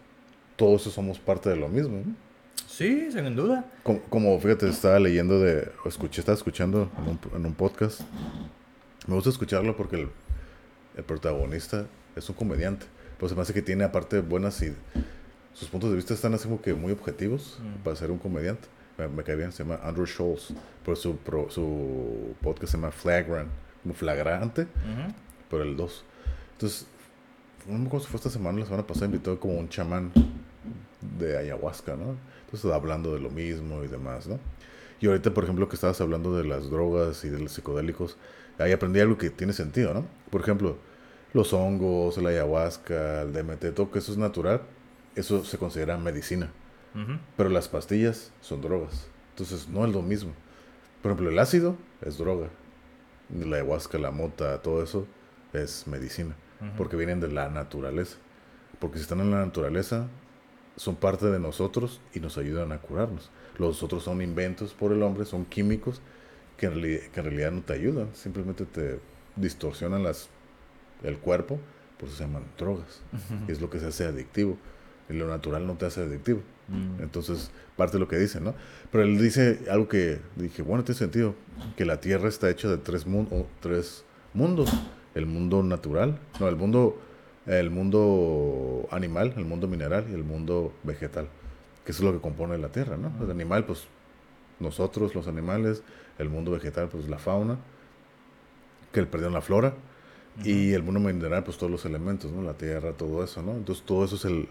todos 0.56 0.82
somos 0.82 1.18
parte 1.18 1.48
de 1.48 1.56
lo 1.56 1.68
mismo, 1.68 2.02
¿no? 2.04 2.14
Sí, 2.68 3.10
sin 3.10 3.34
duda. 3.34 3.64
Como, 3.82 4.00
como, 4.02 4.38
fíjate, 4.38 4.68
estaba 4.68 4.98
leyendo 4.98 5.40
de, 5.40 5.70
o 5.84 5.88
escuché, 5.88 6.20
estaba 6.20 6.36
escuchando 6.36 6.90
en 6.98 7.08
un, 7.08 7.20
en 7.34 7.46
un 7.46 7.54
podcast. 7.54 8.02
Me 9.06 9.14
gusta 9.14 9.30
escucharlo 9.30 9.76
porque 9.76 9.96
el, 9.96 10.08
el 10.96 11.04
protagonista 11.04 11.86
es 12.16 12.28
un 12.28 12.34
comediante. 12.34 12.86
Pues 13.18 13.30
se 13.30 13.36
me 13.36 13.42
hace 13.42 13.52
que 13.54 13.62
tiene 13.62 13.84
aparte 13.84 14.20
buenas 14.20 14.60
y 14.62 14.74
sus 15.54 15.68
puntos 15.68 15.90
de 15.90 15.96
vista 15.96 16.14
están 16.14 16.34
así 16.34 16.44
como 16.44 16.60
que 16.60 16.74
muy 16.74 16.92
objetivos 16.92 17.58
Mm. 17.60 17.82
para 17.84 17.96
ser 17.96 18.10
un 18.10 18.18
comediante. 18.18 18.68
Me, 18.98 19.08
me 19.08 19.22
cae 19.22 19.36
bien, 19.36 19.52
se 19.52 19.62
llama 19.64 19.80
Andrew 19.82 20.06
Schultz. 20.06 20.52
Pero 20.84 20.96
su, 20.96 21.16
pro- 21.16 21.50
su 21.50 22.34
podcast 22.42 22.72
se 22.72 22.76
llama 22.78 22.90
Flagrant, 22.90 23.48
como 23.82 23.94
flagrante, 23.94 24.62
Ujú. 24.62 25.14
pero 25.50 25.62
el 25.62 25.76
2. 25.76 26.04
Entonces, 26.52 26.86
no 27.66 27.78
me 27.78 27.86
acuerdo 27.86 28.04
si 28.06 28.10
fue 28.10 28.18
esta 28.18 28.30
semana, 28.30 28.58
la 28.58 28.64
semana 28.66 28.86
pasada 28.86 29.06
invitó 29.06 29.38
como 29.38 29.54
un 29.58 29.68
chamán 29.68 30.12
de 31.18 31.36
ayahuasca, 31.38 31.96
¿no? 31.96 32.16
Entonces 32.44 32.70
hablando 32.70 33.14
de 33.14 33.20
lo 33.20 33.30
mismo 33.30 33.82
y 33.84 33.88
demás, 33.88 34.26
¿no? 34.26 34.38
Y 35.00 35.06
ahorita, 35.06 35.32
por 35.34 35.44
ejemplo, 35.44 35.68
que 35.68 35.74
estabas 35.74 36.00
hablando 36.00 36.36
de 36.36 36.44
las 36.44 36.70
drogas 36.70 37.24
y 37.24 37.28
de 37.28 37.38
los 37.40 37.52
psicodélicos, 37.52 38.16
ahí 38.62 38.72
aprendí 38.72 39.00
algo 39.00 39.18
que 39.18 39.30
tiene 39.30 39.52
sentido, 39.52 39.94
¿no? 39.94 40.06
Por 40.30 40.40
ejemplo, 40.40 40.76
los 41.32 41.52
hongos, 41.52 42.18
la 42.18 42.30
ayahuasca, 42.30 43.22
el 43.22 43.32
DMT, 43.32 43.74
todo 43.74 43.90
que 43.90 43.98
eso 43.98 44.12
es 44.12 44.18
natural, 44.18 44.62
eso 45.14 45.44
se 45.44 45.58
considera 45.58 45.96
medicina. 45.98 46.50
Pero 47.38 47.48
las 47.48 47.68
pastillas 47.68 48.32
son 48.42 48.60
drogas. 48.60 49.06
Entonces 49.30 49.66
no 49.68 49.86
es 49.86 49.92
lo 49.92 50.02
mismo. 50.02 50.32
Por 51.00 51.12
ejemplo, 51.12 51.30
el 51.30 51.38
ácido 51.38 51.76
es 52.02 52.18
droga. 52.18 52.48
La 53.34 53.56
ayahuasca, 53.56 53.96
la 53.98 54.10
mota, 54.10 54.60
todo 54.60 54.82
eso 54.82 55.06
es 55.54 55.86
medicina. 55.86 56.36
Porque 56.76 56.96
vienen 56.96 57.20
de 57.20 57.28
la 57.28 57.48
naturaleza. 57.48 58.18
Porque 58.78 58.98
si 58.98 59.02
están 59.02 59.20
en 59.20 59.30
la 59.30 59.44
naturaleza, 59.44 60.06
son 60.76 60.96
parte 60.96 61.26
de 61.26 61.40
nosotros 61.40 62.00
y 62.14 62.20
nos 62.20 62.36
ayudan 62.36 62.72
a 62.72 62.78
curarnos. 62.78 63.30
Los 63.58 63.82
otros 63.82 64.02
son 64.02 64.22
inventos 64.22 64.74
por 64.74 64.92
el 64.92 65.02
hombre, 65.02 65.24
son 65.24 65.44
químicos 65.44 66.00
que 66.62 66.66
en, 66.68 66.74
reali- 66.74 67.10
que 67.10 67.18
en 67.20 67.26
realidad 67.26 67.50
no 67.50 67.62
te 67.62 67.72
ayudan. 67.72 68.08
Simplemente 68.14 68.64
te 68.64 69.00
distorsionan 69.34 70.04
las, 70.04 70.28
el 71.02 71.18
cuerpo, 71.18 71.58
por 71.98 72.08
eso 72.08 72.18
se 72.18 72.24
llaman 72.24 72.44
drogas. 72.56 73.00
Y 73.48 73.52
es 73.52 73.60
lo 73.60 73.68
que 73.68 73.80
se 73.80 73.86
hace 73.86 74.04
adictivo. 74.04 74.56
Y 75.10 75.14
lo 75.14 75.26
natural 75.26 75.66
no 75.66 75.74
te 75.74 75.86
hace 75.86 76.02
adictivo. 76.02 76.40
Mm. 76.68 77.02
Entonces, 77.02 77.50
parte 77.76 77.94
de 77.94 77.98
lo 77.98 78.06
que 78.06 78.16
dice, 78.16 78.40
¿no? 78.40 78.54
Pero 78.92 79.02
él 79.02 79.18
dice 79.18 79.58
algo 79.68 79.88
que 79.88 80.20
dije, 80.36 80.62
bueno, 80.62 80.84
tiene 80.84 80.98
sentido, 81.00 81.34
que 81.76 81.84
la 81.84 82.00
Tierra 82.00 82.28
está 82.28 82.48
hecha 82.48 82.68
de 82.68 82.76
tres, 82.78 83.06
mun- 83.08 83.28
o 83.32 83.46
tres 83.60 84.04
mundos. 84.32 84.70
El 85.16 85.26
mundo 85.26 85.64
natural, 85.64 86.18
no, 86.38 86.48
el 86.48 86.54
mundo 86.56 86.96
el 87.46 87.70
mundo 87.70 88.86
animal, 88.92 89.34
el 89.36 89.44
mundo 89.44 89.66
mineral 89.66 90.06
y 90.08 90.14
el 90.14 90.22
mundo 90.22 90.72
vegetal, 90.84 91.26
que 91.84 91.90
es 91.90 91.98
lo 91.98 92.12
que 92.12 92.20
compone 92.20 92.56
la 92.56 92.68
Tierra, 92.68 92.96
¿no? 92.96 93.12
El 93.20 93.32
animal, 93.32 93.64
pues 93.66 93.88
nosotros, 94.60 95.16
los 95.16 95.26
animales, 95.26 95.82
el 96.18 96.28
mundo 96.28 96.50
vegetal, 96.50 96.88
pues 96.88 97.08
la 97.08 97.18
fauna, 97.18 97.58
que 98.92 99.02
perdieron 99.04 99.34
la 99.34 99.40
flora, 99.40 99.74
y 100.44 100.72
el 100.72 100.82
mundo 100.82 101.00
mineral, 101.00 101.44
pues 101.44 101.58
todos 101.58 101.70
los 101.70 101.84
elementos, 101.84 102.30
¿no? 102.32 102.42
La 102.42 102.54
tierra, 102.54 102.92
todo 102.92 103.22
eso, 103.22 103.42
¿no? 103.42 103.52
Entonces 103.52 103.84
todo 103.84 104.04
eso 104.04 104.16
es 104.16 104.24
el, 104.24 104.48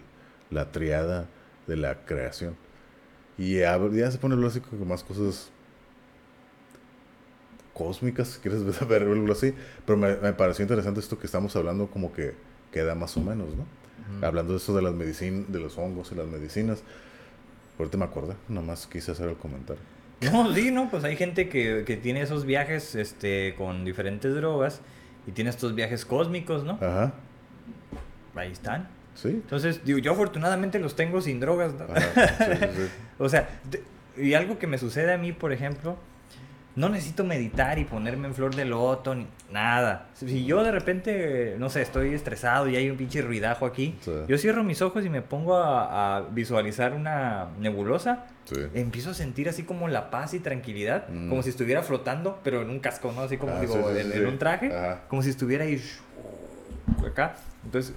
la 0.50 0.70
triada 0.70 1.28
de 1.66 1.76
la 1.76 2.04
creación. 2.04 2.56
Y 3.36 3.58
ya, 3.58 3.78
ya 3.90 4.10
se 4.10 4.18
pone 4.18 4.46
así 4.46 4.60
con 4.60 4.86
más 4.86 5.02
cosas 5.02 5.50
cósmicas, 7.74 8.28
si 8.28 8.40
quieres 8.40 8.62
ver 8.88 9.02
algo 9.02 9.32
así. 9.32 9.54
Pero 9.84 9.98
me, 9.98 10.16
me, 10.16 10.32
pareció 10.32 10.62
interesante 10.62 11.00
esto 11.00 11.18
que 11.18 11.26
estamos 11.26 11.54
hablando, 11.56 11.88
como 11.88 12.12
que 12.12 12.34
queda 12.70 12.94
más 12.94 13.16
o 13.16 13.20
menos, 13.20 13.48
¿no? 13.56 13.66
Hablando 14.26 14.52
de 14.52 14.58
eso 14.58 14.74
de 14.74 14.82
las 14.82 14.92
medicinas, 14.92 15.50
de 15.50 15.58
los 15.58 15.78
hongos 15.78 16.12
y 16.12 16.14
las 16.14 16.26
medicinas. 16.26 16.82
Ahorita 17.78 17.96
me 17.96 18.04
acordé, 18.04 18.34
nada 18.48 18.66
más 18.66 18.86
quise 18.86 19.12
hacer 19.12 19.28
el 19.28 19.36
comentario. 19.36 19.82
No, 20.30 20.52
sí, 20.54 20.70
no, 20.70 20.90
pues 20.90 21.04
hay 21.04 21.16
gente 21.16 21.48
que, 21.48 21.84
que 21.86 21.96
tiene 21.96 22.22
esos 22.22 22.44
viajes 22.44 22.94
este, 22.94 23.54
con 23.56 23.84
diferentes 23.84 24.34
drogas 24.34 24.80
y 25.26 25.32
tiene 25.32 25.50
estos 25.50 25.74
viajes 25.74 26.04
cósmicos, 26.04 26.64
¿no? 26.64 26.72
Ajá. 26.80 27.12
Ahí 28.34 28.52
están. 28.52 28.88
Sí. 29.14 29.28
Entonces, 29.28 29.84
digo, 29.84 29.98
yo 29.98 30.12
afortunadamente 30.12 30.78
los 30.78 30.96
tengo 30.96 31.20
sin 31.20 31.38
drogas, 31.38 31.74
¿no? 31.74 31.86
sí, 31.86 32.52
sí. 32.76 32.88
o 33.18 33.28
sea, 33.28 33.48
y 34.16 34.34
algo 34.34 34.58
que 34.58 34.66
me 34.66 34.78
sucede 34.78 35.12
a 35.12 35.18
mí, 35.18 35.32
por 35.32 35.52
ejemplo, 35.52 35.96
no 36.74 36.88
necesito 36.88 37.24
meditar 37.24 37.78
y 37.78 37.84
ponerme 37.84 38.28
en 38.28 38.34
flor 38.34 38.54
de 38.54 38.64
loto, 38.64 39.14
ni 39.14 39.26
nada. 39.50 40.08
Si 40.14 40.44
yo 40.44 40.62
de 40.62 40.72
repente, 40.72 41.56
no 41.58 41.68
sé, 41.68 41.82
estoy 41.82 42.14
estresado 42.14 42.68
y 42.68 42.76
hay 42.76 42.88
un 42.90 42.96
pinche 42.96 43.22
ruidajo 43.22 43.66
aquí, 43.66 43.96
yo 44.28 44.38
cierro 44.38 44.64
mis 44.64 44.82
ojos 44.82 45.04
y 45.04 45.10
me 45.10 45.22
pongo 45.22 45.56
a, 45.56 46.16
a 46.16 46.20
visualizar 46.22 46.94
una 46.94 47.48
nebulosa, 47.58 48.26
empiezo 48.74 49.10
a 49.10 49.14
sentir 49.14 49.48
así 49.48 49.62
como 49.62 49.88
la 49.88 50.10
paz 50.10 50.34
y 50.34 50.40
tranquilidad, 50.40 51.08
mm. 51.08 51.28
como 51.28 51.42
si 51.42 51.50
estuviera 51.50 51.82
flotando, 51.82 52.40
pero 52.42 52.62
en 52.62 52.70
un 52.70 52.80
casco, 52.80 53.12
¿no? 53.12 53.22
Así 53.22 53.36
como, 53.36 53.54
ah, 53.54 53.60
digo, 53.60 53.90
en, 53.90 54.26
un 54.26 54.38
traje, 54.38 54.72
como 55.08 55.22
si 55.22 55.30
estuviera 55.30 55.64
ahí 55.64 55.82
acá. 57.06 57.36
Entonces, 57.64 57.94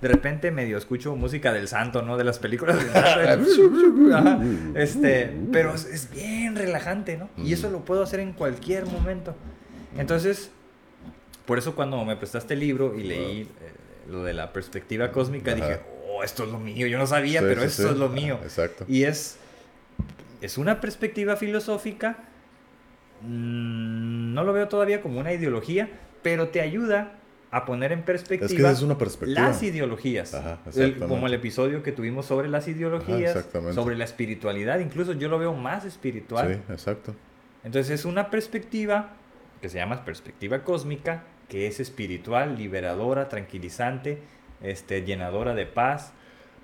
de 0.00 0.08
repente 0.08 0.50
medio 0.50 0.78
escucho 0.78 1.16
música 1.16 1.52
del 1.52 1.66
santo, 1.66 2.02
¿no? 2.02 2.16
De 2.16 2.24
las 2.24 2.38
películas 2.38 2.76
Este, 4.74 5.36
pero 5.52 5.74
es, 5.74 6.10
bien 6.10 6.54
relajante, 6.54 7.16
¿no? 7.16 7.28
Y 7.36 7.52
eso 7.52 7.70
lo 7.70 7.84
puedo 7.84 8.02
hacer 8.02 8.20
en 8.20 8.32
cualquier 8.32 8.86
momento. 8.86 9.34
Entonces, 9.96 10.50
por 11.46 11.58
eso 11.58 11.74
cuando 11.74 12.04
me 12.04 12.16
prestaste 12.16 12.54
el 12.54 12.60
libro 12.60 12.94
y 12.96 13.02
leí 13.02 13.40
eh, 13.42 13.46
lo 14.08 14.22
de 14.22 14.34
la 14.34 14.52
perspectiva 14.52 15.10
cósmica, 15.10 15.54
dije, 15.54 15.80
oh, 16.08 16.22
esto 16.22 16.44
es 16.44 16.50
lo 16.50 16.60
mío. 16.60 16.86
Yo 16.86 16.98
no 16.98 17.06
sabía, 17.06 17.40
pero 17.40 17.62
esto 17.62 17.90
es 17.90 17.96
lo 17.96 18.08
mío. 18.08 18.38
Exacto. 18.42 18.84
Y 18.86 19.02
es, 19.02 19.38
es 20.40 20.58
una 20.58 20.80
perspectiva 20.80 21.36
filosófica. 21.36 22.18
Mm, 23.22 24.32
no 24.32 24.44
lo 24.44 24.52
veo 24.52 24.68
todavía 24.68 25.00
como 25.00 25.18
una 25.18 25.32
ideología, 25.32 25.90
pero 26.22 26.48
te 26.48 26.60
ayuda 26.60 27.18
a 27.50 27.64
poner 27.64 27.92
en 27.92 28.02
perspectiva, 28.02 28.70
las 29.26 29.62
ideologías. 29.62 30.36
como 31.06 31.26
el 31.26 31.34
episodio 31.34 31.82
que 31.82 31.92
tuvimos 31.92 32.26
sobre 32.26 32.48
las 32.48 32.68
ideologías, 32.68 33.46
sobre 33.74 33.96
la 33.96 34.04
espiritualidad, 34.04 34.80
incluso 34.80 35.14
yo 35.14 35.28
lo 35.28 35.38
veo 35.38 35.54
más 35.54 35.84
espiritual. 35.84 36.54
Sí, 36.54 36.72
exacto. 36.72 37.14
Entonces 37.64 38.00
es 38.00 38.04
una 38.04 38.30
perspectiva 38.30 39.14
que 39.60 39.68
se 39.68 39.78
llama 39.78 40.04
perspectiva 40.04 40.62
cósmica, 40.62 41.24
que 41.48 41.66
es 41.66 41.80
espiritual, 41.80 42.56
liberadora, 42.56 43.28
tranquilizante, 43.28 44.18
este, 44.62 45.02
llenadora 45.02 45.54
de 45.54 45.66
paz. 45.66 46.12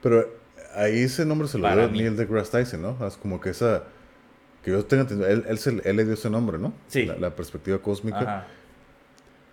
Pero 0.03 0.29
ahí 0.75 1.01
ese 1.01 1.25
nombre 1.25 1.49
se 1.49 1.59
lo 1.59 1.75
dio 1.75 1.89
Neil 1.89 2.17
deGrasse 2.17 2.51
Tyson, 2.51 2.83
¿no? 2.83 3.07
Es 3.07 3.17
como 3.17 3.41
que 3.41 3.51
esa, 3.51 3.85
que 4.63 4.71
yo 4.71 4.85
tenga 4.85 5.07
él, 5.27 5.45
él, 5.49 5.83
él, 5.85 5.97
le 5.97 6.05
dio 6.05 6.15
ese 6.15 6.31
nombre, 6.31 6.59
¿no? 6.59 6.75
Sí. 6.89 7.07
La, 7.07 7.35
perspectiva 7.35 7.79
cósmica. 7.79 8.47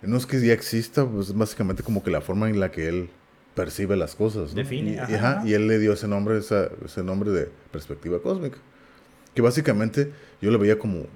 No 0.02 0.16
es 0.16 0.26
que 0.26 0.40
ya 0.44 0.52
exista, 0.52 1.06
pues 1.06 1.34
básicamente 1.34 1.82
como 1.82 2.02
que 2.02 2.10
la 2.10 2.20
forma 2.20 2.50
en 2.50 2.58
la 2.58 2.70
que 2.70 2.88
él 2.88 3.10
percibe 3.54 3.96
las 3.96 4.14
cosas. 4.14 4.54
Define. 4.54 5.00
Y, 5.08 5.48
y, 5.48 5.54
él 5.54 5.68
le 5.68 5.78
dio 5.78 5.92
ese 5.92 6.08
nombre, 6.08 6.38
ese 6.38 7.02
nombre 7.04 7.30
de 7.30 7.48
perspectiva 7.70 8.20
cósmica. 8.20 8.58
Que 9.34 9.42
básicamente 9.42 10.12
yo 10.40 10.50
lo 10.50 10.58
veía 10.58 10.78
como... 10.78 11.06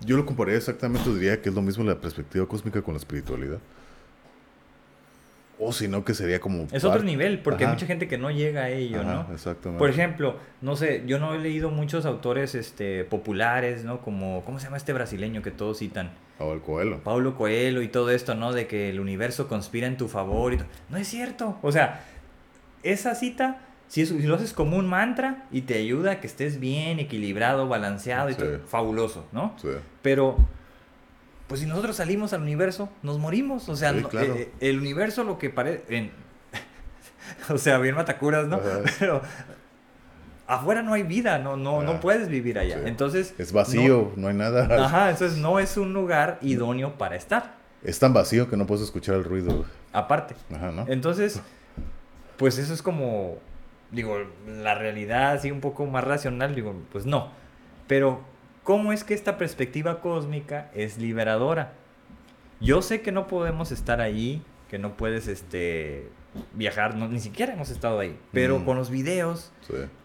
Yo 0.00 0.16
lo 0.16 0.26
compararía 0.26 0.58
exactamente, 0.58 1.12
diría 1.14 1.40
que 1.40 1.48
es 1.48 1.54
lo 1.54 1.62
mismo 1.62 1.82
la 1.84 1.98
perspectiva 2.00 2.46
cósmica 2.46 2.82
con 2.82 2.94
la 2.94 2.98
espiritualidad. 2.98 3.58
O 5.58 5.72
si 5.72 5.88
no, 5.88 6.04
que 6.04 6.12
sería 6.12 6.38
como... 6.38 6.66
Es 6.70 6.84
otro 6.84 7.02
nivel, 7.02 7.38
porque 7.38 7.64
hay 7.64 7.70
mucha 7.70 7.86
gente 7.86 8.08
que 8.08 8.18
no 8.18 8.30
llega 8.30 8.64
a 8.64 8.70
ello, 8.70 9.02
¿no? 9.02 9.26
Exactamente. 9.32 9.78
Por 9.78 9.88
ejemplo, 9.88 10.36
no 10.60 10.76
sé, 10.76 11.02
yo 11.06 11.18
no 11.18 11.34
he 11.34 11.38
leído 11.38 11.70
muchos 11.70 12.04
autores 12.04 12.54
este, 12.54 13.04
populares, 13.04 13.84
¿no? 13.84 14.02
Como, 14.02 14.44
¿cómo 14.44 14.58
se 14.58 14.64
llama 14.66 14.76
este 14.76 14.92
brasileño 14.92 15.40
que 15.42 15.50
todos 15.50 15.78
citan? 15.78 16.10
Pablo 16.38 16.62
Coelho. 16.62 17.00
Pablo 17.02 17.36
Coelho 17.36 17.80
y 17.80 17.88
todo 17.88 18.10
esto, 18.10 18.34
¿no? 18.34 18.52
De 18.52 18.66
que 18.66 18.90
el 18.90 19.00
universo 19.00 19.48
conspira 19.48 19.86
en 19.86 19.96
tu 19.96 20.08
favor. 20.08 20.52
Y 20.52 20.58
no 20.90 20.98
es 20.98 21.08
cierto. 21.08 21.58
O 21.62 21.72
sea, 21.72 22.04
esa 22.82 23.14
cita, 23.14 23.60
si, 23.88 24.04
lo 24.04 24.34
haces 24.34 24.52
como 24.52 24.76
un 24.76 24.86
mantra 24.86 25.46
y 25.50 25.62
te 25.62 25.78
ayuda 25.78 26.12
a 26.12 26.20
que 26.20 26.26
estés 26.26 26.60
bien, 26.60 26.98
equilibrado, 26.98 27.66
balanceado 27.66 28.28
y 28.28 28.34
todo, 28.34 28.60
fabuloso, 28.66 29.26
¿no? 29.32 29.54
Sí. 29.60 29.68
Pero 30.02 30.36
pues 31.48 31.60
si 31.60 31.66
nosotros 31.66 31.96
salimos 31.96 32.32
al 32.32 32.42
universo, 32.42 32.88
nos 33.02 33.18
morimos. 33.18 33.68
O 33.68 33.76
sea, 33.76 33.92
eh, 33.92 34.50
el 34.60 34.78
universo 34.78 35.24
lo 35.24 35.38
que 35.38 35.50
parece... 35.50 36.10
o 37.48 37.58
sea, 37.58 37.78
bien 37.78 37.94
matacuras, 37.94 38.46
¿no? 38.48 38.60
Pero 38.98 39.22
afuera 40.46 40.82
no 40.82 40.94
hay 40.94 41.02
vida, 41.02 41.38
no, 41.38 41.56
no, 41.56 41.82
no 41.82 42.00
puedes 42.00 42.28
vivir 42.28 42.58
allá. 42.58 42.80
Entonces... 42.86 43.34
Es 43.38 43.52
vacío, 43.52 44.12
no, 44.16 44.28
hay 44.28 44.34
nada. 44.34 44.84
Ajá, 44.84 45.10
entonces 45.10 45.38
no 45.38 45.58
es 45.58 45.76
un 45.76 45.92
lugar 45.92 46.38
idóneo 46.42 46.98
para 46.98 47.16
estar. 47.16 47.54
Es 47.84 47.98
tan 47.98 48.12
vacío 48.12 48.48
que 48.50 48.56
no 48.56 48.66
puedes 48.66 48.84
escuchar 48.84 49.14
el 49.14 49.24
ruido. 49.24 49.64
Aparte. 49.92 50.34
Ajá, 50.52 50.72
¿no? 50.72 50.84
Entonces, 50.88 51.40
pues 52.36 52.58
eso 52.58 52.74
es 52.74 52.82
como, 52.82 53.36
digo, 53.92 54.18
la 54.46 54.74
realidad 54.74 55.32
así 55.32 55.50
un 55.52 55.60
poco 55.60 55.86
más 55.86 56.02
racional, 56.02 56.54
digo, 56.56 56.74
pues 56.90 57.06
no. 57.06 57.30
Pero 57.86 58.20
¿Cómo 58.66 58.92
es 58.92 59.04
que 59.04 59.14
esta 59.14 59.38
perspectiva 59.38 60.00
cósmica 60.00 60.72
es 60.74 60.98
liberadora? 60.98 61.74
Yo 62.60 62.82
sé 62.82 63.00
que 63.00 63.12
no 63.12 63.28
podemos 63.28 63.70
estar 63.70 64.00
ahí, 64.00 64.42
que 64.68 64.76
no 64.76 64.96
puedes 64.96 65.28
este, 65.28 66.08
viajar, 66.52 66.96
no, 66.96 67.06
ni 67.06 67.20
siquiera 67.20 67.52
hemos 67.52 67.70
estado 67.70 68.00
ahí, 68.00 68.18
pero 68.32 68.58
mm. 68.58 68.64
con 68.64 68.76
los 68.76 68.90
videos, 68.90 69.52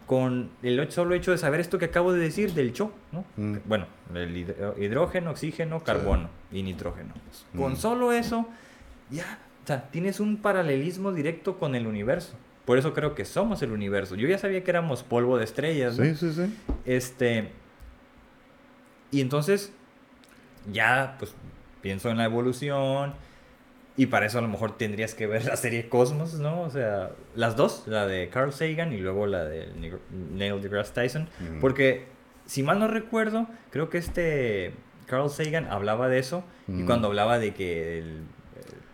con 0.06 0.48
el 0.62 0.92
solo 0.92 1.16
hecho 1.16 1.32
de 1.32 1.38
saber 1.38 1.58
esto 1.58 1.80
que 1.80 1.86
acabo 1.86 2.12
de 2.12 2.20
decir 2.20 2.54
del 2.54 2.72
show, 2.72 2.92
¿no? 3.10 3.24
Mm. 3.36 3.56
Bueno, 3.64 3.86
el 4.14 4.36
hidrógeno, 4.78 5.32
oxígeno, 5.32 5.82
carbono 5.82 6.28
y 6.52 6.62
nitrógeno. 6.62 7.14
Con 7.56 7.72
mm. 7.72 7.76
solo 7.76 8.12
eso, 8.12 8.46
ya, 9.10 9.40
o 9.64 9.66
sea, 9.66 9.90
tienes 9.90 10.20
un 10.20 10.36
paralelismo 10.36 11.10
directo 11.10 11.58
con 11.58 11.74
el 11.74 11.88
universo. 11.88 12.34
Por 12.64 12.78
eso 12.78 12.94
creo 12.94 13.16
que 13.16 13.24
somos 13.24 13.60
el 13.62 13.72
universo. 13.72 14.14
Yo 14.14 14.28
ya 14.28 14.38
sabía 14.38 14.62
que 14.62 14.70
éramos 14.70 15.02
polvo 15.02 15.36
de 15.36 15.42
estrellas. 15.42 15.96
Sí, 15.96 16.14
sí, 16.14 16.32
sí. 16.32 16.54
Este, 16.84 17.50
y 19.12 19.20
entonces, 19.20 19.72
ya, 20.72 21.16
pues, 21.18 21.34
pienso 21.82 22.10
en 22.10 22.16
la 22.16 22.24
evolución. 22.24 23.14
Y 23.94 24.06
para 24.06 24.24
eso 24.24 24.38
a 24.38 24.40
lo 24.40 24.48
mejor 24.48 24.78
tendrías 24.78 25.14
que 25.14 25.26
ver 25.26 25.44
la 25.44 25.56
serie 25.56 25.90
Cosmos, 25.90 26.34
¿no? 26.34 26.62
O 26.62 26.70
sea, 26.70 27.10
las 27.36 27.56
dos, 27.56 27.84
la 27.86 28.06
de 28.06 28.30
Carl 28.30 28.52
Sagan 28.52 28.94
y 28.94 28.96
luego 28.96 29.26
la 29.26 29.44
de 29.44 29.68
Neil 30.32 30.62
deGrasse 30.62 30.94
Tyson. 30.94 31.28
Porque, 31.60 32.06
si 32.46 32.62
mal 32.62 32.78
no 32.78 32.88
recuerdo, 32.88 33.46
creo 33.70 33.90
que 33.90 33.98
este 33.98 34.72
Carl 35.04 35.28
Sagan 35.28 35.66
hablaba 35.66 36.08
de 36.08 36.18
eso. 36.18 36.42
Y 36.66 36.84
cuando 36.84 37.08
hablaba 37.08 37.38
de 37.38 37.52
que 37.52 37.98
el, 37.98 38.22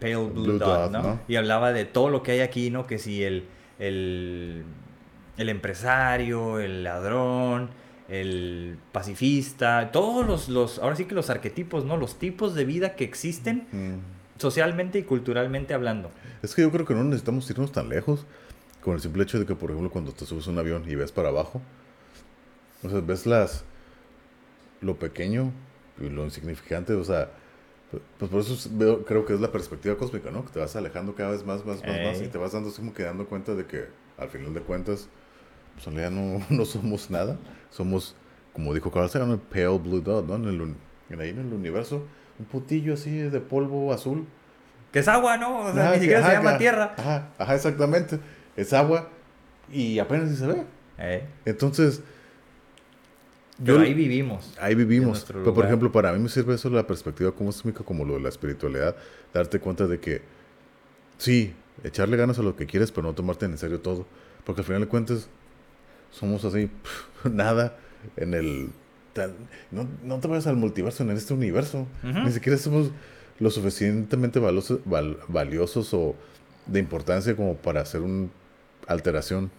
Pale 0.00 0.16
Blue, 0.16 0.58
Dot, 0.58 0.90
¿no? 0.90 1.20
Y 1.28 1.36
hablaba 1.36 1.72
de 1.72 1.84
todo 1.84 2.08
lo 2.08 2.24
que 2.24 2.32
hay 2.32 2.40
aquí, 2.40 2.70
¿no? 2.70 2.88
Que 2.88 2.98
si 2.98 3.22
el, 3.22 3.46
el, 3.78 4.64
el 5.36 5.48
empresario, 5.48 6.58
el 6.58 6.82
ladrón, 6.82 7.70
el 8.08 8.78
pacifista, 8.92 9.90
todos 9.92 10.26
los, 10.26 10.48
los, 10.48 10.78
ahora 10.78 10.96
sí 10.96 11.04
que 11.04 11.14
los 11.14 11.30
arquetipos, 11.30 11.84
¿no? 11.84 11.96
Los 11.96 12.18
tipos 12.18 12.54
de 12.54 12.64
vida 12.64 12.96
que 12.96 13.04
existen 13.04 13.66
socialmente 14.38 14.98
y 14.98 15.02
culturalmente 15.02 15.74
hablando. 15.74 16.10
Es 16.42 16.54
que 16.54 16.62
yo 16.62 16.70
creo 16.70 16.86
que 16.86 16.94
no 16.94 17.04
necesitamos 17.04 17.48
irnos 17.50 17.72
tan 17.72 17.88
lejos 17.88 18.24
con 18.82 18.94
el 18.94 19.00
simple 19.00 19.24
hecho 19.24 19.38
de 19.38 19.46
que, 19.46 19.54
por 19.54 19.70
ejemplo, 19.70 19.90
cuando 19.90 20.12
te 20.12 20.24
subes 20.24 20.46
a 20.46 20.50
un 20.50 20.58
avión 20.58 20.84
y 20.88 20.94
ves 20.94 21.12
para 21.12 21.28
abajo, 21.28 21.60
o 22.82 22.88
sea, 22.88 23.00
ves 23.00 23.26
las, 23.26 23.64
lo 24.80 24.98
pequeño 24.98 25.52
y 26.00 26.08
lo 26.08 26.24
insignificante, 26.24 26.94
o 26.94 27.04
sea, 27.04 27.30
pues 28.18 28.30
por 28.30 28.40
eso 28.40 28.70
veo, 28.72 29.04
creo 29.04 29.24
que 29.24 29.34
es 29.34 29.40
la 29.40 29.50
perspectiva 29.50 29.96
cósmica, 29.96 30.30
¿no? 30.30 30.44
Que 30.44 30.52
te 30.52 30.60
vas 30.60 30.76
alejando 30.76 31.14
cada 31.14 31.30
vez 31.30 31.44
más, 31.44 31.64
más, 31.66 31.82
más, 31.84 32.00
más 32.02 32.22
y 32.22 32.28
te 32.28 32.38
vas 32.38 32.52
dando 32.52 32.68
así 32.68 32.78
como 32.78 32.94
que 32.94 33.02
dando 33.02 33.26
cuenta 33.26 33.54
de 33.54 33.66
que 33.66 33.86
al 34.16 34.28
final 34.28 34.54
de 34.54 34.60
cuentas 34.60 35.08
pues 35.78 35.86
en 35.86 35.94
realidad 35.94 36.22
no, 36.22 36.44
no 36.56 36.64
somos 36.64 37.10
nada. 37.10 37.38
Somos, 37.70 38.16
como 38.52 38.74
dijo 38.74 38.90
Carl 38.90 39.08
Sagan, 39.08 39.30
el 39.30 39.38
pale 39.38 39.78
blue 39.78 40.00
dot, 40.00 40.26
¿no? 40.26 40.34
En 40.36 40.44
el, 40.44 40.74
en 41.10 41.20
ahí 41.20 41.30
en 41.30 41.38
el 41.38 41.52
universo, 41.52 42.04
un 42.38 42.46
putillo 42.46 42.94
así 42.94 43.10
de 43.10 43.40
polvo 43.40 43.92
azul 43.92 44.26
Que 44.92 45.00
es 45.00 45.08
agua, 45.08 45.36
¿no? 45.36 45.60
O 45.60 45.72
sea, 45.72 45.92
ni 45.92 46.00
siquiera 46.00 46.26
se 46.26 46.32
llama 46.32 46.58
tierra. 46.58 46.94
Ajá, 46.96 47.28
ajá, 47.38 47.54
exactamente. 47.54 48.18
Es 48.56 48.72
agua 48.72 49.08
y 49.72 49.98
apenas 49.98 50.36
se 50.36 50.46
ve. 50.46 50.64
Eh. 50.98 51.26
Entonces. 51.44 52.02
Pero 53.64 53.80
ahí 53.80 53.94
vivimos. 53.94 54.54
Ahí 54.60 54.74
vivimos. 54.74 55.24
Pero, 55.26 55.52
por 55.52 55.64
ejemplo, 55.64 55.90
para 55.90 56.12
mí 56.12 56.20
me 56.20 56.28
sirve 56.28 56.54
eso 56.54 56.70
la 56.70 56.86
perspectiva 56.86 57.32
cósmica, 57.32 57.82
como 57.82 58.04
lo 58.04 58.14
de 58.14 58.20
la 58.20 58.28
espiritualidad. 58.28 58.96
Darte 59.34 59.58
cuenta 59.58 59.88
de 59.88 59.98
que, 59.98 60.22
sí, 61.18 61.54
echarle 61.82 62.16
ganas 62.16 62.38
a 62.38 62.42
lo 62.42 62.54
que 62.54 62.66
quieres, 62.66 62.92
pero 62.92 63.08
no 63.08 63.14
tomarte 63.14 63.46
en 63.46 63.58
serio 63.58 63.80
todo. 63.80 64.06
Porque 64.44 64.60
al 64.60 64.64
final 64.64 64.82
de 64.82 64.88
cuentas, 64.88 65.28
somos 66.10 66.44
así, 66.44 66.70
nada 67.24 67.76
en 68.16 68.34
el... 68.34 68.70
No, 69.72 69.88
no 70.04 70.20
te 70.20 70.28
vayas 70.28 70.46
al 70.46 70.56
multiverso, 70.56 71.02
en 71.02 71.10
este 71.10 71.34
universo. 71.34 71.88
Ni 72.02 72.30
siquiera 72.30 72.56
somos 72.56 72.92
lo 73.40 73.50
suficientemente 73.50 74.38
valiosos, 74.38 75.94
o 75.94 76.14
de 76.66 76.78
importancia 76.78 77.34
como 77.34 77.56
para 77.56 77.80
hacer 77.80 78.02
una 78.02 78.28
alteración. 78.86 79.50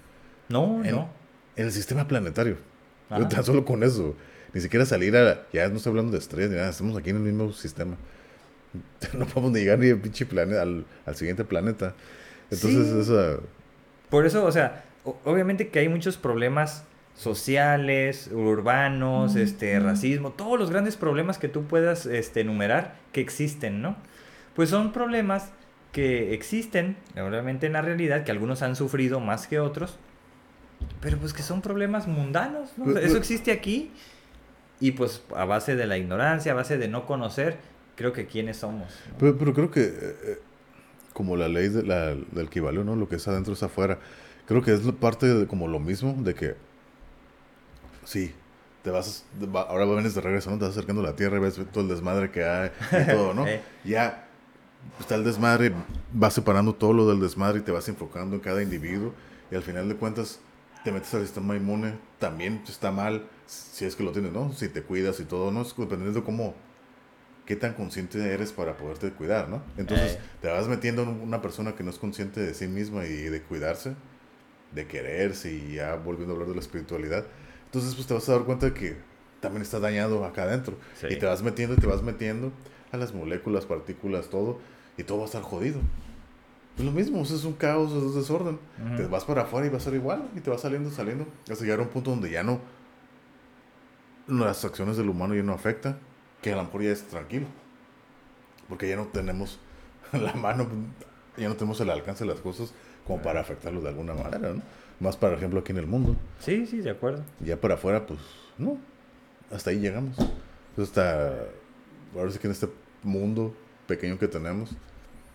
No, 0.48 0.82
no. 0.84 1.10
En 1.56 1.66
el 1.66 1.72
sistema 1.72 2.08
planetario. 2.08 2.58
Tan 3.10 3.44
solo 3.44 3.66
con 3.66 3.84
eso. 3.84 4.16
Ni 4.54 4.62
siquiera 4.62 4.86
salir 4.86 5.16
a... 5.18 5.46
Ya 5.52 5.68
no 5.68 5.78
estoy 5.78 5.92
hablando 5.92 6.14
de 6.14 6.20
estrellas 6.20 6.52
ni 6.52 6.56
nada. 6.56 6.70
Estamos 6.70 6.98
aquí 6.98 7.10
en 7.10 7.18
el 7.18 7.24
mismo 7.24 7.52
sistema. 7.52 7.98
No 9.18 9.26
podemos 9.26 9.58
llegar 9.58 9.80
ni 9.80 9.90
al 9.90 9.98
pinche 9.98 10.26
planeta, 10.26 10.62
al, 10.62 11.16
siguiente 11.16 11.44
planeta. 11.44 11.96
Entonces, 12.52 12.88
esa... 13.08 13.40
Por 14.10 14.26
eso, 14.26 14.46
o 14.46 14.52
sea, 14.52 14.86
obviamente 15.26 15.70
que 15.70 15.80
hay 15.80 15.90
muchos 15.90 16.18
problemas 16.18 16.84
sociales, 17.16 18.30
urbanos, 18.32 19.36
este, 19.36 19.78
racismo, 19.80 20.32
todos 20.32 20.58
los 20.58 20.70
grandes 20.70 20.96
problemas 20.96 21.38
que 21.38 21.50
tú 21.50 21.66
puedas 21.66 22.06
este, 22.06 22.42
enumerar 22.42 22.96
que 23.12 23.20
existen, 23.20 23.82
¿no? 23.82 23.98
Pues 24.56 24.70
son 24.70 24.94
problemas 24.94 25.52
que 25.92 26.34
existen, 26.34 26.96
obviamente 27.16 27.68
en 27.68 27.74
la 27.74 27.82
realidad, 27.82 28.24
que 28.24 28.32
algunos 28.32 28.62
han 28.62 28.76
sufrido 28.76 29.20
más 29.20 29.48
que 29.48 29.60
otros, 29.60 29.98
pero 31.02 31.18
pues 31.18 31.34
que 31.34 31.44
son 31.44 31.62
problemas 31.62 32.08
mundanos, 32.08 32.78
¿no? 32.78 32.98
Eso 32.98 33.18
existe 33.18 33.52
aquí 33.52 33.92
y 34.80 34.92
pues 34.92 35.22
a 35.36 35.46
base 35.46 35.76
de 35.76 35.88
la 35.88 35.98
ignorancia, 35.98 36.54
a 36.54 36.56
base 36.56 36.78
de 36.78 36.88
no 36.88 37.06
conocer, 37.06 37.58
creo 37.96 38.14
que 38.14 38.28
quiénes 38.28 38.58
somos. 38.58 38.98
Pero, 39.18 39.38
creo 39.54 39.72
que 39.72 39.82
eh, 39.82 40.16
eh, 40.24 40.40
como 41.12 41.36
la 41.36 41.50
ley 41.50 41.68
de 41.68 41.84
la, 41.84 42.16
del 42.16 42.50
que 42.50 42.62
¿no? 42.62 42.96
Lo 42.96 43.10
que 43.10 43.18
es 43.18 43.28
adentro 43.28 43.54
es 43.54 43.64
afuera. 43.64 44.00
Creo 44.50 44.64
que 44.64 44.74
es 44.74 44.82
parte 45.00 45.28
de 45.28 45.46
como 45.46 45.68
lo 45.68 45.80
mismo, 45.80 46.16
de 46.24 46.34
que 46.34 46.56
sí, 48.04 48.34
te 48.82 48.90
vas, 48.90 49.24
ahora 49.54 49.86
vienes 49.86 50.16
de 50.16 50.22
regreso, 50.22 50.50
¿no? 50.50 50.58
Te 50.58 50.66
vas 50.66 50.72
acercando 50.72 51.04
a 51.04 51.06
la 51.06 51.16
Tierra 51.16 51.38
y 51.38 51.40
ves 51.40 51.62
todo 51.72 51.84
el 51.84 51.88
desmadre 51.88 52.32
que 52.32 52.44
hay 52.44 52.72
y 52.92 53.12
todo, 53.12 53.36
¿no? 53.36 53.46
Eh. 53.48 53.62
Ya 53.86 54.28
está 55.00 55.14
el 55.14 55.24
desmadre, 55.24 55.72
vas 56.12 56.34
separando 56.34 56.74
todo 56.74 56.94
lo 56.94 57.08
del 57.08 57.20
desmadre 57.20 57.60
y 57.60 57.62
te 57.62 57.72
vas 57.72 57.88
enfocando 57.90 58.38
en 58.38 58.42
cada 58.42 58.64
individuo 58.64 59.14
y 59.52 59.56
al 59.56 59.62
final 59.62 59.88
de 59.88 59.96
cuentas 59.96 60.40
te 60.84 60.92
metes 60.92 61.14
al 61.14 61.22
sistema 61.22 61.56
inmune, 61.56 62.00
también 62.18 62.64
está 62.68 62.90
mal, 62.90 63.28
si 63.46 63.86
es 63.86 63.96
que 63.96 64.04
lo 64.04 64.12
tienes, 64.12 64.32
¿no? 64.32 64.52
Si 64.54 64.68
te 64.68 64.82
cuidas 64.82 65.20
y 65.20 65.26
todo, 65.26 65.52
¿no? 65.52 65.62
Es 65.62 65.76
dependiendo 65.78 66.22
de 66.22 66.26
cómo, 66.26 66.56
qué 67.46 67.56
tan 67.56 67.74
consciente 67.76 68.34
eres 68.34 68.52
para 68.52 68.76
poderte 68.78 69.12
cuidar, 69.12 69.48
¿no? 69.48 69.62
Entonces 69.78 70.14
eh. 70.14 70.20
te 70.42 70.48
vas 70.48 70.68
metiendo 70.68 71.04
en 71.04 71.10
una 71.10 71.40
persona 71.40 71.76
que 71.76 71.84
no 71.84 71.92
es 71.92 72.00
consciente 72.00 72.40
de 72.40 72.56
sí 72.56 72.68
misma 72.68 73.06
y 73.06 73.14
de 73.14 73.44
cuidarse, 73.44 73.94
de 74.72 74.88
quererse 74.88 75.52
y 75.52 75.76
ya 75.76 75.96
volviendo 75.96 76.34
a 76.34 76.36
hablar 76.36 76.50
de 76.50 76.56
la 76.56 76.62
espiritualidad. 76.62 77.26
Entonces 77.66 77.96
pues 77.96 78.08
te 78.08 78.14
vas 78.14 78.28
a 78.30 78.34
dar 78.34 78.44
cuenta 78.44 78.68
de 78.68 78.74
que 78.74 78.98
también 79.40 79.62
está 79.62 79.80
dañado 79.80 80.26
acá 80.26 80.44
adentro. 80.44 80.78
Y 81.10 81.16
te 81.16 81.26
vas 81.26 81.42
metiendo 81.42 81.76
y 81.76 81.78
te 81.78 81.88
vas 81.88 82.02
metiendo 82.02 82.52
a 82.92 82.98
las 82.98 83.14
moléculas, 83.14 83.66
partículas, 83.66 84.30
todo, 84.30 84.60
y 84.98 85.04
todo 85.04 85.20
va 85.20 85.24
a 85.24 85.28
estar 85.28 85.42
jodido. 85.42 85.80
Es 86.78 86.86
lo 86.86 86.92
mismo, 86.92 87.22
es 87.22 87.44
un 87.44 87.54
caos, 87.54 87.92
es 87.92 88.04
un 88.04 88.16
desorden. 88.16 88.60
Te 88.96 89.06
vas 89.06 89.26
para 89.26 89.44
afuera 89.44 89.68
y 89.68 89.70
va 89.70 89.78
a 89.78 89.82
ser 89.82 89.94
igual, 89.96 90.30
y 90.36 90.40
te 90.40 90.50
va 90.50 90.58
saliendo, 90.58 90.90
saliendo, 90.90 91.28
hasta 91.50 91.64
llegar 91.64 91.80
a 91.80 91.84
un 91.84 91.90
punto 91.90 92.10
donde 92.12 92.30
ya 92.32 92.44
no, 92.44 92.62
las 94.28 94.64
acciones 94.64 94.96
del 94.96 95.10
humano 95.10 95.36
ya 95.36 95.44
no 95.44 95.54
afectan, 95.54 96.00
que 96.42 96.54
a 96.54 96.56
lo 96.56 96.64
mejor 96.64 96.84
ya 96.84 96.92
es 96.92 97.04
tranquilo. 97.04 97.48
Porque 98.68 98.88
ya 98.88 98.96
no 98.96 99.08
tenemos 99.08 99.60
la 100.14 100.34
mano, 100.34 100.68
ya 101.38 101.50
no 101.50 101.56
tenemos 101.56 101.80
el 101.82 101.90
alcance 101.90 102.24
de 102.24 102.32
las 102.32 102.40
cosas 102.40 102.74
como 103.10 103.24
para 103.24 103.40
afectarlo 103.40 103.82
de 103.82 103.90
alguna 103.90 104.14
manera, 104.14 104.54
¿no? 104.54 104.62
Más, 105.00 105.18
por 105.18 105.34
ejemplo, 105.34 105.62
aquí 105.62 105.72
en 105.72 105.80
el 105.80 105.88
mundo. 105.88 106.16
Sí, 106.40 106.68
sí, 106.68 106.78
de 106.78 106.92
acuerdo. 106.92 107.24
Ya 107.40 107.58
para 107.58 107.74
afuera, 107.74 108.06
pues, 108.06 108.20
no. 108.60 108.78
Hasta 109.52 109.72
ahí 109.72 109.80
llegamos. 109.80 110.16
hasta, 110.78 111.34
ahora 112.16 112.30
sí 112.30 112.38
que 112.38 112.46
en 112.46 112.52
este 112.52 112.70
mundo 113.02 113.56
pequeño 113.88 114.20
que 114.20 114.28
tenemos, 114.28 114.76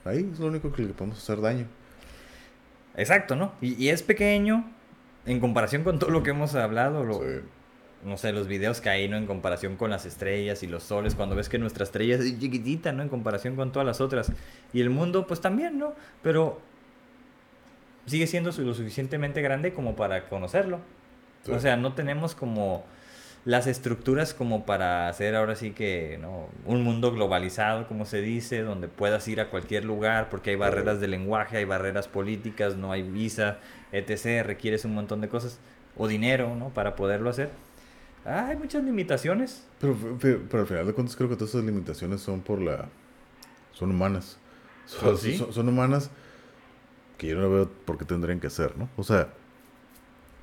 Ahí 0.05 0.29
es 0.33 0.39
lo 0.39 0.47
único 0.47 0.71
que 0.71 0.83
le 0.83 0.93
podemos 0.93 1.19
hacer 1.19 1.41
daño. 1.41 1.67
Exacto, 2.97 3.35
¿no? 3.35 3.55
Y, 3.61 3.89
es 3.89 4.03
pequeño 4.03 4.71
en 5.27 5.41
comparación 5.41 5.83
con 5.83 5.99
todo 5.99 6.11
lo 6.11 6.23
que 6.23 6.31
hemos 6.31 6.55
hablado. 6.55 7.05
No 8.05 8.17
sé, 8.19 8.33
los 8.33 8.47
videos 8.47 8.81
que 8.83 8.91
hay, 8.91 9.09
¿no? 9.09 9.17
En 9.17 9.27
comparación 9.27 9.77
con 9.77 9.91
las 9.91 10.05
estrellas 10.07 10.63
y 10.63 10.69
los 10.69 10.85
soles, 10.85 11.17
cuando 11.17 11.35
ves 11.35 11.49
que 11.49 11.59
nuestra 11.59 11.83
estrella 11.83 12.17
es 12.17 12.39
chiquitita, 12.39 12.93
¿no? 12.93 13.03
En 13.03 13.09
comparación 13.09 13.57
con 13.57 13.73
todas 13.73 13.87
las 13.87 14.01
otras. 14.01 14.31
Y 14.73 14.81
el 14.81 14.91
mundo, 14.91 15.27
pues 15.27 15.41
también, 15.41 15.79
¿no? 15.79 15.95
Pero 16.23 16.61
sigue 18.07 18.27
siendo 18.27 18.51
lo 18.51 18.75
suficientemente 18.75 19.43
grande 19.43 19.73
como 19.73 19.97
para 19.97 20.29
conocerlo. 20.29 20.81
O 21.51 21.59
sea, 21.59 21.77
no 21.77 21.93
tenemos 21.93 22.35
como 22.35 22.85
las 23.45 23.67
estructuras 23.67 24.33
como 24.33 24.65
para 24.65 25.09
hacer 25.09 25.35
ahora 25.35 25.55
sí 25.55 25.73
que 25.73 26.19
¿no? 26.21 26.49
un 26.65 26.83
mundo 26.83 27.13
globalizado, 27.13 27.87
como 27.87 28.07
se 28.07 28.23
dice, 28.23 28.63
donde 28.63 28.89
puedas 28.89 29.29
ir 29.29 29.41
a 29.41 29.51
cualquier 29.51 29.85
lugar, 29.85 30.31
porque 30.31 30.51
hay 30.51 30.57
barreras 30.57 31.01
de 31.01 31.09
lenguaje, 31.09 31.59
hay 31.59 31.67
barreras 31.67 32.09
políticas, 32.09 32.77
no 32.77 32.93
hay 32.93 33.03
visa, 33.03 33.59
etc., 33.93 34.47
requieres 34.47 34.87
un 34.87 34.95
montón 34.95 35.21
de 35.21 35.29
cosas, 35.29 35.59
o 35.97 36.09
dinero, 36.09 36.57
¿no? 36.57 36.71
Para 36.71 36.97
poderlo 36.97 37.29
hacer. 37.29 37.51
Ah, 38.25 38.47
hay 38.49 38.57
muchas 38.57 38.83
limitaciones. 38.83 39.67
Pero, 39.79 39.95
pero, 40.19 40.63
al 40.63 40.67
final 40.67 40.87
de 40.87 40.95
cuentas 40.95 41.15
creo 41.15 41.29
que 41.29 41.37
todas 41.37 41.51
esas 41.51 41.65
limitaciones 41.65 42.23
son 42.23 42.41
por 42.41 42.63
la... 42.63 42.89
son 43.73 43.91
humanas. 43.91 44.39
Son, 44.87 45.15
¿Ah, 45.15 45.53
son 45.53 45.69
humanas 45.69 46.11
que 47.19 47.29
yo 47.29 47.37
no 47.37 47.51
veo 47.51 47.69
por 47.85 47.99
qué 47.99 48.05
tendrían 48.05 48.41
que 48.41 48.51
ser, 48.51 48.77
¿no? 48.77 48.89
O 48.97 49.03
sea, 49.03 49.29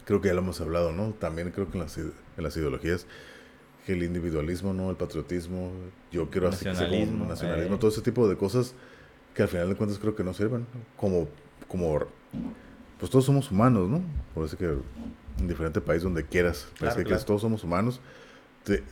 creo 0.06 0.22
que 0.22 0.30
ya 0.30 0.34
lo 0.34 0.42
hemos 0.42 0.60
hablado, 0.62 0.92
¿no? 0.92 1.12
También 1.12 1.52
creo 1.52 1.70
que 1.70 1.78
en 1.78 1.84
las, 1.84 1.98
en 1.98 2.14
las 2.38 2.56
ideologías, 2.58 3.06
el 3.88 4.04
individualismo, 4.04 4.74
¿no? 4.74 4.90
El 4.90 4.96
patriotismo, 4.96 5.72
yo 6.12 6.30
quiero 6.30 6.48
hacer 6.48 6.68
nacionalismo, 6.68 7.26
nacionalismo, 7.26 7.76
eh. 7.76 7.80
todo 7.80 7.92
ese 7.92 8.02
tipo 8.02 8.28
de 8.28 8.38
cosas 8.38 8.74
que 9.34 9.44
al 9.44 9.48
final 9.48 9.70
de 9.70 9.76
cuentas 9.76 9.98
creo 10.00 10.16
que 10.16 10.24
no 10.24 10.34
sirven, 10.34 10.66
como, 10.98 11.28
como, 11.68 12.00
pues 13.00 13.12
todos 13.12 13.26
somos 13.26 13.50
humanos, 13.52 13.90
¿no? 13.90 14.02
Por 14.34 14.46
eso 14.46 14.58
que 14.58 14.66
en 14.66 15.48
diferente 15.48 15.82
país 15.82 16.04
donde 16.04 16.26
quieras, 16.26 16.68
parece 16.80 17.04
que 17.04 17.16
todos 17.16 17.42
somos 17.42 17.64
humanos, 17.64 18.00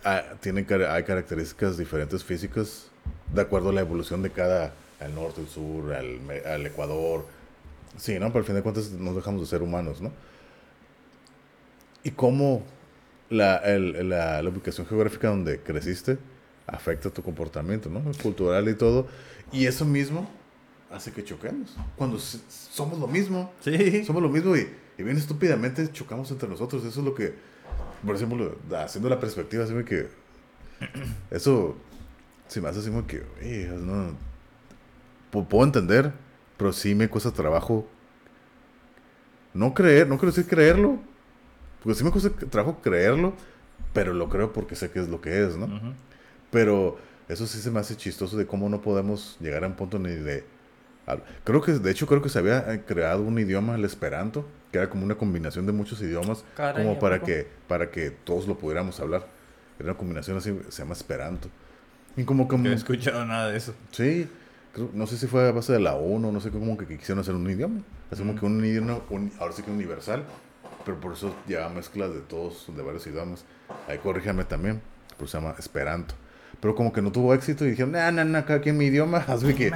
ah, 0.03 0.23
tienen, 0.39 0.65
hay 0.89 1.03
características 1.03 1.77
diferentes 1.77 2.23
físicas 2.23 2.89
de 3.33 3.41
acuerdo 3.41 3.69
a 3.69 3.73
la 3.73 3.81
evolución 3.81 4.21
de 4.23 4.31
cada, 4.31 4.73
al 4.99 5.13
norte, 5.13 5.41
al 5.41 5.47
sur, 5.47 5.93
al, 5.93 6.19
al 6.45 6.65
Ecuador, 6.65 7.25
sí, 7.99 8.19
¿no? 8.19 8.27
Pero 8.27 8.39
al 8.39 8.45
fin 8.45 8.55
de 8.55 8.63
cuentas 8.63 8.91
nos 8.91 9.15
dejamos 9.15 9.41
de 9.41 9.47
ser 9.47 9.61
humanos, 9.61 10.01
¿no? 10.01 10.11
y 12.03 12.11
cómo 12.11 12.63
la, 13.29 13.61
la, 13.67 14.41
ubicación 14.49 14.87
geográfica 14.87 15.29
donde 15.29 15.61
creciste 15.61 16.17
afecta 16.65 17.09
tu 17.09 17.21
comportamiento, 17.23 17.89
¿no? 17.89 18.01
Cultural 18.21 18.67
y 18.69 18.75
todo. 18.75 19.07
Y 19.51 19.65
eso 19.65 19.85
mismo 19.85 20.29
hace 20.91 21.11
que 21.11 21.23
choquemos. 21.23 21.75
Cuando 21.95 22.19
somos 22.19 22.99
lo 22.99 23.07
mismo. 23.07 23.51
Sí. 23.61 24.03
Somos 24.05 24.21
lo 24.21 24.29
mismo 24.29 24.55
y, 24.55 24.67
y, 24.97 25.03
bien 25.03 25.17
estúpidamente 25.17 25.91
chocamos 25.91 26.29
entre 26.31 26.47
nosotros. 26.47 26.83
Eso 26.85 26.99
es 26.99 27.05
lo 27.05 27.15
que, 27.15 27.33
por 28.05 28.15
ejemplo, 28.15 28.57
haciendo 28.77 29.09
la 29.09 29.19
perspectiva, 29.19 29.63
así 29.63 29.73
que 29.83 30.07
eso 31.31 31.75
se 32.47 32.61
me 32.61 32.69
hace 32.69 32.79
así 32.79 32.89
como 32.89 33.05
que, 33.05 33.23
no, 33.79 34.15
puedo 35.31 35.63
entender, 35.63 36.13
pero 36.59 36.73
sí 36.73 36.93
me 36.93 37.07
cuesta 37.07 37.31
trabajo 37.31 37.87
no 39.53 39.73
creer, 39.73 40.09
no 40.09 40.17
quiero 40.17 40.31
decir 40.31 40.45
creerlo, 40.45 40.99
porque 41.81 41.97
sí 41.97 42.03
me 42.03 42.11
cuesta 42.11 42.29
trabajo 42.29 42.81
creerlo, 42.81 43.33
pero 43.93 44.13
lo 44.13 44.27
creo 44.27 44.51
porque 44.51 44.75
sé 44.75 44.91
que 44.91 44.99
es 44.99 45.07
lo 45.07 45.21
que 45.21 45.41
es, 45.41 45.55
¿no? 45.55 45.67
Pero 46.51 46.97
eso 47.29 47.47
sí 47.47 47.59
se 47.59 47.71
me 47.71 47.79
hace 47.79 47.95
chistoso 47.95 48.35
de 48.37 48.45
cómo 48.45 48.67
no 48.67 48.81
podemos 48.81 49.37
llegar 49.39 49.63
a 49.63 49.67
un 49.67 49.75
punto 49.75 49.97
ni 49.99 50.11
de... 50.11 50.43
Creo 51.45 51.61
que, 51.61 51.71
de 51.71 51.91
hecho, 51.91 52.05
creo 52.05 52.21
que 52.21 52.29
se 52.29 52.37
había 52.37 52.71
eh, 52.71 52.83
creado 52.85 53.23
un 53.23 53.39
idioma, 53.39 53.75
el 53.75 53.85
esperanto, 53.85 54.45
que 54.71 54.77
era 54.77 54.89
como 54.89 55.05
una 55.05 55.15
combinación 55.15 55.65
de 55.65 55.71
muchos 55.71 56.01
idiomas, 56.01 56.43
como 56.75 56.99
para 56.99 57.21
que, 57.21 57.47
para 57.67 57.89
que 57.89 58.11
todos 58.11 58.47
lo 58.47 58.59
pudiéramos 58.59 58.99
hablar. 58.99 59.25
Era 59.79 59.91
una 59.91 59.97
combinación 59.97 60.37
así, 60.37 60.55
se 60.67 60.83
llama 60.83 60.93
esperanto. 60.93 61.49
Y 62.15 62.25
como 62.25 62.47
como... 62.47 62.65
No 62.65 62.71
he 62.71 62.75
escuchado 62.75 63.25
nada 63.25 63.49
de 63.49 63.57
eso. 63.57 63.73
Sí, 63.91 64.29
no 64.93 65.07
sé 65.07 65.17
si 65.17 65.27
fue 65.27 65.49
a 65.49 65.51
base 65.51 65.73
de 65.73 65.79
la 65.79 65.95
ONU, 65.95 66.31
no 66.31 66.39
sé 66.41 66.49
cómo 66.51 66.77
que 66.77 66.85
quisieron 66.87 67.19
hacer 67.19 67.35
un 67.35 67.49
idioma. 67.49 67.81
Así 68.11 68.21
como 68.21 68.35
que 68.35 68.45
un 68.45 68.63
idioma, 68.63 68.99
ahora 69.39 69.53
sí 69.53 69.61
que 69.63 69.71
universal, 69.71 70.23
pero 70.85 70.99
por 70.99 71.13
eso 71.13 71.35
lleva 71.47 71.69
mezclas 71.69 72.13
de 72.13 72.21
todos, 72.21 72.65
de 72.75 72.81
varios 72.81 73.05
idiomas. 73.07 73.45
Ahí 73.87 73.97
corríjame 73.99 74.43
también, 74.45 74.81
por 75.17 75.27
eso 75.27 75.37
se 75.37 75.43
llama 75.43 75.55
Esperanto. 75.59 76.15
pero 76.59 76.75
como 76.75 76.91
que 76.91 77.01
no 77.01 77.11
tuvo 77.11 77.33
éxito 77.33 77.65
y 77.65 77.71
dijeron, 77.71 77.91
no, 77.91 78.11
no, 78.11 78.25
no, 78.25 78.45
cada 78.45 78.61
quien 78.61 78.77
mi 78.77 78.85
idioma, 78.85 79.17
así 79.27 79.53
que... 79.53 79.71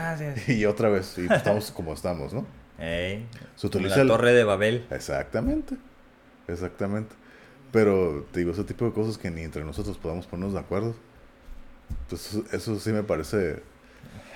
Y 0.47 0.66
otra 0.66 0.89
vez, 0.89 1.18
y 1.18 1.32
estamos 1.32 1.72
como 1.72 1.93
estamos, 1.93 2.34
¿no? 2.34 2.45
Ey, 2.80 3.26
Se 3.56 3.68
utiliza 3.68 4.04
la 4.04 4.14
torre 4.14 4.34
de 4.34 4.43
Babel. 4.43 4.86
Exactamente, 4.89 5.76
exactamente. 6.47 7.16
Pero 7.72 8.26
te 8.32 8.39
digo, 8.39 8.51
ese 8.51 8.64
tipo 8.64 8.86
de 8.86 8.91
cosas 8.91 9.18
que 9.18 9.32
ni 9.32 9.41
entre 9.41 9.64
nosotros 9.64 9.97
podamos 9.97 10.28
ponernos 10.28 10.54
de 10.54 10.60
acuerdo. 10.60 10.93
Entonces, 12.01 12.43
eso 12.54 12.80
sí 12.80 12.91
me 12.91 13.04
parece... 13.04 13.62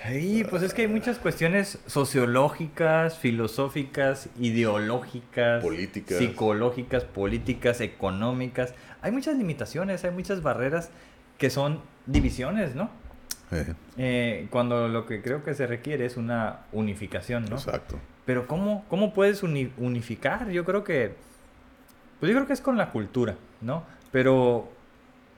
Sí, 0.05 0.45
pues 0.49 0.63
es 0.63 0.73
que 0.73 0.83
hay 0.83 0.87
muchas 0.87 1.17
cuestiones 1.17 1.79
sociológicas, 1.87 3.17
filosóficas, 3.17 4.29
ideológicas, 4.39 5.63
Políticas. 5.63 6.17
psicológicas, 6.19 7.03
políticas, 7.03 7.81
económicas. 7.81 8.73
Hay 9.01 9.11
muchas 9.11 9.35
limitaciones, 9.37 10.03
hay 10.05 10.11
muchas 10.11 10.41
barreras 10.43 10.89
que 11.37 11.49
son 11.49 11.81
divisiones, 12.05 12.75
¿no? 12.75 12.89
eh, 13.51 13.73
Eh, 13.97 14.47
cuando 14.49 14.87
lo 14.87 15.05
que 15.05 15.21
creo 15.21 15.43
que 15.43 15.53
se 15.53 15.65
requiere 15.67 16.05
es 16.05 16.15
una 16.17 16.59
unificación, 16.71 17.45
¿no? 17.45 17.55
Exacto. 17.55 17.99
Pero 18.25 18.45
¿cómo, 18.47 18.85
cómo 18.89 19.13
puedes 19.13 19.41
uni- 19.43 19.71
unificar? 19.77 20.49
Yo 20.51 20.63
creo 20.65 20.83
que... 20.83 21.15
Pues 22.19 22.29
yo 22.31 22.35
creo 22.35 22.47
que 22.47 22.53
es 22.53 22.61
con 22.61 22.77
la 22.77 22.91
cultura, 22.91 23.35
¿no? 23.61 23.83
Pero 24.11 24.69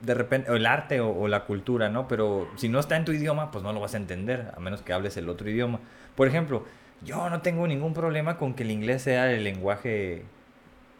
de 0.00 0.14
repente, 0.14 0.50
o 0.50 0.56
el 0.56 0.66
arte 0.66 1.00
o, 1.00 1.10
o 1.10 1.28
la 1.28 1.44
cultura, 1.44 1.88
¿no? 1.88 2.08
Pero 2.08 2.48
si 2.56 2.68
no 2.68 2.80
está 2.80 2.96
en 2.96 3.04
tu 3.04 3.12
idioma, 3.12 3.50
pues 3.50 3.62
no 3.64 3.72
lo 3.72 3.80
vas 3.80 3.94
a 3.94 3.96
entender, 3.96 4.50
a 4.56 4.60
menos 4.60 4.82
que 4.82 4.92
hables 4.92 5.16
el 5.16 5.28
otro 5.28 5.48
idioma. 5.50 5.80
Por 6.14 6.26
ejemplo, 6.28 6.64
yo 7.02 7.30
no 7.30 7.40
tengo 7.42 7.66
ningún 7.66 7.94
problema 7.94 8.36
con 8.36 8.54
que 8.54 8.62
el 8.62 8.70
inglés 8.70 9.02
sea 9.02 9.30
el 9.32 9.44
lenguaje 9.44 10.24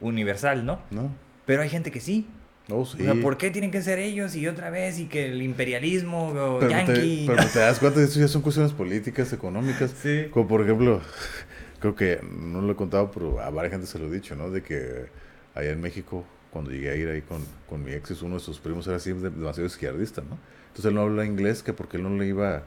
universal, 0.01 0.65
¿no? 0.65 0.81
¿No? 0.91 1.11
Pero 1.47 1.63
hay 1.63 1.69
gente 1.69 1.91
que 1.91 2.01
sí. 2.01 2.27
No, 2.69 2.85
sí. 2.85 2.99
O 3.01 3.05
sea, 3.05 3.21
¿por 3.21 3.37
qué 3.37 3.51
tienen 3.51 3.71
que 3.71 3.83
ser 3.83 3.99
ellos 3.99 4.37
y 4.37 4.47
otra 4.47 4.71
vez 4.71 4.99
y 5.01 5.07
que 5.07 5.27
el 5.27 5.43
imperialismo 5.43 6.29
o 6.29 6.59
Pero, 6.61 6.71
yankee? 6.71 7.27
te, 7.27 7.35
pero 7.35 7.49
te 7.49 7.59
das 7.59 7.81
cuenta 7.81 7.99
de 7.99 8.07
eso 8.07 8.21
ya 8.21 8.29
son 8.29 8.43
cuestiones 8.43 8.73
políticas, 8.73 9.33
económicas. 9.33 9.93
Sí. 10.01 10.27
Como 10.31 10.47
por 10.47 10.63
ejemplo, 10.63 11.01
creo 11.81 11.97
que 11.97 12.21
no 12.23 12.61
lo 12.61 12.73
he 12.73 12.77
contado, 12.77 13.11
pero 13.11 13.41
a 13.41 13.51
varias 13.51 13.73
gente 13.73 13.87
se 13.87 13.99
lo 13.99 14.07
he 14.07 14.11
dicho, 14.11 14.37
¿no? 14.37 14.51
De 14.51 14.63
que 14.63 15.07
allá 15.55 15.71
en 15.71 15.81
México, 15.81 16.25
cuando 16.53 16.71
llegué 16.71 16.91
a 16.91 16.95
ir 16.97 17.09
ahí 17.09 17.23
con, 17.23 17.45
con 17.69 17.85
mi 17.85 17.93
ex, 17.93 18.23
uno 18.23 18.35
de 18.35 18.41
sus 18.41 18.59
primos 18.59 18.87
era 18.87 18.97
así 18.97 19.13
de- 19.13 19.31
demasiado 19.31 19.67
izquierdista, 19.67 20.21
¿no? 20.23 20.37
Entonces 20.69 20.85
él 20.87 20.95
no 20.95 21.03
habla 21.03 21.25
inglés, 21.25 21.63
que 21.63 21.73
porque 21.73 21.97
él 21.97 22.03
no 22.03 22.11
le 22.11 22.27
iba 22.27 22.57
a 22.57 22.63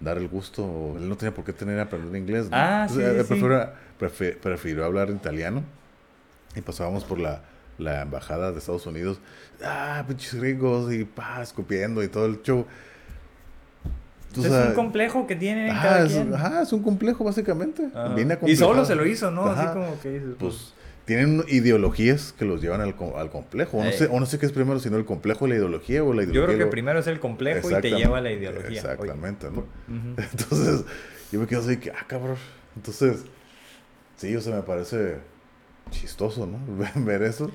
dar 0.00 0.16
el 0.18 0.28
gusto, 0.28 0.94
él 0.96 1.08
no 1.08 1.16
tenía 1.16 1.32
por 1.34 1.44
qué 1.44 1.52
tener 1.52 1.78
aprender 1.78 2.20
inglés, 2.20 2.50
¿no? 2.50 2.56
Ah, 2.56 2.86
Entonces, 2.88 3.26
sí, 3.28 3.34
sí. 3.34 4.34
prefirió 4.40 4.84
hablar 4.84 5.10
italiano 5.10 5.62
y 6.56 6.60
pasábamos 6.60 7.04
por 7.04 7.18
la, 7.18 7.42
la 7.78 8.02
embajada 8.02 8.50
de 8.52 8.58
Estados 8.58 8.86
Unidos, 8.86 9.20
ah, 9.64 10.04
pinches 10.06 10.34
gringos, 10.34 10.92
y 10.92 11.04
pa, 11.04 11.40
escupiendo 11.42 12.02
y 12.02 12.08
todo 12.08 12.26
el 12.26 12.42
show. 12.42 12.66
Es 14.36 14.46
un 14.46 14.74
complejo 14.74 15.26
que 15.26 15.36
tienen 15.36 15.70
Ajá, 15.70 15.82
cada 15.82 16.06
es, 16.06 16.12
quien. 16.12 16.34
ajá, 16.34 16.62
es 16.62 16.72
un 16.72 16.82
complejo 16.82 17.22
básicamente. 17.22 17.88
Ajá. 17.94 18.14
Viene 18.14 18.38
y 18.46 18.56
solo 18.56 18.84
se 18.84 18.94
lo 18.94 19.04
hizo, 19.06 19.30
¿no? 19.30 19.46
Ajá. 19.46 19.62
Así 19.64 19.72
como 19.74 20.00
que 20.00 20.08
dices, 20.10 20.34
Pues 20.38 20.72
tienen 21.04 21.42
ideologías 21.48 22.32
que 22.38 22.44
los 22.44 22.60
llevan 22.62 22.80
al, 22.80 22.94
al 23.16 23.30
complejo. 23.30 23.78
O 23.78 23.84
no, 23.84 23.90
sé, 23.92 24.06
o 24.10 24.20
no 24.20 24.26
sé 24.26 24.38
qué 24.38 24.46
es 24.46 24.52
primero, 24.52 24.78
sino 24.80 24.96
el 24.96 25.04
complejo, 25.04 25.46
la 25.46 25.54
ideología 25.56 26.02
o 26.04 26.12
la 26.14 26.22
Yo 26.22 26.30
ideología. 26.30 26.46
creo 26.46 26.58
que 26.58 26.64
lo- 26.66 26.70
primero 26.70 26.98
es 27.00 27.06
el 27.06 27.18
complejo 27.20 27.70
y 27.70 27.80
te 27.80 27.90
lleva 27.90 28.18
a 28.18 28.20
la 28.20 28.30
ideología. 28.32 28.80
Exactamente, 28.80 29.48
¿no? 29.50 29.66
Entonces, 30.16 30.84
yo 31.32 31.40
me 31.40 31.46
quedo 31.46 31.60
así 31.60 31.76
que, 31.78 31.90
ah, 31.90 32.04
cabrón. 32.06 32.36
Entonces, 32.76 33.24
sí, 34.16 34.34
o 34.36 34.40
sea, 34.40 34.54
me 34.56 34.62
parece 34.62 35.16
chistoso, 35.90 36.46
¿no? 36.46 36.58
Ver 37.04 37.22
eso. 37.22 37.50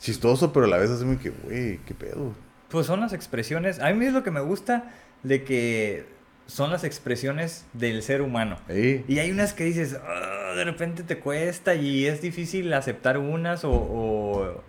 Chistoso, 0.00 0.52
pero 0.52 0.66
a 0.66 0.68
la 0.68 0.78
vez 0.78 0.90
así 0.90 1.04
me 1.04 1.18
que, 1.18 1.30
güey, 1.30 1.78
qué 1.86 1.94
pedo. 1.94 2.34
Pues 2.68 2.86
son 2.86 3.00
las 3.00 3.12
expresiones. 3.12 3.80
A 3.80 3.92
mí 3.92 4.06
es 4.06 4.12
lo 4.12 4.22
que 4.22 4.30
me 4.30 4.40
gusta 4.40 4.92
de 5.22 5.42
que 5.42 6.04
son 6.46 6.70
las 6.70 6.84
expresiones 6.84 7.64
del 7.72 8.02
ser 8.02 8.22
humano. 8.22 8.58
Ey, 8.68 9.04
Y 9.08 9.18
hay 9.18 9.30
unas 9.30 9.52
que 9.54 9.64
dices, 9.64 9.96
"Ah", 10.02 10.37
de 10.58 10.64
repente 10.64 11.02
te 11.02 11.18
cuesta 11.18 11.74
y 11.74 12.06
es 12.06 12.20
difícil 12.20 12.72
aceptar 12.74 13.18
unas 13.18 13.64
o... 13.64 13.70
o, 13.72 14.62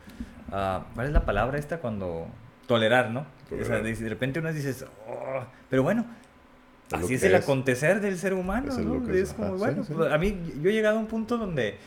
ah, 0.51 0.85
¿Cuál 0.95 1.07
es 1.07 1.13
la 1.13 1.25
palabra 1.25 1.57
esta 1.57 1.79
cuando... 1.79 2.27
Tolerar, 2.67 3.09
¿no? 3.09 3.25
O 3.51 3.65
sea, 3.65 3.79
de, 3.79 3.95
repente 3.95 4.39
unas 4.39 4.53
dices, 4.53 4.85
"Oh", 5.07 5.43
pero 5.71 5.81
bueno, 5.81 6.05
así 6.91 7.15
es 7.15 7.23
el 7.23 7.33
acontecer 7.33 7.99
del 7.99 8.17
ser 8.17 8.35
humano, 8.35 8.69
es 8.69 8.77
¿no? 8.77 9.11
Es 9.11 9.29
es, 9.29 9.33
como, 9.33 9.47
ajá, 9.49 9.57
bueno, 9.57 9.83
sí, 9.83 9.87
sí. 9.87 9.93
pues, 9.95 10.11
a 10.11 10.17
mí 10.19 10.39
yo 10.61 10.69
he 10.69 10.73
llegado 10.73 10.97
a 10.97 10.99
un 10.99 11.07
punto 11.07 11.37
donde 11.39 11.77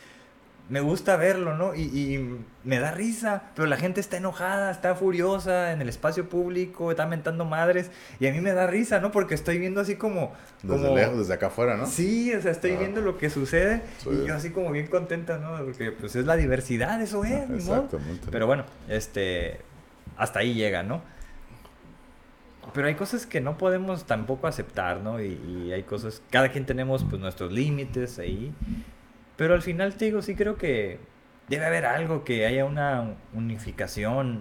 me 0.72 0.80
gusta 0.80 1.16
verlo, 1.18 1.54
¿no? 1.54 1.74
Y, 1.74 1.82
y 1.82 2.38
me 2.64 2.78
da 2.78 2.92
risa, 2.92 3.42
pero 3.54 3.68
la 3.68 3.76
gente 3.76 4.00
está 4.00 4.16
enojada, 4.16 4.70
está 4.70 4.94
furiosa 4.94 5.72
en 5.72 5.82
el 5.82 5.88
espacio 5.90 6.30
público, 6.30 6.90
está 6.90 7.06
mentando 7.06 7.44
madres, 7.44 7.90
y 8.18 8.26
a 8.26 8.32
mí 8.32 8.40
me 8.40 8.52
da 8.54 8.66
risa, 8.66 8.98
¿no? 8.98 9.12
Porque 9.12 9.34
estoy 9.34 9.58
viendo 9.58 9.82
así 9.82 9.96
como... 9.96 10.32
desde 10.62 10.94
lejos, 10.94 11.18
desde 11.18 11.34
acá 11.34 11.48
afuera, 11.48 11.76
¿no? 11.76 11.84
Sí, 11.86 12.32
o 12.32 12.40
sea, 12.40 12.50
estoy 12.52 12.70
Ah. 12.72 12.78
viendo 12.78 13.02
lo 13.02 13.18
que 13.18 13.28
sucede 13.28 13.82
y 14.10 14.26
yo 14.26 14.34
así 14.34 14.48
como 14.48 14.70
bien 14.72 14.86
contenta, 14.86 15.36
¿no? 15.36 15.62
Porque 15.62 15.92
pues 15.92 16.16
es 16.16 16.24
la 16.24 16.36
diversidad, 16.36 17.02
eso 17.02 17.22
es, 17.22 17.46
modo. 17.50 17.56
Exactamente. 17.84 18.28
Pero 18.30 18.46
bueno, 18.46 18.64
este, 18.88 19.60
hasta 20.16 20.38
ahí 20.38 20.54
llega, 20.54 20.82
¿no? 20.82 21.02
Pero 22.72 22.86
hay 22.86 22.94
cosas 22.94 23.26
que 23.26 23.42
no 23.42 23.58
podemos 23.58 24.06
tampoco 24.06 24.46
aceptar, 24.46 25.00
¿no? 25.00 25.20
Y, 25.20 25.38
y 25.66 25.72
hay 25.74 25.82
cosas, 25.82 26.22
cada 26.30 26.48
quien 26.50 26.64
tenemos 26.64 27.04
pues 27.04 27.20
nuestros 27.20 27.52
límites 27.52 28.18
ahí. 28.18 28.54
Pero 29.43 29.55
al 29.55 29.62
final 29.62 29.97
te 29.97 30.05
digo, 30.05 30.22
sí 30.22 30.36
creo 30.36 30.55
que 30.57 31.01
debe 31.49 31.66
haber 31.66 31.84
algo, 31.84 32.22
que 32.22 32.47
haya 32.47 32.64
una 32.64 33.16
unificación. 33.34 34.38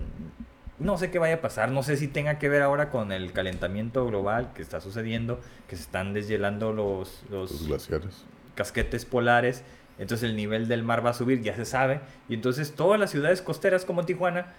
No 0.77 0.99
sé 0.99 1.09
qué 1.09 1.17
vaya 1.17 1.33
a 1.37 1.41
pasar, 1.41 1.71
no 1.71 1.81
sé 1.81 1.97
si 1.97 2.07
tenga 2.07 2.37
que 2.37 2.49
ver 2.49 2.61
ahora 2.61 2.91
con 2.91 3.11
el 3.11 3.33
calentamiento 3.33 4.05
global 4.05 4.51
que 4.53 4.61
está 4.61 4.79
sucediendo, 4.79 5.41
que 5.67 5.75
se 5.75 5.81
están 5.81 6.13
deshielando 6.13 6.71
los, 6.71 7.23
los, 7.31 7.49
Los 7.51 7.67
glaciares. 7.67 8.25
casquetes 8.53 9.05
polares, 9.05 9.63
entonces 9.97 10.29
el 10.29 10.35
nivel 10.35 10.67
del 10.67 10.83
mar 10.83 11.03
va 11.03 11.09
a 11.09 11.13
subir, 11.15 11.41
ya 11.41 11.55
se 11.55 11.65
sabe, 11.65 11.99
y 12.29 12.35
entonces 12.35 12.73
todas 12.75 12.99
las 12.99 13.09
ciudades 13.09 13.41
costeras 13.41 13.85
como 13.85 14.05
Tijuana, 14.05 14.53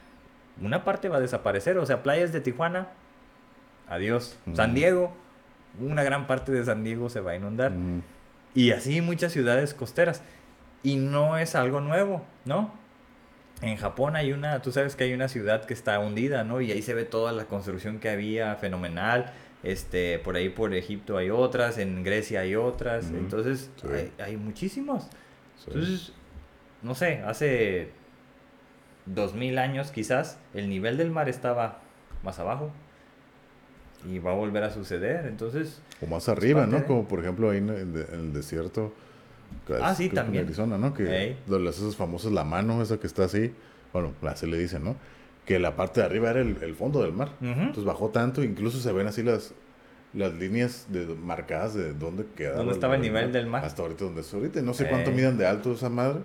una 0.61 0.82
parte 0.82 1.09
va 1.09 1.18
a 1.18 1.20
desaparecer, 1.20 1.78
o 1.78 1.86
sea, 1.86 2.03
playas 2.03 2.32
de 2.32 2.40
Tijuana, 2.40 2.88
adiós. 3.88 4.36
San 4.55 4.74
Diego, 4.74 5.12
una 5.80 6.03
gran 6.03 6.26
parte 6.26 6.51
de 6.51 6.64
San 6.64 6.82
Diego 6.82 7.09
se 7.11 7.20
va 7.20 7.30
a 7.30 7.36
inundar, 7.36 7.70
Mm, 7.70 8.03
y 8.55 8.72
así 8.72 9.00
muchas 9.00 9.32
ciudades 9.32 9.74
costeras, 9.74 10.22
y 10.82 10.96
no 10.96 11.38
es 11.38 11.55
algo 11.55 11.80
nuevo, 11.80 12.24
¿no? 12.44 12.72
En 13.61 13.76
Japón 13.76 14.16
hay 14.16 14.32
una, 14.32 14.61
tú 14.61 14.72
sabes 14.72 14.96
que 14.96 15.05
hay 15.05 15.12
una 15.12 15.28
ciudad 15.28 15.64
que 15.64 15.74
está 15.74 15.98
hundida, 16.00 16.42
¿no? 16.42 16.61
Y 16.61 16.72
ahí 16.72 16.82
se 16.82 16.94
ve 16.94 17.05
toda 17.05 17.32
la 17.32 17.44
construcción 17.44 18.00
que 18.00 18.11
había, 18.11 18.57
fenomenal. 18.57 19.32
Este, 19.62 20.18
por 20.18 20.34
ahí 20.34 20.48
por 20.48 20.74
Egipto 20.74 21.16
hay 21.16 21.30
otras, 21.30 21.78
en 21.78 22.03
Grecia 22.03 22.40
hay 22.40 22.57
otras. 22.57 23.10
Entonces, 23.10 23.70
sí. 23.81 23.86
hay, 23.89 24.12
hay 24.18 24.36
muchísimos. 24.36 25.05
sí. 25.56 25.66
Entonces, 25.68 26.12
no 26.82 26.97
sé, 26.97 27.22
hace 27.24 27.90
dos 29.06 29.35
mil 29.35 29.59
años 29.59 29.90
quizás 29.90 30.39
el 30.55 30.68
nivel 30.68 30.97
del 30.97 31.10
mar 31.10 31.28
estaba 31.28 31.78
más 32.24 32.39
abajo. 32.39 32.72
Y 34.10 34.18
va 34.18 34.32
a 34.32 34.34
volver 34.34 34.64
a 34.64 34.70
suceder. 34.70 35.26
Entonces, 35.26 35.80
O 36.00 36.06
más 36.06 36.28
arriba, 36.28 36.60
parte 36.62 36.72
¿no? 36.74 36.80
de- 36.80 36.86
Como 36.86 37.06
por 37.08 37.20
ejemplo 37.20 37.50
ahí 37.50 37.58
en 37.58 37.68
el, 37.70 38.06
en 38.12 38.20
el 38.20 38.32
desierto. 38.32 38.92
que 39.66 39.74
Ah, 39.74 39.92
es- 39.92 39.98
sí, 39.98 40.04
que 40.04 40.10
en 40.10 40.14
también. 40.24 40.44
Arizona, 40.46 40.78
¿no? 40.78 40.94
Que 40.94 41.04
Ey. 41.24 41.36
lo- 41.46 41.58
las 41.58 41.78
esas 41.78 41.94
famosas, 41.96 42.32
la 42.32 42.42
mano 42.44 42.82
esa 42.82 42.98
que 42.98 43.06
está 43.06 43.24
así. 43.24 43.52
Bueno, 43.92 44.12
así 44.22 44.46
le 44.46 44.58
dicen, 44.58 44.82
¿no? 44.84 44.96
Que 45.46 45.58
la 45.58 45.76
parte 45.76 46.00
de 46.00 46.06
arriba 46.06 46.30
era 46.30 46.40
el, 46.40 46.56
el 46.62 46.74
fondo 46.74 47.02
del 47.02 47.12
mar. 47.12 47.30
ujú, 47.40 47.50
Entonces 47.50 47.84
bajó 47.84 48.08
tanto, 48.08 48.42
incluso 48.42 48.78
se 48.80 48.90
ven 48.92 49.06
así 49.06 49.22
las, 49.22 49.52
las 50.14 50.32
líneas 50.34 50.86
de, 50.88 51.04
marcadas 51.06 51.74
de 51.74 51.92
dónde 51.94 52.24
queda. 52.36 52.54
¿Dónde 52.56 52.72
estaba 52.72 52.94
el 52.96 53.02
nivel 53.02 53.32
del 53.32 53.46
mar? 53.46 53.64
Hasta 53.64 53.82
ahorita 53.82 54.04
donde 54.04 54.22
está 54.22 54.36
ahorita. 54.36 54.62
No 54.62 54.72
sé 54.74 54.88
cuánto 54.88 55.10
midan 55.12 55.36
de 55.38 55.46
alto 55.46 55.72
esa 55.72 55.88
madre. 55.90 56.20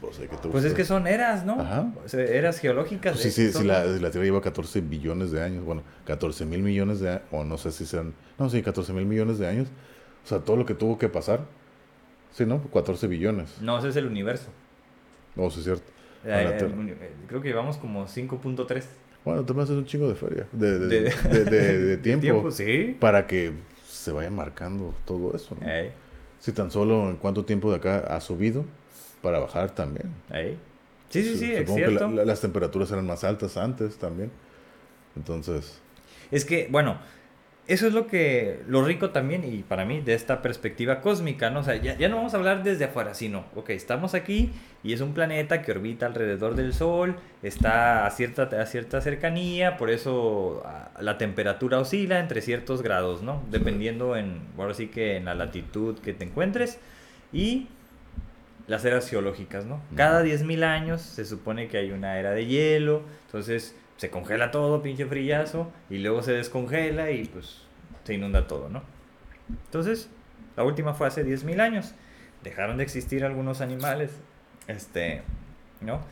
Pues, 0.00 0.18
pues 0.50 0.64
es 0.64 0.72
que 0.72 0.84
son 0.84 1.06
eras, 1.06 1.44
¿no? 1.44 1.60
Ajá. 1.60 1.92
O 2.04 2.08
sea, 2.08 2.24
eras 2.24 2.58
geológicas. 2.58 3.12
Pues 3.12 3.22
sí, 3.22 3.28
eh, 3.28 3.46
sí, 3.48 3.52
son- 3.52 3.62
si 3.62 3.68
la, 3.68 3.84
si 3.84 4.00
la 4.00 4.10
Tierra 4.10 4.24
lleva 4.24 4.40
14 4.40 4.80
billones 4.80 5.30
de 5.30 5.42
años, 5.42 5.62
bueno, 5.64 5.82
14 6.06 6.46
mil 6.46 6.62
millones 6.62 7.00
de 7.00 7.10
años, 7.10 7.22
o 7.30 7.44
no 7.44 7.58
sé 7.58 7.70
si 7.70 7.84
sean, 7.84 8.14
no, 8.38 8.48
sí, 8.48 8.62
14 8.62 8.92
mil 8.94 9.04
millones 9.04 9.38
de 9.38 9.46
años, 9.46 9.68
o 10.24 10.26
sea, 10.28 10.38
todo 10.38 10.56
lo 10.56 10.64
que 10.64 10.74
tuvo 10.74 10.96
que 10.98 11.08
pasar, 11.10 11.40
sí, 12.32 12.46
¿no? 12.46 12.62
14 12.62 13.06
billones, 13.08 13.60
No, 13.60 13.78
ese 13.78 13.88
es 13.88 13.96
el 13.96 14.06
universo. 14.06 14.48
no, 15.36 15.50
sí 15.50 15.58
es 15.58 15.64
cierto. 15.64 15.84
Eh, 16.24 16.58
el 16.60 16.88
eh, 16.90 17.10
creo 17.28 17.40
que 17.40 17.48
llevamos 17.48 17.76
como 17.78 18.06
5.3 18.06 18.84
Bueno, 19.24 19.44
te 19.44 19.58
hacer 19.60 19.76
un 19.76 19.84
chingo 19.86 20.08
de 20.08 20.14
feria, 20.14 20.46
de, 20.52 20.78
de, 20.78 20.86
de, 20.88 21.10
de- 21.10 21.44
de- 21.44 21.78
de 21.78 21.96
tiempo, 22.20 22.50
sí. 22.50 22.96
para 23.00 23.26
que 23.26 23.52
se 23.86 24.12
vaya 24.12 24.30
marcando 24.30 24.94
todo 25.04 25.34
eso, 25.36 25.56
¿no? 25.60 25.66
Si 26.38 26.52
tan 26.52 26.70
solo 26.70 27.10
en 27.10 27.16
cuánto 27.16 27.44
tiempo 27.44 27.70
de 27.70 27.76
acá 27.76 27.98
ha 27.98 28.20
subido, 28.22 28.64
para 29.22 29.38
bajar 29.38 29.70
también. 29.74 30.10
Sí, 31.10 31.22
sí, 31.24 31.36
sí, 31.36 31.52
es 31.52 31.58
Supongo 31.68 31.74
que 31.76 31.80
la- 31.92 31.98
cierto. 31.98 32.10
la- 32.16 32.24
las 32.24 32.40
temperaturas 32.40 32.90
eran 32.92 33.06
más 33.06 33.24
altas 33.24 33.56
antes 33.56 33.96
también, 33.98 34.30
entonces, 35.16 35.80
Es 36.30 36.44
que, 36.44 36.68
bueno, 36.70 36.96
eso 37.66 37.88
es 37.88 37.92
lo 37.92 38.06
que, 38.06 38.60
lo 38.68 38.84
rico 38.84 39.10
también, 39.10 39.42
y 39.44 39.62
para 39.64 39.84
mí, 39.84 40.00
de 40.00 40.14
esta 40.14 40.42
perspectiva 40.42 41.00
cósmica, 41.00 41.50
¿no? 41.50 41.60
O 41.60 41.62
sea, 41.64 41.74
ya, 41.76 41.96
ya 41.98 42.08
no 42.08 42.16
vamos 42.16 42.34
a 42.34 42.36
hablar 42.36 42.62
desde 42.62 42.84
afuera, 42.84 43.14
sino, 43.14 43.44
ok, 43.56 43.70
estamos 43.70 44.14
aquí 44.14 44.50
y 44.84 44.92
es 44.92 45.00
un 45.00 45.12
planeta 45.12 45.62
que 45.62 45.72
orbita 45.72 46.06
alrededor 46.06 46.54
del 46.54 46.72
Sol, 46.72 47.16
está 47.42 48.06
a 48.06 48.10
cierta, 48.10 48.44
a 48.44 48.66
cierta 48.66 49.00
cercanía, 49.00 49.76
por 49.76 49.90
eso 49.90 50.62
la 51.00 51.18
temperatura 51.18 51.80
oscila 51.80 52.20
entre 52.20 52.42
ciertos 52.42 52.82
grados, 52.82 53.22
¿no? 53.22 53.42
Dependiendo 53.50 54.16
en, 54.16 54.40
ahora 54.56 54.74
sí 54.74 54.86
que 54.86 55.16
en 55.16 55.24
la 55.24 55.34
latitud 55.34 55.98
que 55.98 56.12
te 56.14 56.24
encuentres, 56.24 56.78
y 57.32 57.66
las 58.70 58.84
eras 58.84 59.10
geológicas, 59.10 59.66
¿no? 59.66 59.82
Cada 59.96 60.22
10.000 60.22 60.62
años 60.62 61.02
se 61.02 61.24
supone 61.24 61.66
que 61.66 61.76
hay 61.76 61.90
una 61.90 62.20
era 62.20 62.30
de 62.30 62.46
hielo, 62.46 63.02
entonces 63.26 63.74
se 63.96 64.10
congela 64.10 64.52
todo, 64.52 64.80
pinche 64.80 65.06
frillazo, 65.06 65.72
y 65.90 65.98
luego 65.98 66.22
se 66.22 66.34
descongela 66.34 67.10
y 67.10 67.24
pues 67.24 67.62
se 68.04 68.14
inunda 68.14 68.46
todo, 68.46 68.68
¿no? 68.68 68.82
Entonces, 69.48 70.08
la 70.56 70.62
última 70.62 70.94
fue 70.94 71.08
hace 71.08 71.26
10.000 71.26 71.60
años. 71.60 71.94
Dejaron 72.44 72.76
de 72.76 72.84
existir 72.84 73.24
algunos 73.24 73.60
animales, 73.60 74.12
este, 74.68 75.22
¿no? 75.80 76.02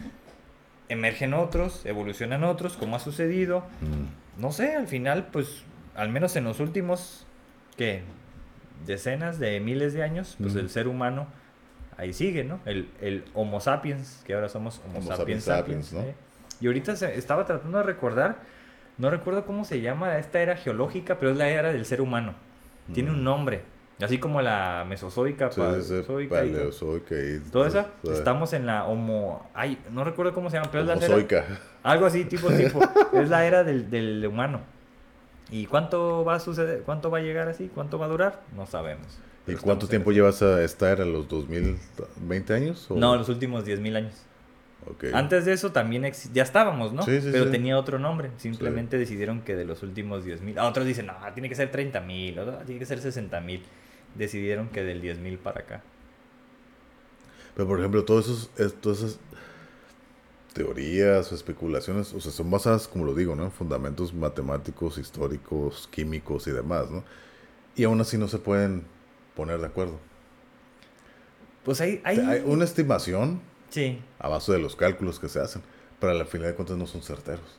Emergen 0.89 1.35
otros, 1.35 1.87
evolucionan 1.87 2.43
otros, 2.43 2.77
como 2.77 2.97
ha 2.97 2.99
sucedido. 2.99 3.61
Mm. 3.83 4.41
No 4.43 4.51
sé, 4.51 4.75
al 4.75 4.89
final, 4.89 5.29
pues, 5.31 5.63
al 5.95 6.09
menos 6.09 6.35
en 6.35 6.43
los 6.43 6.59
últimos, 6.59 7.25
¿qué? 7.77 8.03
Decenas 8.85 9.39
de 9.39 9.61
miles 9.61 9.93
de 9.93 10.03
años, 10.03 10.37
pues 10.41 10.57
el 10.57 10.71
ser 10.71 10.89
humano 10.89 11.29
ahí 11.99 12.13
sigue, 12.15 12.43
¿no? 12.45 12.61
El, 12.65 12.89
el 13.03 13.25
Homo 13.35 13.61
sapiens, 13.61 14.23
que 14.27 14.33
ahora 14.35 14.49
somos 14.49 14.81
Homo, 14.87 15.01
Homo 15.01 15.15
sapiens 15.17 15.45
sapiens 15.45 15.93
¿no? 15.93 16.01
¿eh? 16.01 16.15
Y 16.61 16.67
ahorita 16.67 16.97
se- 16.97 17.17
estaba 17.19 17.45
tratando 17.45 17.77
de 17.79 17.85
recordar, 17.85 18.37
no 18.97 19.11
recuerdo 19.11 19.45
cómo 19.45 19.65
se 19.65 19.81
llama 19.83 20.17
esta 20.19 20.41
era 20.41 20.57
geológica, 20.57 21.19
pero 21.19 21.31
es 21.33 21.37
la 21.37 21.49
era 21.51 21.71
del 21.73 21.85
ser 21.85 22.01
humano. 22.01 22.35
Tiene 22.95 23.11
un 23.11 23.21
Mm. 23.21 23.25
nombre, 23.25 23.63
así 24.03 24.19
como 24.19 24.41
la 24.41 24.85
mesozoica, 24.89 25.51
Sí, 25.53 25.61
paleozoica 25.61 26.45
y 26.45 26.53
todo. 26.53 27.47
y 27.47 27.51
Todo 27.51 27.67
eso, 27.67 27.87
estamos 28.13 28.53
en 28.55 28.65
la 28.67 28.85
homo... 28.87 29.49
Ay, 29.55 29.79
no 29.93 30.05
recuerdo 30.05 30.33
cómo 30.33 30.49
se 30.51 30.57
llama, 30.57 30.71
pero 30.73 30.83
es 30.83 30.87
la 30.89 30.95
era... 30.95 31.15
Algo 31.83 32.07
así, 32.07 32.25
tipo, 32.25 32.49
tipo. 32.51 32.81
es 33.13 33.29
la 33.29 33.45
era 33.47 33.63
del, 33.65 33.91
del 33.91 34.27
humano. 34.27 34.61
¿Y 35.51 35.67
cuánto 35.67 36.25
va 36.25 36.35
a 36.35 36.41
suceder? 36.41 36.83
¿Cuánto 36.83 37.11
va 37.11 37.19
a 37.19 37.21
llegar 37.23 37.49
así? 37.49 37.71
¿Cuánto 37.75 37.99
va 37.99 38.07
a 38.07 38.09
durar? 38.09 38.43
No 38.55 38.67
sabemos. 38.67 39.07
¿Y 39.47 39.55
cuánto 39.55 39.89
tiempo 39.89 40.13
llevas 40.13 40.43
a 40.43 40.63
estar 40.63 41.01
a 41.01 41.07
los 41.07 41.27
2020 41.29 42.53
años? 42.55 42.91
o- 42.91 42.97
No, 42.97 43.17
los 43.17 43.29
últimos 43.31 43.65
10.000 43.65 43.97
años. 43.97 44.13
Antes 45.13 45.45
de 45.45 45.53
eso 45.53 45.73
también 45.73 46.11
ya 46.33 46.43
estábamos, 46.43 46.93
¿no? 46.93 47.03
Sí, 47.03 47.21
sí, 47.21 47.29
Pero 47.33 47.47
sí. 47.47 47.51
tenía 47.51 47.77
otro 47.79 47.99
nombre. 47.99 48.31
Simplemente 48.39 48.97
decidieron 48.99 49.41
que 49.43 49.55
de 49.57 49.65
los 49.65 49.83
últimos 49.83 50.25
10.000. 50.25 50.59
Ah, 50.59 50.67
otros 50.67 50.87
dicen, 50.87 51.07
no, 51.07 51.15
tiene 51.35 51.49
que 51.49 51.55
ser 51.55 51.71
30.000, 51.71 52.39
otros, 52.39 52.65
tiene 52.65 52.79
que 52.79 52.87
ser 52.87 53.01
60.000. 53.01 53.63
Decidieron 54.15 54.69
que 54.69 54.83
del 54.85 55.03
10.000 55.03 55.39
para 55.39 55.61
acá. 55.61 55.83
Pero 57.55 57.69
por 57.69 57.79
ejemplo, 57.79 58.05
todos 58.05 58.27
esos, 58.27 58.51
es- 58.59 58.75
todas 58.81 58.99
esas 58.99 59.21
teorías 60.59 61.31
o 61.31 61.35
especulaciones, 61.37 62.13
o 62.13 62.21
sea, 62.21 62.33
son 62.33 62.51
basadas, 62.51 62.89
como 62.89 63.05
lo 63.05 63.15
digo, 63.15 63.37
¿no? 63.37 63.45
En 63.45 63.53
fundamentos 63.53 64.13
matemáticos, 64.13 64.99
históricos, 64.99 65.89
químicos 65.93 66.49
y 66.49 66.51
demás, 66.51 66.91
¿no? 66.91 67.05
Y 67.77 67.85
aún 67.85 68.01
así 68.01 68.19
no 68.19 68.27
se 68.27 68.39
pueden 68.39 68.83
poner 69.37 69.61
de 69.61 69.67
acuerdo. 69.67 70.01
Pues 71.65 71.81
hay... 71.81 72.01
hay... 72.03 72.19
Hay 72.19 72.43
una 72.45 72.65
estimación 72.65 73.41
Sí. 73.71 74.03
a 74.19 74.29
base 74.29 74.51
de 74.51 74.59
los 74.59 74.75
cálculos 74.75 75.21
que 75.21 75.29
se 75.29 75.39
hacen, 75.41 75.63
pero 76.01 76.11
a 76.11 76.15
la 76.17 76.25
final 76.25 76.49
de 76.49 76.55
cuentas 76.55 76.77
no 76.77 76.87
son 76.89 77.03
certeros. 77.03 77.59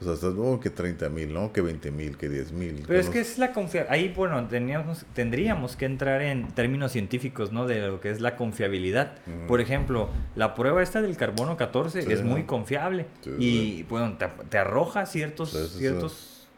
O 0.00 0.04
sea, 0.04 0.14
estás, 0.14 0.32
oh, 0.38 0.58
que 0.58 0.70
30 0.70 1.10
mil, 1.10 1.32
¿no? 1.32 1.52
Que 1.52 1.60
20 1.60 1.90
mil, 1.90 2.16
que 2.16 2.28
10 2.28 2.52
mil. 2.52 2.84
Pero 2.86 2.98
es 2.98 3.10
que 3.10 3.20
es 3.20 3.36
la 3.38 3.52
confiabilidad. 3.52 3.92
Ahí, 3.92 4.12
bueno, 4.16 4.46
teníamos, 4.48 5.04
tendríamos 5.14 5.76
que 5.76 5.84
entrar 5.84 6.22
en 6.22 6.48
términos 6.48 6.92
científicos, 6.92 7.52
¿no? 7.52 7.66
De 7.66 7.86
lo 7.86 8.00
que 8.00 8.10
es 8.10 8.20
la 8.20 8.34
confiabilidad. 8.36 9.12
Por 9.46 9.60
ejemplo, 9.60 10.08
la 10.36 10.54
prueba 10.54 10.82
esta 10.82 11.02
del 11.02 11.16
carbono 11.16 11.56
14 11.56 12.02
Sí, 12.02 12.12
es 12.12 12.24
muy 12.24 12.44
confiable. 12.44 13.06
Sí, 13.20 13.30
y, 13.38 13.50
sí. 13.50 13.86
bueno, 13.90 14.16
te, 14.16 14.26
te 14.48 14.56
arroja 14.56 15.04
ciertos, 15.04 15.50
ciertos 15.76 16.48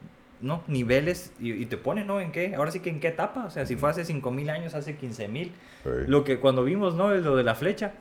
¿no? 0.40 0.62
niveles 0.68 1.32
y, 1.40 1.52
y 1.52 1.66
te 1.66 1.76
pone, 1.76 2.04
¿no? 2.04 2.20
¿En 2.20 2.30
qué? 2.30 2.54
Ahora 2.54 2.70
sí 2.70 2.78
que 2.78 2.90
en 2.90 3.00
qué 3.00 3.08
etapa. 3.08 3.44
O 3.46 3.50
sea, 3.50 3.66
si 3.66 3.74
fue 3.74 3.90
hace 3.90 4.04
5.000 4.04 4.50
años, 4.50 4.74
hace 4.74 4.96
15.000. 4.96 5.48
Ok. 5.84 5.92
Lo 6.06 6.22
que 6.22 6.38
cuando 6.38 6.62
vimos, 6.62 6.94
¿no? 6.94 7.12
Es 7.12 7.24
lo 7.24 7.34
de 7.34 7.42
la 7.42 7.56
flecha. 7.56 7.92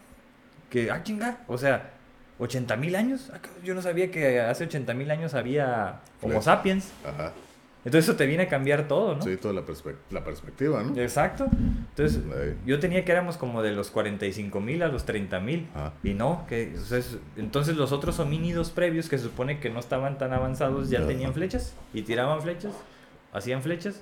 Que, 0.70 0.92
ah, 0.92 1.02
chinga. 1.04 1.40
O 1.48 1.58
sea, 1.58 1.94
80 2.42 2.76
mil 2.76 2.96
años. 2.96 3.30
Ah, 3.34 3.40
Yo 3.64 3.74
no 3.76 3.82
sabía 3.82 4.12
que 4.12 4.40
hace 4.42 4.66
80 4.66 4.94
mil 4.94 5.10
años 5.12 5.34
había 5.34 6.02
Homo 6.22 6.42
sapiens. 6.42 6.92
Ajá. 7.06 7.32
Entonces 7.84 8.10
eso 8.10 8.16
te 8.16 8.28
viene 8.28 8.44
a 8.44 8.48
cambiar 8.48 8.88
todo, 8.88 9.16
¿no? 9.16 9.22
Sí, 9.24 9.38
toda 9.38 9.56
la, 9.56 9.62
perspe- 9.66 9.96
la 10.12 10.24
perspectiva, 10.24 10.84
¿no? 10.84 10.96
Exacto. 11.02 11.48
Entonces, 11.90 12.20
Ahí. 12.40 12.56
yo 12.64 12.80
tenía 12.80 13.04
que 13.04 13.12
éramos 13.12 13.38
como 13.38 13.64
de 13.64 13.72
los 13.72 13.90
45 13.90 14.60
mil 14.60 14.84
a 14.84 14.88
los 14.88 15.04
30 15.06 15.40
mil. 15.40 15.68
Y 16.04 16.14
no, 16.14 16.46
que 16.48 16.76
o 16.78 16.82
sea, 16.86 17.00
es- 17.00 17.18
entonces 17.38 17.76
los 17.78 17.92
otros 17.92 18.20
homínidos 18.20 18.70
previos 18.70 19.10
que 19.10 19.18
se 19.18 19.24
supone 19.24 19.60
que 19.60 19.72
no 19.72 19.80
estaban 19.80 20.20
tan 20.20 20.32
avanzados 20.32 20.92
ya 20.92 21.08
tenían 21.08 21.34
flechas 21.34 21.74
y 21.94 22.04
tiraban 22.04 22.42
flechas, 22.44 22.74
hacían 23.34 23.64
flechas. 23.64 24.02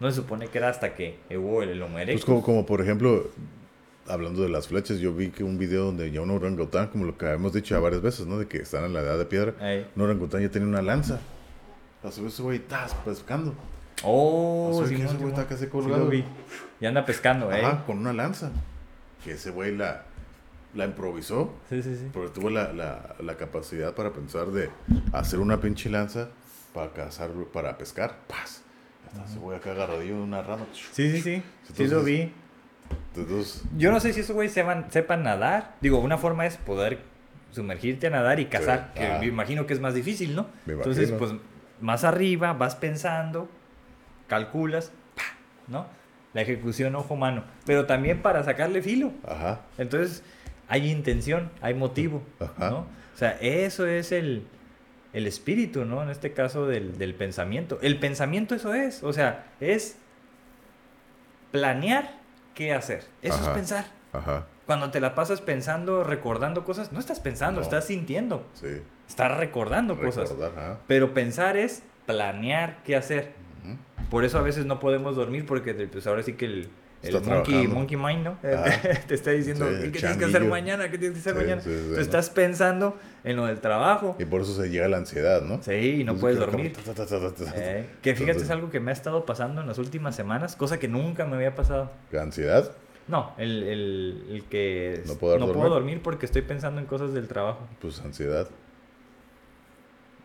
No 0.00 0.08
se 0.10 0.16
supone 0.16 0.48
que 0.48 0.56
era 0.58 0.70
hasta 0.70 0.94
que 0.94 1.18
hubo 1.30 1.62
el 1.62 1.80
Homo 1.82 1.92
Pues 1.94 2.02
erectus. 2.04 2.24
como, 2.24 2.42
como 2.42 2.64
por 2.66 2.80
ejemplo, 2.80 3.26
hablando 4.08 4.42
de 4.42 4.48
las 4.48 4.68
flechas, 4.68 4.98
yo 4.98 5.14
vi 5.14 5.30
que 5.30 5.44
un 5.44 5.56
video 5.58 5.84
donde 5.86 6.10
ya 6.10 6.20
un 6.20 6.30
orangután, 6.30 6.88
como 6.88 7.04
lo 7.04 7.16
que 7.16 7.26
hemos 7.30 7.52
dicho 7.52 7.74
ya 7.74 7.80
varias 7.80 8.02
veces, 8.02 8.26
¿no? 8.26 8.38
De 8.38 8.46
que 8.46 8.58
están 8.58 8.84
en 8.84 8.92
la 8.92 9.00
edad 9.00 9.16
de 9.18 9.24
piedra, 9.26 9.54
Ey. 9.60 9.86
un 9.96 10.02
orangután 10.02 10.42
ya 10.42 10.50
tenía 10.50 10.68
una 10.68 10.82
lanza. 10.82 11.20
A 12.02 12.10
su 12.12 12.24
vez 12.24 12.34
ese 12.34 12.42
güey, 12.42 12.58
estás 12.58 12.94
pescando. 13.04 13.54
Oh, 14.02 14.82
Simón, 14.86 15.06
ese 15.06 15.16
güey 15.16 15.30
está 15.30 15.46
casi 15.46 15.64
Sí 15.64 15.70
colgado. 15.70 16.08
vi. 16.08 16.24
Y 16.80 16.86
anda 16.86 17.04
pescando, 17.06 17.50
¿eh? 17.50 17.64
Ajá, 17.64 17.84
con 17.86 17.98
una 17.98 18.12
lanza. 18.12 18.50
Que 19.24 19.32
ese 19.32 19.50
güey 19.50 19.74
la, 19.74 20.02
la 20.74 20.84
improvisó, 20.84 21.54
Sí, 21.70 21.82
sí, 21.82 21.96
sí. 21.96 22.10
porque 22.12 22.28
tuvo 22.28 22.50
la, 22.50 22.72
la, 22.74 23.14
la 23.20 23.36
capacidad 23.36 23.94
para 23.94 24.12
pensar 24.12 24.48
de 24.48 24.68
hacer 25.12 25.38
una 25.40 25.60
pinche 25.60 25.88
lanza 25.88 26.28
para 26.74 26.92
cazar, 26.92 27.30
para 27.52 27.78
pescar. 27.78 28.18
¡Paz! 28.26 28.60
Ya 29.04 29.12
está 29.20 29.30
ese 29.30 29.38
güey 29.38 29.56
acá 29.56 29.70
agarradillo 29.72 30.16
de 30.16 30.22
una 30.22 30.42
rama. 30.42 30.66
Sí, 30.74 31.10
sí, 31.10 31.12
sí. 31.12 31.22
Sí 31.22 31.42
Entonces- 31.70 31.90
lo 31.92 32.02
vi. 32.02 32.32
Entonces, 33.16 33.62
Yo 33.76 33.90
no 33.92 34.00
sé 34.00 34.12
si 34.12 34.20
esos 34.20 34.34
güeyes 34.34 34.52
sepan, 34.52 34.86
sepan 34.90 35.22
nadar. 35.22 35.74
Digo, 35.80 35.98
una 36.00 36.18
forma 36.18 36.46
es 36.46 36.56
poder 36.56 36.98
sumergirte 37.52 38.08
a 38.08 38.10
nadar 38.10 38.40
y 38.40 38.46
cazar, 38.46 38.90
Sí. 38.94 39.00
que 39.00 39.06
Ah. 39.06 39.18
me 39.20 39.26
imagino 39.26 39.66
que 39.66 39.74
es 39.74 39.80
más 39.80 39.94
difícil, 39.94 40.34
¿no? 40.34 40.46
Me 40.66 40.72
Entonces, 40.74 41.12
pues 41.12 41.32
más 41.80 42.02
arriba 42.04 42.52
vas 42.54 42.74
pensando, 42.74 43.48
calculas, 44.26 44.90
¡pa! 45.14 45.22
¿no? 45.68 45.86
La 46.32 46.42
ejecución 46.42 46.96
ojo-mano. 46.96 47.44
Pero 47.66 47.86
también 47.86 48.20
para 48.22 48.42
sacarle 48.42 48.82
filo. 48.82 49.12
ajá. 49.28 49.60
Entonces, 49.78 50.24
hay 50.66 50.90
intención, 50.90 51.50
hay 51.60 51.74
motivo, 51.74 52.22
Ajá. 52.40 52.70
¿no? 52.70 52.78
O 52.78 53.16
sea, 53.16 53.38
eso 53.40 53.86
es 53.86 54.10
el, 54.10 54.44
el 55.12 55.26
espíritu, 55.28 55.84
¿no? 55.84 56.02
En 56.02 56.10
este 56.10 56.32
caso 56.32 56.66
del, 56.66 56.98
del 56.98 57.14
pensamiento. 57.14 57.78
El 57.82 58.00
pensamiento 58.00 58.56
eso 58.56 58.74
es, 58.74 59.04
o 59.04 59.12
sea, 59.12 59.44
es 59.60 59.96
planear 61.52 62.10
qué 62.54 62.72
hacer. 62.72 63.04
Eso 63.22 63.34
Ajá. 63.36 63.50
es 63.50 63.56
pensar. 63.56 63.86
Ajá. 64.12 64.46
Cuando 64.66 64.90
te 64.90 65.00
la 65.00 65.14
pasas 65.14 65.40
pensando, 65.40 66.04
recordando 66.04 66.64
cosas, 66.64 66.92
no 66.92 66.98
estás 67.00 67.20
pensando, 67.20 67.60
No. 67.60 67.64
estás 67.64 67.86
sintiendo, 67.86 68.46
Sí. 68.54 68.82
estás 69.08 69.36
recordando 69.36 69.98
cosas. 70.00 70.30
Recordar, 70.30 70.52
ajá. 70.58 70.78
Pero 70.86 71.12
pensar 71.12 71.56
es 71.56 71.82
planear 72.06 72.82
qué 72.84 72.96
hacer. 72.96 73.32
Ujú. 73.64 73.76
Por 74.10 74.24
eso 74.24 74.38
a 74.38 74.42
veces 74.42 74.64
no 74.66 74.80
podemos 74.80 75.16
dormir 75.16 75.44
porque 75.46 75.74
pues 75.74 76.06
ahora 76.06 76.22
sí 76.22 76.34
que 76.34 76.46
el, 76.46 76.68
el 77.08 77.20
monkey, 77.22 77.66
monkey 77.68 77.96
mind, 77.96 78.24
¿no? 78.24 78.38
Ajá. 78.42 78.80
te 79.08 79.14
está 79.14 79.30
diciendo, 79.32 79.68
Sí, 79.70 79.90
¿qué 79.90 79.98
tienes 80.00 80.16
que 80.18 80.24
hacer 80.24 80.44
mañana? 80.44 80.90
¿Qué 80.90 80.98
tienes 80.98 81.14
que 81.14 81.20
hacer 81.20 81.34
Sí, 81.34 81.38
mañana? 81.44 81.62
sí, 81.62 81.70
Tú 81.88 81.94
¿no? 81.94 82.00
estás 82.00 82.30
pensando 82.30 82.96
en 83.24 83.36
lo 83.36 83.46
del 83.46 83.60
trabajo. 83.60 84.16
Y 84.18 84.24
por 84.24 84.40
eso 84.42 84.54
se 84.54 84.68
llega 84.70 84.88
la 84.88 84.96
ansiedad, 84.98 85.42
¿no? 85.42 85.62
Sí, 85.62 85.72
y 85.72 86.04
no 86.04 86.12
Entonces, 86.12 86.20
puedes 86.20 86.38
dormir. 86.38 86.72
ta, 86.84 86.94
ta, 86.94 87.06
ta. 87.06 87.20
Eh, 87.56 87.86
que 88.02 88.12
fíjate, 88.14 88.22
Entonces- 88.32 88.42
es 88.42 88.50
algo 88.50 88.70
que 88.70 88.80
me 88.80 88.90
ha 88.90 88.94
estado 88.94 89.24
pasando 89.26 89.60
en 89.60 89.66
las 89.66 89.78
últimas 89.78 90.14
semanas, 90.16 90.56
cosa 90.56 90.78
que 90.78 90.88
nunca 90.88 91.24
me 91.26 91.36
había 91.36 91.54
pasado. 91.54 91.90
¿La 92.12 92.22
ansiedad? 92.22 92.72
No, 93.06 93.32
el, 93.36 93.62
el, 93.64 94.26
el 94.30 94.44
que 94.44 95.02
¿No 95.06 95.14
puedo 95.16 95.38
dormir? 95.38 95.68
dormir 95.68 96.00
porque 96.02 96.24
estoy 96.24 96.40
pensando 96.42 96.80
en 96.80 96.86
cosas 96.86 97.12
del 97.12 97.28
trabajo. 97.28 97.60
Pues 97.80 98.00
ansiedad. 98.00 98.48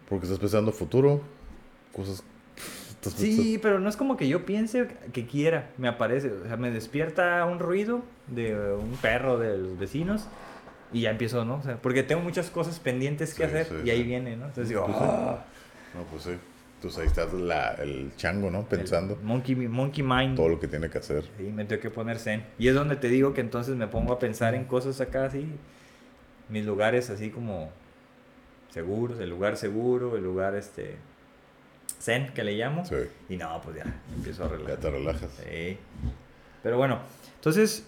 Porque 0.07 0.25
estás 0.25 0.39
pensando 0.39 0.71
futuro. 0.71 1.21
Cosas. 1.93 2.23
Sí, 3.01 3.59
pero 3.61 3.79
no 3.79 3.87
es 3.89 3.95
como 3.97 4.17
que 4.17 4.27
yo 4.27 4.45
piense 4.45 4.87
que 5.13 5.25
quiera, 5.25 5.69
me 5.77 5.87
aparece. 5.87 6.31
O 6.31 6.45
sea, 6.45 6.57
me 6.57 6.69
despierta 6.71 7.45
un 7.45 7.59
ruido 7.59 8.01
de 8.27 8.73
un 8.73 8.97
perro 8.97 9.37
de 9.37 9.57
los 9.57 9.79
vecinos 9.79 10.27
y 10.91 11.01
ya 11.01 11.11
empiezo, 11.11 11.45
¿no? 11.45 11.55
O 11.55 11.63
sea, 11.63 11.77
porque 11.77 12.03
tengo 12.03 12.21
muchas 12.21 12.49
cosas 12.49 12.79
pendientes 12.79 13.33
que 13.33 13.43
Sí, 13.47 13.49
hacer 13.49 13.65
sí, 13.67 13.75
y 13.85 13.89
ahí 13.89 13.97
sí. 13.99 14.03
viene, 14.03 14.35
¿no? 14.35 14.45
Entonces 14.45 14.69
digo, 14.69 14.85
Pues. 14.85 14.97
"Ah". 14.99 15.45
No, 15.95 16.03
pues 16.11 16.23
sí. 16.23 16.31
Entonces 16.75 16.99
ahí 17.01 17.07
está 17.07 17.25
la- 17.37 17.73
el 17.75 18.11
chango, 18.15 18.49
¿no? 18.49 18.63
Pensando 18.63 19.15
El 19.15 19.21
monkey, 19.25 19.55
monkey 19.55 20.03
mind. 20.03 20.35
todo 20.37 20.47
lo 20.49 20.59
que 20.59 20.67
tiene 20.67 20.89
que 20.89 20.97
hacer. 20.97 21.25
Sí, 21.37 21.43
me 21.43 21.65
tengo 21.65 21.81
que 21.81 21.89
poner 21.89 22.19
zen. 22.19 22.43
Y 22.57 22.67
es 22.69 22.75
donde 22.75 22.95
te 22.95 23.09
digo 23.09 23.33
que 23.33 23.41
entonces 23.41 23.75
me 23.75 23.87
pongo 23.87 24.13
a 24.13 24.19
pensar 24.19 24.55
en 24.55 24.63
cosas 24.65 25.01
acá 25.01 25.25
así, 25.25 25.45
mis 26.47 26.65
lugares 26.65 27.09
así 27.09 27.31
como 27.31 27.69
seguros, 28.73 29.19
el 29.19 29.29
lugar 29.29 29.57
seguro, 29.57 30.15
el 30.15 30.23
lugar 30.23 30.55
este 30.55 30.95
zen 31.99 32.33
que 32.33 32.43
le 32.43 32.53
llamo. 32.53 32.85
Sí. 32.85 32.95
Y 33.29 33.37
no, 33.37 33.61
pues 33.61 33.77
ya 33.77 33.85
empiezo 34.15 34.43
a 34.45 34.47
Ya 34.49 34.53
relajar. 34.55 34.77
te 34.77 34.89
relajas. 34.91 35.31
Sí. 35.43 35.77
Pero 36.63 36.77
bueno, 36.77 36.99
entonces, 37.35 37.85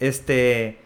este, 0.00 0.78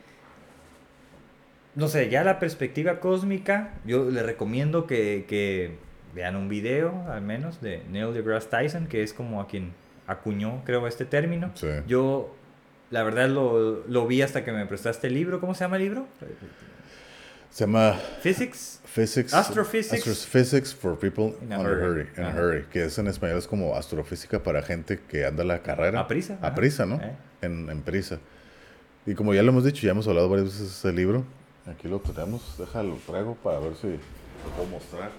no 1.75 1.89
sé, 1.89 2.09
ya 2.11 2.25
la 2.25 2.39
perspectiva 2.39 3.01
cósmica, 3.01 3.75
yo 3.85 4.11
le 4.11 4.23
recomiendo 4.23 4.87
que, 4.87 5.25
que 5.29 5.77
vean 6.15 6.37
un 6.37 6.49
video, 6.49 7.05
al 7.11 7.23
menos, 7.23 7.61
de 7.61 7.83
Neil 7.91 8.13
deGrasse 8.15 8.49
Tyson, 8.49 8.87
que 8.87 9.03
es 9.03 9.13
como 9.13 9.41
a 9.41 9.47
quien 9.49 9.73
acuñó, 10.07 10.63
creo, 10.65 10.87
este 10.87 11.05
término. 11.05 11.51
Sí. 11.55 11.69
Yo, 11.87 12.35
la 12.91 13.03
verdad, 13.03 13.29
lo, 13.29 13.87
lo 13.87 14.07
vi 14.07 14.23
hasta 14.23 14.45
que 14.45 14.53
me 14.53 14.65
prestaste 14.67 15.07
el 15.09 15.15
libro. 15.15 15.41
¿Cómo 15.41 15.55
se 15.55 15.65
llama 15.65 15.77
el 15.77 15.83
libro? 15.83 16.07
Se 17.51 17.65
llama 17.65 17.99
Physics. 18.23 18.78
Physics. 18.99 19.33
Astrophysics. 19.33 20.07
Astrophysics 20.07 20.75
for 20.75 20.97
people 20.97 21.37
In 21.43 21.53
a 21.53 21.59
on 21.59 21.67
a 21.67 21.69
hurry. 21.69 21.81
hurry. 21.83 22.09
In 22.17 22.25
a 22.25 22.29
Ajá. 22.31 22.39
hurry. 22.41 22.65
Que 22.73 22.85
es 22.85 22.99
en 22.99 23.07
español 23.07 23.39
es 23.39 23.47
como 23.47 23.77
astrofísica 23.77 24.43
para 24.43 24.61
gente 24.63 24.99
que 25.09 25.25
anda 25.25 25.45
la 25.45 25.63
carrera. 25.63 26.01
A 26.01 26.09
prisa, 26.09 26.39
A 26.43 26.55
prisa, 26.55 26.85
¿no? 26.85 26.97
Eh. 26.97 27.17
En, 27.43 27.71
en 27.71 27.83
prisa. 27.83 28.19
Y 29.07 29.15
como 29.15 29.33
ya 29.35 29.43
lo 29.43 29.51
hemos 29.51 29.65
dicho, 29.65 29.87
ya 29.87 29.93
hemos 29.93 30.09
hablado 30.09 30.29
varias 30.29 30.47
veces 30.49 30.61
de 30.61 30.67
ese 30.91 30.93
libro. 30.93 31.25
Aquí 31.67 31.87
lo 31.89 32.01
tenemos. 32.01 32.43
Déjalo, 32.59 32.99
traigo 33.07 33.35
para 33.37 33.61
ver 33.61 33.75
si 33.77 33.87
lo 33.89 34.51
puedo 34.57 34.69
mostrar. 34.69 35.11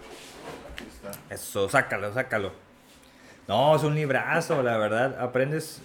Aquí 0.73 0.83
está. 0.87 1.11
Eso, 1.33 1.69
sácalo, 1.69 2.13
sácalo. 2.13 2.51
No, 3.47 3.75
es 3.75 3.83
un 3.83 3.95
librazo, 3.95 4.61
la 4.61 4.77
verdad. 4.77 5.19
Aprendes 5.19 5.81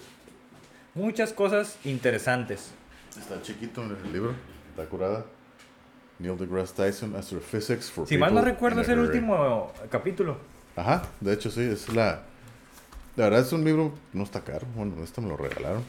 muchas 0.93 1.31
cosas 1.33 1.77
interesantes. 1.85 2.71
Está 3.17 3.41
chiquito 3.41 3.81
el 3.83 4.11
libro. 4.13 4.33
Está 4.71 4.85
curada. 4.89 5.25
Neil 6.19 6.37
deGrasse 6.37 6.73
Tyson, 6.73 7.15
Astrophysics 7.15 7.91
for 7.91 8.07
Si 8.07 8.15
people 8.15 8.27
mal 8.27 8.35
no 8.35 8.41
recuerdo, 8.41 8.81
es 8.81 8.89
el 8.89 8.99
último 8.99 9.71
capítulo. 9.89 10.37
Ajá, 10.75 11.03
de 11.21 11.33
hecho 11.33 11.51
sí, 11.51 11.61
es 11.61 11.89
la... 11.93 12.21
La 13.15 13.25
verdad 13.25 13.41
es 13.41 13.53
un 13.53 13.63
libro, 13.63 13.93
no 14.13 14.23
está 14.23 14.41
caro. 14.41 14.67
Bueno, 14.75 14.93
este 15.03 15.21
me 15.21 15.29
lo 15.29 15.37
regalaron. 15.37 15.83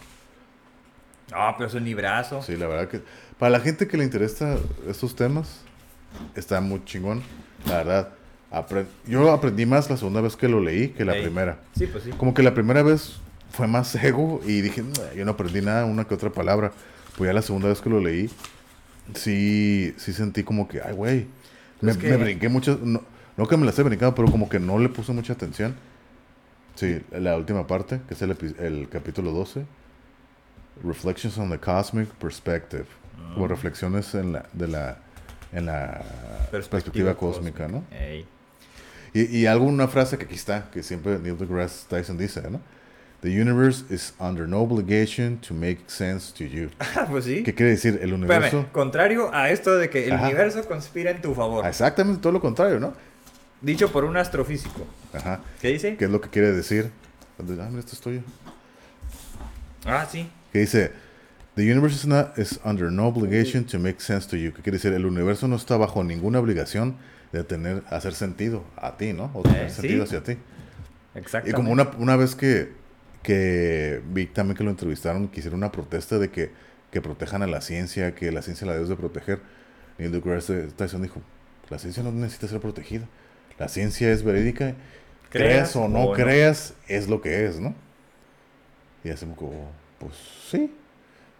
No, 1.32 1.54
pero 1.56 1.66
es 1.68 1.74
un 1.74 1.84
librazo. 1.84 2.40
Sí, 2.42 2.56
la 2.56 2.68
verdad 2.68 2.88
que... 2.88 3.02
Para 3.38 3.50
la 3.50 3.60
gente 3.60 3.88
que 3.88 3.96
le 3.96 4.04
interesa 4.04 4.56
estos 4.88 5.16
temas, 5.16 5.60
está 6.36 6.60
muy 6.60 6.84
chingón. 6.84 7.22
La 7.66 7.78
verdad, 7.78 8.08
apre- 8.52 8.86
yo 9.06 9.32
aprendí 9.32 9.66
más 9.66 9.90
la 9.90 9.96
segunda 9.96 10.20
vez 10.20 10.36
que 10.36 10.48
lo 10.48 10.60
leí 10.60 10.88
que 10.90 11.04
la 11.04 11.16
Ey. 11.16 11.22
primera. 11.22 11.58
Sí, 11.76 11.86
pues 11.88 12.04
sí. 12.04 12.10
Como 12.10 12.32
que 12.32 12.44
la 12.44 12.54
primera 12.54 12.82
vez 12.84 13.16
fue 13.50 13.66
más 13.66 13.92
ego 13.96 14.40
y 14.46 14.60
dije, 14.60 14.82
"Nah, 14.82 15.12
yo 15.16 15.24
no 15.24 15.32
aprendí 15.32 15.60
nada, 15.62 15.84
una 15.84 16.04
que 16.04 16.14
otra 16.14 16.30
palabra. 16.30 16.70
Pues 17.18 17.28
ya 17.28 17.34
la 17.34 17.42
segunda 17.42 17.68
vez 17.68 17.80
que 17.80 17.90
lo 17.90 17.98
leí, 18.00 18.30
sí, 19.14 19.94
sí 19.96 20.12
sentí 20.12 20.42
como 20.44 20.68
que, 20.68 20.80
ay, 20.82 20.92
güey. 20.94 21.26
Me, 21.80 21.90
Es 21.92 21.96
que- 21.98 22.08
me 22.10 22.16
brinqué 22.16 22.48
mucho, 22.48 22.78
no, 22.82 23.02
no 23.36 23.46
que 23.46 23.56
me 23.56 23.64
la 23.64 23.70
esté 23.70 23.82
brincando, 23.82 24.14
pero 24.14 24.30
como 24.30 24.48
que 24.48 24.58
no 24.58 24.78
le 24.78 24.88
puse 24.88 25.12
mucha 25.12 25.32
atención. 25.34 25.74
Sí, 26.74 27.00
la 27.12 27.36
última 27.36 27.66
parte, 27.66 28.00
que 28.06 28.14
es 28.14 28.22
el, 28.22 28.88
capítulo 28.90 29.30
12. 29.32 29.64
Reflections 30.84 31.38
on 31.38 31.50
the 31.50 31.58
Cosmic 31.58 32.08
Perspective. 32.14 32.84
Como 33.34 33.46
Mm. 33.46 33.48
reflexiones 33.48 34.14
en 34.14 34.32
la, 34.34 34.46
de 34.52 34.68
la, 34.68 34.98
en 35.52 35.66
la 35.66 36.02
perspectiva, 36.50 37.14
cósmica, 37.16 37.66
¿no? 37.66 37.82
Ey. 37.90 38.26
Y, 39.14 39.38
y 39.38 39.46
algo, 39.46 39.64
una 39.64 39.88
frase 39.88 40.18
que 40.18 40.26
aquí 40.26 40.34
está, 40.34 40.70
que 40.70 40.82
siempre 40.82 41.18
Neil 41.18 41.38
deGrasse 41.38 41.86
Tyson 41.88 42.18
dice, 42.18 42.42
¿no? 42.50 42.60
The 43.22 43.28
universe 43.30 43.84
is 43.90 44.12
under 44.20 44.46
no 44.46 44.60
obligation 44.62 45.38
to 45.38 45.54
make 45.54 45.80
sense 45.88 46.32
to 46.34 46.44
you. 46.44 46.70
Ah, 46.96 47.06
pues 47.10 47.24
sí. 47.24 47.42
¿Qué 47.42 47.54
quiere 47.54 47.72
decir? 47.72 47.98
El 48.02 48.12
universo... 48.12 48.46
Espérame, 48.60 48.72
contrario 48.72 49.30
a 49.34 49.50
esto 49.50 49.74
de 49.76 49.88
que 49.90 50.06
el 50.06 50.12
Ajá. 50.12 50.26
universo 50.26 50.64
conspira 50.66 51.10
en 51.10 51.20
tu 51.22 51.34
favor. 51.34 51.64
Ah, 51.64 51.68
Exactamente 51.68 52.20
todo 52.20 52.32
lo 52.32 52.40
contrario, 52.40 52.78
¿no? 52.78 52.92
Dicho 53.62 53.90
por 53.90 54.04
un 54.04 54.16
astrofísico. 54.16 54.86
Ajá. 55.12 55.40
¿Qué 55.60 55.68
dice? 55.68 55.96
¿Qué 55.96 56.04
es 56.04 56.10
lo 56.10 56.20
que 56.20 56.28
quiere 56.28 56.52
decir? 56.52 56.90
Ah, 57.38 57.42
mira, 57.42 57.68
esto 57.80 57.92
es 57.94 58.00
tuyo. 58.00 58.20
Ah, 59.84 60.06
sí. 60.10 60.28
Que 60.52 60.60
dice, 60.60 60.92
The 61.54 61.62
universe 61.62 61.96
is, 61.96 62.06
not, 62.06 62.38
is 62.38 62.60
under 62.64 62.90
no 62.92 63.06
obligation 63.06 63.64
to 63.64 63.78
make 63.78 64.00
sense 64.00 64.28
to 64.28 64.36
you. 64.36 64.52
¿Qué 64.52 64.62
quiere 64.62 64.76
decir? 64.78 64.92
El 64.92 65.06
universo 65.06 65.48
no 65.48 65.56
está 65.56 65.76
bajo 65.78 66.04
ninguna 66.04 66.38
obligación 66.38 66.96
de 67.32 67.44
tener, 67.44 67.82
hacer 67.88 68.14
sentido 68.14 68.62
a 68.76 68.96
ti, 68.98 69.12
¿no? 69.14 69.30
O 69.34 69.42
tener 69.42 69.66
Eh, 69.66 69.70
sí. 69.70 69.76
sentido 69.80 70.04
hacia 70.04 70.22
ti. 70.22 70.36
Exactamente. 71.14 71.50
Y 71.50 71.52
como 71.54 71.72
una, 71.72 71.90
una 71.98 72.16
vez 72.16 72.34
que, 72.34 72.72
que 73.26 74.00
vi 74.12 74.26
también 74.26 74.56
que 74.56 74.62
lo 74.62 74.70
entrevistaron, 74.70 75.26
que 75.26 75.40
hicieron 75.40 75.58
una 75.58 75.72
protesta 75.72 76.16
de 76.16 76.30
que, 76.30 76.52
que 76.92 77.00
protejan 77.00 77.42
a 77.42 77.48
la 77.48 77.60
ciencia, 77.60 78.14
que 78.14 78.30
la 78.30 78.40
ciencia 78.40 78.68
la 78.68 78.74
debes 78.74 78.88
de 78.88 78.94
proteger. 78.94 79.40
Neil 79.98 80.12
deGrasse 80.12 80.68
Tyson 80.76 81.02
dijo, 81.02 81.20
la 81.68 81.80
ciencia 81.80 82.04
no 82.04 82.12
necesita 82.12 82.46
ser 82.46 82.60
protegida. 82.60 83.08
La 83.58 83.66
ciencia 83.66 84.12
es 84.12 84.22
verídica. 84.22 84.76
Creas, 85.28 85.74
o 85.74 85.88
no 85.88 86.12
creas, 86.12 86.74
es 86.86 87.08
lo 87.08 87.20
que 87.20 87.46
es, 87.46 87.58
¿no? 87.58 87.74
Y 89.02 89.10
hacemos 89.10 89.36
como, 89.36 89.72
pues 89.98 90.12
sí. 90.48 90.72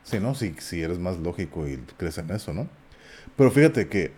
Sí, 0.03 0.19
¿no? 0.19 0.35
Si, 0.35 0.57
si 0.59 0.83
eres 0.83 0.99
más 0.99 1.19
lógico 1.19 1.69
y 1.69 1.77
crees 1.97 2.19
en 2.19 2.33
eso, 2.33 2.53
¿no? 2.53 2.69
Pero 3.37 3.53
fíjate 3.53 3.87
que... 3.87 4.11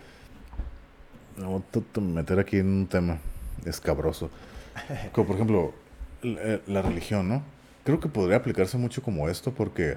Me 1.37 1.45
voy 1.45 1.63
a 1.97 2.01
meter 2.01 2.39
aquí 2.39 2.57
en 2.57 2.67
un 2.67 2.87
tema 2.87 3.19
escabroso. 3.67 4.31
Como 5.13 5.27
por 5.27 5.37
ejemplo, 5.37 5.75
la, 6.23 6.61
la 6.67 6.81
religión, 6.81 7.29
¿no? 7.29 7.58
Creo 7.89 8.01
que 8.01 8.09
podría 8.11 8.37
aplicarse 8.37 8.77
mucho 8.77 9.01
como 9.03 9.31
esto 9.31 9.51
porque 9.55 9.97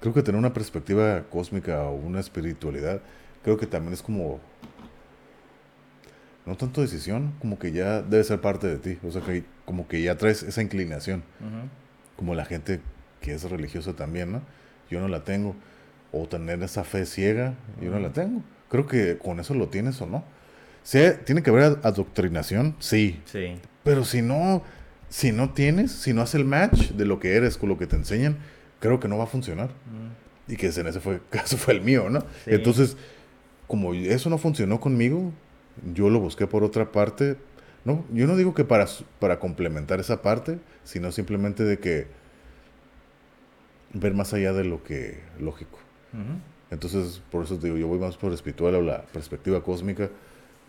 creo 0.00 0.14
que 0.14 0.22
tener 0.22 0.38
una 0.38 0.54
perspectiva 0.54 1.24
cósmica 1.30 1.82
o 1.82 1.94
una 1.94 2.20
espiritualidad, 2.20 3.02
creo 3.44 3.58
que 3.58 3.66
también 3.66 3.92
es 3.92 4.00
como 4.00 4.40
no 6.46 6.56
tanto 6.56 6.80
decisión, 6.80 7.34
como 7.38 7.58
que 7.58 7.70
ya 7.72 8.00
debe 8.00 8.24
ser 8.24 8.40
parte 8.40 8.66
de 8.66 8.78
ti, 8.78 8.98
o 9.06 9.10
sea 9.10 9.20
que 9.20 9.44
como 9.66 9.86
que 9.88 10.00
ya 10.00 10.16
traes 10.16 10.42
esa 10.42 10.62
inclinación, 10.62 11.22
como 12.16 12.34
la 12.34 12.46
gente 12.46 12.80
que 13.20 13.34
es 13.34 13.42
religiosa 13.50 13.92
también, 13.92 14.32
¿no? 14.32 14.40
Yo 14.88 15.00
no 15.00 15.08
la 15.08 15.24
tengo, 15.24 15.54
o 16.12 16.28
tener 16.28 16.62
esa 16.62 16.82
fe 16.82 17.04
ciega, 17.04 17.52
yo 17.82 17.90
no 17.90 17.98
la 17.98 18.08
tengo. 18.14 18.40
Creo 18.70 18.86
que 18.86 19.18
con 19.18 19.38
eso 19.38 19.52
lo 19.52 19.68
tienes 19.68 20.00
o 20.00 20.06
no. 20.06 20.24
Sí, 20.82 21.00
tiene 21.26 21.42
que 21.42 21.50
haber 21.50 21.64
ad- 21.64 21.78
adoctrinación, 21.86 22.74
sí, 22.78 23.20
Sí. 23.26 23.60
pero 23.84 24.06
si 24.06 24.22
no, 24.22 24.62
si 25.08 25.32
no 25.32 25.50
tienes, 25.50 25.92
si 25.92 26.12
no 26.12 26.22
hace 26.22 26.36
el 26.36 26.44
match 26.44 26.90
de 26.90 27.04
lo 27.04 27.18
que 27.18 27.34
eres 27.34 27.56
con 27.56 27.68
lo 27.68 27.78
que 27.78 27.86
te 27.86 27.96
enseñan, 27.96 28.38
creo 28.80 29.00
que 29.00 29.08
no 29.08 29.18
va 29.18 29.24
a 29.24 29.28
funcionar. 29.28 29.68
Mm. 29.68 30.52
Y 30.52 30.56
que 30.56 30.66
en 30.68 30.86
ese 30.86 31.00
fue, 31.00 31.20
caso 31.30 31.56
fue 31.56 31.74
el 31.74 31.80
mío, 31.80 32.10
¿no? 32.10 32.20
Sí. 32.20 32.26
Entonces, 32.46 32.96
como 33.66 33.94
eso 33.94 34.30
no 34.30 34.38
funcionó 34.38 34.80
conmigo, 34.80 35.32
yo 35.94 36.10
lo 36.10 36.20
busqué 36.20 36.46
por 36.46 36.64
otra 36.64 36.92
parte. 36.92 37.36
No, 37.84 38.04
yo 38.12 38.26
no 38.26 38.36
digo 38.36 38.54
que 38.54 38.64
para, 38.64 38.86
para 39.18 39.38
complementar 39.38 40.00
esa 40.00 40.20
parte, 40.22 40.58
sino 40.84 41.12
simplemente 41.12 41.64
de 41.64 41.78
que 41.78 42.06
ver 43.94 44.14
más 44.14 44.34
allá 44.34 44.52
de 44.52 44.64
lo 44.64 44.82
que 44.82 45.20
lógico. 45.38 45.78
Entonces, 46.70 47.22
por 47.30 47.44
eso 47.44 47.56
digo, 47.56 47.76
yo 47.76 47.86
voy 47.86 47.98
más 47.98 48.16
por 48.16 48.32
espiritual 48.32 48.74
o 48.74 48.82
la 48.82 49.02
perspectiva 49.02 49.62
cósmica 49.62 50.10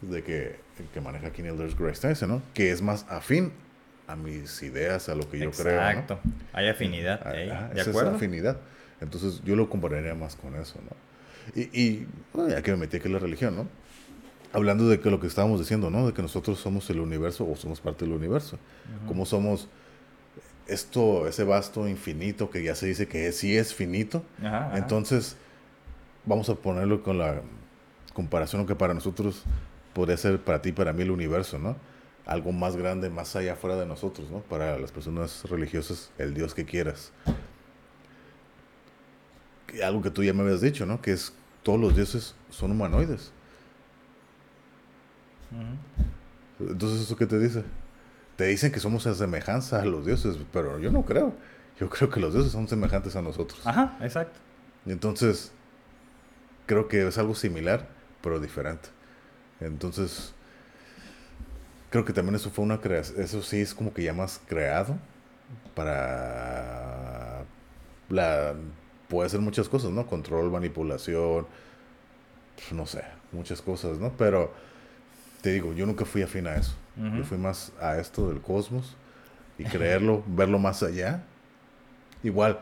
de 0.02 0.24
que, 0.24 0.56
que 0.94 1.02
maneja 1.02 1.28
aquí 1.28 1.42
Neil 1.42 1.58
deGrasse 1.58 2.02
Tyson, 2.02 2.30
¿no? 2.30 2.42
Que 2.54 2.72
es 2.72 2.82
más 2.82 3.06
afín 3.10 3.52
a 4.10 4.16
mis 4.16 4.64
ideas, 4.64 5.08
a 5.08 5.14
lo 5.14 5.30
que 5.30 5.38
yo 5.38 5.52
creo, 5.52 5.80
¿no? 5.80 5.88
Exacto. 5.88 6.20
Hay 6.52 6.68
afinidad. 6.68 7.22
Ah, 7.24 7.36
ey, 7.36 7.50
ah, 7.50 7.70
¿De 7.72 7.80
esa 7.80 7.92
acuerdo? 7.92 8.10
es 8.10 8.16
afinidad. 8.16 8.58
Entonces 9.02 9.42
yo 9.46 9.56
lo 9.56 9.70
compararía 9.70 10.16
más 10.16 10.36
con 10.36 10.56
eso, 10.56 10.80
¿no? 10.84 11.62
Y, 11.62 11.80
y 11.80 12.08
bueno, 12.34 12.50
ya 12.50 12.64
que 12.64 12.72
me 12.72 12.78
metí 12.78 12.98
aquí 12.98 13.06
en 13.06 13.14
la 13.14 13.20
religión, 13.20 13.56
¿no? 13.56 13.68
Hablando 14.52 14.90
de 14.90 15.00
que 15.00 15.12
lo 15.12 15.20
que 15.20 15.28
estábamos 15.28 15.60
diciendo, 15.60 15.92
¿no? 15.92 16.08
De 16.08 16.14
que 16.14 16.24
nosotros 16.24 16.60
somos 16.60 16.90
el 16.90 17.00
universo 17.00 17.48
o 17.48 17.56
somos 17.56 17.82
parte 17.82 18.06
del 18.06 18.16
universo. 18.16 18.58
Como 19.08 19.28
somos 19.28 19.68
esto, 20.66 21.28
ese 21.28 21.44
vasto 21.44 21.88
infinito 21.88 22.50
que 22.50 22.64
ya 22.64 22.74
se 22.74 22.88
dice 22.88 23.08
que 23.08 23.32
sí 23.32 23.56
es 23.56 23.76
finito. 23.76 24.24
Ajá, 24.40 24.70
ajá. 24.70 24.78
Entonces, 24.80 25.38
vamos 26.26 26.50
a 26.50 26.56
ponerlo 26.56 27.04
con 27.04 27.20
la 27.20 27.42
comparación 28.16 28.66
que 28.66 28.74
para 28.74 28.96
nosotros 28.96 29.44
podría 29.94 30.18
ser 30.18 30.40
para 30.40 30.64
ti, 30.64 30.72
para 30.72 30.94
mí 30.94 31.04
el 31.04 31.12
universo, 31.12 31.60
¿no? 31.60 31.76
Algo 32.30 32.52
más 32.52 32.76
grande, 32.76 33.10
más 33.10 33.36
allá 33.36 33.56
fuera 33.56 33.76
de 33.76 33.88
nosotros, 33.88 34.30
¿no? 34.30 34.42
Para 34.42 34.78
las 34.78 34.92
personas 34.92 35.44
religiosas, 35.50 36.12
el 36.20 36.36
Dios 36.36 36.54
que 36.54 36.64
quieras. 36.64 37.12
Algo 39.84 40.04
que 40.04 40.12
tú 40.12 40.24
ya 40.24 40.32
me 40.32 40.44
habías 40.44 40.62
dicho, 40.62 40.86
¿no? 40.86 41.02
Que 41.02 41.14
es 41.14 41.34
todos 41.64 41.80
los 41.80 41.96
dioses 41.96 42.36
son 42.52 42.70
humanoides. 42.70 43.32
Entonces, 46.60 47.02
¿eso 47.02 47.16
qué 47.16 47.26
te 47.26 47.40
dice? 47.40 47.64
Te 48.36 48.46
dicen 48.46 48.72
que 48.72 48.80
somos 48.80 49.08
a 49.08 49.16
semejanza 49.16 49.82
a 49.82 49.86
los 49.86 50.06
dioses, 50.06 50.38
pero 50.54 50.78
yo 50.78 50.92
no 50.92 51.04
creo. 51.06 51.34
Yo 51.80 51.90
creo 51.90 52.12
que 52.12 52.20
los 52.20 52.34
dioses 52.34 52.52
son 52.52 52.68
semejantes 52.68 53.16
a 53.16 53.24
nosotros. 53.24 53.66
Ajá, 53.66 53.98
exacto. 54.02 54.40
Entonces, 54.86 55.52
creo 56.68 56.88
que 56.88 57.08
es 57.08 57.18
algo 57.18 57.34
similar, 57.34 57.88
pero 58.22 58.40
diferente. 58.40 58.90
Entonces, 59.62 60.36
creo 61.90 62.06
que 62.06 62.14
también 62.14 62.36
eso 62.36 62.50
fue 62.50 62.66
una 62.66 62.80
creación, 62.80 63.22
eso 63.22 63.42
sí 63.42 63.62
es 63.62 63.74
como 63.74 63.94
que 63.94 64.04
ya 64.04 64.14
más 64.14 64.42
creado 64.48 64.98
para 65.76 67.44
la 68.10 68.56
puede 69.08 69.28
hacer 69.28 69.40
muchas 69.40 69.68
cosas, 69.68 69.92
¿no? 69.92 70.06
Control, 70.06 70.52
manipulación, 70.52 71.48
pues, 72.56 72.72
no 72.72 72.86
sé, 72.86 73.04
muchas 73.32 73.62
cosas, 73.62 73.98
¿no? 73.98 74.12
Pero 74.18 74.54
te 75.42 75.52
digo, 75.52 75.74
yo 75.74 75.86
nunca 75.86 76.06
fui 76.06 76.22
afín 76.22 76.48
a 76.48 76.56
eso. 76.56 76.76
Yo 77.18 77.24
fui 77.24 77.38
más 77.38 77.72
a 77.80 77.98
esto 77.98 78.28
del 78.28 78.42
cosmos 78.42 78.98
y 79.58 79.64
creerlo, 79.64 80.22
verlo 80.28 80.60
más 80.60 80.84
allá. 80.84 81.24
Igual, 82.24 82.60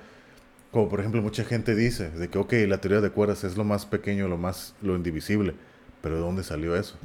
como 0.72 0.90
por 0.90 1.00
ejemplo 1.00 1.24
mucha 1.24 1.44
gente 1.44 1.74
dice, 1.74 2.12
de 2.12 2.30
que, 2.30 2.38
ok, 2.38 2.54
la 2.68 2.78
teoría 2.78 3.02
de 3.02 3.10
cuerdas 3.10 3.44
es 3.44 3.58
lo 3.58 3.64
más 3.64 3.88
pequeño, 3.88 4.28
lo 4.28 4.38
más, 4.38 4.76
lo 4.84 4.96
indivisible, 4.96 5.56
pero 6.04 6.16
¿de 6.16 6.22
dónde 6.22 6.44
salió 6.44 6.76
eso? 6.76 6.98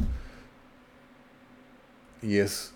Y 2.22 2.38
es... 2.38 2.74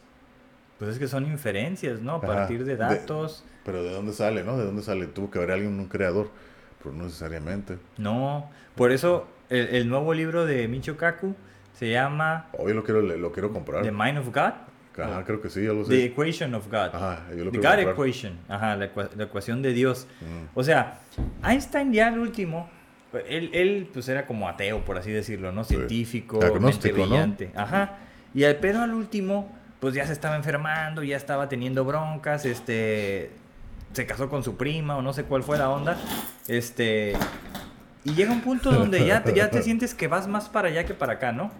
Pues 0.78 0.90
es 0.90 0.98
que 0.98 1.08
son 1.08 1.24
inferencias, 1.24 2.00
¿no? 2.00 2.16
A 2.16 2.20
partir 2.20 2.64
de 2.64 2.76
datos. 2.76 3.44
pero 3.64 3.82
¿de 3.82 3.90
dónde 3.90 4.12
sale, 4.12 4.44
no? 4.44 4.58
¿De 4.58 4.64
dónde 4.64 4.82
sale? 4.82 5.06
Tuvo 5.06 5.30
que 5.30 5.38
haber 5.38 5.52
alguien, 5.52 5.78
un 5.78 5.86
creador, 5.86 6.30
pero 6.82 6.94
no 6.94 7.04
necesariamente. 7.04 7.78
No, 7.96 8.50
por 8.74 8.92
eso 8.92 9.26
el, 9.48 9.68
el 9.68 9.88
nuevo 9.88 10.12
libro 10.12 10.44
de 10.44 10.68
Micho 10.68 10.96
Kaku 10.96 11.34
se 11.72 11.90
llama... 11.90 12.48
Hoy 12.58 12.74
lo 12.74 12.84
quiero, 12.84 13.00
lo 13.00 13.32
quiero 13.32 13.52
comprar. 13.52 13.82
The 13.82 13.92
Mind 13.92 14.18
of 14.18 14.26
God. 14.26 14.52
Ajá, 15.02 15.24
creo 15.24 15.40
que 15.40 15.50
sí, 15.50 15.62
ya 15.62 15.72
lo 15.72 15.84
sé. 15.84 15.90
The 15.90 16.04
Equation 16.06 16.54
of 16.54 16.66
God. 16.66 16.94
Ajá, 16.94 17.26
yo 17.36 17.44
lo 17.44 17.50
The 17.50 17.58
God 17.58 17.78
Equation. 17.90 18.38
Ajá, 18.48 18.76
la, 18.76 18.86
ecuación 18.86 19.62
de 19.62 19.72
Dios. 19.72 20.06
Mm. 20.20 20.58
O 20.58 20.64
sea, 20.64 21.00
Einstein 21.44 21.92
ya 21.92 22.08
al 22.08 22.18
último, 22.18 22.70
él, 23.28 23.50
él, 23.52 23.88
pues 23.92 24.08
era 24.08 24.26
como 24.26 24.48
ateo, 24.48 24.84
por 24.84 24.98
así 24.98 25.10
decirlo, 25.10 25.52
¿no? 25.52 25.64
Científico, 25.64 26.40
mente 26.60 26.92
brillante. 26.92 27.50
Ajá. 27.54 27.98
Y 28.36 28.44
al, 28.44 28.56
pero 28.56 28.82
al 28.82 28.92
último, 28.92 29.50
pues 29.80 29.94
ya 29.94 30.06
se 30.06 30.12
estaba 30.12 30.36
enfermando, 30.36 31.02
ya 31.02 31.16
estaba 31.16 31.48
teniendo 31.48 31.84
broncas, 31.84 32.44
este... 32.44 33.32
Se 33.94 34.04
casó 34.04 34.28
con 34.28 34.44
su 34.44 34.58
prima 34.58 34.96
o 34.98 35.02
no 35.02 35.14
sé 35.14 35.24
cuál 35.24 35.42
fue 35.42 35.56
la 35.56 35.70
onda. 35.70 35.96
Este... 36.46 37.14
Y 38.04 38.14
llega 38.14 38.30
un 38.30 38.42
punto 38.42 38.70
donde 38.70 39.04
ya, 39.04 39.24
ya 39.34 39.50
te 39.50 39.62
sientes 39.64 39.94
que 39.94 40.06
vas 40.06 40.28
más 40.28 40.50
para 40.50 40.68
allá 40.68 40.84
que 40.84 40.92
para 40.92 41.14
acá, 41.14 41.32
¿no? 41.32 41.50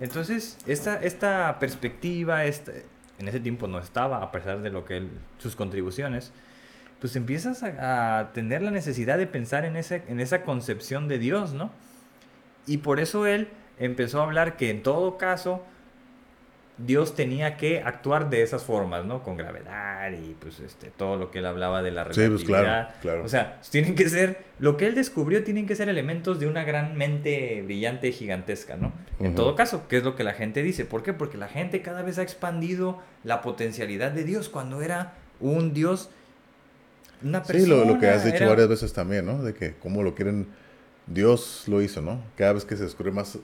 Entonces, 0.00 0.58
esta, 0.66 0.96
esta 0.96 1.58
perspectiva, 1.60 2.44
este, 2.44 2.84
en 3.20 3.28
ese 3.28 3.38
tiempo 3.38 3.68
no 3.68 3.78
estaba, 3.78 4.20
a 4.22 4.32
pesar 4.32 4.60
de 4.60 4.70
lo 4.70 4.84
que 4.84 4.96
él, 4.96 5.10
sus 5.38 5.54
contribuciones, 5.54 6.32
pues 7.00 7.14
empiezas 7.14 7.62
a, 7.62 8.30
tener 8.34 8.60
la 8.62 8.72
necesidad 8.72 9.18
de 9.18 9.28
pensar 9.28 9.64
en, 9.64 9.76
ese, 9.76 10.02
en 10.08 10.18
esa 10.18 10.42
concepción 10.42 11.06
de 11.06 11.20
Dios, 11.20 11.52
¿no? 11.52 11.70
Y 12.66 12.78
por 12.78 12.98
eso 12.98 13.26
él 13.26 13.48
empezó 13.78 14.20
a 14.20 14.24
hablar 14.24 14.56
que 14.56 14.70
en 14.70 14.82
todo 14.82 15.16
caso, 15.16 15.64
Dios 16.78 17.16
tenía 17.16 17.56
que 17.56 17.82
actuar 17.82 18.30
de 18.30 18.42
esas 18.42 18.62
formas, 18.62 19.04
¿no? 19.04 19.24
Con 19.24 19.36
gravedad 19.36 20.12
y 20.12 20.34
pues 20.34 20.60
este, 20.60 20.90
todo 20.90 21.16
lo 21.16 21.30
que 21.32 21.40
él 21.40 21.46
hablaba 21.46 21.82
de 21.82 21.90
la 21.90 22.04
relatividad. 22.04 22.28
Sí, 22.28 22.32
pues 22.32 22.44
claro, 22.44 22.88
claro. 23.02 23.24
O 23.24 23.28
sea, 23.28 23.60
tienen 23.70 23.96
que 23.96 24.08
ser, 24.08 24.44
lo 24.60 24.76
que 24.76 24.86
él 24.86 24.94
descubrió 24.94 25.42
tienen 25.42 25.66
que 25.66 25.74
ser 25.74 25.88
elementos 25.88 26.38
de 26.38 26.46
una 26.46 26.62
gran 26.62 26.96
mente 26.96 27.62
brillante 27.62 28.08
y 28.08 28.12
gigantesca, 28.12 28.76
¿no? 28.76 28.92
En 29.18 29.34
todo 29.34 29.56
caso, 29.56 29.88
¿qué 29.88 29.96
es 29.96 30.04
lo 30.04 30.14
que 30.14 30.22
la 30.22 30.34
gente 30.34 30.62
dice? 30.62 30.84
¿Por 30.84 31.02
qué? 31.02 31.12
Porque 31.12 31.36
la 31.36 31.48
gente 31.48 31.82
cada 31.82 32.02
vez 32.02 32.18
ha 32.18 32.22
expandido 32.22 33.02
la 33.24 33.42
potencialidad 33.42 34.12
de 34.12 34.22
Dios 34.22 34.48
cuando 34.48 34.80
era 34.80 35.14
un 35.40 35.74
Dios, 35.74 36.10
una 37.24 37.42
persona. 37.42 37.64
Sí, 37.64 37.68
lo, 37.68 37.84
lo 37.84 37.98
que 37.98 38.08
has 38.08 38.24
dicho 38.24 38.46
varias 38.46 38.68
veces 38.68 38.92
también, 38.92 39.26
¿no? 39.26 39.42
De 39.42 39.52
que 39.52 39.74
cómo 39.74 40.04
lo 40.04 40.14
quieren, 40.14 40.46
Dios 41.08 41.64
lo 41.66 41.82
hizo, 41.82 42.02
¿no? 42.02 42.22
Cada 42.36 42.52
vez 42.52 42.64
que 42.64 42.76
se 42.76 42.84
descubre 42.84 43.10
más 43.10 43.36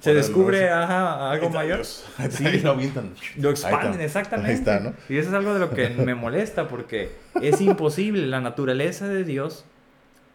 se 0.00 0.14
descubre 0.14 0.70
algo 0.70 1.50
mayor. 1.50 1.82
Sí, 2.30 2.60
lo 2.60 2.72
avientan. 2.72 3.14
Lo 3.36 3.50
expanden, 3.50 4.00
exactamente. 4.00 4.52
Ahí 4.52 4.58
está, 4.58 4.80
¿no? 4.80 4.94
Y 5.08 5.16
eso 5.18 5.28
es 5.28 5.34
algo 5.34 5.54
de 5.54 5.60
lo 5.60 5.70
que 5.70 5.88
me 5.90 6.14
molesta 6.14 6.68
porque 6.68 7.12
es 7.40 7.60
imposible. 7.60 8.26
La 8.26 8.40
naturaleza 8.40 9.08
de 9.08 9.24
Dios 9.24 9.64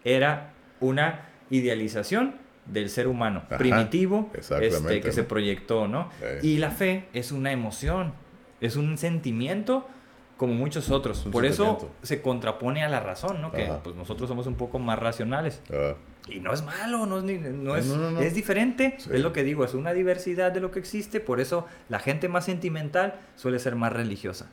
era 0.04 0.54
una 0.80 1.28
idealización 1.50 2.36
del 2.66 2.90
ser 2.90 3.08
humano 3.08 3.44
primitivo 3.58 4.32
este, 4.34 5.02
que 5.02 5.12
se 5.12 5.24
proyectó, 5.24 5.88
¿no? 5.88 6.10
Y 6.42 6.58
la 6.58 6.72
fe 6.72 7.06
es 7.14 7.32
una 7.32 7.52
emoción, 7.52 8.14
es 8.62 8.76
un 8.76 8.98
sentimiento 8.98 9.88
como 10.44 10.56
muchos 10.56 10.92
otros. 10.92 11.26
Por 11.32 11.46
eso 11.46 11.90
se 12.02 12.22
contrapone 12.22 12.84
a 12.84 12.90
la 12.90 13.00
razón, 13.00 13.42
¿no? 13.42 13.54
Que 13.54 13.72
pues 13.82 13.96
nosotros 13.96 14.28
somos 14.28 14.46
un 14.46 14.56
poco 14.56 14.78
más 14.78 15.00
racionales. 15.00 15.62
Ah. 15.72 15.94
Y 16.28 16.42
no 16.42 16.52
es 16.52 16.64
malo, 16.64 17.06
no 17.06 17.20
es, 17.20 17.24
no 17.24 17.78
es, 17.78 17.88
es 18.20 18.34
diferente, 18.34 18.98
es 18.98 19.22
lo 19.22 19.32
que 19.32 19.44
digo, 19.44 19.64
es 19.64 19.74
una 19.74 19.94
diversidad 19.94 20.52
de 20.52 20.60
lo 20.60 20.70
que 20.70 20.80
existe, 20.80 21.22
por 21.22 21.40
eso 21.40 21.66
la 21.88 22.00
gente 22.00 22.28
más 22.28 22.44
sentimental 22.44 23.22
suele 23.38 23.58
ser 23.58 23.76
más 23.76 23.94
religiosa. 23.94 24.50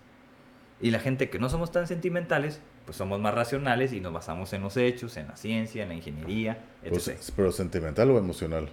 Y 0.80 0.92
la 0.92 1.00
gente 1.00 1.28
que 1.28 1.40
no 1.40 1.48
somos 1.48 1.72
tan 1.72 1.88
sentimentales, 1.88 2.60
pues 2.84 2.96
somos 2.96 3.18
más 3.18 3.34
racionales 3.34 3.92
y 3.92 3.98
nos 4.00 4.12
basamos 4.12 4.52
en 4.52 4.62
los 4.62 4.76
hechos, 4.76 5.16
en 5.16 5.26
la 5.26 5.36
ciencia, 5.36 5.82
en 5.82 5.88
la 5.88 5.94
ingeniería, 5.96 6.58
pues, 6.88 7.08
etc. 7.08 7.20
¿Pero 7.34 7.50
sentimental 7.50 8.10
o 8.12 8.18
emocional? 8.18 8.68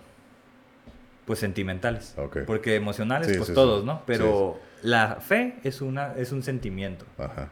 Pues 1.25 1.39
sentimentales. 1.39 2.15
Porque 2.45 2.75
emocionales, 2.75 3.35
pues 3.37 3.53
todos, 3.55 3.83
¿no? 3.83 4.03
Pero 4.05 4.59
la 4.81 5.15
fe 5.15 5.55
es, 5.63 5.81
una, 5.81 6.13
es 6.15 6.31
un 6.31 6.43
sentimiento. 6.43 7.05
Ajá. 7.17 7.49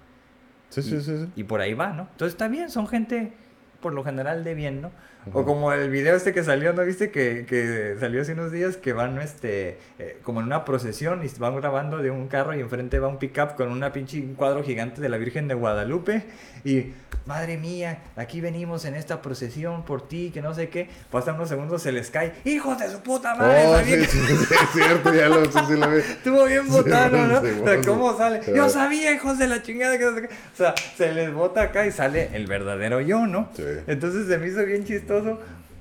Sí, 0.70 0.82
sí, 0.82 1.02
sí, 1.02 1.18
sí. 1.18 1.30
Y 1.36 1.44
por 1.44 1.62
ahí 1.62 1.74
va, 1.74 1.94
¿no? 1.94 2.04
Entonces 2.12 2.34
está 2.34 2.48
bien, 2.48 2.70
son 2.70 2.88
gente 2.88 3.34
por 3.82 3.94
lo 3.94 4.04
general 4.04 4.44
de 4.44 4.56
bien, 4.56 4.82
¿no? 4.82 4.92
O 5.34 5.44
como 5.44 5.74
el 5.74 5.90
video 5.90 6.16
este 6.16 6.34
que 6.34 6.44
salió, 6.44 6.74
¿no 6.74 6.84
viste? 6.84 7.10
Que, 7.12 7.46
que 7.48 7.96
salió 8.00 8.22
hace 8.22 8.34
unos 8.34 8.52
días 8.52 8.78
que 8.78 8.94
van 8.94 9.20
este, 9.20 9.78
eh, 10.00 10.20
como 10.24 10.40
en 10.40 10.48
una 10.48 10.66
procesión 10.66 11.24
y 11.26 11.40
van 11.40 11.56
grabando 11.56 11.98
de 11.98 12.12
un 12.12 12.28
carro 12.28 12.56
y 12.56 12.60
enfrente 12.60 13.00
va 13.00 13.08
un 13.08 13.18
pickup 13.18 13.56
con 13.56 13.72
una 13.72 13.92
pinche 13.92 14.20
un 14.22 14.36
cuadro 14.36 14.64
gigante 14.64 15.02
de 15.02 15.10
la 15.10 15.18
Virgen 15.18 15.48
de 15.48 15.56
Guadalupe 15.56 16.24
y 16.64 16.94
madre 17.26 17.58
mía, 17.58 18.04
aquí 18.16 18.40
venimos 18.40 18.86
en 18.86 18.96
esta 18.96 19.22
procesión 19.22 19.84
por 19.84 20.08
ti, 20.08 20.32
que 20.32 20.42
no 20.42 20.54
sé 20.54 20.70
qué. 20.70 20.90
Pasan 21.12 21.36
unos 21.36 21.50
segundos, 21.50 21.82
se 21.82 21.92
les 21.92 22.12
cae, 22.12 22.34
hijos 22.44 22.78
de 22.78 22.90
su 22.90 23.00
puta 23.00 23.36
madre. 23.36 23.66
Oh, 23.66 23.80
sí, 23.80 24.06
sí, 24.06 24.20
es 24.54 24.70
cierto, 24.74 25.14
ya 25.14 25.28
lo, 25.28 25.46
sí, 25.46 25.76
lo 25.76 25.90
vi. 25.90 25.98
Estuvo 25.98 26.46
bien 26.46 26.70
botado, 26.70 27.18
¿no? 27.18 27.40
o 27.40 27.66
sea, 27.66 27.82
¿cómo 27.82 28.16
sale? 28.18 28.42
Yo 28.54 28.70
sabía, 28.70 29.12
hijos 29.12 29.40
de 29.40 29.48
la 29.48 29.62
chingada, 29.64 29.98
que 29.98 30.06
no 30.06 30.16
sé 30.16 30.22
qué. 30.22 30.28
O 30.28 30.58
sea, 30.58 30.76
se 30.98 31.14
les 31.14 31.34
bota 31.34 31.64
acá 31.64 31.86
y 31.88 31.92
sale 31.92 32.30
el 32.34 32.46
verdadero 32.46 33.02
yo, 33.02 33.26
¿no? 33.26 33.50
Entonces 33.88 34.28
se 34.28 34.38
me 34.38 34.48
hizo 34.48 34.64
bien 34.66 34.86
chistoso 34.86 35.15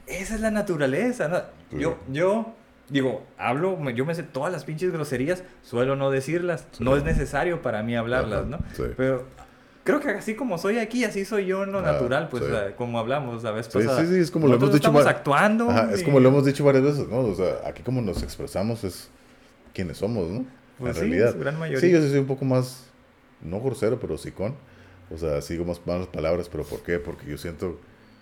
esa 0.07 0.35
es 0.35 0.41
la 0.41 0.51
naturaleza. 0.51 1.29
¿no? 1.29 1.79
Yo, 1.79 1.99
yo 2.11 2.55
digo, 2.89 3.25
hablo, 3.39 3.79
yo 3.91 4.05
me 4.05 4.15
sé 4.15 4.23
todas 4.23 4.53
las 4.53 4.65
pinches 4.65 4.93
groserías, 4.93 5.43
suelo 5.63 5.97
no 5.97 6.11
decirlas. 6.11 6.67
No 6.79 6.97
es 6.97 7.05
necesario 7.05 7.63
para 7.63 7.83
mí 7.83 7.97
hablarlas, 7.97 8.47
¿no? 8.47 8.59
Pero 8.97 9.25
creo 9.85 10.01
que 10.01 10.11
así 10.11 10.35
como 10.35 10.59
soy 10.59 10.79
aquí, 10.79 11.05
así 11.05 11.25
soy 11.25 11.47
yo 11.47 11.63
en 11.63 11.73
lo 11.73 11.79
ah, 11.81 11.83
natural, 11.83 12.29
pues 12.29 12.45
como 12.77 12.99
hablamos 12.99 13.43
la 13.43 13.53
vez 13.53 13.69
pasada. 13.69 14.01
Sí, 14.01 14.07
sí, 14.07 14.21
es 14.21 14.31
como 14.31 14.49
lo 14.49 14.57
hemos 14.57 14.73
dicho. 14.73 14.89
Estamos 14.89 15.07
actuando. 15.07 15.71
es 15.91 16.03
como 16.03 16.21
lo 16.21 16.29
hemos 16.29 16.45
dicho 16.45 16.65
varias 16.65 16.85
veces, 16.85 17.09
¿no? 17.09 17.19
O 17.19 17.35
sea, 17.35 17.61
aquí 17.67 17.83
como 17.83 18.01
nos 18.01 18.23
expresamos 18.23 18.85
es 18.85 19.09
quienes 19.73 19.99
somos, 19.99 20.29
¿no? 20.31 20.45
Pues 20.79 20.97
en 20.97 21.05
sí, 21.05 21.11
realidad. 21.11 21.37
gran 21.39 21.59
mayoría. 21.59 21.81
Sí, 21.81 21.91
yo 21.91 22.01
soy 22.01 22.19
un 22.19 22.27
poco 22.27 22.45
más, 22.45 22.87
no 23.43 23.61
grosero, 23.61 24.01
pero 24.01 24.17
con 24.37 24.57
O 25.11 25.19
sea, 25.19 25.41
sigo 25.41 25.65
más 25.65 25.81
malas 25.87 26.09
palabras, 26.09 26.49
pero 26.49 26.65
¿por 26.65 26.83
qué? 26.83 26.99
Porque 26.99 27.27
yo 27.27 27.39
siento 27.39 27.79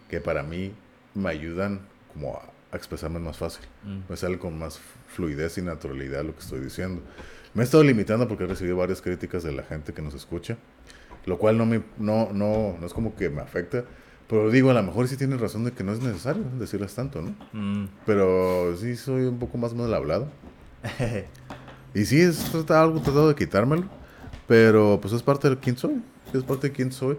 que 0.09 0.21
para 0.21 0.43
mí 0.43 0.73
me 1.15 1.31
ayudan 1.31 1.81
como 2.13 2.37
a, 2.37 2.77
expresarme 2.77 3.19
más 3.19 3.37
fácil. 3.37 3.65
Mm. 3.85 4.11
Me 4.11 4.17
sale 4.17 4.39
con 4.39 4.59
más 4.59 4.81
fluidez 5.09 5.59
y 5.59 5.63
naturalidad 5.63 6.25
lo 6.25 6.35
que 6.35 6.41
estoy 6.41 6.61
diciendo. 6.61 7.03
Me 7.55 7.63
he 7.63 7.65
estado 7.65 7.85
limitando 7.85 8.27
porque 8.27 8.45
he 8.45 8.47
recibido 8.47 8.77
varias 8.77 9.03
críticas 9.03 9.43
de 9.43 9.53
la 9.53 9.63
gente 9.63 9.93
que 9.93 10.01
nos 10.01 10.15
escucha, 10.15 10.57
lo 11.27 11.39
cual 11.39 11.59
no, 11.59 11.67
me, 11.67 11.83
no, 11.99 12.33
no, 12.33 12.77
no 12.81 12.87
es 12.87 12.95
como 12.95 13.15
que 13.15 13.29
me 13.29 13.43
afecta, 13.43 13.85
pero 14.33 14.51
digo, 14.51 14.71
a 14.71 14.75
lo 14.75 14.83
mejor 14.83 15.09
sí 15.09 15.19
tienes 15.19 15.39
razón 15.39 15.65
de 15.65 15.73
que 15.73 15.85
no 15.85 15.93
es 15.93 16.01
necesario 16.01 16.43
decirles 16.59 16.95
tanto, 16.95 17.21
¿no? 17.21 17.35
Mm. 17.53 17.89
Pero 18.07 18.75
sí 18.79 18.97
soy 18.97 19.25
un 19.25 19.39
poco 19.39 19.59
más 19.59 19.75
mal 19.75 19.93
hablado. 19.93 20.29
y 21.95 22.07
sí, 22.07 22.23
es 22.23 22.55
algo 22.55 23.01
tratado 23.01 23.29
de 23.29 23.35
quitármelo, 23.35 23.85
pero 24.49 24.99
pues 25.03 25.13
es 25.13 25.23
parte 25.23 25.51
de 25.51 25.59
quién 25.59 25.77
soy, 25.77 26.03
es 26.33 26.43
parte 26.45 26.69
de 26.69 26.73
quién 26.73 26.93
soy. 26.93 27.19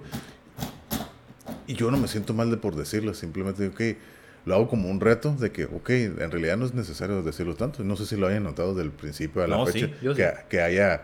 Y 1.67 1.75
yo 1.75 1.91
no 1.91 1.97
me 1.97 2.07
siento 2.07 2.33
mal 2.33 2.49
de 2.49 2.57
por 2.57 2.75
decirlo, 2.75 3.13
simplemente 3.13 3.63
digo, 3.63 3.73
ok, 3.73 3.97
lo 4.45 4.55
hago 4.55 4.67
como 4.67 4.89
un 4.89 4.99
reto 4.99 5.33
de 5.33 5.51
que, 5.51 5.65
ok, 5.65 5.89
en 5.89 6.31
realidad 6.31 6.57
no 6.57 6.65
es 6.65 6.73
necesario 6.73 7.21
decirlo 7.21 7.55
tanto. 7.55 7.83
No 7.83 7.95
sé 7.95 8.05
si 8.05 8.17
lo 8.17 8.27
hayan 8.27 8.43
notado 8.43 8.73
del 8.73 8.91
principio 8.91 9.43
a 9.43 9.47
la 9.47 9.65
fecha, 9.65 9.89
que, 10.01 10.33
que, 10.49 10.61
haya 10.61 11.01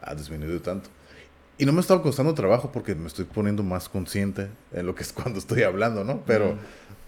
ha 0.00 0.14
disminuido 0.14 0.60
tanto. 0.60 0.88
Y 1.58 1.64
no 1.64 1.72
me 1.72 1.80
está 1.80 2.00
costando 2.00 2.34
trabajo 2.34 2.70
porque 2.70 2.94
me 2.94 3.06
estoy 3.06 3.24
poniendo 3.24 3.62
más 3.62 3.88
consciente 3.88 4.48
en 4.72 4.86
lo 4.86 4.94
que 4.94 5.02
es 5.02 5.12
cuando 5.14 5.38
estoy 5.38 5.62
hablando, 5.62 6.04
¿no? 6.04 6.22
Pero, 6.26 6.56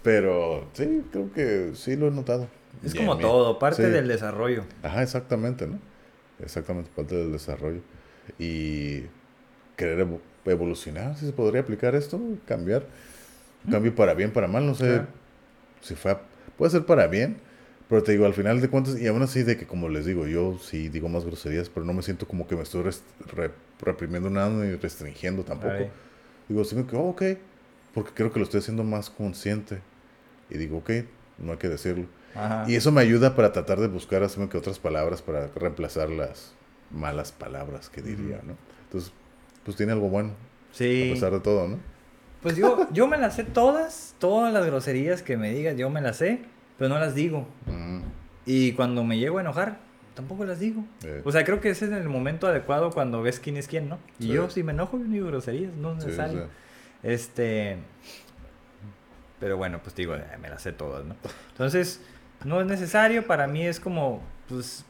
pero 0.03 0.67
sí, 0.73 1.03
creo 1.11 1.31
que 1.31 1.71
sí 1.75 1.95
lo 1.95 2.07
he 2.07 2.11
notado. 2.11 2.47
Es 2.83 2.93
como 2.93 3.17
todo, 3.17 3.57
parte 3.59 3.89
del 3.89 4.07
desarrollo. 4.07 4.63
Ajá, 4.83 5.03
exactamente, 5.03 5.67
¿no? 5.67 5.79
Exactamente, 6.39 6.89
parte 6.95 7.15
del 7.15 7.31
desarrollo. 7.31 7.81
Y 8.37 9.03
querer 9.75 10.05
evolucionar, 10.53 11.17
si 11.17 11.25
se 11.25 11.31
podría 11.31 11.61
aplicar 11.61 11.95
esto, 11.95 12.19
cambiar. 12.45 12.83
cambio 13.69 13.93
para 13.95 14.13
bien, 14.13 14.31
para 14.31 14.47
mal, 14.47 14.65
no 14.65 14.75
sé 14.75 15.01
si 15.81 15.95
fue, 15.95 16.17
puede 16.57 16.71
ser 16.71 16.85
para 16.85 17.07
bien, 17.07 17.37
pero 17.87 18.03
te 18.03 18.11
digo, 18.11 18.25
al 18.25 18.33
final 18.33 18.61
de 18.61 18.69
cuentas, 18.69 18.99
y 18.99 19.07
aún 19.07 19.21
así 19.21 19.43
de 19.43 19.57
que 19.57 19.65
como 19.65 19.89
les 19.89 20.05
digo, 20.05 20.27
yo 20.27 20.57
sí 20.61 20.89
digo 20.89 21.09
más 21.09 21.25
groserías, 21.25 21.69
pero 21.69 21.85
no 21.85 21.93
me 21.93 22.01
siento 22.01 22.27
como 22.27 22.47
que 22.47 22.55
me 22.55 22.63
estoy 22.63 22.83
reprimiendo 23.81 24.29
nada 24.29 24.49
ni 24.49 24.75
restringiendo 24.75 25.43
tampoco. 25.43 25.89
Digo, 26.47 26.63
sí 26.63 26.75
que, 26.83 26.95
oh, 26.95 27.09
ok, 27.09 27.23
porque 27.93 28.11
creo 28.13 28.31
que 28.31 28.39
lo 28.39 28.45
estoy 28.45 28.59
haciendo 28.59 28.83
más 28.83 29.09
consciente. 29.09 29.79
Y 30.49 30.57
digo, 30.57 30.77
ok, 30.77 30.91
no 31.37 31.53
hay 31.53 31.57
que 31.57 31.69
decirlo. 31.69 32.05
Y 32.67 32.75
eso 32.75 32.91
me 32.91 33.01
ayuda 33.01 33.35
para 33.35 33.51
tratar 33.51 33.79
de 33.79 33.87
buscar, 33.87 34.23
así 34.23 34.39
que 34.47 34.57
otras 34.57 34.79
palabras 34.79 35.21
para 35.21 35.47
reemplazar 35.47 36.09
las, 36.09 36.53
malas 36.91 37.31
palabras 37.31 37.89
que 37.89 38.01
diría, 38.01 38.41
¿no? 38.43 38.55
Entonces, 38.85 39.11
pues 39.69 39.77
tiene 39.77 39.91
algo 39.91 40.09
bueno. 40.09 40.31
Sí. 40.71 41.11
A 41.11 41.13
pesar 41.13 41.31
de 41.31 41.39
todo, 41.41 41.67
¿no? 41.67 41.77
Pues 42.41 42.55
yo, 42.55 42.87
yo 42.91 43.05
me 43.07 43.17
las 43.19 43.35
sé 43.35 43.43
todas, 43.43 44.15
todas 44.17 44.51
las 44.51 44.65
groserías 44.65 45.21
que 45.21 45.37
me 45.37 45.51
digas, 45.53 45.77
yo 45.77 45.91
me 45.91 46.01
las 46.01 46.17
sé, 46.17 46.41
pero 46.79 46.89
no 46.89 46.99
las 46.99 47.13
digo. 47.13 47.47
Ujú. 47.67 48.01
Y 48.47 48.71
cuando 48.73 49.03
me 49.03 49.19
llego 49.19 49.37
a 49.37 49.41
enojar, 49.41 49.77
tampoco 50.15 50.43
las 50.43 50.57
digo. 50.59 50.83
Eh. 51.03 51.21
O 51.23 51.31
sea, 51.31 51.43
creo 51.45 51.61
que 51.61 51.69
ese 51.69 51.85
es 51.85 51.91
el 51.91 52.09
momento 52.09 52.47
adecuado 52.47 52.89
cuando 52.89 53.21
ves 53.21 53.39
quién 53.39 53.57
es 53.57 53.67
quién, 53.67 53.89
¿no? 53.89 53.99
Y 54.17 54.23
Sí. 54.23 54.29
yo 54.29 54.49
si 54.49 54.63
me 54.63 54.71
enojo, 54.71 54.97
yo 54.97 55.03
no 55.05 55.13
digo 55.13 55.27
groserías, 55.27 55.71
no 55.75 55.91
es 55.93 55.99
Sí, 55.99 56.05
necesario. 56.07 56.45
sí. 56.45 56.49
Este. 57.03 57.77
Pero 59.39 59.55
bueno, 59.57 59.79
pues 59.83 59.93
digo, 59.95 60.15
eh, 60.15 60.23
me 60.41 60.49
las 60.49 60.63
sé 60.63 60.71
todas, 60.71 61.05
¿no? 61.05 61.15
Entonces, 61.51 62.01
no 62.43 62.59
es 62.59 62.65
necesario, 62.65 63.27
para 63.27 63.45
mí 63.45 63.67
es 63.67 63.79
como, 63.79 64.21
pues. 64.47 64.83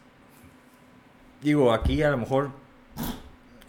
Digo, 1.42 1.74
aquí 1.74 2.02
a 2.02 2.12
lo 2.12 2.18
mejor 2.18 2.52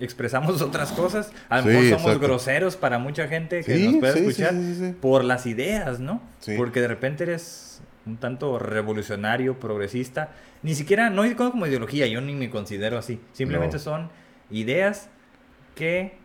expresamos 0.00 0.60
otras 0.62 0.92
cosas. 0.92 1.32
A 1.48 1.58
lo 1.58 1.62
Sí, 1.62 1.68
mejor 1.68 1.84
somos 1.84 2.02
exacto. 2.02 2.20
groseros 2.20 2.76
para 2.76 2.98
mucha 2.98 3.28
gente 3.28 3.62
que 3.64 3.76
Sí, 3.76 3.84
nos 3.86 3.96
puede 3.96 4.12
sí, 4.14 4.18
escuchar 4.20 4.54
por 5.00 5.24
las 5.24 5.46
ideas, 5.46 6.00
¿no? 6.00 6.22
Porque 6.56 6.80
de 6.80 6.88
repente 6.88 7.24
eres 7.24 7.80
un 8.06 8.16
tanto 8.16 8.58
revolucionario, 8.58 9.58
progresista. 9.60 10.32
Ni 10.62 10.74
siquiera, 10.74 11.10
no 11.10 11.22
como 11.36 11.52
como 11.52 11.66
ideología, 11.66 12.06
yo 12.06 12.20
ni 12.20 12.34
me 12.34 12.50
considero 12.50 12.98
así. 12.98 13.20
Simplemente 13.32 13.76
No. 13.76 13.82
son 13.82 14.10
ideas 14.50 15.08
que 15.74 16.18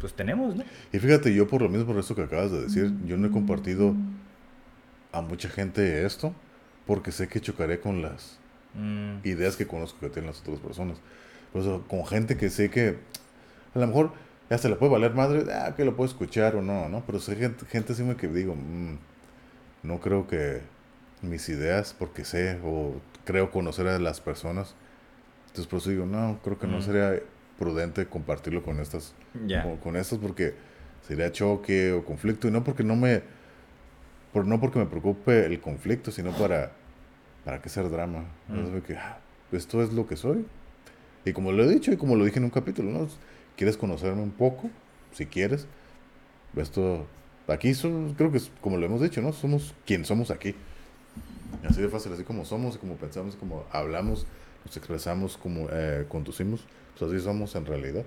pues 0.00 0.12
tenemos, 0.12 0.54
¿no? 0.54 0.64
Y 0.92 0.98
fíjate, 0.98 1.34
yo 1.34 1.48
por 1.48 1.62
lo 1.62 1.68
mismo, 1.70 1.86
por 1.86 1.98
eso 1.98 2.14
que 2.14 2.22
acabas 2.22 2.52
de 2.52 2.62
decir, 2.62 2.92
yo 3.06 3.16
no 3.16 3.28
he 3.28 3.30
compartido 3.30 3.94
a 5.12 5.22
mucha 5.22 5.48
gente 5.48 6.04
esto 6.04 6.34
porque 6.86 7.12
sé 7.12 7.28
que 7.28 7.40
chocaré 7.40 7.80
con 7.80 8.02
las 8.02 8.38
Mm, 8.78 9.26
ideas 9.26 9.56
que 9.56 9.66
conozco 9.66 9.98
que 10.00 10.10
tienen 10.10 10.30
las 10.30 10.40
otras 10.42 10.58
personas. 10.58 10.98
Con 11.88 12.06
gente 12.06 12.36
que 12.36 12.50
sé 12.50 12.70
que 12.70 12.96
a 13.74 13.78
lo 13.78 13.86
mejor 13.86 14.12
ya 14.50 14.58
se 14.58 14.68
le 14.68 14.76
puede 14.76 14.92
valer 14.92 15.12
madre, 15.14 15.44
ah, 15.52 15.74
que 15.76 15.84
lo 15.84 15.96
puedo 15.96 16.08
escuchar 16.08 16.56
o 16.56 16.62
no, 16.62 16.88
¿no? 16.88 17.02
Pero 17.06 17.18
sé 17.20 17.36
gente, 17.36 17.64
gente 17.66 17.92
así 17.92 18.04
que 18.16 18.28
digo, 18.28 18.54
"Mm, 18.54 18.96
no 19.82 20.00
creo 20.00 20.26
que 20.26 20.60
mis 21.22 21.48
ideas, 21.48 21.94
porque 21.98 22.24
sé 22.24 22.58
o 22.64 22.94
creo 23.24 23.50
conocer 23.50 23.88
a 23.88 23.98
las 23.98 24.20
personas, 24.20 24.74
entonces 25.48 25.66
por 25.66 25.78
eso 25.80 25.90
digo, 25.90 26.06
no, 26.06 26.38
creo 26.44 26.58
que 26.58 26.66
no 26.66 26.78
Mm. 26.78 26.82
sería 26.82 27.20
prudente 27.58 28.06
compartirlo 28.06 28.62
con 28.62 28.78
estas 28.80 29.14
con, 29.62 29.76
con 29.78 29.96
estas 29.96 30.18
porque 30.18 30.54
sería 31.08 31.32
choque 31.32 31.92
o 31.92 32.04
conflicto 32.04 32.48
y 32.48 32.50
no 32.50 32.62
porque 32.64 32.84
no 32.84 32.96
me 32.96 33.22
por, 34.32 34.44
no 34.46 34.60
porque 34.60 34.78
me 34.78 34.86
preocupe 34.86 35.46
el 35.46 35.58
conflicto 35.60 36.10
sino 36.10 36.32
para 36.32 36.72
para 37.44 37.60
qué 37.62 37.68
hacer 37.68 37.88
drama 37.90 38.24
Mm. 38.48 38.80
Que, 38.86 38.96
ah, 38.96 39.18
esto 39.52 39.82
es 39.82 39.92
lo 39.92 40.06
que 40.06 40.16
soy 40.16 40.44
y 41.26 41.32
como 41.32 41.52
lo 41.52 41.64
he 41.64 41.68
dicho 41.68 41.92
y 41.92 41.96
como 41.96 42.16
lo 42.16 42.24
dije 42.24 42.38
en 42.38 42.44
un 42.44 42.50
capítulo 42.50 42.90
no 42.90 43.08
quieres 43.56 43.76
conocerme 43.76 44.22
un 44.22 44.30
poco 44.30 44.70
si 45.12 45.26
quieres. 45.26 45.66
Esto 46.56 47.06
aquí 47.48 47.74
son, 47.74 48.14
creo 48.14 48.30
que 48.30 48.38
es 48.38 48.50
como 48.60 48.76
lo 48.78 48.86
hemos 48.86 49.02
dicho 49.02 49.20
no 49.20 49.32
somos 49.32 49.74
quien 49.84 50.04
somos 50.04 50.30
aquí. 50.30 50.54
Así 51.68 51.82
de 51.82 51.88
fácil 51.88 52.12
así 52.12 52.22
como 52.22 52.44
somos 52.44 52.78
como 52.78 52.96
pensamos 52.96 53.36
como 53.36 53.64
hablamos 53.72 54.26
nos 54.64 54.76
expresamos 54.76 55.36
como 55.36 55.68
eh, 55.70 56.06
conducimos. 56.08 56.64
Pues 56.98 57.10
así 57.10 57.22
somos 57.22 57.54
en 57.54 57.66
realidad. 57.66 58.04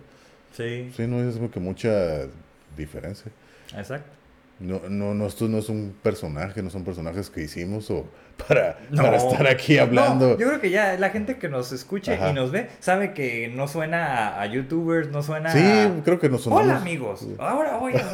Sí, 0.56 0.92
Sí, 0.96 1.06
no 1.08 1.22
es 1.22 1.36
como 1.36 1.52
que 1.52 1.60
mucha 1.60 2.28
diferencia. 2.76 3.32
exacto. 3.78 4.19
No, 4.60 4.82
no, 4.90 5.14
no, 5.14 5.26
esto 5.28 5.48
no 5.48 5.60
es 5.60 5.70
un 5.70 5.96
personaje, 6.04 6.62
no 6.62 6.70
son 6.70 6.84
personajes 6.84 7.30
que 7.30 7.42
hicimos 7.42 7.90
o 7.92 8.06
para, 8.48 8.78
No. 8.90 9.04
para 9.04 9.16
estar 9.18 9.48
aquí 9.48 9.78
hablando. 9.78 10.32
No, 10.32 10.38
yo 10.38 10.48
creo 10.48 10.60
que 10.60 10.70
ya 10.70 10.98
la 10.98 11.10
gente 11.12 11.38
que 11.38 11.48
nos 11.48 11.72
escuche 11.72 12.16
Ajá. 12.16 12.32
y 12.32 12.34
nos 12.34 12.52
ve 12.52 12.70
sabe 12.80 13.14
que 13.14 13.48
no 13.56 13.68
suena 13.70 14.28
a, 14.36 14.42
a 14.42 14.46
youtubers, 14.48 15.10
no 15.12 15.24
suena 15.24 15.52
sí, 15.52 15.60
a... 15.60 16.04
creo 16.04 16.20
que 16.20 16.28
no 16.30 16.38
son. 16.38 16.54
Hola 16.54 16.76
amigos, 16.78 17.26
ahora 17.40 17.78
voy 17.78 17.94
a... 17.96 18.04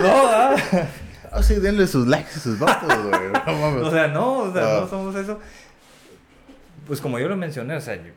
no. 0.00 0.86
Ah, 1.32 1.42
sí, 1.42 1.56
denle 1.56 1.86
sus 1.86 2.06
likes 2.06 2.30
y 2.36 2.38
sus 2.40 2.58
vatos, 2.58 2.88
güey. 3.02 3.32
No 3.46 3.52
mames. 3.60 3.82
O 3.82 3.90
sea, 3.90 4.06
no, 4.08 4.38
o 4.38 4.52
sea, 4.54 4.62
Ah. 4.78 4.80
no 4.82 4.88
somos 4.88 5.14
eso. 5.16 5.38
Pues 6.86 7.00
como 7.00 7.18
yo 7.18 7.28
lo 7.28 7.36
mencioné, 7.36 7.76
o 7.76 7.80
sea, 7.80 7.96
yo, 7.96 8.12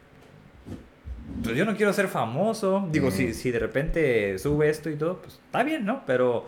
pues 1.44 1.56
yo 1.58 1.66
no 1.66 1.76
quiero 1.76 1.92
ser 1.92 2.08
famoso. 2.08 2.88
Digo, 2.92 3.10
Mm. 3.10 3.12
si, 3.12 3.34
si 3.34 3.52
de 3.52 3.60
repente 3.60 4.38
sube 4.40 4.70
esto 4.70 4.90
y 4.90 4.96
todo, 4.96 5.22
pues 5.22 5.34
está 5.46 5.64
bien, 5.64 5.86
¿no? 5.86 6.04
Pero 6.06 6.48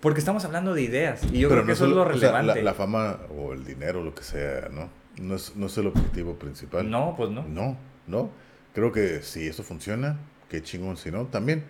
porque 0.00 0.20
estamos 0.20 0.44
hablando 0.44 0.74
de 0.74 0.82
ideas 0.82 1.22
y 1.24 1.40
yo 1.40 1.48
Pero 1.48 1.62
creo 1.62 1.66
que 1.66 1.72
eso 1.72 1.84
es 1.86 1.90
lo 1.90 2.02
o 2.02 2.04
sea, 2.04 2.12
relevante. 2.32 2.54
la, 2.62 2.70
la 2.70 2.74
fama 2.74 3.18
o 3.36 3.52
el 3.52 3.64
dinero, 3.64 4.02
lo 4.02 4.14
que 4.14 4.22
sea, 4.22 4.68
¿no? 4.70 4.88
No 5.20 5.34
es, 5.36 5.54
no 5.56 5.66
es 5.66 5.76
el 5.78 5.88
objetivo 5.88 6.34
principal. 6.36 6.88
No, 6.90 7.14
pues 7.16 7.30
no. 7.30 7.42
No, 7.46 7.76
no. 8.06 8.30
Creo 8.74 8.92
que 8.92 9.22
si 9.22 9.46
eso 9.46 9.62
funciona, 9.62 10.16
qué 10.48 10.62
chingón. 10.62 10.96
Si 10.96 11.10
no, 11.10 11.26
también. 11.26 11.64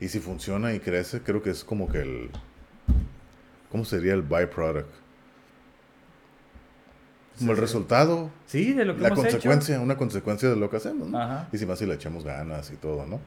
Y 0.00 0.08
si 0.08 0.20
funciona 0.20 0.74
y 0.74 0.80
crece, 0.80 1.22
creo 1.22 1.42
que 1.42 1.50
es 1.50 1.64
como 1.64 1.88
que 1.88 2.00
el. 2.02 2.30
¿Cómo 3.70 3.84
sería 3.84 4.14
el 4.14 4.22
byproduct? 4.22 4.88
Como 7.38 7.52
el 7.52 7.58
resultado, 7.58 8.30
Sí, 8.46 8.72
de 8.74 8.84
lo 8.84 8.94
que 8.94 9.00
la 9.00 9.08
hemos 9.08 9.20
consecuencia, 9.20 9.80
una 9.80 9.96
consecuencia 9.96 10.50
de 10.50 10.56
lo 10.56 10.68
que 10.70 10.76
hacemos, 10.76 11.08
¿no? 11.08 11.18
Ajá. 11.18 11.48
Y 11.50 11.58
si 11.58 11.66
más 11.66 11.78
si 11.78 11.86
le 11.86 11.94
echamos 11.94 12.24
ganas 12.24 12.70
y 12.70 12.76
todo, 12.76 13.06
¿no? 13.06 13.20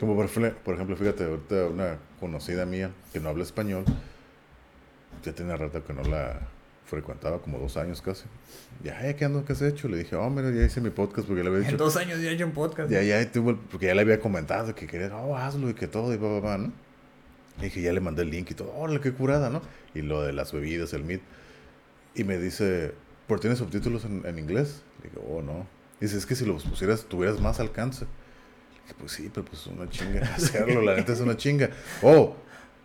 Como 0.00 0.16
por, 0.16 0.28
por 0.64 0.74
ejemplo, 0.74 0.96
fíjate, 0.96 1.24
ahorita 1.24 1.66
una 1.66 1.98
conocida 2.18 2.64
mía 2.66 2.90
que 3.12 3.20
no 3.20 3.28
habla 3.28 3.44
español, 3.44 3.84
ya 5.22 5.32
tiene 5.32 5.54
rato 5.56 5.84
que 5.84 5.92
no 5.92 6.02
la 6.04 6.40
frecuentaba, 6.86 7.40
como 7.40 7.58
dos 7.58 7.76
años 7.76 8.00
casi. 8.02 8.24
Ya, 8.82 9.06
"Eh, 9.08 9.14
¿qué 9.14 9.24
ando? 9.26 9.44
¿Qué 9.44 9.52
has 9.52 9.62
hecho? 9.62 9.86
Le 9.88 9.98
dije, 9.98 10.16
oh, 10.16 10.28
mira, 10.30 10.50
ya 10.50 10.64
hice 10.64 10.80
mi 10.80 10.90
podcast 10.90 11.28
porque 11.28 11.42
le 11.42 11.48
había 11.48 11.60
dicho, 11.60 11.72
En 11.72 11.76
dos 11.76 11.96
años 11.96 12.20
ya 12.20 12.30
he 12.30 12.34
hecho 12.34 12.46
un 12.46 12.52
podcast. 12.52 12.90
ya, 12.90 13.02
ya 13.02 13.30
tuvo 13.30 13.56
porque 13.70 13.86
ya 13.86 13.94
le 13.94 14.00
había 14.00 14.18
comentado 14.20 14.74
que 14.74 14.86
quería, 14.86 15.14
oh, 15.14 15.36
hazlo 15.36 15.68
y 15.70 15.74
que 15.74 15.86
todo, 15.86 16.12
y 16.12 16.16
va, 16.16 16.40
va, 16.40 16.58
¿no? 16.58 16.72
Le 17.58 17.64
dije, 17.64 17.82
ya 17.82 17.92
le 17.92 18.00
mandé 18.00 18.22
el 18.22 18.30
link 18.30 18.50
y 18.50 18.54
todo, 18.54 18.72
órale, 18.74 19.00
qué 19.00 19.12
curada, 19.12 19.50
¿no? 19.50 19.60
Y 19.94 20.00
lo 20.02 20.22
de 20.22 20.32
las 20.32 20.52
bebidas, 20.52 20.92
el 20.94 21.04
meat. 21.04 21.20
Y 22.14 22.24
me 22.24 22.38
dice, 22.38 22.92
¿por 23.28 23.38
tiene 23.38 23.54
subtítulos 23.54 24.04
en, 24.06 24.24
en 24.26 24.38
inglés? 24.38 24.82
Le 25.04 25.10
digo, 25.10 25.22
oh, 25.30 25.42
no. 25.42 25.66
Dice, 26.00 26.16
es 26.16 26.24
que 26.26 26.34
si 26.34 26.46
los 26.46 26.64
pusieras, 26.64 27.04
tuvieras 27.04 27.38
más 27.40 27.60
alcance. 27.60 28.06
Pues 28.98 29.12
sí, 29.12 29.30
pero 29.32 29.44
pues 29.46 29.62
es 29.62 29.66
una 29.68 29.88
chinga 29.88 30.20
hacerlo, 30.36 30.82
la 30.82 30.96
neta 30.96 31.12
es 31.12 31.20
una 31.20 31.36
chinga. 31.36 31.70
Oh, 32.02 32.36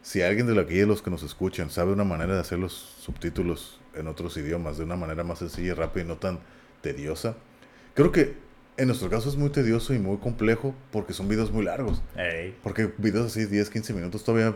si 0.02 0.22
alguien 0.22 0.48
de 0.48 0.60
aquí 0.60 0.76
de 0.76 0.86
los 0.86 1.02
que 1.02 1.10
nos 1.10 1.24
escuchan 1.24 1.70
sabe 1.70 1.92
una 1.92 2.04
manera 2.04 2.36
de 2.36 2.40
hacer 2.42 2.60
los 2.60 2.74
subtítulos 2.74 3.80
en 3.96 4.08
otros 4.08 4.38
idiomas 4.38 4.78
de 4.78 4.84
una 4.84 4.96
manera 4.96 5.24
más 5.24 5.40
sencilla 5.40 5.68
y 5.70 5.74
rápida 5.74 6.04
y 6.04 6.08
no 6.08 6.18
tan 6.18 6.40
tediosa. 6.82 7.36
Creo 7.96 8.12
que 8.12 8.36
en 8.78 8.88
nuestro 8.88 9.10
caso 9.10 9.30
es 9.30 9.36
muy 9.38 9.50
tedioso 9.50 9.94
y 9.94 10.00
muy 10.00 10.18
complejo 10.18 10.76
porque 10.92 11.14
son 11.14 11.28
videos 11.30 11.52
muy 11.52 11.64
largos. 11.66 12.02
Ey. 12.18 12.56
Porque 12.62 12.92
videos 12.98 13.28
así 13.28 13.46
10, 13.46 13.70
15 13.70 13.94
minutos 13.94 14.24
todavía, 14.24 14.56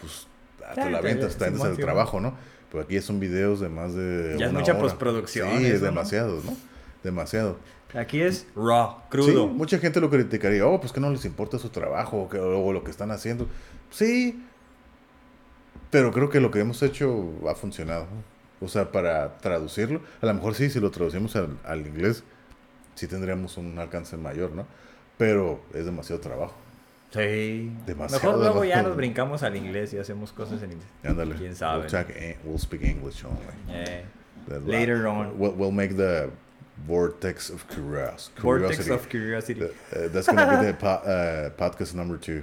pues, 0.00 0.26
ah, 0.66 0.74
te 0.74 0.80
Ya, 0.80 0.86
la 0.86 0.92
ya, 0.92 0.98
aventas, 0.98 1.32
ya, 1.32 1.38
te 1.38 1.44
aventas 1.44 1.46
Simón, 1.60 1.68
el 1.70 1.76
Simón. 1.76 1.86
trabajo, 1.86 2.20
¿no? 2.20 2.34
Pero 2.70 2.82
aquí 2.84 3.00
son 3.00 3.20
videos 3.20 3.60
de 3.60 3.68
más 3.68 3.94
de 3.94 4.36
Ya 4.38 4.46
es 4.46 4.52
mucha 4.52 4.72
hora. 4.72 4.80
postproducción, 4.82 5.48
Sí, 5.58 5.64
es 5.66 5.70
eso, 5.74 5.80
¿no? 5.80 5.86
demasiado, 5.86 6.42
¿no? 6.44 6.56
Demasiado. 7.04 7.58
Aquí 7.94 8.20
es 8.20 8.46
raw, 8.54 8.98
crudo. 9.08 9.48
Sí, 9.48 9.54
mucha 9.54 9.78
gente 9.78 10.00
lo 10.00 10.08
criticaría, 10.10 10.66
oh, 10.66 10.80
pues 10.80 10.92
que 10.92 11.00
no 11.00 11.10
les 11.10 11.24
importa 11.24 11.58
su 11.58 11.70
trabajo 11.70 12.22
o, 12.22 12.28
que, 12.28 12.38
o 12.38 12.72
lo 12.72 12.84
que 12.84 12.90
están 12.90 13.10
haciendo. 13.10 13.48
Sí, 13.90 14.42
pero 15.90 16.12
creo 16.12 16.30
que 16.30 16.40
lo 16.40 16.50
que 16.50 16.60
hemos 16.60 16.82
hecho 16.82 17.32
ha 17.48 17.54
funcionado. 17.54 18.06
O 18.60 18.68
sea, 18.68 18.92
para 18.92 19.38
traducirlo, 19.38 20.02
a 20.20 20.26
lo 20.26 20.34
mejor 20.34 20.54
sí, 20.54 20.68
si 20.70 20.78
lo 20.80 20.90
traducimos 20.90 21.34
al, 21.34 21.56
al 21.64 21.86
inglés, 21.86 22.22
sí 22.94 23.06
tendríamos 23.06 23.56
un 23.56 23.78
alcance 23.78 24.16
mayor, 24.16 24.52
¿no? 24.52 24.66
Pero 25.16 25.60
es 25.74 25.84
demasiado 25.84 26.20
trabajo. 26.20 26.54
Sí. 27.10 27.72
Demasiado, 27.86 28.22
Mejor 28.24 28.38
luego 28.40 28.64
ya 28.64 28.82
¿no? 28.82 28.88
nos 28.88 28.96
brincamos 28.96 29.42
al 29.42 29.56
inglés 29.56 29.92
y 29.94 29.98
hacemos 29.98 30.30
cosas 30.32 30.62
en 30.62 30.72
inglés. 30.72 30.88
Ándale. 31.02 31.34
¿Quién 31.34 31.56
sabe? 31.56 31.80
We'll, 31.80 31.90
talk 31.90 32.10
en- 32.14 32.36
we'll 32.44 32.58
speak 32.58 32.82
English 32.82 33.24
only. 33.24 33.40
Eh, 33.68 34.04
Later 34.66 35.06
on. 35.06 35.32
We'll, 35.38 35.52
we'll 35.54 35.72
make 35.72 35.96
the 35.96 36.28
vortex 36.86 37.50
of 37.50 37.64
curios- 37.66 38.30
Vortex 38.42 38.76
curiosity. 38.78 38.90
of 38.90 39.06
Curiosity. 39.08 39.60
Uh, 39.62 39.66
uh, 39.66 40.08
that's 40.12 40.26
gonna 40.26 40.60
be 40.60 40.66
the 40.66 40.74
po- 40.78 41.02
uh, 41.04 41.50
podcast 41.56 41.94
number 41.94 42.18
two. 42.18 42.42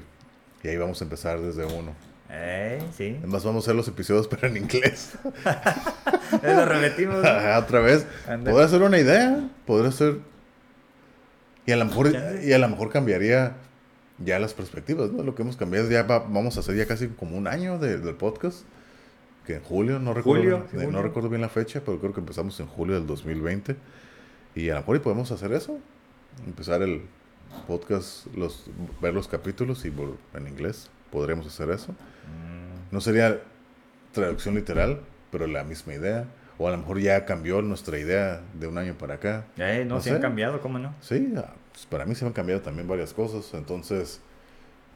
Y 0.63 0.67
ahí 0.69 0.77
vamos 0.77 1.01
a 1.01 1.05
empezar 1.05 1.39
desde 1.39 1.65
uno. 1.65 1.93
Eh, 2.29 2.81
sí. 2.95 3.15
Además 3.19 3.43
vamos 3.45 3.63
a 3.63 3.65
hacer 3.67 3.75
los 3.75 3.87
episodios 3.87 4.27
pero 4.27 4.47
en 4.47 4.57
inglés. 4.57 5.13
Lo 6.43 6.65
repetimos. 6.65 7.17
Otra 7.19 7.79
vez. 7.79 8.05
Podría 8.43 8.67
ser 8.67 8.81
una 8.81 8.97
idea. 8.99 9.49
Podría 9.65 9.91
ser... 9.91 10.17
Y 11.65 11.71
a 11.71 11.77
lo 11.77 11.85
mejor, 11.85 12.11
y 12.43 12.53
a 12.53 12.57
lo 12.59 12.67
mejor 12.69 12.89
cambiaría 12.91 13.53
ya 14.19 14.39
las 14.39 14.53
perspectivas, 14.53 15.11
¿no? 15.11 15.23
Lo 15.23 15.35
que 15.35 15.41
hemos 15.43 15.57
cambiado 15.57 15.89
ya 15.89 16.03
va- 16.03 16.19
vamos 16.19 16.57
a 16.57 16.61
hacer 16.61 16.75
ya 16.75 16.85
casi 16.85 17.07
como 17.09 17.37
un 17.37 17.47
año 17.47 17.77
de- 17.77 17.97
del 17.97 18.15
podcast. 18.15 18.63
Que 19.45 19.55
en 19.55 19.63
julio, 19.63 19.99
no 19.99 20.13
recuerdo, 20.13 20.41
Julio, 20.43 20.57
bien, 20.57 20.69
sí, 20.69 20.75
eh, 20.77 20.79
julio. 20.85 20.91
no 20.91 21.01
recuerdo 21.03 21.29
bien 21.29 21.41
la 21.41 21.49
fecha, 21.49 21.81
pero 21.85 21.99
creo 21.99 22.13
que 22.13 22.19
empezamos 22.19 22.59
en 22.59 22.67
julio 22.67 22.95
del 22.95 23.07
2020. 23.07 23.75
Y 24.57 24.71
a 24.71 24.73
lo 24.73 24.79
mejor 24.79 24.99
podemos 25.03 25.31
hacer 25.31 25.51
eso. 25.53 25.77
Empezar 26.47 26.81
el 26.81 27.03
podcast, 27.67 28.25
los, 28.35 28.65
ver 28.99 29.13
los 29.13 29.27
capítulos 29.27 29.85
y 29.85 29.93
en 30.33 30.47
inglés. 30.47 30.89
Podremos 31.11 31.45
hacer 31.45 31.69
eso. 31.69 31.91
Mm, 31.91 32.91
No 32.91 32.99
sería 32.99 33.39
traducción 34.13 34.55
literal, 34.55 35.01
pero 35.31 35.45
la 35.45 35.63
misma 35.63 35.93
idea. 35.93 36.25
O 36.57 36.67
a 36.67 36.71
lo 36.71 36.77
mejor 36.77 36.99
ya 36.99 37.23
cambió 37.25 37.61
nuestra 37.61 37.99
idea 37.99 38.41
de 38.55 38.65
un 38.65 38.79
año 38.79 38.95
para 38.97 39.15
acá. 39.15 39.45
Eh, 39.57 39.85
no, 39.87 39.95
No 39.95 40.01
sí 40.01 40.09
han 40.09 40.19
cambiado, 40.21 40.59
¿cómo 40.59 40.79
no? 40.79 40.95
Sí, 41.01 41.31
ah, 41.37 41.53
pues, 41.71 41.85
para 41.85 42.05
mí 42.05 42.15
se 42.15 42.25
han 42.25 42.33
cambiado 42.33 42.61
también 42.61 42.87
varias 42.87 43.13
cosas. 43.13 43.53
Entonces, 43.53 44.21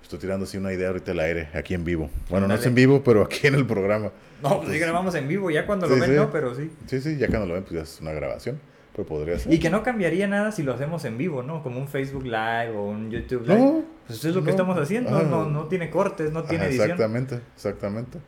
estoy 0.01 0.17
tirando 0.17 0.45
así 0.45 0.57
una 0.57 0.73
idea 0.73 0.87
ahorita 0.87 1.11
al 1.11 1.19
aire, 1.19 1.49
aquí 1.53 1.75
en 1.75 1.83
vivo. 1.83 2.09
Bueno, 2.31 2.47
no 2.47 2.55
es 2.55 2.65
en 2.65 2.73
vivo, 2.73 3.03
pero 3.03 3.21
aquí 3.21 3.45
en 3.45 3.53
el 3.53 3.67
programa. 3.67 4.09
No, 4.41 4.57
pues 4.57 4.71
sí 4.71 4.79
grabamos 4.79 5.13
en 5.13 5.27
vivo, 5.27 5.51
ya 5.51 5.67
cuando 5.67 5.85
lo 5.85 5.93
ven, 5.97 6.05
sí. 6.09 6.15
no, 6.15 6.31
pero 6.31 6.55
sí. 6.55 6.71
Sí, 6.87 6.99
sí, 6.99 7.17
ya 7.17 7.27
cuando 7.27 7.45
lo 7.45 7.53
ven, 7.53 7.61
pues 7.61 7.75
ya 7.75 7.81
es 7.83 8.01
una 8.01 8.11
grabación. 8.11 8.59
Pero 8.95 9.07
podría 9.07 9.39
ser. 9.39 9.53
Y 9.53 9.59
que 9.59 9.69
no 9.69 9.83
cambiaría 9.83 10.27
nada 10.27 10.51
si 10.51 10.63
lo 10.63 10.73
hacemos 10.73 11.05
en 11.05 11.17
vivo, 11.17 11.43
¿no? 11.43 11.63
Como 11.63 11.79
un 11.79 11.87
Facebook 11.87 12.23
Live 12.25 12.71
o 12.75 12.83
un 12.89 13.09
YouTube 13.09 13.43
Live. 13.47 13.57
No, 13.59 13.83
Pues 14.07 14.19
eso 14.19 14.29
es 14.29 14.35
lo 14.35 14.41
que 14.41 14.47
no. 14.47 14.51
estamos 14.51 14.77
haciendo, 14.77 15.09
Ajá. 15.15 15.23
no, 15.23 15.45
no 15.49 15.65
tiene 15.67 15.89
cortes, 15.89 16.31
no 16.31 16.43
tiene 16.43 16.65
Ajá, 16.65 16.69
edición. 16.69 16.91
exactamente, 16.91 17.39
exactamente. 17.55 18.19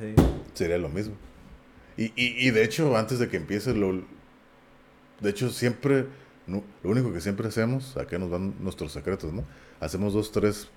Sí. 0.00 0.14
Sería 0.54 0.78
lo 0.78 0.88
mismo. 0.88 1.14
Y, 1.96 2.04
y, 2.16 2.46
y 2.46 2.50
de 2.50 2.62
hecho, 2.64 2.96
antes 2.96 3.18
de 3.18 3.28
que 3.28 3.36
empiece, 3.36 3.74
lo, 3.74 3.92
de 5.20 5.30
hecho, 5.30 5.50
siempre, 5.50 6.06
no- 6.46 6.62
lo 6.82 6.90
único 6.90 7.12
que 7.12 7.20
siempre 7.20 7.48
hacemos, 7.48 7.96
acá 7.96 8.18
nos 8.18 8.30
van 8.30 8.54
nuestros 8.60 8.92
secretos, 8.92 9.32
¿no? 9.32 9.44
Hacemos 9.80 10.12
dos, 10.14 10.30
tres 10.32 10.68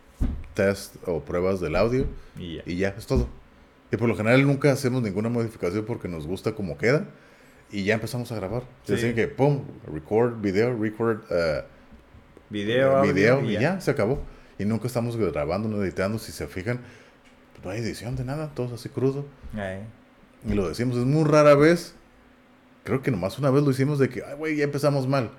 test 0.53 0.95
o 1.05 1.19
pruebas 1.21 1.59
del 1.59 1.75
audio 1.75 2.05
Y 2.37 2.55
ya. 2.57 2.63
y 2.65 2.75
ya, 2.77 2.89
es 2.97 3.05
todo. 3.05 3.27
Y 3.91 3.97
por 3.97 4.09
lo 4.09 4.15
general 4.15 4.45
nunca 4.47 4.71
hacemos 4.71 5.01
ninguna 5.03 5.29
modificación 5.29 5.85
porque 5.85 6.07
nos 6.07 6.25
gusta 6.25 6.53
como 6.53 6.77
queda 6.77 7.05
y 7.71 7.83
ya 7.83 7.95
empezamos 7.95 8.31
a 8.31 8.35
grabar. 8.35 8.63
Sí. 8.83 8.93
Así 8.93 9.13
que, 9.13 9.27
pum, 9.27 9.63
record 9.91 10.41
video, 10.41 10.77
record 10.77 11.21
eh, 11.29 11.63
Video, 12.49 12.97
audio, 12.97 13.13
video 13.13 13.41
y 13.41 13.49
y 13.49 13.53
ya. 13.53 13.61
ya, 13.61 13.81
se 13.81 13.91
acabó. 13.91 14.21
Y 14.57 14.65
nunca 14.65 14.87
estamos 14.87 15.17
grabando, 15.17 15.67
no 15.67 15.83
editando. 15.83 16.19
Si 16.19 16.31
se 16.31 16.47
fijan, 16.47 16.79
no 17.63 17.71
hay 17.71 17.79
edición 17.79 18.15
de 18.15 18.23
nada, 18.23 18.51
todo 18.53 18.67
es 18.67 18.73
así 18.73 18.89
crudo. 18.89 19.25
Ay. 19.55 19.79
Y 20.47 20.53
lo 20.53 20.69
decimos, 20.69 20.97
es 20.97 21.05
muy 21.05 21.23
rara 21.23 21.55
vez. 21.55 21.95
Creo 22.83 23.01
que 23.01 23.09
nomás 23.09 23.39
una 23.39 23.49
vez 23.49 23.63
lo 23.63 23.71
hicimos 23.71 23.97
de 23.97 24.09
que, 24.09 24.23
ay, 24.23 24.35
güey, 24.35 24.55
ya 24.55 24.63
empezamos 24.63 25.07
mal. 25.07 25.31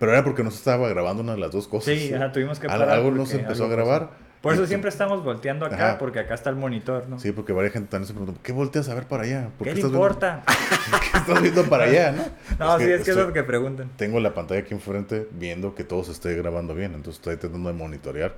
Pero 0.00 0.12
era 0.12 0.24
porque 0.24 0.42
nos 0.42 0.56
estaba 0.56 0.88
grabando 0.88 1.22
una 1.22 1.34
de 1.34 1.38
las 1.38 1.52
dos 1.52 1.68
cosas. 1.68 1.96
Sí, 1.96 2.12
ajá, 2.12 2.32
tuvimos 2.32 2.58
que 2.58 2.66
parar 2.66 2.90
algo 2.90 3.12
no 3.12 3.24
se 3.24 3.38
empezó 3.38 3.64
a 3.64 3.68
grabar. 3.68 4.10
pasó. 4.10 4.31
Por 4.42 4.52
eso 4.54 4.64
Y- 4.64 4.66
siempre 4.66 4.90
estamos 4.90 5.22
volteando 5.24 5.64
acá, 5.64 5.90
Ajá. 5.90 5.98
porque 5.98 6.18
acá 6.18 6.34
está 6.34 6.50
el 6.50 6.56
monitor, 6.56 7.08
¿no? 7.08 7.18
Sí, 7.20 7.30
porque 7.32 7.52
varias 7.52 7.72
gente 7.72 7.88
también 7.88 8.08
se 8.08 8.12
pregunta, 8.12 8.40
¿qué 8.42 8.52
volteas 8.52 8.88
a 8.88 8.94
ver 8.94 9.04
para 9.06 9.22
allá? 9.22 9.50
¿Por 9.56 9.66
¿Qué 9.68 9.72
le 9.74 9.80
estás 9.80 9.92
importa? 9.92 10.42
Viendo, 10.44 11.00
¿qué 11.12 11.18
estás 11.18 11.42
viendo 11.42 11.62
para 11.64 11.84
allá, 11.84 12.12
no? 12.12 12.24
No, 12.58 12.78
sí, 12.78 12.84
es 12.90 13.04
que 13.04 13.12
es 13.12 13.16
lo 13.16 13.32
que 13.32 13.42
preguntan. 13.44 13.90
Tengo 13.96 14.18
la 14.20 14.34
pantalla 14.34 14.60
aquí 14.60 14.74
enfrente 14.74 15.28
viendo 15.32 15.74
que 15.76 15.84
todo 15.84 16.02
se 16.04 16.10
esté 16.12 16.34
grabando 16.34 16.74
bien. 16.74 16.92
Entonces 16.94 17.20
estoy 17.20 17.36
tratando 17.36 17.68
de 17.70 17.74
monitorear. 17.76 18.34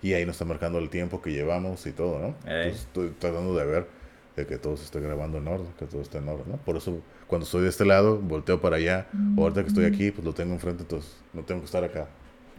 Y 0.00 0.14
ahí 0.14 0.24
nos 0.26 0.34
está 0.36 0.44
marcando 0.46 0.78
el 0.80 0.88
tiempo 0.90 1.20
que 1.22 1.30
llevamos 1.32 1.86
y 1.86 1.92
todo, 1.92 2.18
¿no? 2.18 2.26
Ey. 2.50 2.62
Entonces 2.68 2.80
estoy 2.86 3.10
tratando 3.18 3.54
de 3.54 3.64
ver 3.66 3.86
de 4.34 4.46
que 4.46 4.56
todo 4.56 4.76
se 4.78 4.84
esté 4.84 4.98
grabando 5.00 5.36
en 5.38 5.46
orden, 5.46 5.68
que 5.78 5.84
todo 5.84 6.00
esté 6.00 6.16
en 6.18 6.28
orden, 6.28 6.46
¿no? 6.50 6.56
Por 6.56 6.76
eso 6.78 6.98
cuando 7.26 7.44
estoy 7.44 7.62
de 7.62 7.68
este 7.68 7.84
lado, 7.84 8.16
volteo 8.18 8.60
para 8.60 8.76
allá. 8.76 9.06
O 9.36 9.42
ahorita 9.42 9.62
que 9.62 9.68
estoy 9.68 9.84
aquí, 9.84 10.10
pues 10.10 10.24
lo 10.24 10.32
tengo 10.32 10.54
enfrente, 10.54 10.82
entonces 10.82 11.14
no 11.34 11.42
tengo 11.42 11.60
que 11.60 11.66
estar 11.66 11.84
acá. 11.84 12.06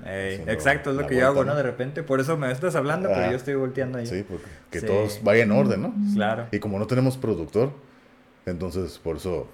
Ey, 0.06 0.34
Haciendo 0.34 0.52
exacto, 0.52 0.90
es 0.92 0.96
lo 0.98 1.08
que 1.08 1.16
yo 1.16 1.28
hago, 1.28 1.44
¿no? 1.46 1.56
De 1.56 1.64
repente, 1.64 2.04
por 2.04 2.20
eso 2.20 2.36
me 2.38 2.52
estás 2.52 2.76
hablando, 2.76 3.10
pero 3.10 3.30
yo 3.32 3.38
estoy 3.38 3.56
volteando 3.56 4.00
ahí. 4.00 4.06
Sí, 4.06 4.26
porque 4.28 4.46
que 4.70 4.80
Sí. 4.82 4.86
todos 4.86 5.20
vaya 5.24 5.44
en 5.44 5.52
orden, 5.52 5.82
¿no? 5.82 5.94
Claro. 6.14 6.48
Y 6.52 6.60
como 6.60 6.80
no 6.80 6.88
tenemos 6.88 7.18
productor, 7.18 7.72
entonces 8.46 9.00
por 9.00 9.18
eso 9.18 9.48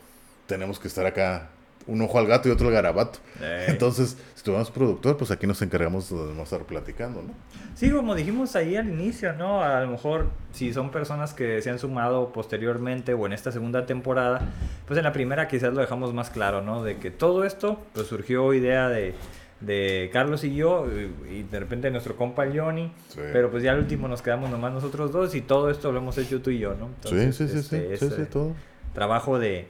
tenemos 0.48 0.80
que 0.80 0.88
estar 0.88 1.06
acá 1.06 1.50
un 1.88 2.02
ojo 2.02 2.20
al 2.20 2.28
gato 2.28 2.50
y 2.50 2.52
otro 2.52 2.68
al 2.68 2.74
garabato. 2.74 3.20
Ey. 3.42 3.66
Entonces, 3.70 4.16
si 4.36 4.44
tuviéramos 4.44 4.70
productor, 4.70 5.18
pues 5.18 5.32
aquí 5.32 5.48
nos 5.48 5.62
encargamos 5.62 6.10
de 6.10 6.34
no 6.36 6.44
estar 6.44 6.62
platicando, 6.64 7.22
¿no? 7.22 7.30
Sí, 7.76 7.90
como 7.90 8.14
dijimos 8.14 8.56
ahí 8.56 8.76
al 8.76 8.90
inicio, 8.90 9.34
¿no? 9.34 9.64
A 9.64 9.82
lo 9.82 9.88
mejor 9.88 10.28
si 10.52 10.72
son 10.74 10.92
personas 10.92 11.34
que 11.34 11.62
se 11.62 11.70
han 11.70 11.80
sumado 11.80 12.32
posteriormente 12.32 13.14
o 13.14 13.26
en 13.26 13.34
esta 13.34 13.52
segunda 13.52 13.86
temporada, 13.86 14.42
pues 14.86 14.98
en 14.98 15.04
la 15.04 15.14
primera 15.14 15.48
quizás 15.48 15.74
lo 15.74 15.82
dejamos 15.82 16.14
más 16.14 16.30
claro, 16.30 16.62
¿no? 16.62 16.84
De 16.84 16.98
que 16.98 17.10
todo 17.12 17.44
esto 17.44 17.80
pues 17.94 18.08
surgió 18.08 18.54
idea 18.54 18.88
de, 18.90 19.16
de 19.62 20.10
Carlos 20.14 20.44
y 20.46 20.56
yo 20.56 20.88
y 20.88 21.34
y 21.40 21.44
de 21.44 21.60
repente 21.60 21.92
nuestro 21.92 22.16
compa 22.16 22.46
Johnny, 22.54 22.94
Sí. 23.10 23.20
pero 23.34 23.52
pues 23.52 23.62
ya 23.64 23.72
al 23.74 23.80
último 23.80 24.08
nos 24.08 24.22
quedamos 24.22 24.50
nomás 24.50 24.72
nosotros 24.74 25.12
dos 25.12 25.36
y 25.36 25.42
todo 25.42 25.70
esto 25.70 25.92
lo 25.92 25.98
hemos 26.00 26.18
hecho 26.18 26.42
tú 26.42 26.50
y 26.50 26.60
yo, 26.60 26.76
¿no? 26.76 26.88
Sí, 27.04 27.16
Entonces, 27.16 27.36
sí, 27.36 27.48
sí, 27.50 27.58
este, 27.60 27.78
sí, 27.88 27.94
es, 27.94 28.00
sí, 28.00 28.16
sí, 28.16 28.22
eh, 28.22 28.26
todo. 28.26 28.56
Trabajo 28.94 29.38
de, 29.38 29.68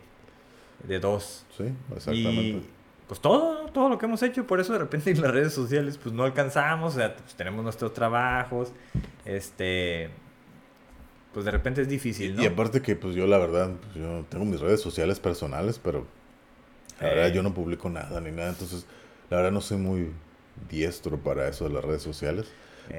de 0.87 0.99
dos. 0.99 1.45
Sí, 1.57 1.65
exactamente. 1.95 2.41
Y 2.41 2.65
pues 3.07 3.19
todo, 3.19 3.65
todo 3.71 3.89
lo 3.89 3.97
que 3.97 4.05
hemos 4.05 4.21
hecho, 4.21 4.45
por 4.45 4.59
eso 4.59 4.73
de 4.73 4.79
repente 4.79 5.09
en 5.11 5.21
las 5.21 5.31
redes 5.31 5.53
sociales 5.53 5.97
pues 5.97 6.13
no 6.13 6.23
alcanzamos, 6.23 6.93
o 6.93 6.97
sea, 6.99 7.15
pues, 7.15 7.33
tenemos 7.35 7.63
nuestros 7.63 7.91
trabajos, 7.93 8.71
este, 9.25 10.11
pues 11.33 11.45
de 11.45 11.51
repente 11.51 11.81
es 11.81 11.87
difícil, 11.89 12.35
¿no? 12.35 12.43
Y 12.43 12.45
aparte 12.45 12.81
que, 12.81 12.95
pues 12.95 13.15
yo 13.15 13.25
la 13.27 13.37
verdad, 13.39 13.71
pues, 13.81 13.95
yo 13.95 14.25
tengo 14.29 14.45
mis 14.45 14.59
redes 14.59 14.81
sociales 14.81 15.19
personales, 15.19 15.79
pero 15.83 16.05
la 17.01 17.07
verdad 17.09 17.27
Eh. 17.29 17.33
yo 17.33 17.41
no 17.43 17.53
publico 17.53 17.89
nada 17.89 18.19
ni 18.21 18.31
nada, 18.31 18.49
entonces 18.49 18.85
la 19.29 19.37
verdad 19.37 19.51
no 19.51 19.61
soy 19.61 19.77
muy 19.77 20.11
diestro 20.69 21.17
para 21.17 21.47
eso 21.47 21.67
de 21.67 21.73
las 21.73 21.83
redes 21.83 22.01
sociales. 22.01 22.47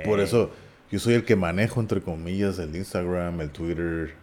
Por 0.05 0.21
Eh, 0.21 0.25
eso 0.25 0.51
yo 0.91 0.99
soy 0.99 1.15
el 1.15 1.25
que 1.25 1.37
manejo, 1.37 1.81
entre 1.81 2.01
comillas, 2.01 2.59
el 2.59 2.75
Instagram, 2.75 3.41
el 3.41 3.51
Twitter. 3.51 4.15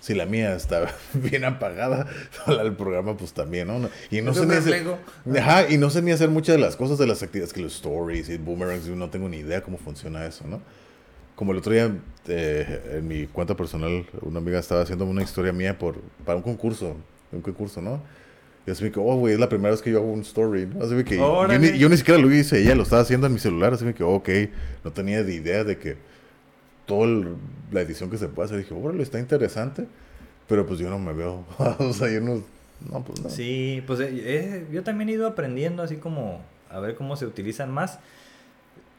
Si 0.00 0.14
la 0.14 0.24
mía 0.24 0.54
está 0.54 0.92
bien 1.14 1.44
apagada, 1.44 2.06
del 2.46 2.74
programa 2.76 3.16
pues 3.16 3.32
también, 3.32 3.66
¿no? 3.68 3.88
Y 4.10 4.22
no 4.22 4.34
sé 4.34 4.46
ni 4.46 4.54
hacer. 4.54 4.86
Ajá, 5.36 5.68
y 5.68 5.78
no 5.78 5.90
sé 5.90 6.02
ni 6.02 6.12
hacer 6.12 6.30
muchas 6.30 6.56
de 6.56 6.60
las 6.60 6.76
cosas 6.76 6.98
de 6.98 7.06
las 7.06 7.22
actividades 7.22 7.52
que 7.52 7.60
los 7.60 7.74
stories 7.74 8.28
y 8.28 8.36
boomerangs, 8.38 8.86
yo 8.86 8.94
no 8.94 9.10
tengo 9.10 9.28
ni 9.28 9.38
idea 9.38 9.62
cómo 9.62 9.78
funciona 9.78 10.24
eso, 10.26 10.46
¿no? 10.46 10.60
Como 11.34 11.52
el 11.52 11.58
otro 11.58 11.72
día 11.72 11.92
eh, 12.28 12.98
en 12.98 13.08
mi 13.08 13.26
cuenta 13.26 13.56
personal, 13.56 14.06
una 14.22 14.38
amiga 14.38 14.58
estaba 14.58 14.82
haciendo 14.82 15.04
una 15.04 15.22
historia 15.22 15.52
mía 15.52 15.76
por, 15.76 16.00
para 16.24 16.36
un 16.36 16.42
concurso, 16.42 16.96
un 17.32 17.42
concurso, 17.42 17.82
¿no? 17.82 18.00
Y 18.66 18.70
así 18.70 18.82
me 18.84 18.90
que, 18.90 18.98
oh, 18.98 19.16
güey, 19.16 19.34
es 19.34 19.40
la 19.40 19.48
primera 19.48 19.70
vez 19.70 19.80
que 19.80 19.90
yo 19.92 19.98
hago 19.98 20.10
un 20.12 20.20
story, 20.22 20.66
¿no? 20.66 20.84
Así 20.84 20.94
me 20.94 21.04
que 21.04 21.16
yo 21.16 21.58
ni, 21.58 21.78
yo 21.78 21.88
ni 21.88 21.96
siquiera 21.96 22.20
lo 22.20 22.32
hice, 22.34 22.58
ella 22.60 22.74
lo 22.74 22.82
estaba 22.82 23.02
haciendo 23.02 23.26
en 23.28 23.32
mi 23.34 23.38
celular, 23.38 23.72
así 23.74 23.84
me 23.84 23.94
que, 23.94 24.02
ok, 24.02 24.28
no 24.84 24.92
tenía 24.92 25.22
ni 25.22 25.34
idea 25.34 25.62
de 25.62 25.78
que 25.78 25.96
toda 26.84 27.06
la 27.70 27.80
edición 27.80 28.10
que 28.10 28.18
se 28.18 28.28
puede 28.28 28.46
hacer, 28.46 28.58
dije, 28.58 28.74
órale, 28.74 29.02
está 29.02 29.18
interesante, 29.20 29.86
pero 30.48 30.66
pues 30.66 30.80
yo 30.80 30.90
no 30.90 30.98
me 30.98 31.12
veo, 31.12 31.44
o 31.78 31.92
sea, 31.92 32.10
yo 32.10 32.20
no, 32.20 32.42
no, 32.90 33.04
pues 33.04 33.20
no. 33.22 33.30
Sí, 33.30 33.82
pues 33.86 34.00
eh, 34.00 34.10
eh, 34.12 34.66
yo 34.72 34.82
también 34.82 35.08
he 35.10 35.12
ido 35.12 35.26
aprendiendo 35.28 35.82
así 35.82 35.96
como 35.96 36.40
a 36.70 36.80
ver 36.80 36.96
cómo 36.96 37.16
se 37.16 37.26
utilizan 37.26 37.70
más. 37.72 37.98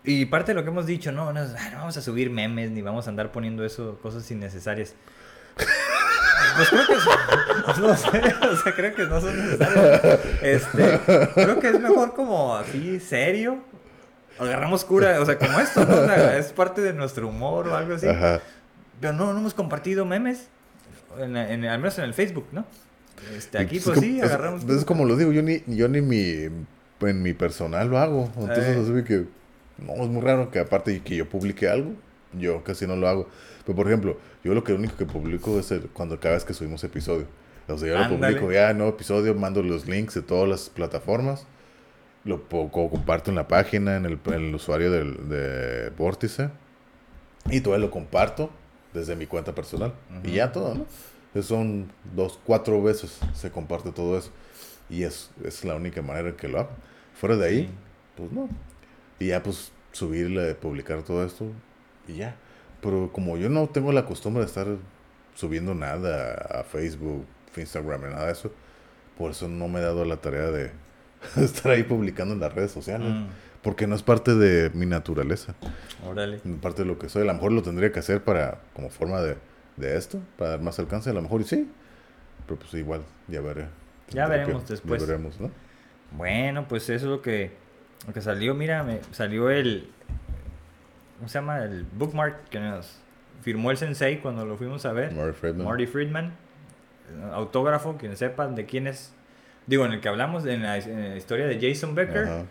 Y 0.04 0.26
parte 0.26 0.52
de 0.52 0.56
lo 0.56 0.64
que 0.64 0.70
hemos 0.70 0.86
dicho, 0.86 1.12
no, 1.12 1.34
no, 1.34 1.44
es, 1.44 1.54
"Ah, 1.58 1.70
no 1.74 1.78
vamos 1.80 1.98
a 1.98 2.02
subir 2.02 2.30
memes 2.30 2.72
ni 2.72 2.82
vamos 2.82 3.08
a 3.08 3.10
andar 3.10 3.34
poniendo 3.34 3.66
eso, 3.66 4.00
cosas 4.02 4.30
innecesarias. 4.32 4.94
Pues 6.58 6.70
creo 6.70 6.88
que 6.88 6.94
es- 6.94 7.78
no 7.80 7.96
sé, 7.96 8.08
o 8.52 8.56
sea, 8.58 8.76
creo 8.76 8.96
que 8.96 9.06
no 9.06 9.22
son 9.22 9.38
necesarias. 9.38 10.20
Este, 10.42 11.00
creo 11.36 11.60
que 11.60 11.70
es 11.70 11.80
mejor 11.80 12.14
como 12.16 12.56
así 12.58 13.00
serio. 13.00 13.60
Agarramos 14.40 14.86
cura, 14.86 15.20
o 15.22 15.26
sea, 15.26 15.38
como 15.38 15.60
esto, 15.60 15.86
¿no? 15.86 15.96
O 16.02 16.06
sea, 16.06 16.38
es 16.38 16.54
parte 16.54 16.82
de 16.82 16.94
nuestro 16.94 17.28
humor 17.28 17.68
o 17.70 17.76
algo 17.76 17.96
así. 17.96 18.08
Ajá. 18.08 18.40
Pero 19.02 19.14
no, 19.14 19.34
no 19.34 19.40
hemos 19.40 19.54
compartido 19.54 20.06
memes. 20.06 20.48
En, 21.20 21.36
en- 21.38 21.66
al 21.66 21.80
menos 21.80 21.98
en 21.98 22.04
el 22.06 22.14
Facebook, 22.14 22.48
¿no? 22.52 22.66
Este, 23.36 23.58
aquí 23.58 23.78
es 23.78 23.84
pues 23.84 24.00
sí, 24.00 24.22
agarramos. 24.22 24.64
Es, 24.66 24.86
como 24.86 25.06
lo 25.06 25.16
digo, 25.16 25.32
yo 25.32 25.42
ni, 25.42 25.64
yo 25.66 25.88
ni 25.88 26.02
mi, 26.02 26.50
en 27.02 27.22
mi 27.24 27.34
personal 27.34 27.88
lo 27.90 27.98
hago. 27.98 28.32
Entonces, 28.38 28.78
Eh. 28.90 29.04
que, 29.04 29.26
no, 29.84 29.94
es 30.04 30.08
muy 30.10 30.22
raro 30.22 30.52
que 30.52 30.60
aparte 30.60 31.02
que 31.02 31.16
yo 31.16 31.28
publique 31.28 31.68
algo, 31.68 31.94
yo 32.40 32.64
casi 32.64 32.86
no 32.88 32.96
lo 32.96 33.08
hago. 33.08 33.28
Pero, 33.66 33.76
por 33.76 33.88
ejemplo, 33.88 34.18
yo 34.44 34.54
lo 34.54 34.64
que 34.64 34.74
único 34.74 34.96
que 34.98 35.06
publico 35.06 35.60
es 35.60 35.72
el- 35.72 35.88
cuando 35.90 36.20
cada 36.20 36.36
vez 36.36 36.46
que 36.46 36.54
subimos 36.54 36.84
episodio. 36.84 37.26
O 37.68 37.78
sea, 37.78 37.88
yo 37.90 37.98
Ándale. 37.98 38.16
lo 38.34 38.40
publico 38.40 38.52
ya, 38.54 38.74
nuevo 38.74 38.92
episodio, 38.94 39.34
mando 39.36 39.62
los 39.62 39.88
links 39.88 40.14
de 40.16 40.22
todas 40.22 40.48
las 40.48 40.70
plataformas. 40.70 41.46
Lo 42.24 42.44
comparto 42.50 43.30
en 43.32 43.36
la 43.36 43.48
página, 43.48 43.96
en 43.98 44.06
el, 44.06 44.20
en 44.26 44.34
el 44.34 44.56
usuario 44.56 44.92
del, 44.92 45.30
de 45.30 45.90
Vórtice. 45.98 46.50
Y 47.50 47.62
todo 47.62 47.78
lo 47.78 47.90
comparto 47.92 48.50
desde 48.94 49.16
mi 49.16 49.26
cuenta 49.28 49.54
personal. 49.56 49.94
Y 50.24 50.32
ya 50.34 50.52
todo, 50.52 50.76
¿no? 50.76 51.42
Son 51.42 51.92
dos, 52.16 52.40
cuatro 52.44 52.82
veces 52.82 53.20
se 53.34 53.52
comparte 53.52 53.92
todo 53.92 54.18
eso. 54.18 54.32
Y 54.90 55.04
es, 55.04 55.30
es 55.44 55.64
la 55.66 55.76
única 55.76 56.02
manera 56.02 56.30
en 56.30 56.36
que 56.36 56.48
lo 56.48 56.60
hago. 56.62 56.70
Fuera 57.14 57.36
de 57.36 57.48
ahí, 57.48 57.62
Sí. 57.64 57.70
pues 58.18 58.32
no. 58.32 58.50
Y 59.20 59.28
ya 59.28 59.44
pues 59.44 59.72
subirle, 59.92 60.56
publicar 60.56 61.04
todo 61.04 61.26
esto 61.26 61.46
y 62.08 62.16
ya. 62.16 62.36
Pero 62.82 63.12
como 63.12 63.38
yo 63.38 63.50
no 63.50 63.68
tengo 63.70 63.92
la 63.92 64.06
costumbre 64.06 64.42
de 64.42 64.48
estar 64.48 64.68
subiendo 65.36 65.74
nada 65.76 66.34
a 66.60 66.64
Facebook, 66.64 67.26
Instagram, 67.56 68.02
ni 68.04 68.10
nada 68.10 68.28
de 68.28 68.32
eso, 68.34 68.52
por 69.18 69.32
eso 69.32 69.48
no 69.48 69.68
me 69.68 69.80
he 69.80 69.84
dado 69.84 70.06
la 70.06 70.18
tarea 70.18 70.52
de 70.52 70.72
estar 71.38 71.72
ahí 71.72 71.84
publicando 71.84 72.34
en 72.36 72.40
las 72.40 72.54
redes 72.54 72.72
sociales. 72.72 73.10
Mm, 73.12 73.26
Porque 73.64 73.88
no 73.88 73.96
es 73.96 74.04
parte 74.04 74.36
de 74.36 74.70
mi 74.76 74.86
naturaleza, 74.86 75.56
órale. 76.06 76.38
parte 76.62 76.84
de 76.84 76.88
lo 76.88 77.00
que 77.00 77.10
soy. 77.10 77.24
A 77.24 77.26
lo 77.26 77.34
mejor 77.34 77.52
lo 77.52 77.64
tendría 77.64 77.92
que 77.92 78.00
hacer 78.00 78.24
para, 78.24 78.60
como 78.74 78.90
forma 78.92 79.22
de, 79.22 79.38
de 79.78 79.98
esto, 79.98 80.20
para 80.38 80.52
dar 80.52 80.62
más 80.62 80.78
alcance. 80.78 81.10
A 81.10 81.14
lo 81.14 81.22
mejor 81.24 81.42
y 81.42 81.46
sí, 81.46 81.68
pero 82.46 82.60
pues 82.60 82.74
igual, 82.76 83.02
ya 83.28 83.42
veré. 83.42 83.66
Ya 84.12 84.28
veremos 84.28 84.64
que- 84.64 84.74
después. 84.74 85.02
Ya 85.02 85.08
veremos, 85.08 85.40
¿no? 85.40 85.50
Bueno, 86.12 86.68
pues 86.68 86.84
eso 86.84 86.94
es 87.08 87.12
lo 87.12 87.22
que, 87.24 87.52
lo 88.08 88.14
que 88.14 88.22
salió. 88.22 88.54
Mira, 88.54 88.84
me 88.84 89.00
salió 89.12 89.50
el. 89.50 89.90
¿Cómo 91.18 91.28
se 91.30 91.40
llama? 91.40 91.64
El 91.64 91.84
bookmark 91.84 92.50
que 92.50 92.60
nos 92.60 93.00
firmó 93.42 93.72
el 93.72 93.78
sensei 93.78 94.20
cuando 94.20 94.46
lo 94.46 94.58
fuimos 94.58 94.86
a 94.86 94.94
ver. 94.94 95.14
Marty 95.14 95.34
Friedman. 95.34 95.66
Marty 95.66 95.86
Friedman. 95.88 96.34
Autógrafo, 97.34 97.98
quienes 97.98 98.20
sepan 98.20 98.56
de 98.56 98.66
quién 98.66 98.88
es. 98.88 99.14
Digo, 99.66 99.86
en 99.86 99.94
el 99.94 100.02
que 100.02 100.10
hablamos 100.10 100.46
en 100.46 100.64
la, 100.64 100.78
en 100.78 101.10
la 101.12 101.16
historia 101.16 101.48
de 101.48 101.60
Jason 101.60 101.96
Becker. 101.96 102.24
Ajá. 102.26 102.44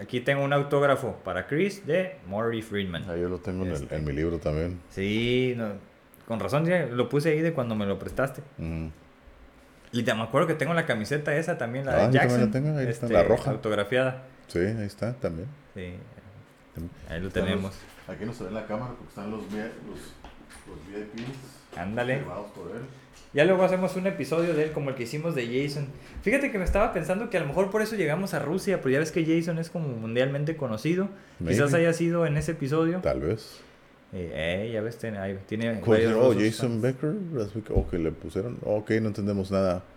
Aquí 0.00 0.20
tengo 0.20 0.44
un 0.44 0.52
autógrafo 0.52 1.16
para 1.24 1.46
Chris 1.48 1.84
de 1.86 2.16
Morty 2.28 2.62
Friedman. 2.62 3.04
Ah, 3.08 3.16
yo 3.16 3.28
lo 3.28 3.38
tengo 3.38 3.64
en, 3.64 3.70
el- 3.70 3.74
Este. 3.82 3.96
en 3.96 4.04
mi 4.04 4.12
libro 4.12 4.38
también. 4.38 4.80
Sí, 4.88 5.54
no, 5.56 5.72
con 6.28 6.38
razón 6.38 6.64
lo 6.96 7.08
puse 7.08 7.30
ahí 7.30 7.40
de 7.40 7.52
cuando 7.52 7.74
me 7.74 7.84
lo 7.84 7.98
prestaste. 7.98 8.42
Ujú. 8.58 8.90
Y 9.92 10.02
te 10.04 10.14
me 10.14 10.22
acuerdo 10.22 10.46
que 10.46 10.54
tengo 10.54 10.74
la 10.74 10.86
camiseta 10.86 11.34
esa 11.36 11.58
también, 11.58 11.86
la 11.86 11.92
Ah, 11.92 11.98
de 12.06 12.06
yo 12.06 12.10
Jackson. 12.12 12.40
la 12.40 12.50
tengo, 12.50 12.68
ahí 12.78 12.86
está, 12.86 13.06
este, 13.06 13.12
la 13.12 13.24
roja. 13.24 13.50
Autografiada. 13.50 14.22
Sí, 14.46 14.58
ahí 14.60 14.86
está 14.86 15.12
también. 15.14 15.48
Sí, 15.74 15.80
También. 15.80 16.00
Ahí 17.08 17.20
lo 17.20 17.28
Están 17.28 17.44
tenemos. 17.44 17.72
los- 18.06 18.16
aquí 18.16 18.24
no 18.24 18.32
se 18.34 18.42
ve 18.44 18.48
en 18.50 18.54
la 18.54 18.66
cámara 18.66 18.92
porque 18.98 19.08
están 19.08 19.30
los, 19.30 19.40
V- 19.52 19.56
los, 19.88 19.98
los 20.68 20.88
VIPs 21.14 21.78
Ándale. 21.78 22.18
firmados 22.18 22.50
por 22.52 22.70
él. 22.70 22.82
Ya 23.32 23.44
luego 23.44 23.64
hacemos 23.64 23.96
un 23.96 24.06
episodio 24.06 24.54
de 24.54 24.64
él 24.64 24.72
como 24.72 24.90
el 24.90 24.94
que 24.96 25.02
hicimos 25.04 25.34
de 25.34 25.46
Jason. 25.46 25.88
Fíjate 26.22 26.52
que 26.52 26.58
me 26.58 26.64
estaba 26.64 26.92
pensando 26.92 27.30
que 27.30 27.36
a 27.36 27.40
lo 27.40 27.46
mejor 27.46 27.70
por 27.70 27.82
eso 27.82 27.96
llegamos 27.96 28.32
a 28.32 28.38
Rusia, 28.38 28.78
pero 28.80 28.90
ya 28.90 28.98
ves 29.00 29.10
que 29.10 29.24
Jason 29.26 29.58
es 29.58 29.70
como 29.70 29.88
mundialmente 29.88 30.56
conocido. 30.56 31.08
Quizás 31.44 31.74
haya 31.74 31.92
sido 31.92 32.26
en 32.26 32.36
ese 32.36 32.52
episodio. 32.52 33.00
Tal 33.00 33.20
vez. 33.20 33.60
Eh, 34.12 34.30
eh, 34.68 34.70
ya 34.72 34.80
ves, 34.82 34.96
tiene, 34.98 35.18
ahí, 35.18 35.36
tiene 35.48 35.80
oh, 35.84 36.32
Jason 36.38 36.80
Becker. 36.80 37.16
Ok, 37.70 37.94
le 37.94 38.12
pusieron. 38.12 38.58
Ok, 38.62 38.90
no 39.02 39.08
entendemos 39.08 39.50
nada. 39.50 39.82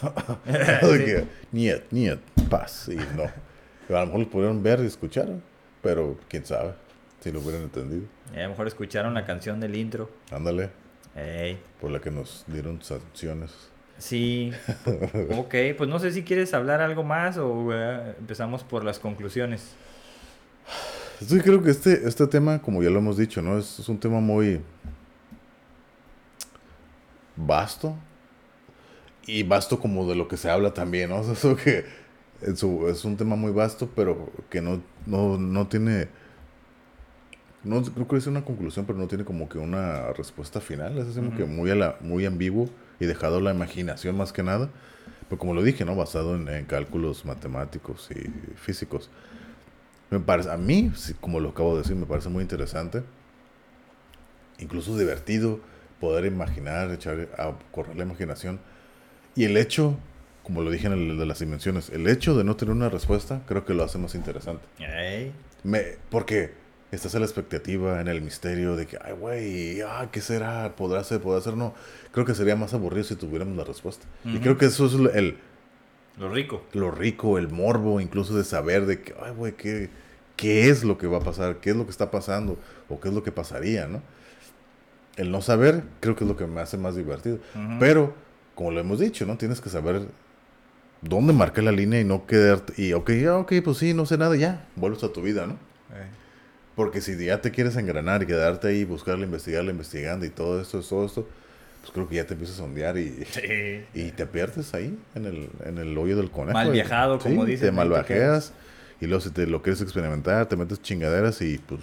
Sí. 0.80 0.86
De 0.98 1.04
que, 1.04 1.24
Niet, 1.52 1.82
niet, 1.90 2.18
paz. 2.48 2.88
Y 2.88 2.96
no. 3.16 3.24
A 3.96 4.00
lo 4.00 4.06
mejor 4.06 4.20
lo 4.20 4.30
pudieron 4.30 4.62
ver 4.62 4.80
y 4.80 4.86
escuchar. 4.86 5.28
Pero 5.86 6.18
quién 6.28 6.44
sabe 6.44 6.72
si 7.20 7.30
lo 7.30 7.38
hubieran 7.38 7.62
entendido. 7.62 8.02
Eh, 8.34 8.40
a 8.40 8.42
lo 8.42 8.50
mejor 8.50 8.66
escucharon 8.66 9.14
la 9.14 9.24
canción 9.24 9.60
del 9.60 9.76
intro. 9.76 10.10
Ándale, 10.32 10.70
Ey, 11.14 11.60
por 11.80 11.92
la 11.92 12.00
que 12.00 12.10
nos 12.10 12.44
dieron 12.48 12.82
sanciones. 12.82 13.52
Sí. 13.96 14.50
ok, 15.36 15.54
pues 15.78 15.88
no 15.88 16.00
sé 16.00 16.10
si 16.10 16.24
quieres 16.24 16.52
hablar 16.54 16.80
algo 16.80 17.04
más 17.04 17.38
o 17.38 17.72
eh, 17.72 18.16
empezamos 18.18 18.64
por 18.64 18.82
las 18.82 18.98
conclusiones. 18.98 19.76
Sí, 21.24 21.38
creo 21.38 21.62
que 21.62 21.70
este, 21.70 22.06
este 22.08 22.26
tema, 22.26 22.60
como 22.60 22.82
ya 22.82 22.90
lo 22.90 22.98
hemos 22.98 23.16
dicho, 23.16 23.40
¿no? 23.40 23.56
Es, 23.56 23.78
es 23.78 23.88
un 23.88 24.00
tema 24.00 24.18
muy 24.18 24.60
vasto. 27.36 27.96
Y 29.24 29.44
vasto 29.44 29.78
como 29.78 30.08
de 30.08 30.16
lo 30.16 30.26
que 30.26 30.36
se 30.36 30.50
habla 30.50 30.74
también, 30.74 31.10
¿no? 31.10 31.16
O 31.20 31.22
sea, 31.22 31.34
eso 31.34 31.54
que 31.54 31.84
es, 32.42 32.62
es 32.62 33.04
un 33.04 33.16
tema 33.16 33.36
muy 33.36 33.52
vasto, 33.52 33.90
pero 33.94 34.30
que 34.50 34.60
no, 34.60 34.82
no, 35.06 35.38
no 35.38 35.66
tiene... 35.68 36.08
No 37.64 37.82
creo 37.82 38.06
que 38.06 38.16
es 38.16 38.26
una 38.28 38.44
conclusión, 38.44 38.86
pero 38.86 38.98
no 38.98 39.08
tiene 39.08 39.24
como 39.24 39.48
que 39.48 39.58
una 39.58 40.12
respuesta 40.12 40.60
final. 40.60 40.98
Es 40.98 41.16
como 41.16 41.28
Ujú. 41.28 41.36
que 41.36 41.44
muy, 41.44 41.70
a 41.70 41.74
la, 41.74 41.96
muy 42.00 42.24
ambiguo 42.24 42.68
y 43.00 43.06
dejado 43.06 43.38
a 43.38 43.40
la 43.40 43.52
imaginación 43.52 44.16
más 44.16 44.32
que 44.32 44.44
nada. 44.44 44.70
Pero 45.28 45.38
como 45.40 45.52
lo 45.52 45.62
dije, 45.64 45.84
¿no? 45.84 45.96
Basado 45.96 46.36
en, 46.36 46.48
en 46.48 46.64
cálculos 46.66 47.24
matemáticos 47.24 48.08
y 48.12 48.30
físicos. 48.56 49.10
Me 50.10 50.20
parece, 50.20 50.50
a 50.52 50.56
mí, 50.56 50.92
como 51.20 51.40
lo 51.40 51.48
acabo 51.48 51.72
de 51.74 51.82
decir, 51.82 51.96
me 51.96 52.06
parece 52.06 52.28
muy 52.28 52.42
interesante. 52.42 53.02
Incluso 54.60 54.96
divertido 54.96 55.58
poder 56.00 56.26
imaginar, 56.26 56.92
echar 56.92 57.28
a 57.36 57.52
correr 57.72 57.96
la 57.96 58.04
imaginación. 58.04 58.60
Y 59.34 59.44
el 59.44 59.56
hecho, 59.56 59.98
como 60.46 60.62
lo 60.62 60.70
dije 60.70 60.86
en 60.86 60.92
el 60.92 61.18
de 61.18 61.26
las 61.26 61.40
dimensiones, 61.40 61.90
el 61.90 62.06
hecho 62.06 62.38
de 62.38 62.44
no 62.44 62.54
tener 62.54 62.72
una 62.72 62.88
respuesta 62.88 63.42
creo 63.48 63.64
que 63.64 63.74
lo 63.74 63.82
hace 63.82 63.98
más 63.98 64.14
interesante. 64.14 64.64
Me, 65.64 65.82
porque 66.08 66.52
estás 66.92 67.12
en 67.14 67.22
la 67.22 67.26
expectativa, 67.26 68.00
en 68.00 68.06
el 68.06 68.22
misterio 68.22 68.76
de 68.76 68.86
que, 68.86 68.96
ay, 69.04 69.14
güey, 69.14 69.80
ah, 69.80 70.08
¿qué 70.12 70.20
será? 70.20 70.76
¿Podrá 70.76 71.02
ser? 71.02 71.20
¿Podrá 71.20 71.40
ser? 71.40 71.56
No. 71.56 71.74
Creo 72.12 72.24
que 72.24 72.32
sería 72.32 72.54
más 72.54 72.74
aburrido 72.74 73.02
si 73.02 73.16
tuviéramos 73.16 73.56
la 73.56 73.64
respuesta. 73.64 74.06
Y 74.24 74.38
creo 74.38 74.56
que 74.56 74.66
eso 74.66 74.86
es 74.86 74.92
el, 75.16 75.36
lo 76.16 76.28
rico. 76.28 76.64
lo 76.74 76.92
rico, 76.92 77.38
el 77.38 77.48
morbo, 77.48 78.00
incluso 78.00 78.36
de 78.36 78.44
saber 78.44 78.86
de 78.86 79.00
que, 79.00 79.16
ay, 79.20 79.32
güey, 79.32 79.54
¿qué, 79.54 79.90
¿qué 80.36 80.68
es 80.68 80.84
lo 80.84 80.96
que 80.96 81.08
va 81.08 81.16
a 81.16 81.22
pasar? 81.22 81.56
¿Qué 81.56 81.70
es 81.70 81.76
lo 81.76 81.86
que 81.86 81.90
está 81.90 82.12
pasando? 82.12 82.56
¿O 82.88 83.00
qué 83.00 83.08
es 83.08 83.14
lo 83.14 83.24
que 83.24 83.32
pasaría, 83.32 83.88
no? 83.88 84.00
El 85.16 85.32
no 85.32 85.42
saber 85.42 85.82
creo 85.98 86.14
que 86.14 86.22
es 86.22 86.28
lo 86.28 86.36
que 86.36 86.46
me 86.46 86.60
hace 86.60 86.78
más 86.78 86.94
divertido. 86.94 87.40
Pero, 87.80 88.14
como 88.54 88.70
lo 88.70 88.78
hemos 88.78 89.00
dicho, 89.00 89.26
¿no? 89.26 89.36
Tienes 89.36 89.60
que 89.60 89.70
saber 89.70 90.06
dónde 91.02 91.32
marcar 91.32 91.64
la 91.64 91.72
línea 91.72 92.00
y 92.00 92.04
no 92.04 92.26
quedarte... 92.26 92.72
Y, 92.80 92.92
ok, 92.92 93.10
ok, 93.40 93.52
pues 93.64 93.78
sí, 93.78 93.94
no 93.94 94.06
sé 94.06 94.16
nada, 94.18 94.36
ya, 94.36 94.66
vuelves 94.76 95.02
a 95.04 95.12
tu 95.12 95.22
vida, 95.22 95.46
¿no? 95.46 95.56
Porque 96.74 97.00
si 97.00 97.16
ya 97.24 97.40
te 97.40 97.50
quieres 97.50 97.76
engranar 97.76 98.22
y 98.22 98.26
quedarte 98.26 98.68
ahí, 98.68 98.84
buscarla, 98.84 99.24
investigarla, 99.24 99.70
investigando 99.70 100.26
y 100.26 100.28
todo 100.30 100.60
esto, 100.60 100.80
todo 100.82 101.06
esto, 101.06 101.26
pues 101.80 101.90
creo 101.92 102.06
que 102.06 102.16
ya 102.16 102.26
te 102.26 102.34
empiezas 102.34 102.60
a 102.60 102.64
ondear 102.64 102.98
y, 102.98 103.24
Sí. 103.30 103.84
y 103.94 104.10
te 104.10 104.26
pierdes 104.26 104.74
ahí 104.74 104.98
en 105.14 105.24
el, 105.24 105.48
en 105.64 105.78
el 105.78 105.96
hoyo 105.96 106.16
del 106.18 106.30
conejo. 106.30 106.52
Mal 106.52 106.68
y- 106.68 106.72
viajado, 106.72 107.18
como 107.18 107.44
sí, 107.46 107.52
dicen, 107.52 107.68
Te 107.68 107.72
malvajeas 107.72 108.52
y 109.00 109.06
luego 109.06 109.22
si 109.22 109.30
te 109.30 109.46
lo 109.46 109.62
quieres 109.62 109.80
experimentar, 109.80 110.46
te 110.46 110.56
metes 110.56 110.82
chingaderas 110.82 111.40
y 111.40 111.56
pues 111.58 111.80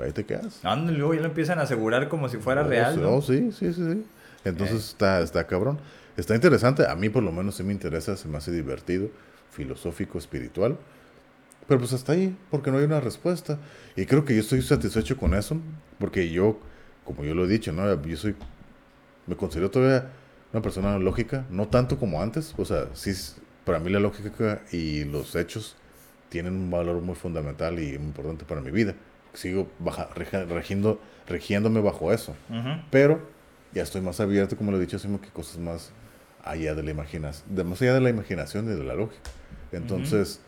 ahí 0.00 0.12
te 0.12 0.24
quedas. 0.24 0.60
Ándale, 0.64 0.98
luego 0.98 1.14
ya 1.14 1.20
lo 1.22 1.26
empiezan 1.26 1.58
a 1.58 1.62
asegurar 1.62 2.08
como 2.08 2.28
si 2.28 2.36
fuera 2.36 2.62
real. 2.62 3.00
¿no? 3.02 3.14
oh, 3.16 3.22
sí, 3.22 3.50
sí, 3.50 3.72
sí, 3.72 3.82
sí. 3.92 4.04
Entonces 4.44 4.76
Eh. 4.76 4.86
está, 4.90 5.20
está 5.20 5.48
cabrón. 5.48 5.80
Está 6.18 6.34
interesante. 6.34 6.84
A 6.84 6.96
mí 6.96 7.08
por 7.08 7.22
lo 7.22 7.30
menos 7.30 7.54
sí 7.54 7.62
me 7.62 7.72
interesa, 7.72 8.16
se 8.16 8.26
me 8.26 8.38
hace 8.38 8.50
divertido, 8.50 9.08
filosófico, 9.52 10.18
espiritual. 10.18 10.76
Pero 11.68 11.78
pues 11.78 11.92
hasta 11.92 12.12
ahí, 12.12 12.36
porque 12.50 12.72
no 12.72 12.78
hay 12.78 12.84
una 12.84 12.98
respuesta. 12.98 13.58
Y 13.94 14.04
creo 14.04 14.24
que 14.24 14.34
yo 14.34 14.40
estoy 14.40 14.60
satisfecho 14.62 15.16
con 15.16 15.32
eso, 15.32 15.60
porque 16.00 16.28
yo, 16.28 16.58
como 17.04 17.22
yo 17.22 17.34
lo 17.36 17.44
he 17.44 17.48
dicho, 17.48 17.72
¿no? 17.72 18.02
Yo 18.02 18.16
soy, 18.16 18.34
me 19.28 19.36
considero 19.36 19.70
todavía 19.70 20.10
una 20.52 20.60
persona 20.60 20.98
lógica, 20.98 21.46
no 21.50 21.68
tanto 21.68 22.00
como 22.00 22.20
antes. 22.20 22.52
O 22.58 22.64
sea, 22.64 22.88
sí, 22.94 23.12
para 23.64 23.78
mí 23.78 23.88
la 23.88 24.00
lógica 24.00 24.62
y 24.72 25.04
los 25.04 25.36
hechos 25.36 25.76
tienen 26.30 26.54
un 26.54 26.68
valor 26.68 27.00
muy 27.00 27.14
fundamental 27.14 27.78
y 27.78 27.96
muy 27.96 28.08
importante 28.08 28.44
para 28.44 28.60
mi 28.60 28.72
vida. 28.72 28.96
Sigo 29.34 29.70
baja, 29.78 30.08
regiendo, 30.16 31.00
regiéndome 31.28 31.80
bajo 31.80 32.12
eso. 32.12 32.34
Pero 32.90 33.20
ya 33.72 33.84
estoy 33.84 34.00
más 34.00 34.18
abierto, 34.18 34.56
como 34.56 34.72
lo 34.72 34.78
he 34.78 34.80
dicho, 34.80 34.96
hacemos 34.96 35.20
que 35.20 35.28
cosas 35.28 35.58
más 35.58 35.92
allá 36.48 36.74
de 36.74 36.82
la 36.82 36.90
imaginación, 36.90 37.68
más 37.68 37.80
allá 37.82 37.94
de 37.94 38.00
la 38.00 38.10
imaginación 38.10 38.66
y 38.66 38.74
de 38.76 38.84
la 38.84 38.94
lógica. 38.94 39.30
Entonces, 39.72 40.40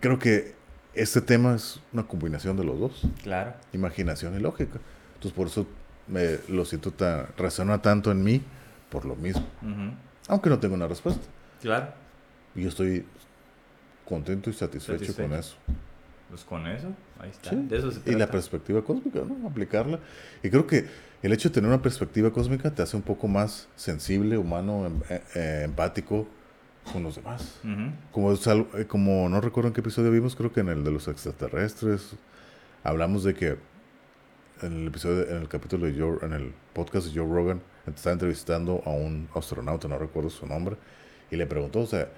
creo 0.00 0.18
que 0.18 0.54
este 0.94 1.20
tema 1.20 1.54
es 1.54 1.80
una 1.92 2.04
combinación 2.04 2.56
de 2.56 2.64
los 2.64 2.78
dos, 2.78 3.02
Claro. 3.22 3.54
imaginación 3.72 4.36
y 4.36 4.40
lógica. 4.40 4.78
Entonces, 5.14 5.32
por 5.32 5.48
eso 5.48 5.66
me 6.06 6.38
lo 6.48 6.64
siento 6.64 6.90
tan, 6.92 7.26
resuena 7.36 7.82
tanto 7.82 8.10
en 8.10 8.22
mí 8.22 8.42
por 8.90 9.04
lo 9.04 9.16
mismo, 9.16 9.44
aunque 10.28 10.48
no 10.50 10.58
tengo 10.58 10.74
una 10.74 10.86
respuesta. 10.88 11.22
Claro. 11.60 11.88
Y 12.54 12.62
yo 12.62 12.68
estoy 12.68 13.04
contento 14.04 14.48
y 14.50 14.52
satisfecho, 14.54 15.14
con 15.14 15.32
eso. 15.34 15.56
Pues 16.28 16.44
con 16.44 16.66
eso, 16.66 16.88
ahí 17.18 17.30
está. 17.30 17.50
Sí. 17.50 17.56
De 17.68 17.78
eso 17.78 17.90
se 17.90 18.00
Y 18.06 18.12
la 18.12 18.18
trata. 18.18 18.32
perspectiva 18.32 18.82
cósmica, 18.84 19.20
¿no? 19.26 19.48
Aplicarla. 19.48 19.98
Y 20.42 20.50
creo 20.50 20.66
que 20.66 20.86
el 21.22 21.32
hecho 21.32 21.48
de 21.48 21.54
tener 21.54 21.68
una 21.68 21.80
perspectiva 21.80 22.30
cósmica 22.30 22.70
te 22.74 22.82
hace 22.82 22.96
un 22.96 23.02
poco 23.02 23.28
más 23.28 23.68
sensible, 23.76 24.36
humano, 24.36 24.86
em- 24.86 25.00
eh, 25.08 25.22
eh, 25.34 25.62
empático 25.64 26.26
con 26.92 27.02
los 27.02 27.16
demás. 27.16 27.60
Ujú. 27.64 27.92
Como, 28.12 28.32
es 28.32 28.46
algo- 28.46 28.68
eh, 28.78 28.86
como 28.86 29.28
no 29.28 29.40
recuerdo 29.40 29.68
en 29.68 29.74
qué 29.74 29.80
episodio 29.80 30.10
vimos, 30.10 30.36
creo 30.36 30.52
que 30.52 30.60
en 30.60 30.68
el 30.68 30.84
de 30.84 30.90
los 30.90 31.08
extraterrestres, 31.08 32.14
hablamos 32.84 33.24
de 33.24 33.34
que 33.34 33.56
en 34.62 34.72
el 34.72 34.86
episodio, 34.88 35.28
en 35.30 35.36
el 35.36 35.48
capítulo 35.48 35.86
de 35.86 35.98
Joe, 35.98 36.18
en 36.22 36.32
el 36.34 36.52
podcast 36.74 37.06
de 37.06 37.18
Joe 37.18 37.26
Rogan, 37.32 37.60
estaba 37.86 38.12
entrevistando 38.12 38.82
a 38.84 38.90
un 38.90 39.28
astronauta, 39.34 39.88
no 39.88 39.98
recuerdo 39.98 40.28
su 40.30 40.46
nombre, 40.46 40.76
y 41.30 41.36
le 41.36 41.46
preguntó, 41.46 41.80
o 41.80 41.86
sea, 41.86 42.08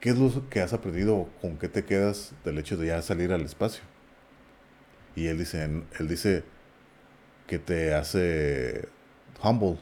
¿qué 0.00 0.10
es 0.10 0.18
lo 0.18 0.48
que 0.48 0.60
has 0.60 0.72
aprendido 0.72 1.16
o 1.16 1.28
con 1.40 1.56
qué 1.58 1.68
te 1.68 1.84
quedas 1.84 2.32
del 2.44 2.58
hecho 2.58 2.76
de 2.76 2.88
ya 2.88 3.02
salir 3.02 3.32
al 3.32 3.42
espacio? 3.42 3.82
Y 5.16 5.26
él 5.26 5.38
dice, 5.38 5.64
él 5.98 6.08
dice 6.08 6.44
que 7.46 7.58
te 7.58 7.94
hace 7.94 8.88
humble. 9.42 9.78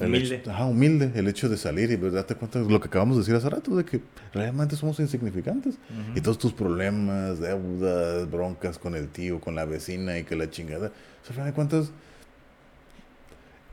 El 0.00 0.06
Humilde. 0.08 0.34
hecho- 0.36 0.50
ajá, 0.50 0.64
humilde, 0.64 1.12
el 1.14 1.28
hecho 1.28 1.48
de 1.48 1.56
salir 1.56 1.88
y 1.92 1.96
darte 1.96 2.34
cuenta 2.34 2.58
de 2.60 2.68
lo 2.68 2.80
que 2.80 2.88
acabamos 2.88 3.14
de 3.16 3.20
decir 3.20 3.36
hace 3.36 3.48
rato, 3.48 3.76
de 3.76 3.84
que 3.84 4.00
realmente 4.32 4.74
somos 4.74 4.98
insignificantes. 4.98 5.74
Ujú. 5.74 6.18
Y 6.18 6.20
todos 6.20 6.36
tus 6.36 6.52
problemas, 6.52 7.38
deudas, 7.38 8.28
broncas 8.28 8.76
con 8.80 8.96
el 8.96 9.08
tío, 9.08 9.40
con 9.40 9.54
la 9.54 9.64
vecina 9.66 10.18
y 10.18 10.24
que 10.24 10.34
la 10.34 10.50
chingada, 10.50 10.88
o 10.88 11.24
sea, 11.24 11.28
al 11.28 11.34
final 11.34 11.46
de 11.46 11.52
cuentas, 11.52 11.90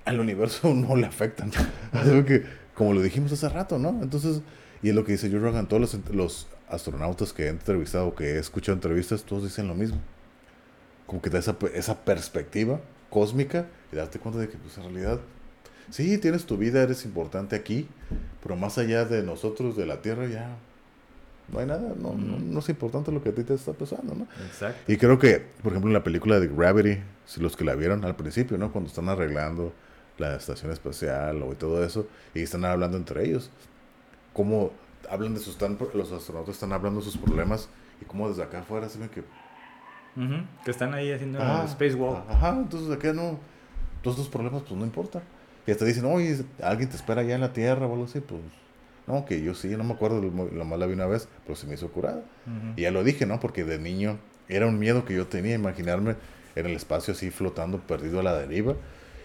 al 0.05 0.19
universo 0.19 0.73
no 0.75 0.95
le 0.95 1.07
afectan. 1.07 1.51
Así 1.91 2.23
que, 2.23 2.43
como 2.75 2.93
lo 2.93 3.01
dijimos 3.01 3.31
hace 3.31 3.49
rato, 3.49 3.79
¿no? 3.79 3.89
Entonces, 4.03 4.41
y 4.83 4.89
es 4.89 4.95
lo 4.95 5.03
que 5.03 5.13
dice 5.13 5.29
Joe 5.29 5.39
Rogan, 5.39 5.67
todos 5.67 5.81
los, 5.81 6.11
los 6.11 6.47
astronautas 6.67 7.33
que 7.33 7.45
he 7.45 7.47
entrevistado, 7.49 8.15
que 8.15 8.35
he 8.35 8.39
escuchado 8.39 8.75
entrevistas, 8.75 9.23
todos 9.23 9.43
dicen 9.43 9.67
lo 9.67 9.75
mismo. 9.75 9.99
Como 11.05 11.21
que 11.21 11.29
da 11.29 11.39
esa, 11.39 11.57
esa 11.73 12.03
perspectiva 12.03 12.79
cósmica 13.09 13.67
y 13.91 13.97
darte 13.97 14.19
cuenta 14.19 14.39
de 14.39 14.49
que, 14.49 14.57
pues, 14.57 14.77
en 14.77 14.83
realidad, 14.83 15.19
sí, 15.89 16.17
tienes 16.17 16.45
tu 16.45 16.57
vida, 16.57 16.81
eres 16.81 17.05
importante 17.05 17.55
aquí, 17.55 17.87
pero 18.41 18.55
más 18.55 18.77
allá 18.77 19.05
de 19.05 19.21
nosotros, 19.21 19.75
de 19.75 19.85
la 19.85 20.01
Tierra, 20.01 20.27
ya 20.27 20.57
no 21.51 21.59
hay 21.59 21.65
nada, 21.65 21.93
no, 21.97 22.13
no, 22.13 22.39
no 22.39 22.59
es 22.59 22.69
importante 22.69 23.11
lo 23.11 23.21
que 23.21 23.29
a 23.29 23.35
ti 23.35 23.43
te 23.43 23.53
está 23.53 23.73
pasando, 23.73 24.15
¿no? 24.15 24.27
Exacto. 24.45 24.91
Y 24.91 24.97
creo 24.97 25.19
que, 25.19 25.45
por 25.61 25.73
ejemplo, 25.73 25.89
en 25.89 25.93
la 25.93 26.03
película 26.03 26.39
de 26.39 26.47
Gravity, 26.47 26.99
si 27.25 27.41
los 27.41 27.57
que 27.57 27.65
la 27.65 27.75
vieron 27.75 28.05
al 28.05 28.15
principio, 28.15 28.57
¿no? 28.57 28.71
Cuando 28.71 28.87
están 28.87 29.09
arreglando 29.09 29.73
la 30.17 30.35
estación 30.35 30.71
espacial 30.71 31.41
o 31.41 31.51
y 31.51 31.55
todo 31.55 31.83
eso, 31.83 32.07
y 32.33 32.41
están 32.41 32.63
hablando 32.63 32.97
entre 32.97 33.25
ellos. 33.25 33.51
Cómo 34.33 34.71
hablan 35.09 35.33
de 35.33 35.39
sus, 35.39 35.53
están, 35.53 35.77
los 35.93 36.11
astronautas 36.11 36.55
están 36.55 36.73
hablando 36.73 36.99
de 36.99 37.05
sus 37.05 37.17
problemas 37.17 37.69
y 38.01 38.05
cómo 38.05 38.29
desde 38.29 38.43
acá 38.43 38.59
afuera 38.59 38.87
se 38.89 38.99
ven 38.99 39.09
que... 39.09 39.21
Ujú, 39.21 40.43
Que 40.65 40.71
están 40.71 40.93
ahí 40.93 41.11
haciendo 41.11 41.39
Ah, 41.41 41.63
Space 41.65 41.95
Walk. 41.95 42.29
Ajá, 42.29 42.49
entonces 42.57 42.91
acá 42.91 43.13
no, 43.13 43.39
todos 44.01 44.17
estos 44.17 44.29
problemas 44.31 44.63
pues 44.63 44.77
no 44.79 44.85
importa. 44.85 45.21
Y 45.65 45.71
hasta 45.71 45.85
dicen, 45.85 46.05
oye, 46.05 46.43
alguien 46.63 46.89
te 46.89 46.95
espera 46.95 47.21
allá 47.21 47.35
en 47.35 47.41
la 47.41 47.53
Tierra 47.53 47.85
o 47.85 47.91
algo 47.93 48.05
así, 48.05 48.19
pues... 48.19 48.41
No, 49.07 49.25
que 49.25 49.41
yo 49.41 49.55
sí, 49.55 49.67
no 49.69 49.83
me 49.83 49.93
acuerdo, 49.93 50.21
lo, 50.21 50.45
lo 50.49 50.65
más 50.65 50.79
la 50.79 50.85
vi 50.85 50.93
una 50.93 51.07
vez, 51.07 51.27
pero 51.45 51.55
se 51.55 51.65
me 51.67 51.73
hizo 51.73 51.89
curada. 51.91 52.23
Y 52.75 52.83
ya 52.83 52.91
lo 52.91 53.03
dije, 53.03 53.25
¿no? 53.25 53.39
Porque 53.39 53.63
de 53.65 53.79
niño 53.79 54.17
era 54.47 54.67
un 54.67 54.77
miedo 54.79 55.05
que 55.05 55.15
yo 55.15 55.27
tenía, 55.27 55.55
imaginarme 55.55 56.15
en 56.55 56.65
el 56.67 56.73
espacio 56.73 57.13
así 57.13 57.31
flotando, 57.31 57.79
perdido 57.79 58.19
a 58.19 58.23
la 58.23 58.37
deriva. 58.37 58.75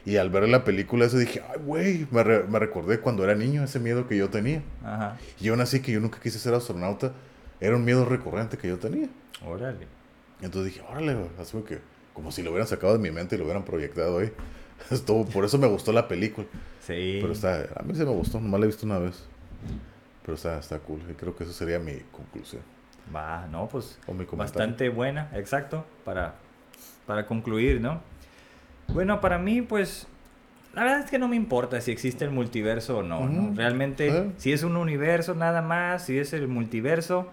Y 0.07 0.16
al 0.19 0.31
ver 0.31 0.49
la 0.49 0.65
película 0.65 1.05
esa 1.05 1.19
dije, 1.19 1.43
ay, 1.53 1.61
güey, 1.62 2.07
me, 2.12 2.23
re- 2.23 2.45
me 2.45 2.59
recordé 2.61 3.01
cuando 3.01 3.24
era 3.24 3.35
niño 3.35 3.62
ese 3.65 3.81
miedo 3.81 4.07
que 4.07 4.16
yo 4.16 4.31
tenía. 4.31 4.62
Ajá. 4.85 5.19
Y 5.41 5.49
aún 5.49 5.61
así 5.61 5.81
que 5.83 5.93
yo 5.93 6.01
nunca 6.01 6.20
quise 6.20 6.39
ser 6.39 6.55
astronauta, 6.55 7.12
era 7.61 7.74
un 7.77 7.85
miedo 7.85 8.05
recurrente 8.05 8.57
que 8.57 8.69
yo 8.69 8.78
tenía. 8.78 9.09
Órale. 9.45 9.87
Entonces 10.41 10.73
dije, 10.73 10.87
órale, 10.89 11.15
güey", 11.15 11.28
así 11.41 11.53
como 11.53 11.65
que, 11.65 11.81
como 12.15 12.31
si 12.31 12.43
lo 12.43 12.51
hubieran 12.51 12.69
sacado 12.69 12.93
de 12.93 12.99
mi 13.01 13.11
mente 13.11 13.35
y 13.35 13.39
lo 13.39 13.45
hubieran 13.45 13.65
proyectado 13.65 14.19
ahí. 14.20 14.33
Estuvo, 14.91 15.27
por 15.27 15.45
eso 15.45 15.59
me 15.59 15.66
gustó 15.66 15.93
la 15.93 16.07
película. 16.07 16.47
Sí. 16.81 17.19
Pero 17.20 17.33
está, 17.33 17.66
a 17.74 17.83
mí 17.83 17.95
se 17.95 18.05
me 18.05 18.12
gustó, 18.12 18.41
nomás 18.41 18.61
la 18.61 18.66
he 18.66 18.69
visto 18.69 18.87
una 18.87 18.99
vez. 19.01 19.24
Pero 20.23 20.35
está, 20.37 20.59
está 20.59 20.78
cool. 20.78 21.01
Y 21.11 21.15
creo 21.15 21.35
que 21.35 21.43
eso 21.45 21.53
sería 21.53 21.78
mi 21.81 21.95
conclusión. 22.12 22.62
Va, 23.15 23.47
no, 23.51 23.69
pues 23.69 23.99
O 24.07 24.15
mi 24.15 24.24
bastante 24.33 24.89
buena, 24.89 25.31
exacto, 25.35 25.85
para, 26.05 26.35
para 27.07 27.27
concluir, 27.27 27.81
¿no? 27.81 28.01
Bueno, 28.88 29.20
para 29.20 29.38
mí, 29.38 29.62
pues, 29.62 30.06
la 30.74 30.82
verdad 30.84 31.00
es 31.00 31.10
que 31.10 31.18
no 31.18 31.28
me 31.28 31.36
importa 31.36 31.80
si 31.80 31.90
existe 31.90 32.24
el 32.24 32.30
multiverso 32.30 32.98
o 32.98 33.02
no, 33.02 33.28
¿no? 33.28 33.54
Realmente, 33.56 34.10
si 34.38 34.52
es 34.52 34.62
un 34.62 34.76
universo 34.76 35.34
nada 35.34 35.62
más, 35.62 36.06
si 36.06 36.18
es 36.18 36.32
el 36.32 36.48
multiverso, 36.48 37.28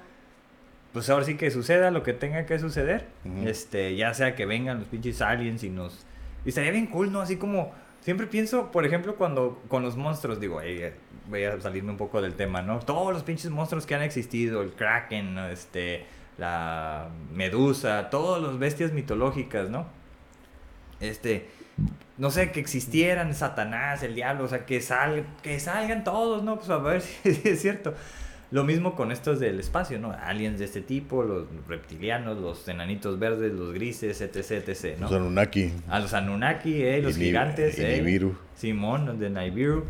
pues 0.94 1.10
ahora 1.10 1.26
sí 1.26 1.36
que 1.36 1.50
suceda 1.52 1.90
lo 1.92 2.04
que 2.04 2.14
tenga 2.14 2.46
que 2.46 2.60
suceder. 2.60 3.08
Este, 3.48 3.96
ya 3.96 4.14
sea 4.14 4.36
que 4.36 4.46
vengan 4.46 4.80
los 4.80 4.88
pinches 4.88 5.22
aliens 5.22 5.64
y 5.64 5.70
nos... 5.70 6.06
Y 6.46 6.50
estaría 6.50 6.72
bien 6.72 6.88
cool, 6.88 7.12
¿no? 7.12 7.22
Así 7.22 7.38
como... 7.38 7.72
Siempre 8.02 8.28
pienso, 8.28 8.70
por 8.70 8.86
ejemplo, 8.86 9.16
cuando 9.16 9.62
con 9.70 9.82
los 9.82 9.96
monstruos, 9.96 10.38
digo, 10.42 10.60
"Ey, 10.60 10.78
eh, 10.82 10.94
voy 11.30 11.46
a 11.46 11.58
salirme 11.62 11.92
un 11.92 11.96
poco 11.98 12.22
del 12.22 12.34
tema, 12.34 12.62
¿no? 12.62 12.80
Todos 12.80 13.14
los 13.14 13.24
pinches 13.24 13.50
monstruos 13.50 13.86
que 13.86 13.96
han 13.96 14.02
existido, 14.02 14.62
el 14.62 14.72
Kraken, 14.74 15.38
este, 15.38 16.06
la 16.38 17.08
Medusa, 17.34 18.10
todas 18.10 18.44
las 18.44 18.60
bestias 18.60 18.92
mitológicas, 18.92 19.70
¿no? 19.70 19.86
Este, 21.04 21.48
no 22.18 22.32
sé, 22.32 22.52
que 22.52 22.60
existieran 22.60 23.34
Satanás, 23.34 24.04
el 24.04 24.16
diablo, 24.16 24.46
o 24.46 24.48
sea, 24.48 24.66
que, 24.66 24.82
sal, 24.82 25.26
que 25.42 25.60
salgan 25.60 26.04
todos, 26.04 26.44
¿no? 26.44 26.58
Pues 26.58 26.70
a 26.70 26.78
ver 26.78 27.02
si 27.24 27.42
es 27.44 27.62
cierto. 27.62 27.94
Lo 28.52 28.64
mismo 28.64 28.96
con 28.96 29.12
estos 29.12 29.40
del 29.40 29.60
espacio, 29.60 29.98
¿no? 29.98 30.12
Aliens 30.12 30.60
de 30.60 30.66
este 30.66 30.82
tipo, 30.82 31.24
los 31.24 31.48
reptilianos, 31.68 32.38
los 32.38 32.68
enanitos 32.68 33.18
verdes, 33.18 33.52
los 33.52 33.74
grises, 33.74 34.22
etc, 34.22 34.68
etc, 34.68 35.00
¿no? 35.00 35.08
Los 35.08 35.14
Anunnaki. 35.14 35.74
A 35.90 36.00
los 36.00 36.14
Anunnaki, 36.14 36.84
eh, 36.84 37.02
los 37.02 37.18
y 37.18 37.22
gigantes, 37.22 37.80
y 37.80 37.84
eh. 37.84 37.98
Nibiru. 37.98 38.36
Simón, 38.56 39.08
los 39.08 39.20
de 39.20 39.32
Nibiru. 39.32 39.86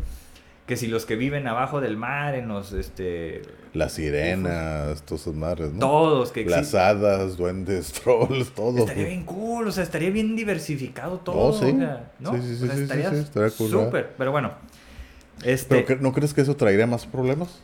Que 0.66 0.76
si 0.76 0.86
los 0.86 1.04
que 1.04 1.16
viven 1.16 1.46
abajo 1.46 1.82
del 1.82 1.98
mar, 1.98 2.34
en 2.34 2.48
los, 2.48 2.72
este... 2.72 3.42
Las 3.74 3.92
sirenas, 3.92 5.02
todas 5.02 5.22
esas 5.22 5.34
madres, 5.34 5.72
¿no? 5.72 5.80
Todos 5.80 6.30
que 6.30 6.44
Las 6.44 6.60
existen. 6.60 6.80
hadas, 6.80 7.36
duendes, 7.36 7.92
trolls, 8.04 8.50
todo. 8.54 8.78
Estaría 8.78 9.06
bien 9.06 9.24
cool, 9.24 9.66
o 9.68 9.72
sea, 9.72 9.82
estaría 9.82 10.10
bien 10.10 10.36
diversificado 10.36 11.18
todo. 11.18 11.36
Oh, 11.36 11.52
sí. 11.52 11.66
o 11.74 11.76
sea, 11.78 12.12
¿no? 12.20 12.32
Sí, 12.34 12.40
sí, 12.42 12.56
sí, 12.56 12.64
O 12.64 12.66
sea, 12.66 12.70
sí, 12.70 12.76
sí, 12.76 12.82
estaría 12.84 13.10
sí, 13.10 13.16
estaría 13.16 13.50
cool. 13.50 13.70
Súper, 13.70 14.14
pero 14.16 14.30
bueno. 14.30 14.52
Este, 15.44 15.74
¿Pero 15.74 15.86
que- 15.86 15.96
no 15.96 16.12
crees 16.12 16.32
que 16.32 16.40
eso 16.42 16.54
traería 16.56 16.86
más 16.86 17.04
problemas? 17.04 17.60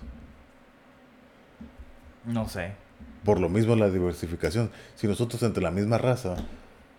no 2.26 2.48
sé. 2.48 2.72
Por 3.24 3.40
lo 3.40 3.48
mismo 3.48 3.76
la 3.76 3.88
diversificación. 3.90 4.70
Si 4.94 5.06
nosotros 5.06 5.42
entre 5.42 5.62
la 5.62 5.70
misma 5.70 5.98
raza 5.98 6.36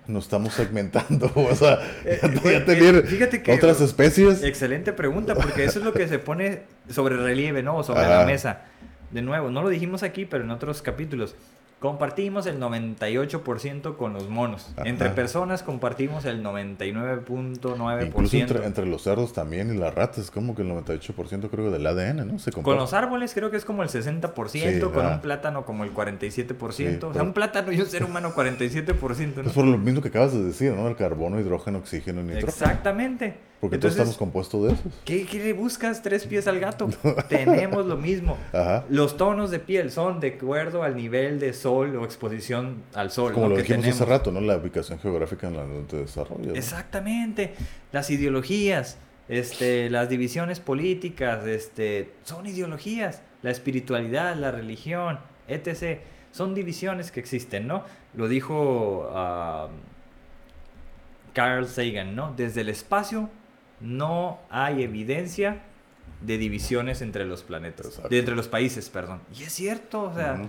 nos 0.07 0.23
estamos 0.25 0.53
segmentando, 0.53 1.31
o 1.35 1.55
sea, 1.55 1.79
Eh, 2.05 2.19
ya, 2.21 2.27
eh, 2.51 2.57
eh, 2.57 2.61
tener 2.61 3.41
que- 3.43 3.51
otras 3.53 3.81
especies. 3.81 4.43
Excelente 4.43 4.93
pregunta, 4.93 5.35
porque 5.35 5.63
eso 5.65 5.79
es 5.79 5.85
lo 5.85 5.93
que 5.93 6.07
se 6.07 6.19
pone 6.19 6.63
sobre 6.89 7.17
relieve, 7.17 7.61
¿no? 7.63 7.77
O 7.77 7.83
sobre 7.83 8.01
Ajá. 8.01 8.19
la 8.19 8.25
mesa. 8.25 8.61
De 9.11 9.21
nuevo, 9.21 9.49
no 9.49 9.61
lo 9.61 9.69
dijimos 9.69 10.03
aquí, 10.03 10.25
pero 10.25 10.43
en 10.43 10.51
otros 10.51 10.81
capítulos. 10.81 11.35
Compartimos 11.79 12.45
el 12.45 12.59
98% 12.59 13.97
con 13.97 14.13
los 14.13 14.29
monos. 14.29 14.69
Ajá. 14.77 14.87
Entre 14.87 15.09
personas 15.09 15.63
compartimos 15.63 16.25
el 16.25 16.43
99.9%. 16.43 18.05
Incluso 18.05 18.37
entre, 18.37 18.65
entre 18.67 18.85
los 18.85 19.01
cerdos 19.01 19.33
también 19.33 19.73
y 19.73 19.77
las 19.79 19.91
ratas, 19.91 20.29
como 20.29 20.53
que 20.53 20.61
el 20.61 20.69
98% 20.69 21.49
creo 21.49 21.71
del 21.71 21.87
ADN, 21.87 22.17
¿no? 22.27 22.37
Se 22.37 22.51
Con 22.51 22.61
comparte. 22.61 22.81
los 22.81 22.93
árboles 22.93 23.33
creo 23.33 23.49
que 23.49 23.57
es 23.57 23.65
como 23.65 23.81
el 23.81 23.89
60%, 23.89 24.47
Sí, 24.47 24.79
con 24.79 25.03
ah. 25.03 25.13
un 25.15 25.21
plátano 25.21 25.65
como 25.65 25.83
el 25.83 25.91
47%. 25.91 27.03
o 27.03 27.13
sea, 27.13 27.23
un 27.23 27.33
plátano 27.33 27.71
y 27.71 27.79
un 27.81 27.87
ser 27.87 28.03
humano 28.03 28.31
47%. 28.35 29.35
¿no? 29.37 29.47
Es 29.47 29.53
por 29.53 29.65
lo 29.65 29.79
mismo 29.79 30.01
que 30.01 30.09
acabas 30.09 30.33
de 30.33 30.43
decir, 30.43 30.73
¿no? 30.73 30.87
El 30.87 30.95
carbono, 30.95 31.39
hidrógeno, 31.39 31.79
oxígeno 31.79 32.21
y 32.21 32.25
nitrógeno. 32.25 32.49
Exactamente. 32.49 33.50
Porque 33.61 33.77
todos 33.77 33.93
estamos 33.93 34.17
compuestos 34.17 34.63
de 34.63 34.73
esos. 34.73 34.91
¿qué, 35.05 35.23
¿qué 35.27 35.37
le 35.37 35.53
buscas 35.53 36.01
tres 36.01 36.25
pies 36.25 36.47
al 36.47 36.59
gato? 36.59 36.89
Tenemos 37.29 37.85
lo 37.85 37.95
mismo. 37.95 38.35
Ajá. 38.51 38.85
Los 38.89 39.17
tonos 39.17 39.51
de 39.51 39.59
piel 39.59 39.91
son 39.91 40.19
de 40.19 40.29
acuerdo 40.29 40.81
al 40.81 40.95
nivel 40.95 41.39
de 41.39 41.53
sol 41.53 41.95
o 41.95 42.03
exposición 42.03 42.81
al 42.95 43.11
sol. 43.11 43.33
Como 43.33 43.49
lo 43.49 43.55
que 43.55 43.61
dijimos 43.61 43.83
tenemos. 43.83 44.01
hace 44.01 44.09
rato, 44.09 44.31
¿no? 44.31 44.41
La 44.41 44.57
ubicación 44.57 44.97
geográfica 44.97 45.47
en 45.47 45.57
la 45.57 45.65
de 45.65 45.99
desarrollo. 45.99 46.47
¿no? 46.47 46.55
Exactamente. 46.55 47.53
Las 47.91 48.09
ideologías, 48.09 48.97
este, 49.29 49.91
las 49.91 50.09
divisiones 50.09 50.59
políticas, 50.59 51.45
este, 51.45 52.13
son 52.23 52.47
ideologías. 52.47 53.21
La 53.43 53.51
espiritualidad, 53.51 54.35
la 54.37 54.49
religión, 54.49 55.19
etc. 55.47 55.99
Son 56.31 56.55
divisiones 56.55 57.11
que 57.11 57.19
existen, 57.19 57.67
¿no? 57.67 57.83
Lo 58.15 58.27
dijo 58.27 59.07
ah, 59.13 59.67
Carl 61.33 61.67
Sagan, 61.67 62.15
¿no? 62.15 62.33
Desde 62.35 62.61
el 62.61 62.69
espacio 62.69 63.29
no 63.81 64.39
hay 64.49 64.83
evidencia 64.83 65.61
de 66.21 66.37
divisiones 66.37 67.01
entre 67.01 67.25
los 67.25 67.43
planetas, 67.43 67.87
Exacto. 67.87 68.09
de 68.09 68.19
entre 68.19 68.35
los 68.35 68.47
países, 68.47 68.89
perdón. 68.89 69.21
Y 69.37 69.43
es 69.43 69.53
cierto, 69.53 70.03
o 70.03 70.13
sea, 70.13 70.41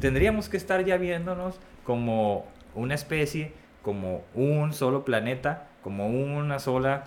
tendríamos 0.00 0.48
que 0.48 0.56
estar 0.56 0.84
ya 0.84 0.96
viéndonos 0.96 1.58
como 1.84 2.46
una 2.74 2.94
especie, 2.94 3.52
como 3.82 4.22
un 4.34 4.72
solo 4.72 5.04
planeta, 5.04 5.68
como 5.82 6.08
una 6.08 6.58
sola 6.58 7.04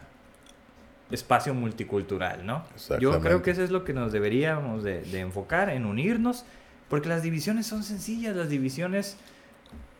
espacio 1.11 1.53
multicultural, 1.53 2.45
¿no? 2.45 2.64
Yo 2.99 3.20
creo 3.20 3.41
que 3.41 3.52
eso 3.52 3.64
es 3.64 3.72
lo 3.72 3.84
que 3.84 3.94
nos 3.94 4.11
deberíamos 4.11 4.84
de, 4.84 5.02
de 5.02 5.20
enfocar, 5.22 5.70
en 5.70 5.86
unirnos, 5.86 6.45
porque 6.88 7.10
las 7.10 7.24
divisiones 7.24 7.66
son 7.66 7.84
sencillas, 7.84 8.36
las 8.36 8.49
divisiones, 8.49 9.18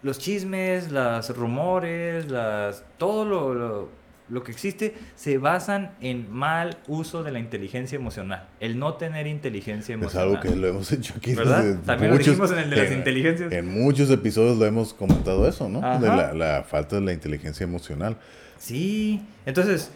los 0.04 0.20
chismes, 0.20 0.92
los 0.92 1.36
rumores, 1.36 2.30
las, 2.30 2.84
todo 2.98 3.26
lo, 3.26 3.54
lo- 3.54 3.99
lo 4.30 4.44
que 4.44 4.52
existe 4.52 4.94
se 5.16 5.38
basan 5.38 5.92
en 6.02 6.32
mal 6.32 6.78
uso 6.88 7.24
de 7.24 7.32
la 7.32 7.40
inteligencia 7.40 7.96
emocional, 7.96 8.48
el 8.60 8.78
no 8.80 8.94
tener 8.96 9.28
inteligencia 9.28 9.96
Es 9.96 10.02
emocional. 10.02 10.30
algo 10.30 10.40
que 10.42 10.56
lo 10.56 10.68
hemos 10.68 10.92
hecho 10.92 11.14
aquí. 11.18 11.34
¿Verdad? 11.36 11.64
desde 11.64 11.78
También 11.84 12.12
lo 12.12 12.18
dijimos 12.18 12.52
en 12.52 12.60
el 12.60 12.70
de 12.70 12.76
las 12.76 12.92
inteligencias. 12.92 13.52
En 13.52 13.68
muchos 13.72 14.10
episodios 14.10 14.58
lo 14.58 14.66
hemos 14.66 14.94
comentado 14.94 15.48
eso, 15.48 15.68
¿no? 15.70 15.82
De 16.00 16.08
Ajá. 16.08 16.34
la, 16.34 16.34
la 16.34 16.64
falta 16.64 16.96
de 16.98 17.02
la 17.04 17.14
inteligencia 17.14 17.64
emocional. 17.64 18.18
Sí, 18.58 19.22
entonces 19.46 19.92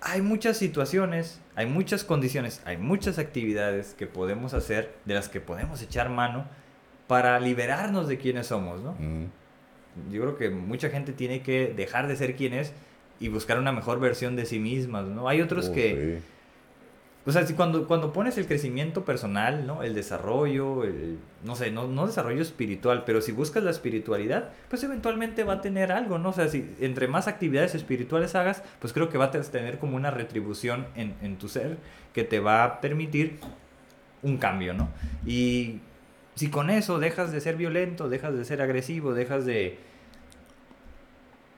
hay 0.00 0.22
muchas 0.22 0.56
situaciones, 0.56 1.40
hay 1.54 1.66
muchas 1.66 2.04
condiciones, 2.04 2.62
hay 2.64 2.76
muchas 2.76 3.18
actividades 3.18 3.94
que 3.94 4.06
podemos 4.06 4.54
hacer, 4.54 4.94
de 5.04 5.14
las 5.14 5.28
que 5.28 5.40
podemos 5.40 5.82
echar 5.82 6.08
mano 6.10 6.46
para 7.08 7.38
liberarnos 7.40 8.08
de 8.08 8.18
quienes 8.18 8.46
somos, 8.48 8.80
¿no? 8.82 8.92
Mm. 8.92 9.26
Yo 10.12 10.20
creo 10.22 10.36
que 10.36 10.50
mucha 10.50 10.90
gente 10.90 11.12
tiene 11.12 11.40
que 11.42 11.72
dejar 11.74 12.06
de 12.06 12.16
ser 12.16 12.36
quien 12.36 12.52
es 12.52 12.72
y 13.20 13.28
buscar 13.28 13.58
una 13.58 13.72
mejor 13.72 14.00
versión 14.00 14.36
de 14.36 14.46
sí 14.46 14.58
mismas, 14.58 15.06
¿no? 15.06 15.28
Hay 15.28 15.40
otros 15.40 15.68
Oh, 15.68 15.72
que, 15.72 16.20
sí. 16.20 16.24
o 17.24 17.32
sea, 17.32 17.46
si 17.46 17.54
cuando, 17.54 17.86
cuando 17.88 18.12
pones 18.12 18.36
el 18.38 18.46
crecimiento 18.46 19.04
personal, 19.04 19.66
¿no? 19.66 19.82
El 19.82 19.94
desarrollo, 19.94 20.84
el, 20.84 21.18
no 21.44 21.56
sé, 21.56 21.70
no, 21.70 21.88
no 21.88 22.06
desarrollo 22.06 22.42
espiritual, 22.42 23.04
pero 23.06 23.20
si 23.20 23.32
buscas 23.32 23.64
la 23.64 23.70
espiritualidad, 23.70 24.50
pues 24.68 24.82
eventualmente 24.84 25.44
va 25.44 25.54
a 25.54 25.60
tener 25.60 25.92
algo, 25.92 26.18
¿no? 26.18 26.28
O 26.30 26.32
sea, 26.32 26.48
si 26.48 26.74
entre 26.80 27.08
más 27.08 27.26
actividades 27.26 27.74
espirituales 27.74 28.34
hagas, 28.34 28.62
pues 28.80 28.92
creo 28.92 29.08
que 29.08 29.18
va 29.18 29.26
a 29.26 29.30
tener 29.30 29.78
como 29.78 29.96
una 29.96 30.10
retribución 30.10 30.86
en, 30.94 31.14
en 31.22 31.36
tu 31.36 31.48
ser 31.48 31.78
que 32.12 32.24
te 32.24 32.38
va 32.40 32.64
a 32.64 32.80
permitir 32.80 33.38
un 34.22 34.36
cambio, 34.38 34.74
¿no? 34.74 34.88
Y 35.24 35.80
si 36.34 36.50
con 36.50 36.68
eso 36.68 36.98
dejas 36.98 37.32
de 37.32 37.40
ser 37.40 37.56
violento, 37.56 38.08
dejas 38.10 38.34
de 38.36 38.44
ser 38.44 38.60
agresivo, 38.60 39.14
dejas 39.14 39.46
de, 39.46 39.78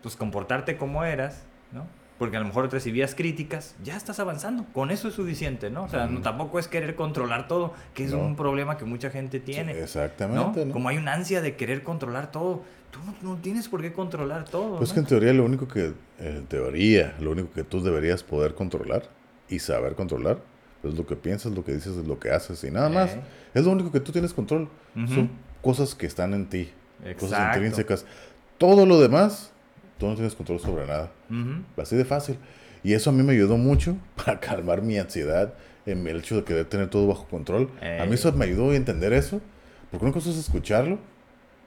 pues, 0.02 0.16
comportarte 0.16 0.76
como 0.76 1.04
eras, 1.04 1.44
¿no? 1.72 1.86
porque 2.18 2.36
a 2.36 2.40
lo 2.40 2.46
mejor 2.46 2.70
recibías 2.70 3.14
críticas, 3.14 3.76
ya 3.82 3.96
estás 3.96 4.18
avanzando. 4.18 4.66
Con 4.72 4.90
eso 4.90 5.06
es 5.06 5.14
suficiente, 5.14 5.70
¿no? 5.70 5.84
O 5.84 5.88
sea, 5.88 6.06
no, 6.06 6.20
tampoco 6.20 6.58
es 6.58 6.66
querer 6.66 6.96
controlar 6.96 7.46
todo, 7.46 7.72
que 7.94 8.04
es 8.04 8.10
No. 8.10 8.18
un 8.18 8.34
problema 8.34 8.76
que 8.76 8.84
mucha 8.84 9.08
gente 9.10 9.38
tiene. 9.38 9.80
Exactamente, 9.80 10.66
¿no? 10.66 10.72
Como 10.72 10.88
hay 10.88 10.96
una 10.96 11.14
ansia 11.14 11.40
de 11.40 11.54
querer 11.54 11.84
controlar 11.84 12.32
todo, 12.32 12.64
tú 12.90 12.98
no, 13.22 13.36
tienes 13.36 13.68
por 13.68 13.80
qué 13.82 13.92
controlar 13.92 14.44
todo. 14.46 14.78
Pues 14.78 14.92
que 14.92 14.98
en 14.98 15.06
teoría 15.06 15.32
lo 15.32 15.44
único 15.44 15.68
que, 15.68 15.92
en 16.18 16.46
teoría, 16.46 17.14
lo 17.20 17.30
único 17.30 17.52
que 17.52 17.62
tú 17.62 17.80
deberías 17.80 18.24
poder 18.24 18.54
controlar 18.56 19.04
y 19.48 19.60
saber 19.60 19.94
controlar 19.94 20.38
es 20.82 20.94
lo 20.94 21.06
que 21.06 21.14
piensas, 21.14 21.52
lo 21.52 21.64
que 21.64 21.72
dices, 21.72 21.96
es 21.96 22.06
lo 22.06 22.18
que 22.18 22.32
haces 22.32 22.64
y 22.64 22.70
nada 22.72 22.88
más. 22.88 23.12
Eh. 23.12 23.20
Es 23.54 23.64
lo 23.64 23.70
único 23.70 23.92
que 23.92 24.00
tú 24.00 24.10
tienes 24.10 24.34
control. 24.34 24.68
Son 25.06 25.30
cosas 25.62 25.94
que 25.94 26.06
están 26.06 26.34
en 26.34 26.48
ti, 26.48 26.72
cosas 27.16 27.54
intrínsecas. 27.54 28.04
Todo 28.58 28.86
lo 28.86 29.00
demás, 29.00 29.52
tú 29.98 30.06
no 30.06 30.14
tienes 30.14 30.34
control 30.34 30.60
sobre 30.60 30.86
nada. 30.86 31.10
Ujú. 31.30 31.62
Así 31.82 31.96
de 31.96 32.04
fácil. 32.04 32.38
Y 32.84 32.92
eso 32.94 33.10
a 33.10 33.12
mí 33.12 33.22
me 33.22 33.32
ayudó 33.32 33.56
mucho 33.56 33.96
para 34.16 34.38
calmar 34.40 34.82
mi 34.82 34.98
ansiedad, 34.98 35.54
en 35.86 36.06
el 36.06 36.18
hecho 36.18 36.36
de 36.36 36.44
querer 36.44 36.64
tener 36.66 36.88
todo 36.88 37.06
bajo 37.06 37.26
control. 37.28 37.70
A 37.80 38.04
mí 38.04 38.12
Eh. 38.12 38.14
eso 38.14 38.32
me 38.32 38.44
ayudó 38.44 38.70
a 38.70 38.76
entender 38.76 39.12
eso, 39.12 39.40
porque 39.90 40.04
una 40.04 40.12
cosa 40.14 40.30
es 40.30 40.36
escucharlo 40.38 40.98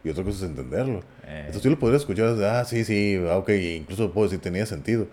y 0.04 0.10
otra 0.10 0.24
cosa 0.24 0.46
es 0.46 0.50
entenderlo. 0.52 1.00
Eh. 1.26 1.40
Entonces 1.48 1.64
yo 1.64 1.70
lo 1.72 1.80
podría 1.80 1.98
escuchar 1.98 2.32
desde, 2.32 2.48
ah, 2.48 2.64
sí, 2.66 2.84
sí, 2.86 3.20
ah, 3.30 3.38
ok, 3.38 3.50
incluso 3.50 4.12
puedo 4.12 4.28
decir, 4.28 4.40
tenía 4.42 4.66
sentido. 4.66 5.08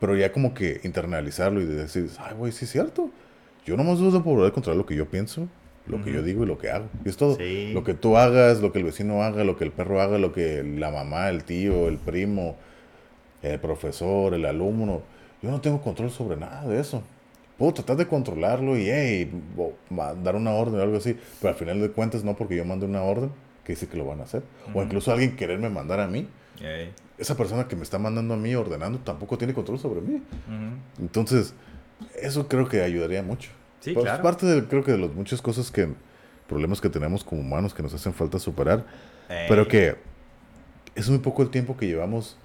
Pero 0.00 0.16
ya 0.16 0.32
como 0.32 0.54
que 0.54 0.80
internalizarlo 0.84 1.60
y 1.60 1.64
decir, 1.66 2.08
ay, 2.18 2.34
güey, 2.34 2.52
sí 2.52 2.64
es 2.64 2.70
cierto. 2.72 3.10
Yo 3.64 3.76
nomás 3.76 3.98
debo 3.98 4.10
de 4.10 4.20
poder 4.20 4.52
controlar 4.52 4.76
lo 4.78 4.86
que 4.86 4.94
yo 4.94 5.08
pienso, 5.08 5.48
lo 5.86 6.02
que 6.02 6.12
yo 6.12 6.22
digo 6.22 6.44
y 6.44 6.46
lo 6.46 6.58
que 6.58 6.70
hago. 6.70 6.86
Y 7.04 7.08
es 7.08 7.16
todo. 7.16 7.36
Sí. 7.36 7.72
Lo 7.72 7.84
que 7.84 7.94
tú 7.94 8.16
hagas, 8.16 8.60
lo 8.60 8.72
que 8.72 8.78
el 8.78 8.84
vecino 8.84 9.22
haga, 9.22 9.44
lo 9.44 9.56
que 9.56 9.64
el 9.64 9.70
perro 9.70 10.00
haga, 10.00 10.18
lo 10.18 10.32
que 10.32 10.62
la 10.62 10.90
mamá, 10.90 11.28
el 11.28 11.44
tío, 11.44 11.88
el 11.88 11.98
primo, 11.98 12.56
el 13.42 13.60
profesor, 13.60 14.34
el 14.34 14.46
alumno. 14.46 15.02
Yo 15.42 15.50
no 15.50 15.60
tengo 15.60 15.82
control 15.82 16.10
sobre 16.10 16.36
nada 16.36 16.66
de 16.66 16.80
eso. 16.80 17.02
Puedo 17.58 17.74
tratar 17.74 17.96
de 17.96 18.06
controlarlo 18.06 18.76
y, 18.76 18.88
hey, 18.90 19.30
dar 20.22 20.36
una 20.36 20.52
orden 20.52 20.80
o 20.80 20.82
algo 20.82 20.96
así, 20.96 21.16
pero 21.40 21.52
al 21.52 21.58
final 21.58 21.80
de 21.80 21.90
cuentas 21.90 22.24
no 22.24 22.34
porque 22.34 22.56
yo 22.56 22.64
mando 22.64 22.86
una 22.86 23.02
orden 23.02 23.30
que 23.62 23.74
dice 23.74 23.86
que 23.86 23.96
lo 23.96 24.04
van 24.04 24.20
a 24.20 24.24
hacer. 24.24 24.42
O 24.74 24.82
incluso 24.82 25.12
alguien 25.12 25.36
quererme 25.36 25.68
mandar 25.68 26.00
a 26.00 26.08
mí. 26.08 26.26
Esa 27.16 27.36
persona 27.36 27.68
que 27.68 27.76
me 27.76 27.82
está 27.82 27.98
mandando 27.98 28.34
a 28.34 28.36
mí, 28.36 28.54
ordenando, 28.54 28.98
tampoco 28.98 29.38
tiene 29.38 29.54
control 29.54 29.78
sobre 29.78 30.00
mí. 30.00 30.22
Entonces, 30.98 31.54
eso 32.20 32.48
creo 32.48 32.66
que 32.68 32.82
ayudaría 32.82 33.22
mucho. 33.22 33.50
Sí, 33.84 33.92
Pues, 33.92 34.04
claro. 34.06 34.22
parte 34.22 34.46
de, 34.46 34.64
creo 34.66 34.82
que 34.82 34.92
de 34.92 34.98
las 34.98 35.12
muchas 35.12 35.42
cosas 35.42 35.70
que, 35.70 35.88
problemas 36.48 36.80
que 36.80 36.88
tenemos 36.88 37.22
como 37.22 37.42
humanos 37.42 37.74
que 37.74 37.82
nos 37.82 37.92
hacen 37.92 38.14
falta 38.14 38.38
superar, 38.38 38.86
Ey. 39.28 39.44
pero 39.46 39.68
que 39.68 39.96
es 40.94 41.08
muy 41.10 41.18
poco 41.18 41.42
el 41.42 41.50
tiempo 41.50 41.76
que 41.76 41.86
llevamos 41.86 42.38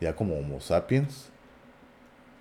ya 0.00 0.14
como 0.14 0.38
Homo 0.38 0.60
sapiens. 0.60 1.30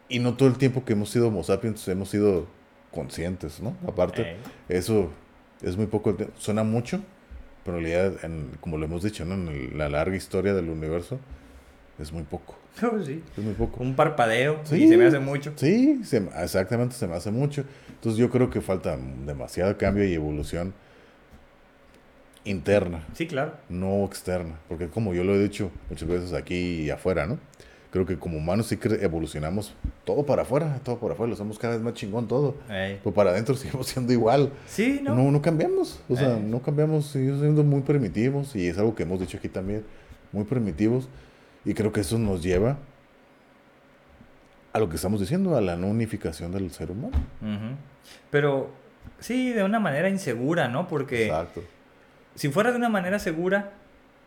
Y 0.10 0.20
no 0.20 0.36
todo 0.38 0.48
el 0.50 0.58
tiempo 0.60 0.86
que 0.86 0.94
hemos 0.94 1.10
sido 1.10 1.30
Homo 1.30 1.44
sapiens 1.44 1.88
hemos 1.88 2.10
sido 2.10 2.46
conscientes, 2.92 3.62
¿no? 3.62 3.76
Aparte, 3.88 4.34
Ey. 4.34 4.38
eso 4.70 5.10
es 5.64 5.76
muy 5.76 5.88
poco. 5.88 6.12
el 6.12 6.18
tie- 6.18 6.30
Suena 6.38 6.64
mucho, 6.64 7.02
pero 7.64 7.78
en 7.80 7.84
realidad, 7.86 8.24
en- 8.24 8.52
como 8.62 8.78
lo 8.78 8.86
hemos 8.86 9.02
dicho, 9.02 9.26
¿no? 9.26 9.34
En 9.34 9.48
el- 9.48 9.78
la 9.78 9.90
larga 9.90 10.16
historia 10.16 10.54
del 10.54 10.70
universo, 10.70 11.20
es 11.98 12.12
muy 12.12 12.24
poco. 12.24 12.56
Oh, 12.84 13.00
sí. 13.04 13.24
Es 13.38 13.44
muy 13.44 13.54
poco. 13.54 13.82
Un 13.84 13.96
parpadeo 13.96 14.60
Sí. 14.64 14.84
y 14.84 14.88
se 14.90 14.98
me 14.98 15.06
hace 15.06 15.20
mucho. 15.20 15.54
Sí, 15.56 16.02
se- 16.04 16.28
exactamente, 16.42 16.96
se 16.96 17.08
me 17.08 17.16
hace 17.16 17.32
mucho. 17.32 17.64
Entonces 17.90 18.18
yo 18.20 18.30
creo 18.30 18.50
que 18.50 18.62
falta 18.62 18.98
demasiado 19.26 19.78
cambio 19.78 20.04
y 20.06 20.14
evolución 20.14 20.74
interna, 22.44 23.04
Sí, 23.14 23.26
claro. 23.28 23.54
no 23.70 24.06
externa. 24.06 24.56
Porque 24.70 24.88
como 24.88 25.14
yo 25.14 25.24
lo 25.24 25.34
he 25.36 25.40
dicho 25.42 25.72
muchas 25.90 26.08
veces 26.08 26.34
aquí 26.34 26.82
y 26.84 26.90
afuera, 26.92 27.26
¿no? 27.26 27.40
Creo 27.92 28.06
que 28.06 28.18
como 28.20 28.38
humanos 28.38 28.68
sí 28.68 28.76
que 28.78 28.90
evolucionamos 29.04 29.74
todo 30.04 30.26
para 30.26 30.42
afuera, 30.42 30.80
todo 30.84 31.00
para 31.00 31.14
afuera, 31.14 31.30
lo 31.30 31.34
hacemos 31.36 31.58
cada 31.58 31.76
vez 31.76 31.82
más 31.84 31.94
chingón 31.94 32.28
todo. 32.28 32.56
Ey. 32.70 33.00
Pero 33.04 33.14
para 33.16 33.32
adentro 33.32 33.56
seguimos 33.56 33.88
siendo 33.88 34.12
igual. 34.12 34.52
Sí, 34.68 35.00
¿no? 35.02 35.16
No, 35.16 35.32
no 35.32 35.42
cambiamos. 35.42 36.02
O 36.10 36.16
sea, 36.16 36.38
Eh. 36.38 36.42
no 36.46 36.62
cambiamos, 36.62 37.06
seguimos 37.08 37.40
siendo 37.40 37.64
muy 37.64 37.82
primitivos. 37.82 38.56
Y 38.56 38.68
es 38.68 38.78
algo 38.78 38.94
que 38.94 39.04
hemos 39.04 39.20
dicho 39.22 39.38
aquí 39.38 39.48
también, 39.50 39.84
muy 40.34 40.44
primitivos. 40.44 41.08
Y 41.66 41.74
creo 41.74 41.92
que 41.92 42.02
eso 42.02 42.18
nos 42.18 42.44
lleva 42.44 42.78
a 44.72 44.80
lo 44.80 44.90
que 44.90 44.98
estamos 44.98 45.20
diciendo, 45.20 45.56
a 45.56 45.62
la 45.62 45.76
no 45.76 45.88
unificación 45.88 46.52
del 46.52 46.70
ser 46.72 46.92
humano. 46.92 47.18
Pero 48.30 48.72
sí, 49.20 49.52
de 49.52 49.64
una 49.64 49.80
manera 49.80 50.10
insegura, 50.10 50.68
¿no? 50.68 50.88
Porque 50.88 51.28
Exacto. 51.28 51.64
si 52.36 52.50
fuera 52.50 52.72
de 52.72 52.78
una 52.78 52.90
manera 52.90 53.18
segura, 53.20 53.72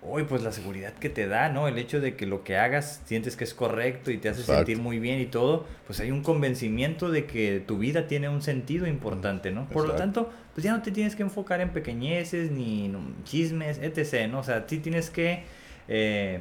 hoy 0.02 0.24
pues 0.24 0.42
la 0.42 0.52
seguridad 0.52 0.94
que 0.94 1.10
te 1.10 1.26
da, 1.26 1.48
¿no? 1.48 1.68
El 1.68 1.76
hecho 1.76 2.00
de 2.00 2.16
que 2.16 2.24
lo 2.24 2.44
que 2.44 2.56
hagas 2.56 3.02
sientes 3.04 3.36
que 3.36 3.44
es 3.44 3.52
correcto 3.52 4.10
y 4.10 4.18
te 4.18 4.28
hace 4.28 4.40
Exacto. 4.40 4.64
sentir 4.64 4.78
muy 4.82 4.98
bien 4.98 5.20
y 5.20 5.26
todo, 5.26 5.66
pues 5.86 6.00
hay 6.00 6.10
un 6.10 6.22
convencimiento 6.22 7.10
de 7.10 7.26
que 7.26 7.62
tu 7.66 7.78
vida 7.78 8.06
tiene 8.06 8.28
un 8.28 8.40
sentido 8.40 8.86
importante, 8.86 9.50
¿no? 9.50 9.68
Por 9.68 9.86
lo 9.86 9.94
tanto, 9.94 10.30
pues 10.54 10.64
ya 10.64 10.72
no 10.72 10.82
te 10.82 10.92
tienes 10.92 11.14
que 11.14 11.22
enfocar 11.22 11.60
en 11.60 11.70
pequeñeces 11.70 12.50
ni 12.50 12.86
en 12.86 13.16
chismes, 13.24 13.78
etc., 13.82 14.30
¿no? 14.30 14.38
O 14.38 14.44
sea, 14.44 14.64
sí 14.66 14.78
tienes 14.78 15.10
que, 15.10 15.42
eh, 15.88 16.40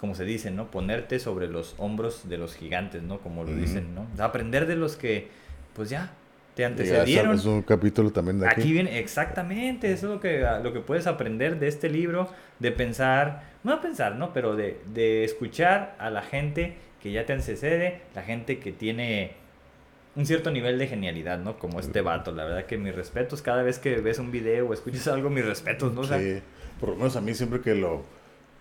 como 0.00 0.14
se 0.14 0.24
dice, 0.24 0.50
¿no? 0.50 0.70
Ponerte 0.70 1.18
sobre 1.18 1.48
los 1.48 1.74
hombros 1.78 2.28
de 2.28 2.38
los 2.38 2.54
gigantes, 2.54 3.02
¿no? 3.02 3.18
Como 3.18 3.44
lo 3.44 3.54
dicen, 3.54 3.94
¿no? 3.94 4.06
Aprender 4.22 4.66
de 4.66 4.76
los 4.76 4.96
que, 4.96 5.28
pues 5.74 5.90
ya, 5.90 6.12
te 6.54 6.64
antecedieron. 6.64 7.34
Es 7.34 7.44
un 7.44 7.62
capítulo 7.62 8.10
también 8.10 8.40
de 8.40 8.46
aquí. 8.46 8.60
Aquí 8.60 8.72
viene, 8.72 8.98
exactamente, 8.98 9.92
eso 9.92 10.06
es 10.06 10.12
lo 10.14 10.20
que, 10.20 10.46
lo 10.62 10.72
que 10.72 10.80
puedes 10.80 11.06
aprender 11.06 11.58
de 11.58 11.68
este 11.68 11.88
libro, 11.88 12.28
de 12.58 12.72
pensar, 12.72 13.42
no 13.64 13.80
pensar, 13.80 14.16
¿no? 14.16 14.32
Pero 14.32 14.56
de, 14.56 14.80
de 14.92 15.24
escuchar 15.24 15.96
a 15.98 16.10
la 16.10 16.22
gente 16.22 16.76
que 17.02 17.12
ya 17.12 17.26
te 17.26 17.32
antecede, 17.32 18.00
la 18.14 18.22
gente 18.22 18.58
que 18.58 18.72
tiene 18.72 19.32
un 20.16 20.26
cierto 20.26 20.50
nivel 20.50 20.78
de 20.78 20.88
genialidad, 20.88 21.38
¿no? 21.38 21.58
Como 21.58 21.78
este 21.78 22.00
vato, 22.00 22.32
la 22.32 22.44
verdad 22.44 22.66
que 22.66 22.76
mis 22.76 22.94
respetos, 22.94 23.40
cada 23.40 23.62
vez 23.62 23.78
que 23.78 23.96
ves 24.00 24.18
un 24.18 24.32
video 24.32 24.68
o 24.68 24.74
escuchas 24.74 25.06
algo, 25.08 25.30
mis 25.30 25.44
respetos, 25.44 25.92
¿no? 25.92 26.00
O 26.00 26.04
sea, 26.04 26.18
Sí. 26.18 26.40
Por 26.80 26.90
lo 26.90 26.96
menos 26.96 27.16
a 27.16 27.20
mí 27.20 27.34
siempre 27.34 27.60
que 27.60 27.74
lo, 27.74 28.04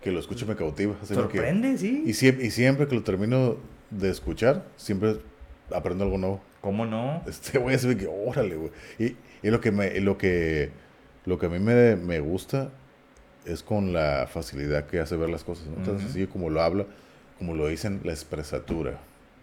que 0.08 0.14
lo 0.14 0.22
escucho 0.22 0.46
me 0.46 0.56
cautiva. 0.56 0.96
Así 1.02 1.10
que- 1.10 1.16
sorprende, 1.16 1.78
¿sí? 1.78 2.04
y, 2.06 2.14
siempre, 2.14 2.46
y 2.46 2.52
siempre 2.52 2.88
que 2.88 2.96
lo 2.96 3.04
termino 3.04 3.58
de 3.92 4.10
escuchar, 4.10 4.64
siempre 4.78 5.18
aprendo 5.70 6.06
algo 6.06 6.18
nuevo. 6.18 6.42
¿Cómo 6.62 6.86
no? 6.86 7.22
Este 7.28 7.60
güey 7.60 7.78
se 7.78 7.90
ve 7.90 7.98
que, 7.98 8.08
órale, 8.08 8.56
güey. 8.56 8.72
Y, 8.98 9.16
y 9.46 9.52
lo 9.52 9.60
que 9.60 9.72
me, 9.74 10.00
lo 10.00 10.18
que, 10.18 10.72
lo 11.26 11.38
que 11.38 11.48
a 11.48 11.50
mí 11.50 11.60
me, 11.60 11.98
me 11.98 12.22
gusta 12.22 12.70
es 13.46 13.64
con 13.64 13.92
la 13.92 14.28
facilidad 14.32 14.86
que 14.86 15.02
hace 15.02 15.18
ver 15.18 15.30
las 15.30 15.44
cosas, 15.44 15.68
¿no? 15.68 15.84
Tan 15.84 16.00
sencillo 16.00 16.30
como 16.30 16.50
lo 16.50 16.62
habla, 16.62 16.86
como 17.38 17.54
lo 17.54 17.68
dicen, 17.68 18.00
la 18.06 18.14
expresatura, 18.14 19.00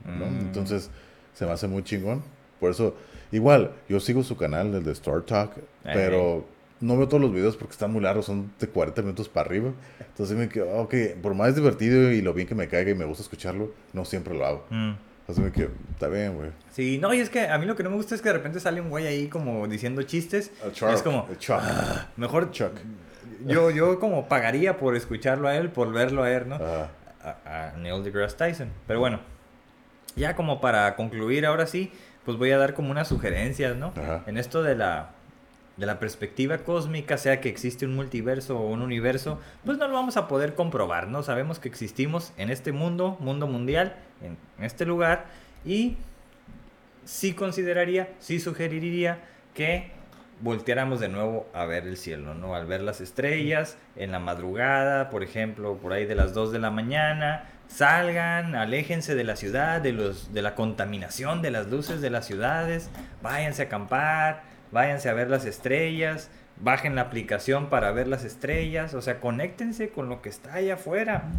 ¿no? 0.07 0.27
Mm. 0.27 0.39
Entonces, 0.47 0.91
se 1.35 1.45
me 1.45 1.53
hace 1.53 1.69
muy 1.69 1.83
chingón. 1.85 2.23
Por 2.59 2.71
eso, 2.71 2.97
igual, 3.33 3.73
yo 3.87 4.01
sigo 4.01 4.23
su 4.23 4.39
canal, 4.39 4.75
el 4.75 4.83
de 4.83 4.93
Star 4.93 5.21
Talk, 5.23 5.53
pero 5.83 6.47
no 6.85 6.99
veo 6.99 7.09
todos 7.09 7.23
los 7.23 7.33
videos 7.33 7.57
porque 7.57 7.73
están 7.73 7.93
muy 7.93 8.03
largos, 8.03 8.27
son 8.27 8.53
de 8.61 8.69
40 8.69 9.01
minutos 9.03 9.29
para 9.29 9.47
arriba. 9.47 9.73
Entonces 9.99 10.37
me 10.37 10.49
quedo, 10.49 10.71
ok, 10.77 10.95
por 11.23 11.35
más 11.35 11.55
divertido 11.57 12.13
y 12.13 12.21
lo 12.21 12.35
bien 12.35 12.47
que 12.47 12.55
me 12.55 12.69
caiga 12.69 12.91
y 12.91 12.95
me 12.95 13.07
gusta 13.07 13.23
escucharlo, 13.23 13.73
no 13.93 14.05
siempre 14.05 14.35
lo 14.35 14.45
hago. 14.45 14.67
Mm. 14.71 14.93
Así 15.27 15.41
me 15.41 15.51
quedo, 15.51 15.71
está 15.93 16.09
bien, 16.09 16.35
güey. 16.37 16.51
Sí, 16.71 16.99
no, 16.99 17.15
y 17.15 17.21
es 17.21 17.31
que 17.31 17.49
a 17.49 17.57
mí 17.57 17.65
lo 17.65 17.75
que 17.75 17.83
no 17.83 17.89
me 17.89 17.97
gusta 17.97 18.15
es 18.15 18.21
que 18.21 18.29
de 18.29 18.35
repente 18.35 18.61
sale 18.61 18.83
un 18.83 18.91
güey 18.91 19.07
ahí 19.07 19.29
como 19.29 19.67
diciendo 19.67 20.03
chistes. 20.03 20.53
Y 20.63 20.85
es 20.85 21.03
como, 21.03 21.27
Chuck. 21.39 21.63
Mejor 22.19 22.51
Chuck. 22.51 22.73
Yo, 23.47 23.71
yo 23.71 23.99
como 23.99 24.29
pagaría 24.29 24.77
por 24.77 24.95
escucharlo 24.95 25.49
a 25.49 25.57
él, 25.57 25.71
por 25.71 25.91
verlo 25.93 26.23
a 26.23 26.31
él, 26.31 26.49
¿no? 26.49 26.57
A, 26.57 26.91
a 27.47 27.73
Neil 27.79 28.05
deGrasse 28.05 28.37
Tyson. 28.37 28.69
Pero 28.87 29.01
bueno, 29.01 29.21
ya 30.15 30.37
como 30.37 30.61
para 30.61 30.95
concluir 30.95 31.47
ahora 31.47 31.67
sí, 31.67 31.91
pues 32.27 32.37
voy 32.37 32.51
a 32.51 32.59
dar 32.59 32.75
como 32.75 32.91
unas 32.91 33.09
sugerencias, 33.09 33.75
¿no? 33.77 33.95
Ajá. 33.97 34.25
En 34.27 34.37
esto 34.37 34.63
de 34.63 34.77
la, 34.77 35.14
de 35.77 35.87
la 35.87 35.99
perspectiva 35.99 36.59
cósmica, 36.59 37.19
sea 37.19 37.41
que 37.41 37.49
existe 37.49 37.85
un 37.85 37.95
multiverso 37.95 38.59
o 38.59 38.69
un 38.69 38.83
universo, 38.83 39.41
pues 39.65 39.79
no 39.79 39.89
lo 39.89 39.95
vamos 39.95 40.17
a 40.17 40.29
poder 40.29 40.55
comprobar, 40.55 41.09
¿no? 41.09 41.23
Sabemos 41.23 41.59
que 41.59 41.69
existimos 41.69 42.33
en 42.37 42.51
este 42.51 42.73
mundo, 42.73 43.17
mundo 43.21 43.47
mundial, 43.47 43.97
en 44.23 44.37
este 44.65 44.87
lugar, 44.87 45.27
y 45.65 45.97
sí 47.05 47.35
consideraría, 47.35 48.09
sí 48.21 48.39
sugeriría 48.41 49.19
que 49.55 49.91
volteáramos 50.41 51.01
de 51.01 51.09
nuevo 51.09 51.49
a 51.55 51.65
ver 51.65 51.87
el 51.87 51.97
cielo, 51.97 52.35
¿no? 52.35 52.55
Al 52.55 52.67
ver 52.67 52.81
las 52.81 53.01
estrellas 53.01 53.77
en 53.97 54.13
la 54.13 54.19
madrugada, 54.19 55.11
por 55.11 55.23
ejemplo, 55.23 55.77
por 55.79 55.93
ahí 55.93 56.07
de 56.07 56.15
las 56.15 56.35
2 56.35 56.53
de 56.53 56.59
la 56.59 56.71
mañana, 56.71 57.45
salgan, 57.69 58.55
aléjense 58.55 59.15
de 59.15 59.25
la 59.25 59.37
ciudad, 59.37 59.81
de 59.81 59.93
los 59.93 60.35
de 60.35 60.43
la 60.43 60.55
contaminación 60.55 61.43
de 61.43 61.51
las 61.51 61.69
luces 61.69 62.01
de 62.01 62.11
las 62.11 62.27
ciudades, 62.27 62.91
váyanse 63.23 63.63
a 63.63 63.65
acampar, 63.67 64.43
váyanse 64.75 65.09
a 65.09 65.15
ver 65.15 65.31
las 65.31 65.47
estrellas, 65.47 66.29
bajen 66.61 66.97
la 66.97 67.03
aplicación 67.03 67.71
para 67.71 67.93
ver 67.93 68.09
las 68.09 68.25
estrellas, 68.25 68.93
o 68.93 69.01
sea, 69.01 69.21
conéctense 69.21 69.89
con 69.89 70.09
lo 70.09 70.21
que 70.21 70.29
está 70.29 70.55
allá 70.55 70.75
afuera. 70.75 71.31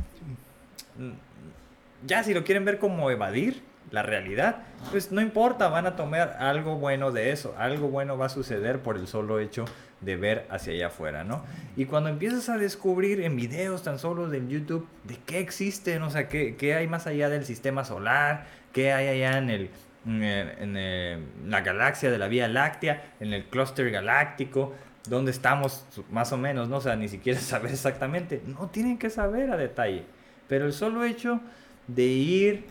Ya 2.07 2.23
si 2.23 2.33
lo 2.33 2.45
quieren 2.45 2.63
ver 2.63 2.79
como 2.79 3.11
evadir 3.11 3.61
la 3.91 4.03
realidad, 4.03 4.63
pues 4.89 5.11
no 5.11 5.21
importa, 5.21 5.67
van 5.67 5.85
a 5.85 5.95
tomar 5.95 6.37
algo 6.39 6.77
bueno 6.77 7.11
de 7.11 7.31
eso, 7.31 7.53
algo 7.57 7.89
bueno 7.89 8.17
va 8.17 8.27
a 8.27 8.29
suceder 8.29 8.79
por 8.79 8.95
el 8.95 9.05
solo 9.05 9.39
hecho 9.39 9.65
de 9.99 10.15
ver 10.15 10.45
hacia 10.49 10.73
allá 10.73 10.87
afuera, 10.87 11.23
¿no? 11.23 11.43
Y 11.75 11.85
cuando 11.85 12.09
empiezas 12.09 12.47
a 12.47 12.57
descubrir 12.57 13.21
en 13.21 13.35
videos 13.35 13.83
tan 13.83 13.99
solo 13.99 14.29
del 14.29 14.47
YouTube 14.47 14.87
de 15.03 15.17
qué 15.25 15.39
existen, 15.39 16.03
o 16.03 16.09
sea, 16.09 16.29
qué, 16.29 16.55
qué 16.55 16.73
hay 16.73 16.87
más 16.87 17.05
allá 17.05 17.29
del 17.29 17.45
sistema 17.45 17.83
solar, 17.83 18.45
qué 18.71 18.93
hay 18.93 19.07
allá 19.07 19.37
en 19.37 19.49
el, 19.49 19.69
en, 20.05 21.49
la 21.49 21.61
galaxia 21.61 22.11
de 22.11 22.17
la 22.17 22.27
Vía 22.27 22.47
Láctea, 22.47 23.13
en 23.19 23.33
el 23.33 23.45
clúster 23.45 23.91
galáctico, 23.91 24.73
dónde 25.07 25.31
estamos 25.31 25.85
más 26.11 26.31
o 26.31 26.37
menos, 26.37 26.69
¿no? 26.69 26.77
O 26.77 26.81
sea, 26.81 26.95
ni 26.95 27.07
siquiera 27.07 27.39
saber 27.41 27.71
exactamente. 27.71 28.41
No 28.45 28.69
tienen 28.69 28.97
que 28.97 29.09
saber 29.09 29.51
a 29.51 29.57
detalle. 29.57 30.05
Pero 30.47 30.65
el 30.65 30.73
solo 30.73 31.03
hecho 31.03 31.41
de 31.87 32.03
ir 32.03 32.67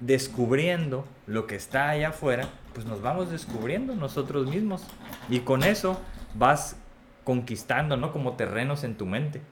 descubriendo 0.00 1.06
lo 1.26 1.46
que 1.46 1.56
está 1.56 1.90
allá 1.90 2.08
afuera, 2.08 2.48
pues 2.74 2.86
nos 2.86 3.02
vamos 3.02 3.30
descubriendo 3.30 3.94
nosotros 3.94 4.46
mismos. 4.46 4.86
Y 5.28 5.40
con 5.40 5.62
eso 5.62 6.00
vas 6.34 6.76
conquistando, 7.24 7.96
¿no? 7.96 8.12
Como 8.12 8.34
terrenos 8.34 8.84
en 8.84 8.96
tu 8.96 9.06
mente. 9.06 9.42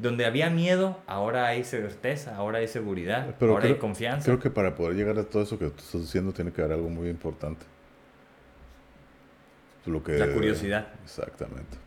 Donde 0.00 0.26
había 0.26 0.50
miedo, 0.50 0.98
ahora 1.06 1.46
hay 1.46 1.64
certeza, 1.64 2.36
ahora 2.36 2.58
hay 2.58 2.68
seguridad, 2.68 3.34
ahora 3.40 3.66
hay 3.66 3.76
confianza. 3.76 4.24
Creo 4.24 4.40
que 4.40 4.50
para 4.50 4.74
poder 4.74 4.96
llegar 4.96 5.18
a 5.18 5.24
todo 5.24 5.42
eso 5.42 5.58
que 5.58 5.66
tú 5.66 5.78
estás 5.78 6.00
diciendo 6.00 6.32
tiene 6.32 6.52
que 6.52 6.60
haber 6.62 6.74
algo 6.74 6.90
muy 6.90 7.08
importante. 7.08 7.64
Lo 9.86 10.02
que, 10.02 10.12
la 10.18 10.32
curiosidad. 10.32 10.88
Exactamente. 11.04 11.78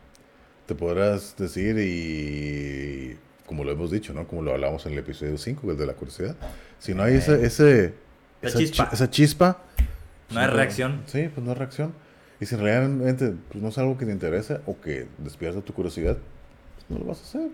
Te 0.66 0.74
podrás 0.74 1.36
decir 1.36 1.76
y 1.78 3.16
como 3.46 3.62
lo 3.62 3.70
hemos 3.70 3.90
dicho, 3.90 4.12
¿no? 4.12 4.26
Como 4.26 4.42
lo 4.42 4.52
hablamos 4.52 4.84
en 4.86 4.92
el 4.92 4.98
episodio 4.98 5.38
5, 5.38 5.70
el 5.70 5.76
de 5.76 5.86
la 5.86 5.94
curiosidad. 5.94 6.34
Si 6.78 6.94
no 6.94 7.02
hay 7.02 7.14
ese, 7.14 7.44
ese 7.44 7.94
esa, 8.42 8.58
chispa. 8.58 8.90
esa 8.92 9.10
chispa 9.10 9.62
no 10.30 10.40
hay 10.40 10.48
reacción. 10.48 11.02
Sí, 11.06 11.28
pues 11.32 11.44
no 11.44 11.52
hay 11.52 11.58
reacción. 11.58 11.92
Y 12.40 12.46
si 12.46 12.56
realmente 12.56 13.32
pues, 13.48 13.62
no 13.62 13.68
es 13.68 13.78
algo 13.78 13.96
que 13.96 14.04
te 14.06 14.12
interesa 14.12 14.60
o 14.66 14.80
que 14.80 15.06
despierta 15.18 15.60
tu 15.60 15.72
curiosidad, 15.72 16.16
pues 16.74 16.90
no 16.90 16.98
lo 16.98 17.04
vas 17.06 17.20
a 17.20 17.22
hacer. 17.22 17.50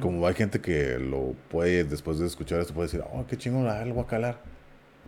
Como 0.00 0.26
hay 0.26 0.34
gente 0.34 0.60
que 0.60 0.98
lo 0.98 1.34
puede, 1.50 1.84
después 1.84 2.18
de 2.18 2.26
escuchar 2.26 2.60
esto, 2.60 2.74
puede 2.74 2.88
decir, 2.88 3.02
oh, 3.12 3.24
qué 3.26 3.36
chingón, 3.36 3.66
ah, 3.66 3.84
lo 3.84 3.94
voy 3.94 4.04
a 4.04 4.06
calar. 4.06 4.38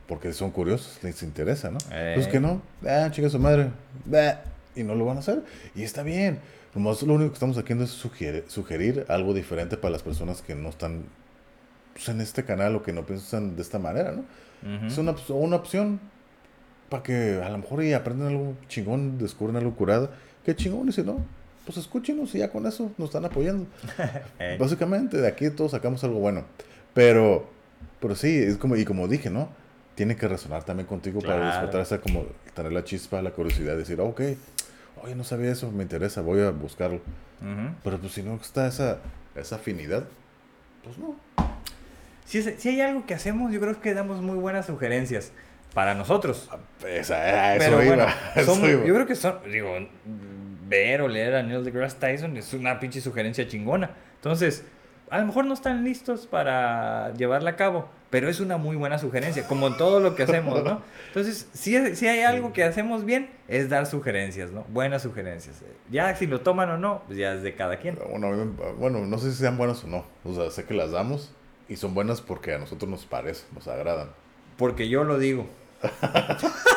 Porque 0.07 0.33
son 0.33 0.51
curiosos, 0.51 0.99
les 1.03 1.23
interesa, 1.23 1.71
¿no? 1.71 1.79
Pues 2.15 2.27
que 2.27 2.41
no, 2.41 2.61
ah, 2.87 3.09
chica 3.11 3.29
su 3.29 3.39
madre, 3.39 3.71
y 4.75 4.83
no 4.83 4.95
lo 4.95 5.05
van 5.05 5.19
a 5.19 5.21
hacer. 5.21 5.43
Y 5.75 5.83
está 5.83 6.03
bien. 6.03 6.41
Nomás 6.75 7.03
lo 7.03 7.15
único 7.15 7.31
que 7.31 7.35
estamos 7.35 7.57
haciendo 7.57 7.85
es 7.85 7.91
sugerir, 7.91 8.45
sugerir 8.49 9.07
algo 9.09 9.33
diferente 9.33 9.77
para 9.77 9.93
las 9.93 10.03
personas 10.03 10.43
que 10.43 10.57
no 10.57 10.71
están 10.71 11.05
pues, 11.93 12.09
en 12.09 12.21
este 12.21 12.45
canal 12.45 12.75
o 12.75 12.83
que 12.83 12.93
no 12.93 13.07
piensan 13.07 13.55
de 13.55 13.63
esta 13.63 13.79
manera, 13.79 14.13
¿no? 14.13 14.25
Es 14.87 14.97
una, 14.97 15.15
una 15.29 15.57
opción 15.57 16.01
para 16.89 17.03
que 17.03 17.41
a 17.45 17.51
lo 17.51 17.59
mejor 17.59 17.85
y 17.85 17.93
aprenden 17.93 18.29
algo 18.29 18.55
chingón, 18.67 19.19
descubren 19.19 19.57
algo 19.57 19.75
curado. 19.75 20.11
Qué 20.45 20.57
chingón, 20.57 20.89
y 20.89 20.93
si 20.93 21.03
no, 21.03 21.25
pues 21.65 21.79
escúchenos 21.79 22.35
y 22.35 22.39
ya 22.39 22.51
con 22.51 22.67
eso 22.67 22.93
nos 22.99 23.09
están 23.09 23.25
apoyando. 23.25 23.67
Eh. 24.39 24.57
Básicamente, 24.59 25.19
de 25.19 25.29
aquí 25.29 25.51
todos 25.51 25.71
sacamos 25.71 26.03
algo 26.05 26.19
bueno. 26.19 26.45
Pero, 26.93 27.49
pero 28.01 28.15
sí, 28.15 28.37
es 28.37 28.57
como, 28.57 28.77
y 28.77 28.85
como 28.85 29.09
dije, 29.09 29.31
¿no? 29.31 29.49
Tiene 29.95 30.17
que 30.17 30.27
resonar 30.29 30.65
también 30.65 30.87
contigo 30.87 31.21
para 31.21 31.47
despertar 31.47 31.81
esa, 31.81 32.01
como, 32.01 32.25
tener 32.55 32.73
la 32.73 32.85
chispa, 32.85 33.23
la 33.23 33.31
curiosidad, 33.31 33.77
decir, 33.77 34.01
ok, 34.01 34.21
oye, 35.03 35.15
no 35.15 35.25
sabía 35.25 35.53
eso, 35.53 35.71
me 35.71 35.83
interesa, 35.83 36.21
voy 36.21 36.41
a 36.41 36.51
buscarlo. 36.51 37.01
Pero 37.83 37.99
pues 37.99 38.13
si 38.13 38.23
no 38.23 38.35
está 38.37 38.67
esa, 38.67 38.99
esa 39.35 39.57
afinidad, 39.57 40.05
pues 40.83 40.99
no. 40.99 41.17
Si, 42.25 42.43
si 42.43 42.69
hay 42.71 42.81
algo 42.81 43.05
que 43.05 43.15
hacemos, 43.15 43.53
yo 43.53 43.61
creo 43.61 43.81
que 43.81 43.93
damos 43.93 44.23
muy 44.23 44.37
buenas 44.37 44.67
sugerencias 44.67 45.33
para 45.75 45.95
nosotros. 45.95 46.49
Esa, 46.87 47.57
eso, 47.57 47.83
iba, 47.85 48.09
Yo 48.47 48.95
creo 48.95 49.07
que 49.07 49.15
son, 49.15 49.39
digo, 49.51 49.69
ver 50.69 51.01
o 51.03 51.09
leer 51.09 51.35
a 51.35 51.43
Neil 51.43 51.65
deGrasse 51.65 51.99
Tyson 51.99 52.37
es 52.37 52.53
una 52.55 52.81
pinche 52.81 53.01
sugerencia 53.01 53.47
chingona. 53.47 53.91
Entonces, 54.17 54.65
a 55.11 55.19
lo 55.19 55.27
mejor 55.27 55.45
no 55.45 55.55
están 55.55 55.85
listos 55.85 56.27
para 56.27 57.13
llevarla 57.15 57.51
a 57.51 57.57
cabo, 57.57 57.89
pero 58.11 58.29
es 58.29 58.41
una 58.41 58.57
muy 58.57 58.77
buena 58.77 58.99
sugerencia, 58.99 59.47
como 59.47 59.67
en 59.67 59.77
todo 59.77 60.01
lo 60.01 60.15
que 60.15 60.23
hacemos, 60.23 60.65
¿no? 60.65 60.83
Entonces, 61.09 61.49
si, 61.53 61.95
si 61.95 62.09
hay 62.09 62.21
algo 62.21 62.53
que 62.53 62.65
hacemos 62.65 63.05
bien, 63.05 63.31
es 63.49 63.69
dar 63.69 63.87
sugerencias, 63.87 64.51
¿no? 64.51 64.65
Buenas 64.69 65.03
sugerencias. 65.03 65.63
Ya 65.91 66.15
si 66.17 66.27
lo 66.27 66.41
toman 66.41 66.71
o 66.71 66.79
no, 66.79 67.03
pues 67.07 67.19
ya 67.19 67.35
es 67.35 67.43
de 67.43 67.55
cada 67.55 67.79
quien. 67.79 67.99
Bueno, 68.11 68.55
bueno, 68.79 69.07
no 69.07 69.19
sé 69.19 69.31
si 69.31 69.39
sean 69.39 69.59
buenas 69.59 69.85
o 69.85 69.89
no. 69.89 70.05
O 70.25 70.35
sea, 70.35 70.51
sé 70.51 70.65
que 70.65 70.75
las 70.75 70.91
damos 70.91 71.33
y 71.69 71.77
son 71.77 71.95
buenas 71.95 72.21
porque 72.21 72.55
a 72.55 72.59
nosotros 72.59 72.91
nos 72.91 73.05
parece, 73.05 73.45
nos 73.55 73.69
agradan. 73.69 74.09
Porque 74.57 74.89
yo 74.89 75.05
lo 75.05 75.19
digo. 75.19 75.47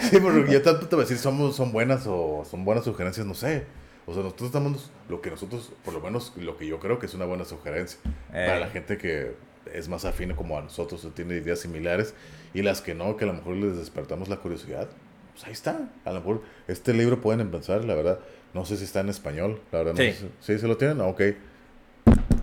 sí, 0.10 0.18
porque 0.20 0.52
yo 0.52 0.62
tanto 0.62 0.88
te 0.88 0.96
voy 0.96 1.04
a 1.04 1.06
decir, 1.06 1.18
somos, 1.18 1.56
son 1.56 1.72
buenas 1.72 2.06
o 2.06 2.44
son 2.48 2.64
buenas 2.64 2.84
sugerencias, 2.84 3.26
no 3.26 3.34
sé. 3.34 3.64
O 4.06 4.14
sea, 4.14 4.22
nosotros 4.22 4.46
estamos 4.46 4.90
lo 5.08 5.20
que 5.20 5.30
nosotros, 5.30 5.72
por 5.84 5.94
lo 5.94 6.00
menos 6.00 6.32
lo 6.36 6.56
que 6.56 6.66
yo 6.66 6.80
creo 6.80 6.98
que 6.98 7.06
es 7.06 7.14
una 7.14 7.26
buena 7.26 7.44
sugerencia. 7.44 8.00
Para 8.30 8.58
la 8.58 8.68
gente 8.68 8.98
que 8.98 9.34
es 9.72 9.88
más 9.88 10.04
afín 10.04 10.34
como 10.34 10.58
a 10.58 10.62
nosotros, 10.62 11.04
o 11.04 11.10
tiene 11.10 11.36
ideas 11.36 11.60
similares, 11.60 12.14
y 12.54 12.62
las 12.62 12.80
que 12.80 12.94
no, 12.94 13.16
que 13.16 13.24
a 13.24 13.28
lo 13.28 13.34
mejor 13.34 13.56
les 13.56 13.76
despertamos 13.76 14.28
la 14.28 14.36
curiosidad, 14.36 14.88
pues 15.32 15.44
ahí 15.44 15.52
está. 15.52 15.90
A 16.04 16.12
lo 16.12 16.20
mejor 16.20 16.42
este 16.66 16.92
libro 16.92 17.20
pueden 17.20 17.40
empezar, 17.40 17.84
la 17.84 17.94
verdad. 17.94 18.20
No 18.52 18.64
sé 18.64 18.76
si 18.76 18.84
está 18.84 19.00
en 19.00 19.10
español, 19.10 19.60
la 19.70 19.78
verdad. 19.78 19.94
Sí. 19.96 20.24
No 20.24 20.28
sé, 20.40 20.54
¿Sí 20.54 20.58
se 20.58 20.66
lo 20.66 20.76
tienen? 20.76 21.00
ok. 21.00 21.22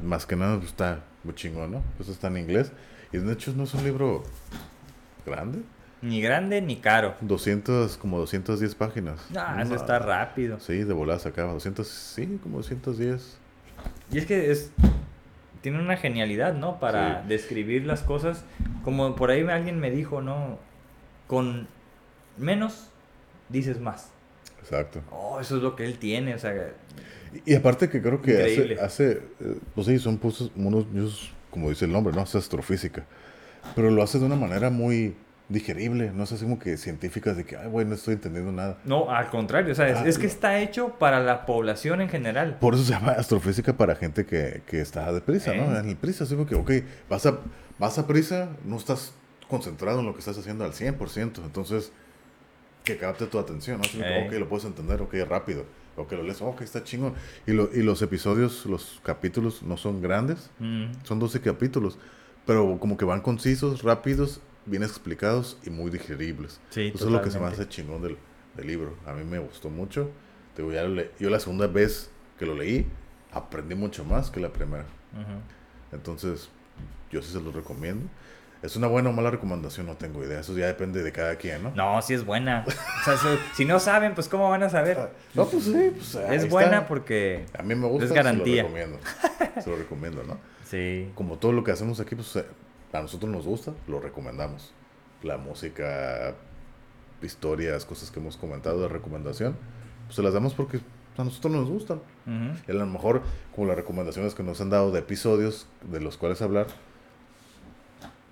Más 0.04 0.26
que 0.26 0.36
nada 0.36 0.58
pues, 0.58 0.70
está 0.70 1.04
muy 1.24 1.36
chingón, 1.36 1.72
¿no? 1.72 1.84
Pues 1.98 2.08
está 2.08 2.28
en 2.28 2.38
inglés. 2.38 2.72
Y 3.12 3.18
de 3.18 3.34
hecho 3.34 3.54
no 3.56 3.64
es 3.64 3.74
un 3.74 3.84
libro 3.84 4.24
grande. 5.26 5.60
Ni 6.02 6.22
grande 6.22 6.62
ni 6.62 6.78
caro. 6.78 7.16
200, 7.22 7.98
como 7.98 8.20
210 8.20 8.76
páginas. 8.76 9.20
Ah, 9.36 9.60
eso 9.62 9.76
está 9.76 10.00
rápido. 10.00 10.60
Sí, 10.60 10.84
de 10.84 10.94
volada 10.94 11.20
se 11.20 11.30
acaba. 11.30 11.54
200, 11.54 11.88
sí, 11.88 12.40
como 12.44 12.58
210. 12.58 13.38
Y 14.12 14.18
es 14.18 14.26
que 14.26 14.52
es 14.52 14.72
tiene 15.62 15.80
una 15.80 15.98
genialidad, 15.98 16.54
¿no? 16.54 16.80
Para 16.80 17.24
describir 17.24 17.86
las 17.86 18.02
cosas. 18.02 18.44
Como 18.84 19.16
por 19.16 19.32
ahí 19.32 19.42
alguien 19.42 19.80
me 19.80 19.92
dijo, 19.92 20.22
¿no? 20.22 20.60
Con 21.28 21.68
menos 22.38 22.90
dices 23.50 23.80
más. 23.80 24.12
Exacto. 24.62 25.02
Oh, 25.12 25.40
eso 25.40 25.58
es 25.58 25.64
lo 25.64 25.76
que 25.76 25.86
él 25.86 25.98
tiene, 25.98 26.36
o 26.36 26.40
sea. 26.40 26.54
Y, 27.46 27.56
aparte 27.56 27.90
que 27.90 28.02
creo 28.02 28.22
que 28.22 28.42
hace, 28.42 28.80
hace, 28.80 29.12
eh, 29.42 29.60
pues 29.76 29.88
sí, 29.88 30.00
son 30.00 30.20
unos, 30.56 31.34
como 31.52 31.70
dice 31.70 31.86
el 31.86 31.92
nombre, 31.92 32.14
¿no? 32.14 32.22
Hace 32.22 32.38
astrofísica. 32.38 33.06
Pero 33.76 33.92
lo 33.92 34.02
hace 34.02 34.20
de 34.20 34.26
una 34.26 34.36
manera 34.36 34.70
muy 34.70 35.16
digerible, 35.50 36.12
no 36.14 36.24
es 36.24 36.32
así 36.34 36.44
como 36.44 36.60
que 36.60 36.76
científicas 36.76 37.38
de 37.38 37.46
que, 37.46 37.56
ay, 37.56 37.68
güey, 37.68 37.86
no 37.86 37.96
estoy 37.96 38.16
entendiendo 38.16 38.52
nada. 38.52 38.80
No, 38.84 39.10
al 39.10 39.30
contrario, 39.30 39.72
o 39.72 39.76
sea, 39.76 39.88
es, 39.88 40.18
ah, 40.18 40.20
que 40.20 40.28
está 40.28 40.60
hecho 40.60 40.90
para 41.00 41.22
la 41.22 41.46
población 41.46 42.02
en 42.02 42.10
general. 42.10 42.58
Por 42.60 42.74
eso 42.74 42.84
se 42.84 42.92
llama 42.92 43.14
astrofísica 43.14 43.74
para 43.74 43.96
gente 43.96 44.26
que, 44.26 44.62
que 44.68 44.82
está 44.82 45.12
deprisa, 45.14 45.54
¿no? 45.54 45.78
En 45.78 45.88
el 45.88 45.96
prisa, 45.96 46.26
así 46.26 46.36
como 46.36 46.46
que, 46.48 46.56
ok, 46.56 46.72
vas 47.10 47.26
a, 47.26 47.40
vas 47.80 47.98
a 47.98 48.06
prisa, 48.06 48.50
no 48.66 48.76
estás 48.76 49.14
concentrado 49.48 50.02
en 50.02 50.06
lo 50.06 50.14
que 50.14 50.20
estás 50.20 50.38
haciendo 50.38 50.66
al 50.66 50.74
100%, 50.74 51.46
entonces, 51.46 51.94
que 52.84 52.98
capte 52.98 53.26
tu 53.28 53.40
atención, 53.40 53.78
¿no? 53.78 53.84
Así 53.84 53.98
como, 53.98 54.28
ok, 54.28 54.34
lo 54.34 54.50
puedes 54.50 54.66
entender, 54.66 55.02
ok, 55.02 55.14
rápido. 55.28 55.66
O 55.96 56.08
que 56.08 56.16
lo 56.16 56.24
lees, 56.24 56.42
ok, 56.42 56.62
está 56.62 56.84
chingón. 56.84 57.16
Y, 57.48 57.54
lo, 57.54 57.70
y 57.74 57.82
los 57.82 58.02
episodios, 58.02 58.66
los 58.66 59.02
capítulos 59.04 59.64
no 59.64 59.78
son 59.78 60.02
grandes, 60.02 60.52
mm. 60.60 60.92
son 61.04 61.20
12 61.20 61.42
capítulos, 61.42 61.98
pero 62.46 62.78
como 62.80 62.98
que 62.98 63.06
van 63.06 63.22
concisos, 63.22 63.82
rápidos 63.82 64.42
bien 64.68 64.84
explicados 64.84 65.58
y 65.66 65.70
muy 65.70 65.90
digeribles. 65.90 66.60
Sí, 66.70 66.92
Eso 66.94 67.06
es 67.06 67.12
lo 67.12 67.22
que 67.22 67.32
se 67.32 67.40
me 67.40 67.48
hace 67.48 67.68
chingón 67.68 68.02
del, 68.02 68.18
del 68.56 68.68
libro. 68.68 68.96
A 69.06 69.14
mí 69.14 69.24
me 69.24 69.40
gustó 69.40 69.70
mucho. 69.70 70.12
Te 70.56 70.64
ya 70.72 70.86
yo 71.20 71.30
la 71.30 71.40
segunda 71.40 71.68
vez 71.68 72.10
que 72.38 72.46
lo 72.46 72.56
leí, 72.56 72.88
aprendí 73.32 73.76
mucho 73.76 74.04
más 74.04 74.30
que 74.30 74.40
la 74.40 74.50
primera. 74.50 74.86
Entonces, 75.92 76.50
yo 77.12 77.22
sí 77.22 77.32
se 77.32 77.42
lo 77.42 77.52
recomiendo. 77.52 78.08
¿Es 78.64 78.76
una 78.76 78.88
buena 78.88 79.10
o 79.10 79.14
mala 79.14 79.30
recomendación? 79.30 79.86
No 79.86 79.96
tengo 79.96 80.24
idea. 80.24 80.40
Eso 80.40 80.58
ya 80.58 80.66
depende 80.66 81.04
de 81.04 81.12
cada 81.12 81.36
quien, 81.36 81.62
¿no? 81.62 81.72
No, 81.76 82.02
sí 82.02 82.16
es 82.16 82.26
buena. 82.26 82.66
o 82.68 82.72
sea, 83.06 83.38
si, 83.54 83.66
no 83.66 83.80
saben, 83.80 84.16
pues 84.16 84.28
¿cómo 84.28 84.50
van 84.50 84.64
a 84.64 84.70
saber? 84.70 85.12
No, 85.36 85.46
pues 85.46 85.66
sí. 85.66 85.92
Pues, 85.96 86.16
es 86.16 86.50
buena 86.50 86.88
porque 86.88 87.46
a 87.58 87.62
mí 87.62 87.76
me 87.76 87.88
gusta. 87.88 88.06
Es 88.06 88.12
garantía. 88.12 88.64
Se 88.64 88.70
lo 88.70 88.76
recomiendo. 88.76 89.00
se 89.62 89.70
lo 89.70 89.76
recomiendo, 89.78 90.24
¿no? 90.24 90.40
Sí. 90.68 91.10
Como 91.16 91.38
todo 91.38 91.54
lo 91.54 91.64
que 91.64 91.72
hacemos 91.72 92.02
aquí, 92.02 92.14
pues 92.14 92.44
a 92.98 93.02
nosotros 93.02 93.32
nos 93.32 93.46
gusta, 93.46 93.74
lo 93.88 94.00
recomendamos. 94.00 94.74
La 95.24 95.38
música, 95.38 96.36
historias, 97.22 97.86
cosas 97.86 98.12
que 98.12 98.20
hemos 98.20 98.38
comentado 98.38 98.82
de 98.82 98.88
recomendación, 98.88 99.56
pues 100.06 100.16
se 100.16 100.24
las 100.24 100.34
damos 100.34 100.54
porque 100.54 100.80
a 101.18 101.24
nosotros 101.24 101.54
nos 101.54 101.70
gustan. 101.70 102.02
Y 102.68 102.72
a 102.72 102.74
lo 102.74 102.86
mejor, 102.86 103.22
como 103.56 103.68
las 103.68 103.76
recomendaciones 103.76 104.36
que 104.36 104.44
nos 104.44 104.62
han 104.62 104.70
dado 104.70 104.92
de 104.92 105.00
episodios 105.00 105.68
de 105.90 106.02
los 106.02 106.18
cuales 106.18 106.42
hablar, 106.42 106.68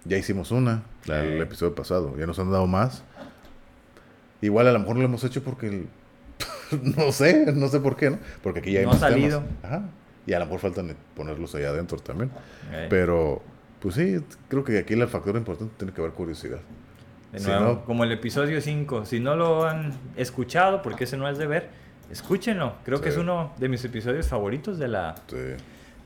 ya 0.04 0.18
hicimos 0.18 0.52
una, 0.52 0.84
el 1.08 1.42
episodio 1.42 1.74
pasado, 1.74 2.16
ya 2.18 2.28
nos 2.28 2.38
han 2.40 2.52
dado 2.52 2.68
más. 2.68 3.04
Igual 4.42 4.68
a 4.68 4.72
lo 4.72 4.80
mejor 4.80 4.98
lo 4.98 5.04
hemos 5.06 5.24
hecho 5.24 5.44
porque 5.44 5.86
no 6.98 7.12
sé, 7.12 7.52
no 7.54 7.68
sé 7.70 7.80
por 7.80 7.96
qué, 7.96 8.12
¿no? 8.12 8.20
Porque 8.44 8.60
aquí 8.60 8.72
ya 8.72 8.82
hay 8.82 8.86
no 8.86 8.92
ha 8.92 8.98
salido. 8.98 9.44
Ajá. 9.64 9.90
Y 10.28 10.34
a 10.34 10.40
lo 10.40 10.46
mejor 10.46 10.60
faltan 10.60 10.96
ponerlos 11.16 11.56
ahí 11.56 11.64
adentro 11.64 11.98
también. 12.00 12.32
Pero 12.90 13.42
pues 13.86 13.96
sí, 13.96 14.18
creo 14.48 14.64
que 14.64 14.80
aquí 14.80 14.96
el 14.96 15.08
factor 15.08 15.36
importante 15.36 15.72
tiene 15.78 15.94
que 15.94 16.02
haber 16.02 16.14
curiosidad. 16.14 16.58
De 17.32 17.40
nuevo, 17.40 17.84
como 17.86 18.04
el 18.04 18.12
episodio 18.12 18.60
5, 18.62 19.06
si 19.06 19.20
no 19.20 19.36
lo 19.36 19.66
han 19.66 19.94
escuchado, 20.18 20.82
porque 20.82 21.04
ese 21.04 21.18
no 21.18 21.30
es 21.30 21.38
de 21.38 21.46
ver, 21.46 21.70
escúchenlo. 22.10 22.74
Creo 22.84 23.00
que 23.00 23.10
es 23.10 23.18
uno 23.18 23.54
de 23.58 23.70
mis 23.70 23.86
episodios 23.86 24.28
favoritos 24.28 24.80
de 24.80 24.88
la, 24.88 25.14
Sí. 25.28 25.36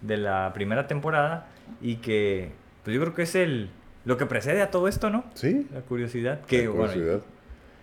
de 0.02 0.18
la 0.18 0.52
primera 0.54 0.88
temporada 0.88 1.48
y 1.82 1.96
que 1.98 2.52
pues 2.84 2.94
yo 2.96 3.02
creo 3.02 3.14
que 3.16 3.22
es 3.22 3.36
el 3.36 3.70
lo 4.04 4.18
que 4.18 4.26
precede 4.26 4.62
a 4.62 4.72
todo 4.72 4.90
esto, 4.90 5.10
¿no? 5.10 5.24
Sí. 5.36 5.66
La 5.74 5.80
curiosidad. 5.80 6.42
Que 6.48 6.64
La 6.66 6.70
bueno, 6.72 6.92
curiosidad. 6.94 7.22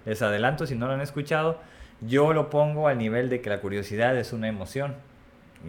les 0.05 0.21
adelanto 0.21 0.67
si 0.67 0.75
no 0.75 0.89
lo 0.89 0.93
han 0.93 1.01
escuchado, 1.01 1.59
yo 2.03 2.35
lo 2.35 2.51
pongo 2.51 2.89
al 2.89 2.99
nivel 2.99 3.31
de 3.31 3.41
que 3.41 3.49
la 3.49 3.61
curiosidad 3.63 4.15
es 4.19 4.35
una 4.35 4.49
emoción. 4.49 4.95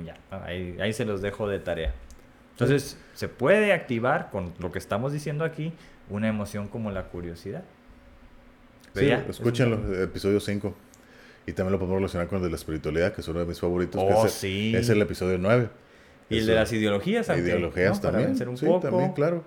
Ya, 0.05 0.17
ahí, 0.43 0.77
ahí 0.81 0.91
se 0.91 1.05
los 1.05 1.21
dejo 1.21 1.47
de 1.47 1.59
tarea. 1.59 1.93
Entonces, 2.59 2.97
se 3.13 3.27
puede 3.27 3.71
activar 3.73 4.29
con 4.31 4.53
lo 4.59 4.71
que 4.71 4.79
estamos 4.79 5.13
diciendo 5.13 5.45
aquí 5.45 5.73
una 6.09 6.27
emoción 6.27 6.67
como 6.67 6.89
la 6.91 7.03
curiosidad. 7.03 7.63
Sí, 8.95 9.05
es 9.11 9.39
un- 9.39 9.95
episodio 10.01 10.39
5. 10.39 10.75
Y 11.45 11.53
también 11.53 11.71
lo 11.73 11.77
podemos 11.79 11.97
relacionar 11.99 12.27
con 12.27 12.37
el 12.39 12.43
de 12.45 12.49
la 12.49 12.55
espiritualidad, 12.55 13.13
que 13.13 13.21
es 13.21 13.27
uno 13.27 13.39
de 13.39 13.45
mis 13.45 13.59
favoritos. 13.59 14.01
que 14.03 14.13
Oh, 14.13 14.25
es, 14.25 14.33
el- 14.33 14.39
sí. 14.39 14.75
es 14.75 14.89
el 14.89 15.01
episodio 15.01 15.37
9. 15.37 15.69
Y 16.29 16.35
el 16.37 16.39
Eso. 16.43 16.49
de 16.51 16.55
las 16.55 16.73
ideologías, 16.73 17.29
aunque, 17.29 17.45
Ideologías 17.47 17.95
¿no? 17.97 18.01
Para 18.01 18.11
también. 18.11 18.29
vencer 18.31 18.49
un 18.49 18.57
sí, 18.57 18.65
poco. 18.65 18.79
también, 18.89 19.13
claro. 19.13 19.43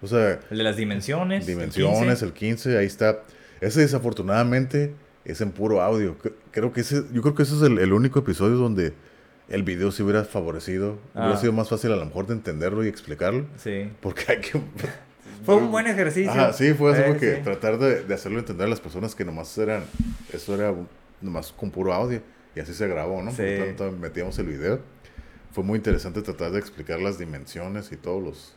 O 0.00 0.06
sea, 0.06 0.38
El 0.50 0.58
de 0.58 0.64
las 0.64 0.76
dimensiones. 0.76 1.40
el 1.42 1.46
dimensiones, 1.54 1.98
15. 2.20 2.24
el 2.24 2.32
15, 2.32 2.78
ahí 2.78 2.86
está. 2.86 3.22
Ese 3.60 3.80
desafortunadamente 3.80 4.94
es 5.24 5.40
en 5.40 5.50
puro 5.50 5.82
audio. 5.82 6.16
Cre- 6.18 6.32
Creo 6.52 6.72
que 6.72 6.80
ese, 6.82 7.02
yo 7.12 7.20
creo 7.22 7.34
que 7.34 7.42
ese 7.42 7.56
es 7.56 7.62
el, 7.62 7.78
el 7.78 7.92
único 7.92 8.20
episodio 8.20 8.56
donde 8.56 8.94
el 9.48 9.62
video 9.62 9.92
se 9.92 10.02
hubiera 10.02 10.24
favorecido. 10.24 10.98
Hubiera 11.14 11.34
Ah. 11.34 11.36
sido 11.36 11.52
más 11.52 11.68
fácil 11.68 11.92
a 11.92 11.96
lo 11.96 12.04
mejor 12.04 12.26
de 12.26 12.34
entenderlo 12.34 12.84
y 12.84 12.88
explicarlo. 12.88 13.46
Sí. 13.56 13.90
Porque 14.00 14.24
hay 14.28 14.40
que... 14.40 14.60
Fue 15.44 15.54
un 15.56 15.70
buen 15.70 15.86
ejercicio. 15.86 16.30
Ajá, 16.30 16.52
sí, 16.52 16.74
fue 16.74 16.92
así 16.92 17.02
Eh, 17.02 17.04
porque 17.06 17.36
sí. 17.36 17.42
tratar 17.44 17.78
de, 17.78 18.02
de 18.02 18.14
hacerlo 18.14 18.38
entender 18.40 18.66
a 18.66 18.70
las 18.70 18.80
personas 18.80 19.14
que 19.14 19.24
nomás 19.24 19.56
eran, 19.58 19.84
eso 20.32 20.54
era 20.54 20.74
nomás 21.20 21.52
con 21.52 21.70
puro 21.70 21.92
audio 21.92 22.20
y 22.56 22.60
así 22.60 22.74
se 22.74 22.88
grabó, 22.88 23.22
¿no? 23.22 23.30
Por 23.30 23.36
Sí. 23.46 23.56
lo 23.58 23.64
tanto, 23.66 23.92
metíamos 23.92 24.36
el 24.40 24.46
video. 24.46 24.80
Fue 25.52 25.62
muy 25.62 25.76
interesante 25.76 26.20
tratar 26.22 26.50
de 26.50 26.58
explicar 26.58 27.00
las 27.00 27.18
dimensiones 27.18 27.92
y 27.92 27.96
todos 27.96 28.22
los 28.22 28.55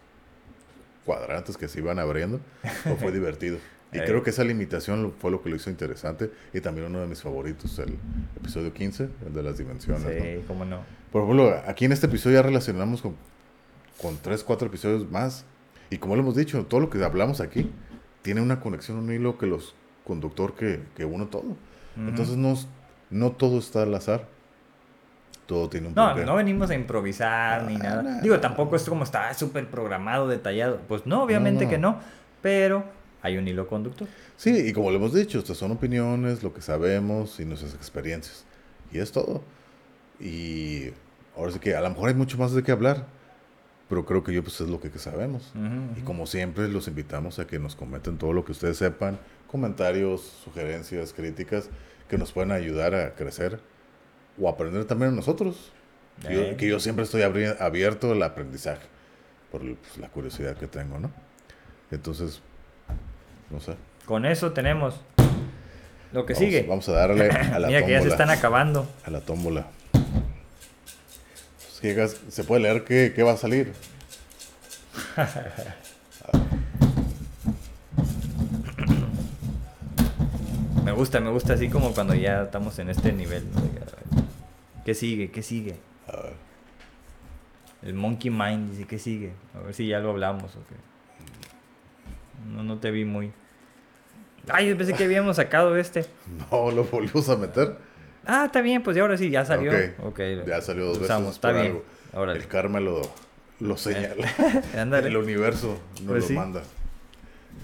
cuadrantes 1.09 1.57
que 1.57 1.67
se 1.67 1.79
iban 1.79 1.97
abriendo. 1.97 2.39
Pero 2.83 2.95
fue 2.97 3.11
divertido. 3.19 3.57
Y 3.91 3.97
Eh. 3.97 4.03
creo 4.05 4.21
que 4.21 4.29
esa 4.29 4.43
limitación 4.43 5.11
fue 5.17 5.31
lo 5.31 5.41
que 5.41 5.49
lo 5.49 5.55
hizo 5.55 5.71
interesante 5.71 6.29
y 6.53 6.61
también 6.61 6.85
uno 6.85 6.99
de 6.99 7.07
mis 7.07 7.23
favoritos, 7.23 7.79
el 7.79 7.97
episodio 8.39 8.71
15, 8.71 9.09
el 9.25 9.33
de 9.33 9.41
las 9.41 9.57
dimensiones. 9.57 10.03
¿no? 10.03 10.09
Sí, 10.11 10.43
cómo 10.47 10.65
no. 10.65 10.81
Por 11.11 11.23
ejemplo, 11.23 11.59
aquí 11.65 11.85
en 11.85 11.93
este 11.93 12.05
episodio 12.05 12.35
ya 12.35 12.43
relacionamos 12.43 13.01
con, 13.01 13.15
con 13.99 14.17
tres, 14.17 14.43
cuatro 14.43 14.67
episodios 14.67 15.09
más. 15.09 15.45
Y 15.89 15.97
como 15.97 16.15
lo 16.15 16.21
hemos 16.21 16.35
dicho, 16.35 16.63
todo 16.67 16.79
lo 16.81 16.91
que 16.91 17.03
hablamos 17.03 17.41
aquí 17.41 17.71
tiene 18.21 18.41
una 18.41 18.59
conexión, 18.59 18.99
un 18.99 19.11
hilo 19.11 19.39
que 19.39 19.47
los 19.47 19.73
conductor 20.05 20.53
que, 20.53 20.81
que 20.95 21.05
uno 21.05 21.25
todo. 21.25 21.41
Ujú. 21.41 21.57
Entonces 22.09 22.37
no, 22.37 22.53
no 23.09 23.31
todo 23.31 23.57
está 23.57 23.81
al 23.81 23.95
azar. 23.95 24.27
Todo 25.49 25.67
tiene 25.67 25.87
un 25.87 25.95
No, 25.95 26.09
porqué. 26.09 26.25
no 26.25 26.35
venimos 26.35 26.69
a 26.69 26.75
improvisar 26.75 27.63
ni 27.63 27.75
Ah, 27.77 27.79
nada. 27.79 28.03
nada. 28.03 28.21
Digo, 28.21 28.39
tampoco 28.39 28.75
es 28.75 28.83
como 28.87 29.03
está 29.03 29.33
súper 29.33 29.67
programado, 29.67 30.27
detallado. 30.27 30.79
Pues 30.87 31.07
no, 31.07 31.23
obviamente 31.23 31.61
No, 31.65 31.65
no. 31.65 31.69
que 31.71 31.77
no. 31.79 31.99
Pero 32.43 32.83
hay 33.23 33.35
un 33.37 33.47
hilo 33.47 33.67
conductor. 33.67 34.07
Sí, 34.37 34.51
y 34.55 34.73
como 34.73 34.91
lo 34.91 34.97
hemos 34.97 35.11
dicho, 35.13 35.39
estas 35.39 35.57
son 35.57 35.71
opiniones, 35.71 36.43
lo 36.43 36.53
que 36.53 36.61
sabemos 36.61 37.39
y 37.39 37.45
nuestras 37.45 37.73
experiencias. 37.73 38.45
Y 38.91 38.99
es 38.99 39.11
todo. 39.11 39.41
Y 40.19 40.91
ahora 41.35 41.51
sí 41.51 41.57
que 41.59 41.75
a 41.75 41.81
lo 41.81 41.89
mejor 41.89 42.09
hay 42.09 42.15
mucho 42.15 42.37
más 42.37 42.53
de 42.53 42.61
qué 42.61 42.71
hablar, 42.71 43.05
pero 43.89 44.05
creo 44.05 44.23
que 44.23 44.31
yo 44.33 44.43
pues 44.43 44.61
es 44.61 44.69
lo 44.69 44.79
que, 44.79 44.91
que 44.91 44.99
sabemos. 44.99 45.51
Ujú, 45.55 45.65
Y 45.65 45.97
ujú. 45.97 46.03
como 46.05 46.27
siempre, 46.27 46.67
los 46.67 46.87
invitamos 46.87 47.39
a 47.39 47.47
que 47.47 47.57
nos 47.57 47.75
comenten 47.75 48.19
todo 48.19 48.33
lo 48.33 48.45
que 48.45 48.51
ustedes 48.51 48.77
sepan, 48.77 49.17
comentarios, 49.47 50.21
sugerencias, 50.43 51.11
críticas, 51.11 51.69
que 52.07 52.19
nos 52.19 52.31
puedan 52.31 52.51
ayudar 52.51 52.93
a 52.93 53.15
crecer 53.15 53.59
o 54.39 54.49
aprender 54.49 54.85
también 54.85 55.15
nosotros. 55.15 55.71
Que 56.27 56.33
yo- 56.33 56.41
Eh. 56.41 56.55
que 56.57 56.67
yo 56.67 56.79
siempre 56.79 57.05
estoy 57.05 57.21
abierto 57.23 58.11
al 58.11 58.21
aprendizaje, 58.23 58.81
por 59.51 59.61
pues, 59.61 59.97
la 59.97 60.09
curiosidad 60.09 60.57
que 60.57 60.67
tengo, 60.67 60.99
¿no? 60.99 61.11
Entonces, 61.91 62.41
no 63.49 63.59
sé. 63.61 63.75
Con 64.05 64.25
eso 64.25 64.51
tenemos 64.51 64.95
lo 66.11 66.25
que 66.25 66.33
Vamos- 66.33 66.45
sigue. 66.49 66.65
Vamos 66.67 66.89
a 66.89 66.93
darle 66.93 67.29
a 67.29 67.29
la 67.59 67.67
Mira 67.67 67.85
que 67.85 67.91
ya 67.91 68.01
se 68.01 68.09
tómbola. 68.09 68.23
están 68.23 68.29
acabando. 68.31 68.89
A 69.05 69.11
la 69.11 69.21
tómbola. 69.21 69.67
Pues, 71.81 72.19
se 72.29 72.43
puede 72.43 72.63
leer 72.63 72.83
qué, 72.83 73.13
qué 73.15 73.23
va 73.23 73.31
a 73.33 73.37
salir. 73.37 73.71
Me 80.83 80.91
gusta, 80.91 81.19
me 81.19 81.29
gusta 81.29 81.53
así 81.53 81.69
como 81.69 81.93
cuando 81.93 82.15
ya 82.15 82.43
estamos 82.43 82.79
en 82.79 82.89
este 82.89 83.11
nivel. 83.13 83.45
¿no? 83.53 83.61
¿Qué 84.89 84.95
sigue? 84.95 85.29
¿Qué 85.29 85.43
sigue? 85.43 85.75
A 86.07 86.15
ver. 86.19 86.33
El 87.83 87.93
Monkey 87.93 88.31
Mind 88.31 88.71
dice, 88.71 88.87
¿qué 88.87 88.97
sigue? 88.97 89.33
A 89.53 89.59
ver 89.59 89.75
si 89.75 89.87
ya 89.87 89.99
lo 89.99 90.09
hablamos 90.09 90.55
o 90.55 90.59
qué. 90.67 90.73
No, 92.51 92.63
no 92.63 92.79
te 92.79 92.89
vi 92.89 93.05
muy... 93.05 93.31
Ay, 94.47 94.67
yo 94.69 94.75
pensé 94.75 94.95
que 94.95 95.03
habíamos 95.03 95.35
sacado 95.35 95.77
este. 95.77 96.07
No, 96.51 96.71
lo 96.71 96.85
volvimos 96.85 97.29
a 97.29 97.37
meter. 97.37 97.77
Ah, 98.25 98.45
está 98.47 98.61
bien, 98.61 98.81
pues 98.81 98.95
ya 98.95 99.03
ahora 99.03 99.15
sí, 99.15 99.29
ya 99.29 99.45
salió. 99.45 99.71
Ok. 99.71 100.05
Ok. 100.07 100.19
Ya 100.47 100.59
salió 100.59 100.85
dos 100.85 100.99
veces 101.01 101.21
está 101.27 101.51
bien. 101.51 101.83
algo. 102.11 102.31
El 102.31 102.47
karma 102.47 102.79
lo, 102.79 103.03
lo 103.59 103.77
señala. 103.77 104.27
Ándale. 104.75 105.09
El 105.09 105.17
universo 105.17 105.77
nos 106.01 106.07
Pues 106.07 106.21
lo 106.23 106.27
sí. 106.29 106.33
manda. 106.33 106.63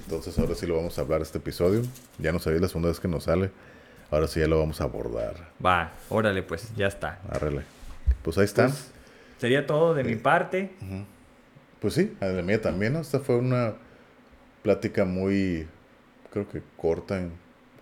Entonces 0.04 0.38
ahora 0.38 0.54
sí 0.54 0.68
lo 0.68 0.76
vamos 0.76 0.96
a 1.00 1.02
hablar 1.02 1.24
este 1.24 1.40
episodio. 1.40 1.82
Ya 2.20 2.32
no 2.32 2.38
sabía 2.38 2.60
la 2.60 2.68
segunda 2.68 2.90
vez 2.90 3.00
que 3.00 3.08
nos 3.08 3.24
sale. 3.24 3.50
Ahora 4.12 4.28
sí 4.28 4.40
ya 4.40 4.48
lo 4.48 4.60
vamos 4.60 4.80
a 4.82 4.86
abordar. 4.86 5.34
Va, 5.64 5.92
órale 6.10 6.44
pues, 6.44 6.74
ya 6.76 6.88
está. 6.88 7.20
Arrele. 7.30 7.64
Pues 8.22 8.38
ahí 8.38 8.46
están. 8.46 8.70
Pues, 8.70 8.92
sería 9.40 9.66
todo 9.66 9.94
de 9.94 10.04
mi 10.04 10.14
Sí. 10.14 10.20
parte. 10.20 10.72
Pues 11.80 11.94
sí, 11.96 12.16
la 12.22 12.42
mía 12.42 12.62
también. 12.62 12.94
¿no? 12.94 13.00
Esta 13.00 13.20
fue 13.20 13.36
una 13.38 13.74
plática 14.64 15.06
muy, 15.06 15.68
creo 16.32 16.48
que 16.50 16.62
corta 16.78 17.18
en- 17.20 17.34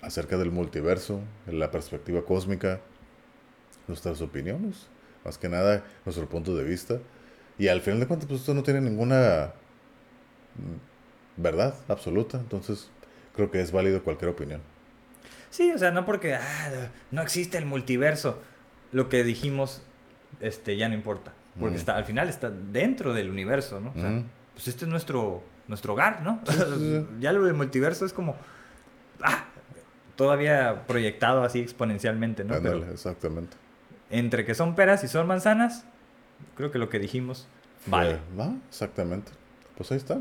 acerca 0.02 0.38
del 0.38 0.52
multiverso, 0.52 1.22
de 1.45 1.54
la 1.54 1.72
perspectiva 1.72 2.24
cósmica, 2.26 2.80
nuestras 3.88 4.22
opiniones, 4.22 4.88
más 5.24 5.38
que 5.38 5.48
nada 5.50 5.84
nuestro 6.06 6.28
punto 6.28 6.56
de 6.56 6.64
vista. 6.64 7.00
Y 7.58 7.68
al 7.68 7.82
final 7.82 8.00
de 8.00 8.08
cuentas, 8.08 8.28
pues 8.28 8.41
esto 8.41 8.54
no 8.54 8.64
tiene 8.64 8.82
ninguna 8.82 9.54
mm, 10.56 11.41
verdad 11.41 11.76
absoluta. 11.88 12.38
Entonces, 12.40 12.90
creo 13.36 13.52
que 13.52 13.62
es 13.62 13.72
válido 13.72 14.04
cualquier 14.04 14.32
opinión. 14.32 14.62
Sí, 15.53 15.71
o 15.71 15.77
sea, 15.77 15.91
no 15.91 16.03
porque 16.03 16.34
ah, 16.34 16.89
no 17.11 17.21
existe 17.21 17.59
el 17.59 17.67
multiverso. 17.67 18.41
Lo 18.91 19.07
que 19.07 19.23
dijimos 19.23 19.84
este, 20.39 20.77
ya 20.77 20.89
no 20.89 20.95
importa. 20.95 21.31
Porque 21.59 21.75
Ujú. 21.75 21.80
está, 21.80 21.95
al 21.95 22.05
final 22.05 22.27
está 22.27 22.49
dentro 22.49 23.13
del 23.13 23.30
universo, 23.30 23.80
¿no? 23.80 23.91
O 23.91 23.93
sea, 23.93 24.09
Ujú. 24.09 24.23
pues 24.55 24.67
este 24.67 24.85
es 24.85 24.89
nuestro, 24.89 25.43
nuestro 25.67 25.93
hogar, 25.93 26.23
¿no? 26.23 26.41
sí, 26.49 26.55
sí. 26.57 27.05
ya 27.19 27.31
lo 27.34 27.43
del 27.43 27.53
multiverso 27.53 28.03
es 28.03 28.13
como... 28.13 28.35
Ah, 29.21 29.45
todavía 30.15 30.88
proyectado 30.88 31.43
así 31.43 31.59
exponencialmente, 31.59 32.43
¿no? 32.43 32.55
Pero 32.59 32.84
exactamente. 32.91 33.55
entre 34.09 34.45
que 34.45 34.55
son 34.55 34.73
peras 34.73 35.03
y 35.03 35.07
son 35.07 35.27
manzanas, 35.27 35.85
creo 36.57 36.71
que 36.71 36.80
lo 36.80 36.89
que 36.89 36.97
dijimos 36.97 37.47
vale. 37.85 38.17
¿va? 38.39 38.55
Exactamente. 38.69 39.31
Pues 39.77 39.91
ahí 39.91 39.97
está. 39.97 40.19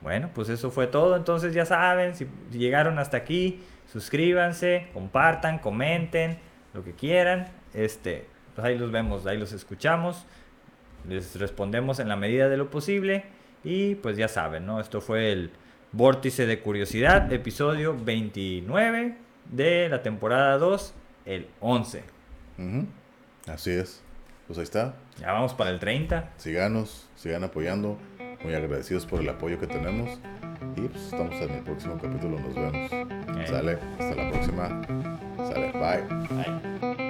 Bueno, 0.00 0.30
pues 0.34 0.48
eso 0.48 0.70
fue 0.70 0.86
todo. 0.86 1.14
Entonces 1.14 1.52
ya 1.52 1.66
saben, 1.66 2.14
si 2.14 2.26
llegaron 2.50 2.98
hasta 2.98 3.18
aquí, 3.18 3.62
suscríbanse, 3.92 4.88
compartan, 4.92 5.58
comenten, 5.58 6.38
lo 6.74 6.84
que 6.84 6.92
quieran. 6.92 7.48
Este, 7.74 8.26
pues 8.54 8.66
ahí 8.66 8.78
los 8.78 8.90
vemos, 8.90 9.26
ahí 9.26 9.38
los 9.38 9.52
escuchamos. 9.52 10.26
Les 11.08 11.38
respondemos 11.38 11.98
en 11.98 12.08
la 12.08 12.16
medida 12.16 12.48
de 12.48 12.56
lo 12.56 12.70
posible. 12.70 13.24
Y 13.64 13.96
pues 13.96 14.16
ya 14.16 14.28
saben, 14.28 14.66
¿no? 14.66 14.80
Esto 14.80 15.00
fue 15.00 15.32
el 15.32 15.50
Vórtice 15.92 16.46
de 16.46 16.60
Curiosidad, 16.60 17.32
episodio 17.32 17.96
29 17.96 19.16
de 19.50 19.88
la 19.88 20.02
temporada 20.02 20.56
2, 20.56 20.94
el 21.26 21.48
11. 21.60 22.04
Ujú. 22.58 22.86
Así 23.46 23.70
es. 23.72 24.02
Pues 24.46 24.58
ahí 24.58 24.64
está. 24.64 24.94
Ya 25.18 25.32
vamos 25.32 25.52
para 25.54 25.70
el 25.70 25.78
30. 25.78 26.32
Síganos, 26.36 27.08
sigan 27.16 27.44
apoyando. 27.44 27.98
Muy 28.42 28.54
agradecidos 28.54 29.04
por 29.04 29.20
el 29.20 29.28
apoyo 29.28 29.60
que 29.60 29.66
tenemos. 29.66 30.18
Y 30.76 30.88
pues 30.88 31.02
estamos 31.04 31.34
en 31.34 31.50
el 31.50 31.62
próximo 31.62 31.98
capítulo. 32.00 32.38
Nos 32.38 32.54
vemos. 32.54 32.90
Sale. 33.48 33.78
Hasta 33.98 34.14
la 34.14 34.30
próxima. 34.30 34.82
Sale. 35.36 35.72
Bye. 35.72 36.90
Bye. 36.90 37.09